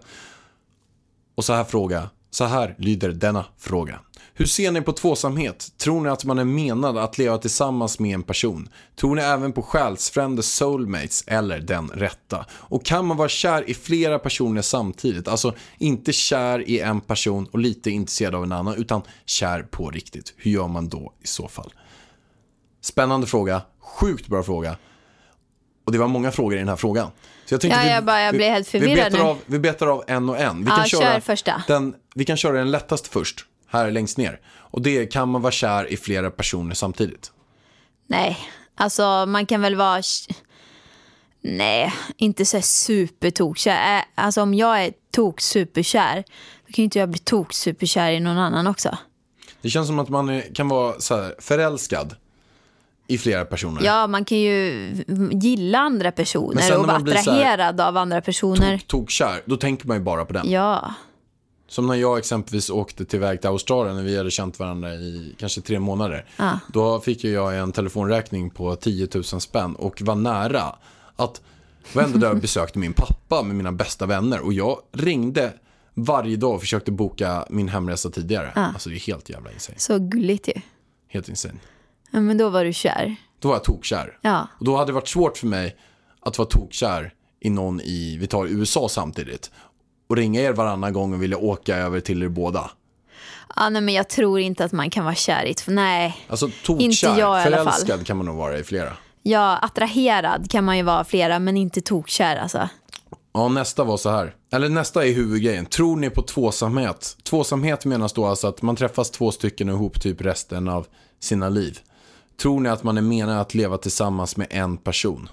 Och 1.37 1.45
så 1.45 1.53
här 1.53 1.65
fråga. 1.65 2.11
Så 2.31 2.45
här 2.45 2.75
lyder 2.79 3.09
denna 3.09 3.45
fråga. 3.59 4.01
Hur 4.35 4.47
ser 4.47 4.71
ni 4.73 4.81
på 4.81 4.93
tvåsamhet? 4.93 5.73
Tror 5.79 6.01
ni 6.01 6.09
att 6.09 6.25
man 6.25 6.39
är 6.39 6.45
menad 6.45 6.99
att 6.99 7.19
leva 7.19 7.39
tillsammans 7.39 7.99
med 7.99 8.15
en 8.15 8.23
person? 8.23 8.69
Tror 8.97 9.15
ni 9.15 9.23
även 9.23 9.53
på 9.53 9.63
själsfrände 9.63 10.43
soulmates 10.43 11.25
eller 11.27 11.59
den 11.61 11.89
rätta? 11.89 12.47
Och 12.51 12.85
kan 12.85 13.07
man 13.07 13.17
vara 13.17 13.29
kär 13.29 13.71
i 13.71 13.75
flera 13.75 14.19
personer 14.19 14.63
samtidigt? 14.63 15.29
Alltså 15.29 15.55
inte 15.79 16.13
kär 16.13 16.69
i 16.69 16.81
en 16.81 17.01
person 17.01 17.47
och 17.53 17.59
lite 17.59 17.91
intresserad 17.91 18.35
av 18.35 18.43
en 18.45 18.53
annan 18.53 18.75
utan 18.75 19.03
kär 19.27 19.63
på 19.63 19.91
riktigt. 19.91 20.35
Hur 20.37 20.51
gör 20.51 20.69
man 20.69 20.89
då 20.89 21.13
i 21.23 21.27
så 21.27 21.49
fall? 21.49 21.73
Spännande 22.81 23.27
fråga, 23.27 23.63
sjukt 23.81 24.27
bra 24.29 24.43
fråga. 24.43 24.77
Och 25.87 25.93
det 25.93 25.99
var 25.99 26.09
många 26.09 26.31
frågor 26.31 26.55
i 26.55 26.59
den 26.59 26.69
här 26.69 26.77
frågan. 26.77 27.11
Så 27.47 27.55
jag 27.55 27.61
tänkte 27.61 27.79
Ja, 27.81 27.85
vi- 27.85 27.91
jag 27.91 28.05
bara- 28.05 28.21
jag 28.23 28.33
vi- 28.33 28.39
blir 28.39 28.51
helt 28.51 28.67
vi 28.75 28.79
förvirrad 28.81 29.13
betar 29.13 29.19
nu. 29.25 29.31
av, 29.31 29.39
vi 29.47 29.59
betar 29.59 29.87
av 29.87 30.05
en 30.07 30.29
och 30.29 30.39
en. 30.39 30.65
Vi 30.65 30.71
Ja, 30.71 30.77
kan 30.77 30.85
kör 30.87 31.01
köra 31.01 31.21
första. 31.21 31.63
Den, 31.69 31.95
vi 32.15 32.25
kan 32.25 32.37
köra 32.37 32.59
den 32.59 32.71
lättaste 32.71 33.09
först, 33.09 33.45
här 33.69 33.91
längst 33.91 34.19
ner. 34.19 34.41
Och 34.47 34.83
det 34.83 35.07
kan 35.07 35.29
man 35.29 35.43
vara 35.43 35.53
kär 35.53 35.93
i 35.93 35.97
flera 35.97 36.31
personer 36.31 36.75
samtidigt? 36.75 37.33
Nej, 38.07 38.39
alltså 38.75 39.27
man 39.27 39.47
kan 39.47 39.63
väl 39.63 39.75
vara... 39.75 40.03
Nej, 41.43 41.95
inte 42.17 42.45
så 42.45 42.61
supertokkär. 42.63 44.05
Alltså 44.15 44.43
om 44.43 44.55
jag 44.55 44.85
är 44.85 44.93
tok 45.11 45.41
superkär, 45.41 46.25
då 46.67 46.73
kan 46.73 46.83
ju 46.83 46.85
inte 46.85 46.99
jag 46.99 47.09
bli 47.09 47.19
tok 47.19 47.53
superkär 47.53 48.11
i 48.11 48.21
någon 48.21 48.39
annan 48.39 48.67
också. 48.67 48.99
Det 49.63 49.71
känns 49.71 49.87
som 49.87 49.99
att 49.99 50.09
man 50.09 50.43
kan 50.55 50.69
vara 50.69 51.01
så 51.01 51.17
här, 51.17 51.35
förälskad 51.39 52.17
i 53.07 53.19
flera 53.19 53.45
personer. 53.45 53.83
Ja, 53.85 54.07
man 54.07 54.25
kan 54.25 54.39
ju 54.39 54.89
gilla 55.33 55.79
andra 55.79 56.13
personer 56.13 56.79
och 56.79 56.87
vara 56.87 56.97
attraherad 56.97 57.81
av 57.81 57.97
andra 57.97 58.21
personer. 58.21 58.79
Tok, 58.79 58.89
tokkär, 58.89 59.43
då 59.45 59.57
tänker 59.57 59.87
man 59.87 59.97
ju 59.97 60.03
bara 60.03 60.25
på 60.25 60.33
den. 60.33 60.51
Ja, 60.51 60.95
Som 61.69 61.87
när 61.87 61.95
jag 61.95 62.19
exempelvis 62.19 62.71
åkte 62.71 63.05
till 63.05 63.21
väg 63.21 63.41
till 63.41 63.51
Australien 63.51 63.97
när 63.97 64.03
vi 64.03 64.17
hade 64.17 64.31
känt 64.31 64.59
varandra 64.59 64.95
i 64.95 65.35
kanske 65.39 65.61
tre 65.61 65.79
månader. 65.79 66.25
Ja. 66.37 66.59
Då 66.73 67.01
fick 67.01 67.25
jag 67.25 67.59
en 67.59 67.73
telefonräkning 67.73 68.51
på 68.51 68.77
10 68.77 69.09
000 69.15 69.25
spänn 69.25 69.75
och 69.77 70.03
var 70.03 70.15
nära 70.15 70.77
att 71.17 71.41
var 71.93 72.03
ändå 72.03 72.19
där 72.19 72.31
och 72.31 72.37
besökte 72.37 72.79
min 72.79 72.93
pappa 72.93 73.43
med 73.43 73.57
mina 73.57 73.73
bästa 73.73 74.07
vänner 74.07 74.41
och 74.41 74.53
jag 74.53 74.79
ringde 74.93 75.53
varje 75.95 76.37
dag 76.37 76.55
och 76.55 76.61
försökte 76.61 76.93
boka 76.93 77.47
min 77.51 77.69
hemresa 77.69 78.11
tidigare. 78.11 78.51
Alltså 78.55 78.89
det 78.91 78.97
är 78.97 79.01
helt 79.01 79.31
jävla 79.31 79.53
insane. 79.53 79.79
så 79.79 79.99
gulligt 79.99 80.49
ju. 80.49 80.55
Helt 81.09 81.29
insane. 81.29 81.55
Ja, 82.11 82.21
men 82.21 82.39
då 82.39 82.49
var 82.49 82.65
du 82.65 82.73
kär. 82.73 83.17
Då 83.39 83.49
var 83.49 83.55
jag 83.55 83.65
tokkär. 83.65 84.19
Ja, 84.23 84.49
Och 84.59 84.65
då 84.65 84.77
hade 84.77 84.89
det 84.89 84.95
varit 84.95 85.09
svårt 85.09 85.39
för 85.39 85.47
mig 85.47 85.77
att 86.21 86.39
vara 86.39 86.49
tokkär 86.49 87.13
i 87.41 87.51
någon 87.51 87.81
i, 87.81 88.17
vi 88.21 88.27
tar 88.27 88.47
USA 88.47 88.89
samtidigt. 88.89 89.51
Och 90.09 90.17
ringa 90.17 90.41
er 90.41 90.53
varannan 90.53 90.93
gång 90.93 91.13
och 91.15 91.23
vilja 91.23 91.39
åka 91.39 91.77
över 91.77 92.01
till 92.01 92.23
er 92.23 92.29
båda. 92.29 92.71
ja 93.57 93.69
nej, 93.69 93.83
men 93.83 93.95
jag 93.95 94.09
tror 94.09 94.41
inte 94.41 94.65
att 94.65 94.73
man 94.73 94.91
kan 94.91 95.05
vara 95.05 95.15
kär 95.15 95.45
i 95.45 95.51
ett... 95.51 95.65
Nej, 95.67 96.17
Alltså 96.29 96.51
Inte 96.69 97.07
jag 97.07 97.19
i 97.19 97.23
alla 97.23 97.57
fall. 97.57 97.65
förälskad 97.65 98.07
kan 98.07 98.17
man 98.17 98.27
nog 98.27 98.37
vara 98.37 98.59
i 98.59 98.65
flera. 98.65 98.93
ja, 99.23 99.57
attraherad 99.57 100.51
kan 100.51 100.65
man 100.65 100.77
ju 100.77 100.83
vara 100.83 101.05
flera, 101.05 101.39
men 101.39 101.57
inte 101.57 101.81
tokkär 101.81 102.37
alltså. 102.37 102.69
Ja, 103.33 103.49
nästa 103.49 103.85
var 103.85 103.97
så 103.97 104.11
här. 104.11 104.35
Eller 104.53 104.69
nästa 104.69 105.07
är 105.07 105.13
huvudgrejen. 105.13 105.67
Tror 105.67 105.97
ni 105.97 106.11
på 106.11 106.23
tvåsamhet? 106.23 107.17
Tvåsamhet 107.23 107.85
menas 107.85 108.13
då 108.13 108.27
alltså 108.27 108.47
att 108.47 108.63
man 108.63 108.77
träffas 108.77 109.11
två 109.11 109.31
stycken 109.33 109.69
ihop 109.69 110.01
typ 110.03 110.21
resten 110.21 110.69
av 110.69 110.87
sina 111.21 111.49
liv. 111.49 111.79
Tror 112.43 112.61
ni 112.61 112.69
att 112.69 112.83
man 112.83 112.99
är 112.99 113.03
menad 113.03 113.41
att 113.41 113.55
leva 113.55 113.79
tillsammans 113.79 114.37
med 114.37 114.47
en 114.51 114.77
person? 114.77 115.29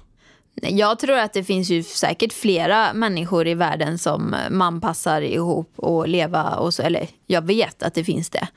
Jag 0.62 1.00
tror 1.00 1.18
att 1.18 1.34
det 1.34 1.44
finns 1.44 1.70
ju 1.70 1.84
säkert 1.84 2.34
flera 2.34 2.94
människor 2.94 3.48
i 3.48 3.54
världen 3.54 3.98
som 3.98 4.36
man 4.50 4.82
passar 4.82 5.22
ihop 5.22 5.74
och 5.76 6.08
leva 6.08 6.56
och 6.56 6.74
så, 6.74 6.84
eller 6.84 7.08
jag 7.28 7.42
vet 7.42 7.84
att 7.84 7.94
det 7.94 8.04
finns 8.04 8.30
det. 8.30 8.48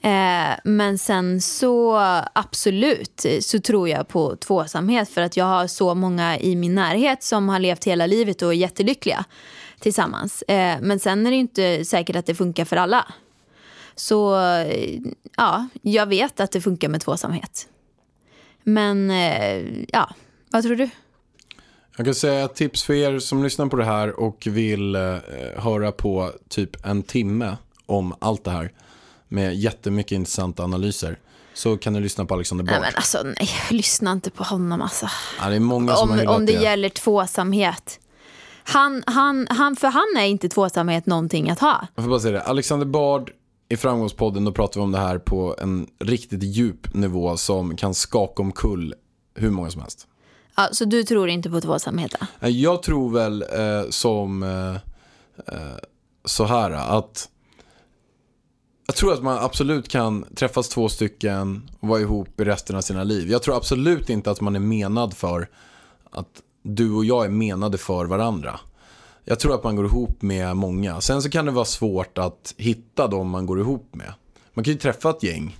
Eh, 0.00 0.56
men 0.64 0.98
sen 0.98 1.40
så 1.40 1.96
absolut 2.32 3.26
så 3.40 3.60
tror 3.60 3.88
jag 3.88 4.08
på 4.08 4.36
tvåsamhet 4.36 5.08
för 5.08 5.22
att 5.22 5.36
jag 5.36 5.44
har 5.44 5.66
så 5.66 5.94
många 5.94 6.38
i 6.38 6.56
min 6.56 6.74
närhet 6.74 7.22
som 7.22 7.48
har 7.48 7.58
levt 7.58 7.84
hela 7.84 8.06
livet 8.06 8.42
och 8.42 8.48
är 8.48 8.56
jättelyckliga 8.56 9.24
tillsammans. 9.80 10.42
Eh, 10.42 10.76
men 10.80 10.98
sen 10.98 11.26
är 11.26 11.30
det 11.30 11.36
inte 11.36 11.84
säkert 11.84 12.16
att 12.16 12.26
det 12.26 12.34
funkar 12.34 12.64
för 12.64 12.76
alla. 12.76 13.06
Så 13.94 14.36
ja, 15.36 15.68
jag 15.82 16.06
vet 16.06 16.40
att 16.40 16.50
det 16.50 16.60
funkar 16.60 16.88
med 16.88 17.00
tvåsamhet. 17.00 17.68
Men 18.62 19.10
eh, 19.10 19.84
ja, 19.88 20.10
vad 20.50 20.62
tror 20.62 20.76
du? 20.76 20.90
Jag 21.98 22.04
kan 22.06 22.14
säga 22.14 22.44
ett 22.44 22.54
tips 22.54 22.82
för 22.82 22.94
er 22.94 23.18
som 23.18 23.42
lyssnar 23.42 23.66
på 23.66 23.76
det 23.76 23.84
här 23.84 24.20
och 24.20 24.46
vill 24.50 24.94
eh, 24.94 25.16
höra 25.56 25.92
på 25.92 26.32
typ 26.48 26.86
en 26.86 27.02
timme 27.02 27.56
om 27.86 28.14
allt 28.18 28.44
det 28.44 28.50
här 28.50 28.72
med 29.28 29.56
jättemycket 29.56 30.12
intressanta 30.12 30.64
analyser 30.64 31.18
så 31.54 31.76
kan 31.76 31.92
ni 31.92 32.00
lyssna 32.00 32.24
på 32.24 32.34
Alexander 32.34 32.64
Bard. 32.64 32.72
Nej 32.72 32.80
men 32.80 32.92
alltså 32.96 33.22
nej, 33.22 33.48
lyssna 33.70 34.12
inte 34.12 34.30
på 34.30 34.44
honom 34.44 34.82
alltså. 34.82 35.08
ja, 35.40 35.48
det 35.48 35.56
är 35.56 35.60
många 35.60 35.94
som 35.96 36.08
har 36.08 36.14
Om, 36.14 36.20
hyllat 36.20 36.36
om 36.36 36.46
det 36.46 36.52
det. 36.56 36.62
gäller 36.62 36.88
tvåsamhet. 36.88 38.00
Han, 38.64 39.02
han, 39.06 39.46
han, 39.50 39.76
för 39.76 39.88
han 39.88 40.16
är 40.18 40.26
inte 40.26 40.48
tvåsamhet 40.48 41.06
någonting 41.06 41.50
att 41.50 41.58
ha. 41.60 41.86
Jag 41.94 42.04
får 42.04 42.10
bara 42.10 42.20
säga 42.20 42.32
det. 42.32 42.42
Alexander 42.42 42.86
Bard 42.86 43.30
i 43.68 43.76
Framgångspodden, 43.76 44.44
då 44.44 44.52
pratar 44.52 44.80
vi 44.80 44.84
om 44.84 44.92
det 44.92 44.98
här 44.98 45.18
på 45.18 45.56
en 45.58 45.86
riktigt 46.00 46.42
djup 46.42 46.94
nivå 46.94 47.36
som 47.36 47.76
kan 47.76 47.94
skaka 47.94 48.42
omkull 48.42 48.94
hur 49.34 49.50
många 49.50 49.70
som 49.70 49.80
helst. 49.80 50.06
Ja, 50.58 50.68
så 50.72 50.84
du 50.84 51.04
tror 51.04 51.28
inte 51.28 51.50
på 51.50 51.60
tvåsamhet? 51.60 52.14
då? 52.20 52.46
Eh, 52.46 52.52
jag 52.52 52.82
tror 52.82 53.10
väl 53.10 53.42
eh, 53.42 53.90
som 53.90 54.42
eh, 54.42 54.74
eh, 55.54 55.76
så 56.24 56.44
här 56.44 56.70
att 56.70 57.28
jag 58.86 58.96
tror 58.96 59.12
att 59.12 59.22
man 59.22 59.38
absolut 59.38 59.88
kan 59.88 60.24
träffas 60.34 60.68
två 60.68 60.88
stycken 60.88 61.70
och 61.80 61.88
vara 61.88 62.00
ihop 62.00 62.40
i 62.40 62.44
resten 62.44 62.76
av 62.76 62.80
sina 62.80 63.04
liv. 63.04 63.30
Jag 63.30 63.42
tror 63.42 63.56
absolut 63.56 64.10
inte 64.10 64.30
att 64.30 64.40
man 64.40 64.56
är 64.56 64.60
menad 64.60 65.14
för 65.14 65.48
att 66.10 66.42
du 66.62 66.92
och 66.92 67.04
jag 67.04 67.24
är 67.24 67.28
menade 67.28 67.78
för 67.78 68.04
varandra. 68.04 68.60
Jag 69.24 69.40
tror 69.40 69.54
att 69.54 69.64
man 69.64 69.76
går 69.76 69.86
ihop 69.86 70.22
med 70.22 70.56
många. 70.56 71.00
Sen 71.00 71.22
så 71.22 71.30
kan 71.30 71.44
det 71.44 71.52
vara 71.52 71.64
svårt 71.64 72.18
att 72.18 72.54
hitta 72.56 73.06
dem 73.06 73.30
man 73.30 73.46
går 73.46 73.60
ihop 73.60 73.94
med. 73.94 74.12
Man 74.54 74.64
kan 74.64 74.72
ju 74.72 74.78
träffa 74.78 75.10
ett 75.10 75.22
gäng 75.22 75.56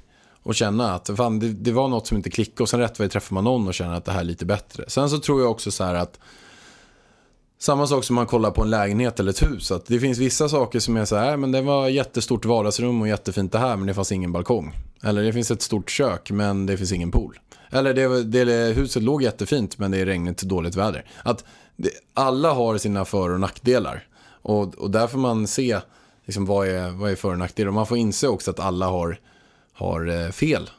och 0.49 0.55
känna 0.55 0.95
att 0.95 1.11
fan, 1.17 1.39
det, 1.39 1.49
det 1.49 1.73
var 1.73 1.89
något 1.89 2.07
som 2.07 2.17
inte 2.17 2.31
klickade 2.31 2.63
och 2.63 2.69
sen 2.69 2.81
rätt 2.81 2.99
vad 2.99 3.09
det 3.09 3.13
träffar 3.13 3.35
man 3.35 3.45
någon 3.45 3.69
och 3.69 3.75
känner 3.75 3.95
att 3.95 4.05
det 4.05 4.13
här 4.13 4.21
är 4.21 4.25
lite 4.25 4.47
bättre. 4.47 4.85
Sen 4.87 5.11
så 5.11 5.19
tror 5.19 5.41
jag 5.41 5.51
också 5.51 5.71
så 5.71 5.85
här 5.85 5.95
att 5.95 6.19
samma 7.59 7.87
sak 7.87 8.05
som 8.05 8.17
man 8.17 8.27
kollar 8.27 8.51
på 8.51 8.63
en 8.63 8.71
lägenhet 8.71 9.21
eller 9.21 9.31
ett 9.31 9.43
hus. 9.43 9.71
Att 9.71 9.87
det 9.87 10.01
finns 10.01 10.19
vissa 10.19 10.49
saker 10.49 10.81
som 10.81 10.97
är 10.97 11.05
så 11.05 11.17
här, 11.17 11.31
äh, 11.31 11.37
men 11.37 11.53
det 11.53 11.63
var 11.63 11.89
jättestort 11.89 12.45
vardagsrum 12.45 13.03
och 13.03 13.09
jättefint 13.09 13.53
det 13.53 13.59
här, 13.59 13.77
men 13.77 13.87
det 13.87 13.95
fanns 13.95 14.13
ingen 14.13 14.33
balkong. 14.33 14.73
Eller 15.03 15.23
det 15.23 15.33
finns 15.33 15.51
ett 15.51 15.63
stort 15.63 15.91
kök, 15.91 16.31
men 16.31 16.67
det 16.67 16.77
finns 16.77 16.93
ingen 16.93 17.11
pool. 17.11 17.39
Eller 17.71 17.95
det, 17.95 18.45
det, 18.45 18.75
huset 18.75 19.03
låg 19.03 19.23
jättefint, 19.23 19.79
men 19.79 19.91
det 19.91 19.99
är 19.99 20.07
regnigt 20.07 20.43
och 20.43 20.49
dåligt 20.49 20.77
väder. 20.77 21.05
Att 21.23 21.45
det, 21.77 21.91
alla 22.15 22.53
har 22.53 22.79
sina 22.79 23.05
för 23.05 23.31
och 23.31 23.41
nackdelar. 23.41 24.07
Och, 24.43 24.75
och 24.75 24.91
där 24.91 25.07
får 25.07 25.19
man 25.19 25.47
se 25.47 25.81
liksom, 26.25 26.47
vad, 26.47 26.69
är, 26.69 26.91
vad 26.91 27.11
är 27.11 27.17
för 27.17 27.33
och 27.33 27.39
nackdelar. 27.39 27.69
Och 27.69 27.75
man 27.75 27.87
får 27.87 27.97
inse 27.97 28.29
också 28.29 28.51
att 28.51 28.61
alla 28.61 28.87
har, 28.87 29.19
har 29.79 30.25
eh, 30.25 30.31
fel. 30.31 30.71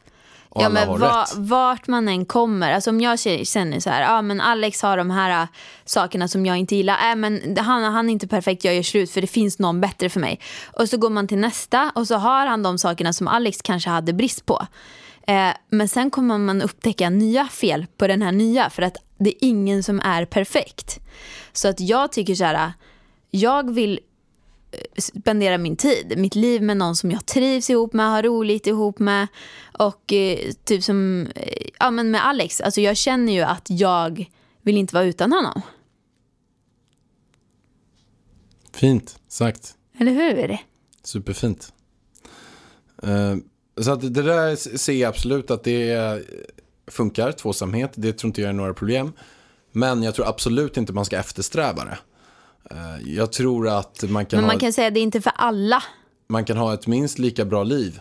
Och 0.49 0.61
Ja, 0.61 0.69
men 0.69 0.87
har 0.87 0.97
va, 0.97 1.25
vart 1.35 1.87
man 1.87 2.07
än 2.07 2.25
kommer, 2.25 2.71
alltså 2.71 2.89
om 2.89 3.01
jag 3.01 3.19
känner 3.19 3.79
så 3.79 3.89
här, 3.89 4.01
ja 4.01 4.21
men 4.21 4.41
Alex 4.41 4.81
har 4.81 4.97
de 4.97 5.11
här 5.11 5.41
äh, 5.41 5.47
sakerna 5.85 6.27
som 6.27 6.45
jag 6.45 6.57
inte 6.57 6.75
gillar, 6.75 7.09
äh, 7.09 7.15
men 7.15 7.57
han, 7.57 7.83
han 7.83 8.09
är 8.09 8.13
inte 8.13 8.27
perfekt, 8.27 8.63
jag 8.63 8.75
gör 8.75 8.83
slut 8.83 9.11
för 9.11 9.21
det 9.21 9.27
finns 9.27 9.59
någon 9.59 9.81
bättre 9.81 10.09
för 10.09 10.19
mig. 10.19 10.39
Och 10.73 10.89
så 10.89 10.97
går 10.97 11.09
man 11.09 11.27
till 11.27 11.37
nästa 11.37 11.91
och 11.95 12.07
så 12.07 12.15
har 12.15 12.45
han 12.45 12.63
de 12.63 12.77
sakerna 12.77 13.13
som 13.13 13.27
Alex 13.27 13.61
kanske 13.61 13.89
hade 13.89 14.13
brist 14.13 14.45
på. 14.45 14.67
Eh, 15.27 15.51
men 15.69 15.87
sen 15.87 16.11
kommer 16.11 16.37
man 16.37 16.61
upptäcka 16.61 17.09
nya 17.09 17.47
fel 17.47 17.85
på 17.97 18.07
den 18.07 18.21
här 18.21 18.31
nya 18.31 18.69
för 18.69 18.81
att 18.81 18.97
det 19.17 19.29
är 19.29 19.47
ingen 19.47 19.83
som 19.83 19.99
är 19.99 20.25
perfekt. 20.25 20.99
Så 21.53 21.67
att 21.67 21.79
jag 21.79 22.11
tycker 22.11 22.35
så 22.35 22.43
här, 22.43 22.73
jag 23.31 23.73
vill 23.73 23.99
spendera 24.97 25.57
min 25.57 25.75
tid, 25.75 26.13
mitt 26.17 26.35
liv 26.35 26.61
med 26.61 26.77
någon 26.77 26.95
som 26.95 27.11
jag 27.11 27.25
trivs 27.25 27.69
ihop 27.69 27.93
med, 27.93 28.11
har 28.11 28.23
roligt 28.23 28.67
ihop 28.67 28.99
med. 28.99 29.27
Och 29.77 30.13
eh, 30.13 30.51
typ 30.63 30.83
som, 30.83 31.27
eh, 31.35 31.67
ja 31.79 31.91
men 31.91 32.11
med 32.11 32.25
Alex, 32.25 32.61
alltså 32.61 32.81
jag 32.81 32.97
känner 32.97 33.33
ju 33.33 33.41
att 33.41 33.67
jag 33.69 34.29
vill 34.61 34.77
inte 34.77 34.95
vara 34.95 35.05
utan 35.05 35.31
honom. 35.31 35.61
Fint 38.73 39.19
sagt. 39.27 39.75
Eller 39.99 40.11
hur? 40.11 40.57
Superfint. 41.03 41.73
Eh, 43.03 43.35
så 43.81 43.91
att 43.91 44.01
det 44.01 44.23
där 44.23 44.55
ser 44.77 44.93
jag 44.93 45.09
absolut 45.09 45.51
att 45.51 45.63
det 45.63 45.91
eh, 45.91 46.17
funkar, 46.87 47.31
tvåsamhet. 47.31 47.91
Det 47.95 48.13
tror 48.13 48.29
inte 48.29 48.41
jag 48.41 48.49
är 48.49 48.53
några 48.53 48.73
problem. 48.73 49.13
Men 49.71 50.03
jag 50.03 50.15
tror 50.15 50.27
absolut 50.27 50.77
inte 50.77 50.93
man 50.93 51.05
ska 51.05 51.17
eftersträva 51.17 51.85
det. 51.85 51.97
Eh, 52.71 53.13
jag 53.15 53.31
tror 53.31 53.67
att 53.67 54.03
man 54.09 54.25
kan, 54.25 54.37
Men 54.37 54.47
man 54.47 54.55
ha, 54.55 54.59
kan 54.59 54.73
säga 54.73 54.87
att 54.87 54.93
det 54.93 54.99
är 54.99 55.03
inte 55.03 55.21
för 55.21 55.33
alla. 55.35 55.83
man 56.27 56.45
kan 56.45 56.57
ha 56.57 56.73
ett 56.73 56.87
minst 56.87 57.19
lika 57.19 57.45
bra 57.45 57.63
liv 57.63 57.99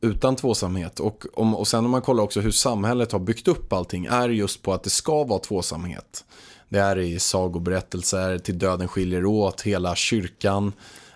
utan 0.00 0.36
tvåsamhet. 0.36 1.00
Och, 1.00 1.24
om, 1.34 1.54
och 1.54 1.68
sen 1.68 1.84
om 1.84 1.90
man 1.90 2.02
kollar 2.02 2.22
också 2.22 2.40
hur 2.40 2.50
samhället 2.50 3.12
har 3.12 3.18
byggt 3.18 3.48
upp 3.48 3.72
allting 3.72 4.06
är 4.06 4.28
just 4.28 4.62
på 4.62 4.72
att 4.72 4.82
det 4.82 4.90
ska 4.90 5.24
vara 5.24 5.38
tvåsamhet. 5.38 6.24
Det 6.68 6.78
är 6.78 6.98
i 6.98 7.18
sagoberättelser, 7.18 8.38
till 8.38 8.58
döden 8.58 8.88
skiljer 8.88 9.24
åt, 9.26 9.60
hela 9.60 9.94
kyrkan, 9.94 10.72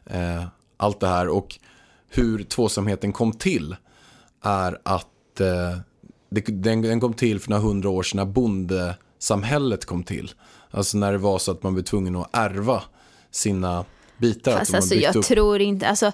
eh, 0.07 0.45
allt 0.77 1.01
det 1.01 1.09
här. 1.09 1.29
Och 1.29 1.59
hur 2.09 2.43
tvåsamheten 2.43 3.12
kom 3.12 3.33
till 3.33 3.77
är 4.43 4.79
att 4.83 5.41
eh, 5.41 5.79
det, 6.31 6.41
den, 6.41 6.83
den 6.83 7.01
kom 7.01 7.14
till 7.14 7.41
för 7.41 7.51
några 7.51 7.62
hundra 7.62 7.89
år 7.91 8.03
sedan 8.03 8.16
när 8.16 8.24
bondesamhället 8.24 9.85
kom 9.85 10.03
till. 10.05 10.33
Alltså 10.71 10.99
när 10.99 11.12
det 11.12 11.19
var 11.19 11.39
så 11.39 11.53
att 11.53 11.62
man 11.62 11.75
blev 11.75 11.85
tvungen 11.85 12.17
att 12.17 12.29
ärva 12.33 12.83
sina 13.31 13.85
bitar. 14.19 14.59
Fast 14.59 14.75
alltså 14.75 14.95
jag 14.95 15.17
upp. 15.17 15.25
tror 15.25 15.61
inte, 15.61 15.89
alltså 15.89 16.12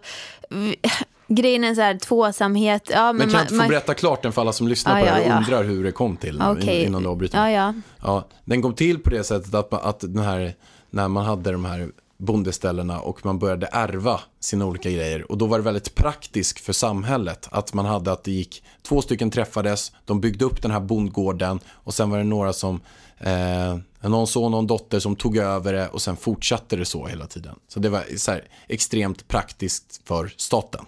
grejen 1.29 1.65
är 1.65 1.75
så 1.75 1.81
här 1.81 1.99
tvåsamhet. 1.99 2.91
Ja, 2.93 3.13
men 3.13 3.17
Men 3.17 3.27
kan 3.27 3.33
man, 3.33 3.43
inte 3.43 3.55
få 3.55 3.59
man, 3.59 3.69
berätta 3.69 3.95
klart 3.95 4.23
den 4.23 4.33
för 4.33 4.41
alla 4.41 4.53
som 4.53 4.69
lyssnar 4.69 4.99
Ja, 4.99 5.01
på 5.01 5.07
det 5.07 5.13
här 5.13 5.21
och 5.21 5.29
ja. 5.29 5.39
undrar 5.39 5.65
hur 5.65 5.85
det 5.85 5.93
kom 5.93 6.17
till 6.17 6.43
Okej. 6.43 6.85
innan 6.85 7.03
du 7.03 7.09
avbryter 7.09 7.39
Ja, 7.39 7.51
ja. 7.51 7.75
Ja, 8.03 8.25
den 8.45 8.63
kom 8.63 8.75
till 8.75 8.99
på 8.99 9.11
det 9.11 9.25
sättet 9.25 9.55
att, 9.55 9.73
att 9.73 10.01
den 10.01 10.19
här, 10.19 10.55
när 10.91 11.09
man 11.09 11.25
hade 11.25 11.53
de 11.53 11.65
här 11.65 11.89
bondeställena 12.19 13.01
och 13.01 13.25
man 13.25 13.39
började 13.39 13.69
ärva 13.73 14.21
sina 14.41 14.67
olika 14.67 14.91
grejer. 14.91 15.31
Och 15.31 15.39
då 15.39 15.47
var 15.47 15.59
det 15.59 15.65
väldigt 15.65 15.95
praktiskt 15.95 16.61
för 16.61 16.73
samhället 16.73 17.49
att 17.51 17.75
man 17.75 17.87
hade 17.87 18.13
att 18.13 18.25
det 18.25 18.31
gick, 18.31 18.63
två 18.83 19.03
stycken 19.03 19.31
träffades, 19.31 19.93
de 20.05 20.21
byggde 20.21 20.45
upp 20.45 20.63
den 20.63 20.71
här 20.71 20.81
bondgården 20.81 21.61
och 21.69 21.95
sen 21.95 22.11
var 22.11 22.19
det 22.19 22.25
några 22.25 22.53
som, 22.53 22.81
eh, 23.23 24.09
någon 24.09 24.27
son 24.27 24.45
och 24.45 24.51
någon 24.51 24.67
dotter 24.67 25.01
som 25.01 25.17
tog 25.17 25.37
över 25.37 25.73
det 25.73 25.89
och 25.89 26.03
sen 26.03 26.17
fortsatte 26.17 26.77
det 26.77 26.85
så 26.85 27.07
hela 27.07 27.27
tiden. 27.27 27.55
Så 27.69 27.81
det 27.81 27.89
var 27.89 28.17
så 28.17 28.31
här, 28.31 28.45
extremt 28.69 29.29
praktiskt 29.29 30.01
för 30.05 30.33
staten. 30.37 30.85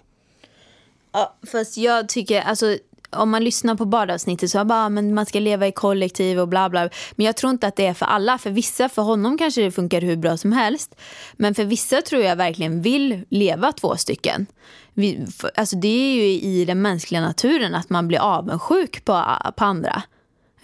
Ja, 1.11 1.35
fast 1.51 1.77
jag 1.77 2.09
tycker, 2.09 2.41
alltså 2.41 2.77
om 3.09 3.29
man 3.29 3.43
lyssnar 3.43 3.75
på 3.75 3.85
badavsnittet 3.85 4.51
så 4.51 4.57
är 4.57 4.59
det 4.59 4.65
bara, 4.65 4.89
men 4.89 5.13
man 5.13 5.25
ska 5.25 5.39
leva 5.39 5.67
i 5.67 5.71
kollektiv 5.71 6.39
och 6.39 6.47
bla 6.47 6.69
bla. 6.69 6.89
Men 7.15 7.25
jag 7.25 7.37
tror 7.37 7.51
inte 7.51 7.67
att 7.67 7.75
det 7.75 7.85
är 7.85 7.93
för 7.93 8.05
alla. 8.05 8.37
För 8.37 8.49
vissa, 8.49 8.89
för 8.89 9.01
honom 9.01 9.37
kanske 9.37 9.61
det 9.61 9.71
funkar 9.71 10.01
hur 10.01 10.15
bra 10.15 10.37
som 10.37 10.51
helst. 10.51 10.95
Men 11.33 11.55
för 11.55 11.63
vissa 11.63 12.01
tror 12.01 12.21
jag 12.21 12.35
verkligen 12.35 12.81
vill 12.81 13.25
leva 13.29 13.71
två 13.71 13.97
stycken. 13.97 14.45
Vi, 14.93 15.25
för, 15.37 15.51
alltså 15.55 15.75
det 15.75 15.87
är 15.87 16.15
ju 16.15 16.23
i 16.23 16.65
den 16.65 16.81
mänskliga 16.81 17.21
naturen 17.21 17.75
att 17.75 17.89
man 17.89 18.07
blir 18.07 18.19
avundsjuk 18.19 19.05
på, 19.05 19.25
på 19.57 19.65
andra. 19.65 20.03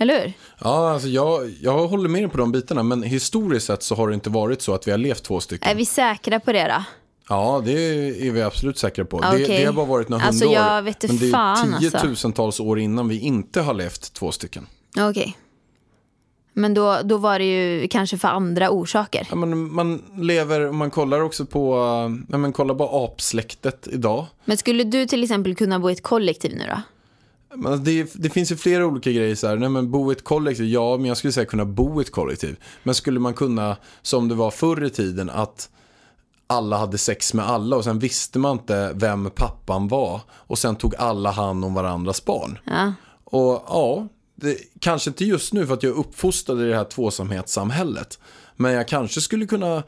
Eller 0.01 0.21
hur? 0.21 0.33
Ja, 0.61 0.91
alltså 0.91 1.07
jag, 1.07 1.49
jag 1.61 1.87
håller 1.87 2.09
med 2.09 2.21
dig 2.23 2.29
på 2.29 2.37
de 2.37 2.51
bitarna, 2.51 2.83
men 2.83 3.03
historiskt 3.03 3.65
sett 3.67 3.83
så 3.83 3.95
har 3.95 4.07
det 4.07 4.13
inte 4.13 4.29
varit 4.29 4.61
så 4.61 4.73
att 4.73 4.87
vi 4.87 4.91
har 4.91 4.97
levt 4.97 5.23
två 5.23 5.39
stycken. 5.39 5.69
Är 5.71 5.75
vi 5.75 5.85
säkra 5.85 6.39
på 6.39 6.51
det 6.51 6.67
då? 6.67 6.83
Ja, 7.29 7.61
det 7.65 7.71
är 8.27 8.31
vi 8.31 8.41
absolut 8.41 8.77
säkra 8.77 9.05
på. 9.05 9.19
Det, 9.19 9.27
Okej. 9.27 9.45
det 9.47 9.65
har 9.65 9.73
bara 9.73 9.85
varit 9.85 10.09
några 10.09 10.23
Alltså, 10.23 10.45
hundra 10.45 10.59
jag 10.61 10.77
år. 10.77 10.81
vet 10.81 11.03
men 11.07 11.17
det 11.17 11.27
är 11.27 11.31
fan, 11.31 11.73
alltså. 11.73 11.89
tiotusentals 11.99 12.59
år 12.59 12.79
innan 12.79 13.07
vi 13.07 13.19
inte 13.19 13.61
har 13.61 13.73
levt 13.73 14.13
två 14.13 14.31
stycken. 14.31 14.67
Okej. 14.99 15.37
Men 16.53 16.73
då, 16.73 16.99
då 17.03 17.17
var 17.17 17.39
det 17.39 17.45
ju 17.45 17.87
kanske 17.87 18.17
för 18.17 18.27
andra 18.27 18.69
orsaker. 18.69 19.27
Ja, 19.29 19.35
men 19.35 19.73
man 19.73 20.03
lever, 20.17 20.71
man 20.71 20.91
kollar 20.91 21.21
också 21.21 21.45
på, 21.45 21.75
ja, 22.29 22.37
men 22.37 22.53
kolla 22.53 22.75
på 22.75 23.05
apsläktet 23.05 23.87
idag. 23.91 24.25
Men 24.45 24.57
skulle 24.57 24.83
du 24.83 25.05
till 25.05 25.23
exempel 25.23 25.55
kunna 25.55 25.79
bo 25.79 25.89
i 25.89 25.93
ett 25.93 26.03
kollektiv 26.03 26.55
nu 26.57 26.63
då? 26.67 26.81
Men 27.55 27.83
det, 27.83 28.13
det 28.13 28.29
finns 28.29 28.51
ju 28.51 28.55
flera 28.55 28.85
olika 28.85 29.11
grejer 29.11 29.35
så 29.35 29.47
här. 29.47 29.55
Nej, 29.55 29.69
men 29.69 29.91
bo 29.91 30.11
i 30.11 30.15
ett 30.15 30.23
kollektiv, 30.23 30.65
ja, 30.65 30.97
men 30.97 31.05
jag 31.05 31.17
skulle 31.17 31.33
säga 31.33 31.45
kunna 31.45 31.65
bo 31.65 32.01
i 32.01 32.03
ett 32.03 32.11
kollektiv. 32.11 32.55
Men 32.83 32.95
skulle 32.95 33.19
man 33.19 33.33
kunna, 33.33 33.77
som 34.01 34.27
det 34.27 34.35
var 34.35 34.51
förr 34.51 34.83
i 34.83 34.89
tiden, 34.89 35.29
att 35.29 35.69
alla 36.47 36.77
hade 36.77 36.97
sex 36.97 37.33
med 37.33 37.49
alla 37.49 37.75
och 37.75 37.83
sen 37.83 37.99
visste 37.99 38.39
man 38.39 38.57
inte 38.57 38.91
vem 38.95 39.29
pappan 39.35 39.87
var. 39.87 40.21
Och 40.31 40.57
sen 40.57 40.75
tog 40.75 40.95
alla 40.95 41.31
hand 41.31 41.65
om 41.65 41.73
varandras 41.73 42.25
barn. 42.25 42.59
Ja. 42.65 42.93
Och 43.23 43.63
ja, 43.67 44.07
det, 44.35 44.57
kanske 44.79 45.09
inte 45.09 45.25
just 45.25 45.53
nu 45.53 45.67
för 45.67 45.73
att 45.73 45.83
jag 45.83 45.91
är 45.91 45.99
uppfostrad 45.99 46.61
i 46.61 46.69
det 46.69 46.75
här 46.75 46.83
tvåsamhetssamhället. 46.83 48.19
Men 48.55 48.73
jag 48.73 48.87
kanske 48.87 49.21
skulle 49.21 49.45
kunna 49.45 49.75
eh, 49.75 49.83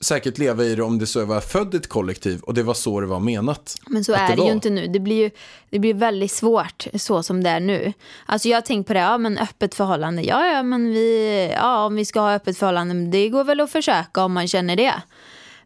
säkert 0.00 0.38
leva 0.38 0.64
i 0.64 0.74
det 0.74 0.82
om 0.82 0.98
det 0.98 1.06
så 1.06 1.24
var 1.24 1.40
född 1.40 1.74
i 1.74 1.76
ett 1.76 1.88
kollektiv 1.88 2.40
och 2.40 2.54
det 2.54 2.62
var 2.62 2.74
så 2.74 3.00
det 3.00 3.06
var 3.06 3.20
menat. 3.20 3.76
Men 3.86 4.04
så 4.04 4.12
är 4.12 4.28
det, 4.28 4.36
var. 4.36 4.46
ju 4.46 4.52
inte 4.52 4.70
nu. 4.70 4.86
Det 4.86 5.00
blir 5.00 5.16
ju 5.16 5.30
det 5.70 5.78
blir 5.78 5.94
väldigt 5.94 6.32
svårt 6.32 6.86
så 6.94 7.22
som 7.22 7.44
det 7.44 7.50
är 7.50 7.60
nu. 7.60 7.92
Alltså 8.26 8.48
jag 8.48 8.56
har 8.56 8.62
tänkt 8.62 8.86
på 8.86 8.92
det, 8.92 9.00
ja 9.00 9.18
men 9.18 9.38
öppet 9.38 9.74
förhållande, 9.74 10.22
ja 10.22 10.46
ja 10.46 10.62
men 10.62 10.90
vi, 10.90 11.50
ja 11.54 11.84
om 11.84 11.94
vi 11.94 12.04
ska 12.04 12.20
ha 12.20 12.34
öppet 12.34 12.58
förhållande, 12.58 13.18
det 13.18 13.28
går 13.28 13.44
väl 13.44 13.60
att 13.60 13.70
försöka 13.70 14.24
om 14.24 14.32
man 14.32 14.48
känner 14.48 14.76
det. 14.76 14.94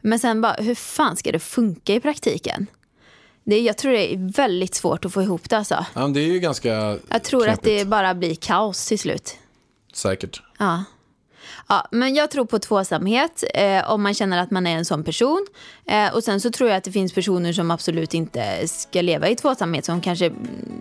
Men 0.01 0.19
sen 0.19 0.41
bara, 0.41 0.53
hur 0.53 0.75
fan 0.75 1.17
ska 1.17 1.33
det 1.33 1.39
funka 1.39 1.95
i 1.95 2.01
praktiken? 2.01 2.67
Det, 3.45 3.61
jag 3.61 3.79
tror 3.79 3.93
det 3.93 4.15
är 4.15 4.33
väldigt 4.33 4.75
svårt 4.75 5.05
att 5.05 5.13
få 5.13 5.23
ihop 5.23 5.51
det 5.51 5.59
alltså. 5.59 5.87
Ja, 5.95 6.01
men 6.01 6.13
det 6.13 6.21
är 6.21 6.27
ju 6.27 6.39
ganska 6.39 6.99
Jag 7.09 7.23
tror 7.23 7.49
att 7.49 7.63
det 7.63 7.85
bara 7.85 8.15
blir 8.15 8.35
kaos 8.35 8.87
till 8.87 8.99
slut. 8.99 9.37
Säkert. 9.93 10.43
Ja. 10.59 10.85
Ja, 11.73 11.87
men 11.91 12.15
jag 12.15 12.31
tror 12.31 12.45
på 12.45 12.59
tvåsamhet 12.59 13.45
eh, 13.55 13.91
om 13.91 14.03
man 14.03 14.15
känner 14.15 14.43
att 14.43 14.51
man 14.51 14.67
är 14.67 14.77
en 14.77 14.85
sån 14.85 15.05
person. 15.05 15.47
Eh, 15.87 16.15
och 16.15 16.25
sen 16.25 16.41
så 16.41 16.51
tror 16.51 16.71
jag 16.71 16.77
att 16.77 16.85
det 16.85 16.93
finns 16.93 17.13
personer 17.13 17.53
som 17.53 17.71
absolut 17.71 18.15
inte 18.15 18.69
ska 18.69 19.03
leva 19.03 19.29
i 19.29 19.37
tvåsamhet 19.37 19.85
som 19.85 20.01
kanske 20.01 20.33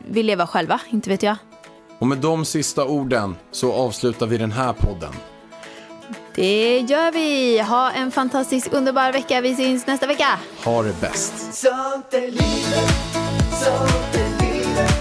vill 0.10 0.26
leva 0.26 0.48
själva, 0.48 0.80
inte 0.90 1.10
vet 1.10 1.24
jag. 1.24 1.36
Och 2.00 2.08
med 2.08 2.18
de 2.18 2.46
sista 2.46 2.86
orden 2.86 3.36
så 3.52 3.74
avslutar 3.74 4.28
vi 4.28 4.38
den 4.38 4.52
här 4.52 4.74
podden. 4.74 5.14
Det 6.36 6.80
gör 6.80 7.12
vi. 7.12 7.60
Ha 7.60 7.92
en 7.92 8.12
fantastisk 8.12 8.74
underbar 8.74 9.12
vecka. 9.12 9.42
Vi 9.42 9.56
syns 9.56 9.88
nästa 9.88 10.08
vecka. 10.08 10.40
Ha 10.64 10.84
det 10.84 11.02
bäst. 11.02 11.54
Sånt 11.54 12.14
är 12.14 12.22
livet, 12.22 12.94
sånt 13.52 14.16
är 14.16 14.46
livet, 14.46 14.94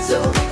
så 0.00 0.28
mycket. 0.28 0.48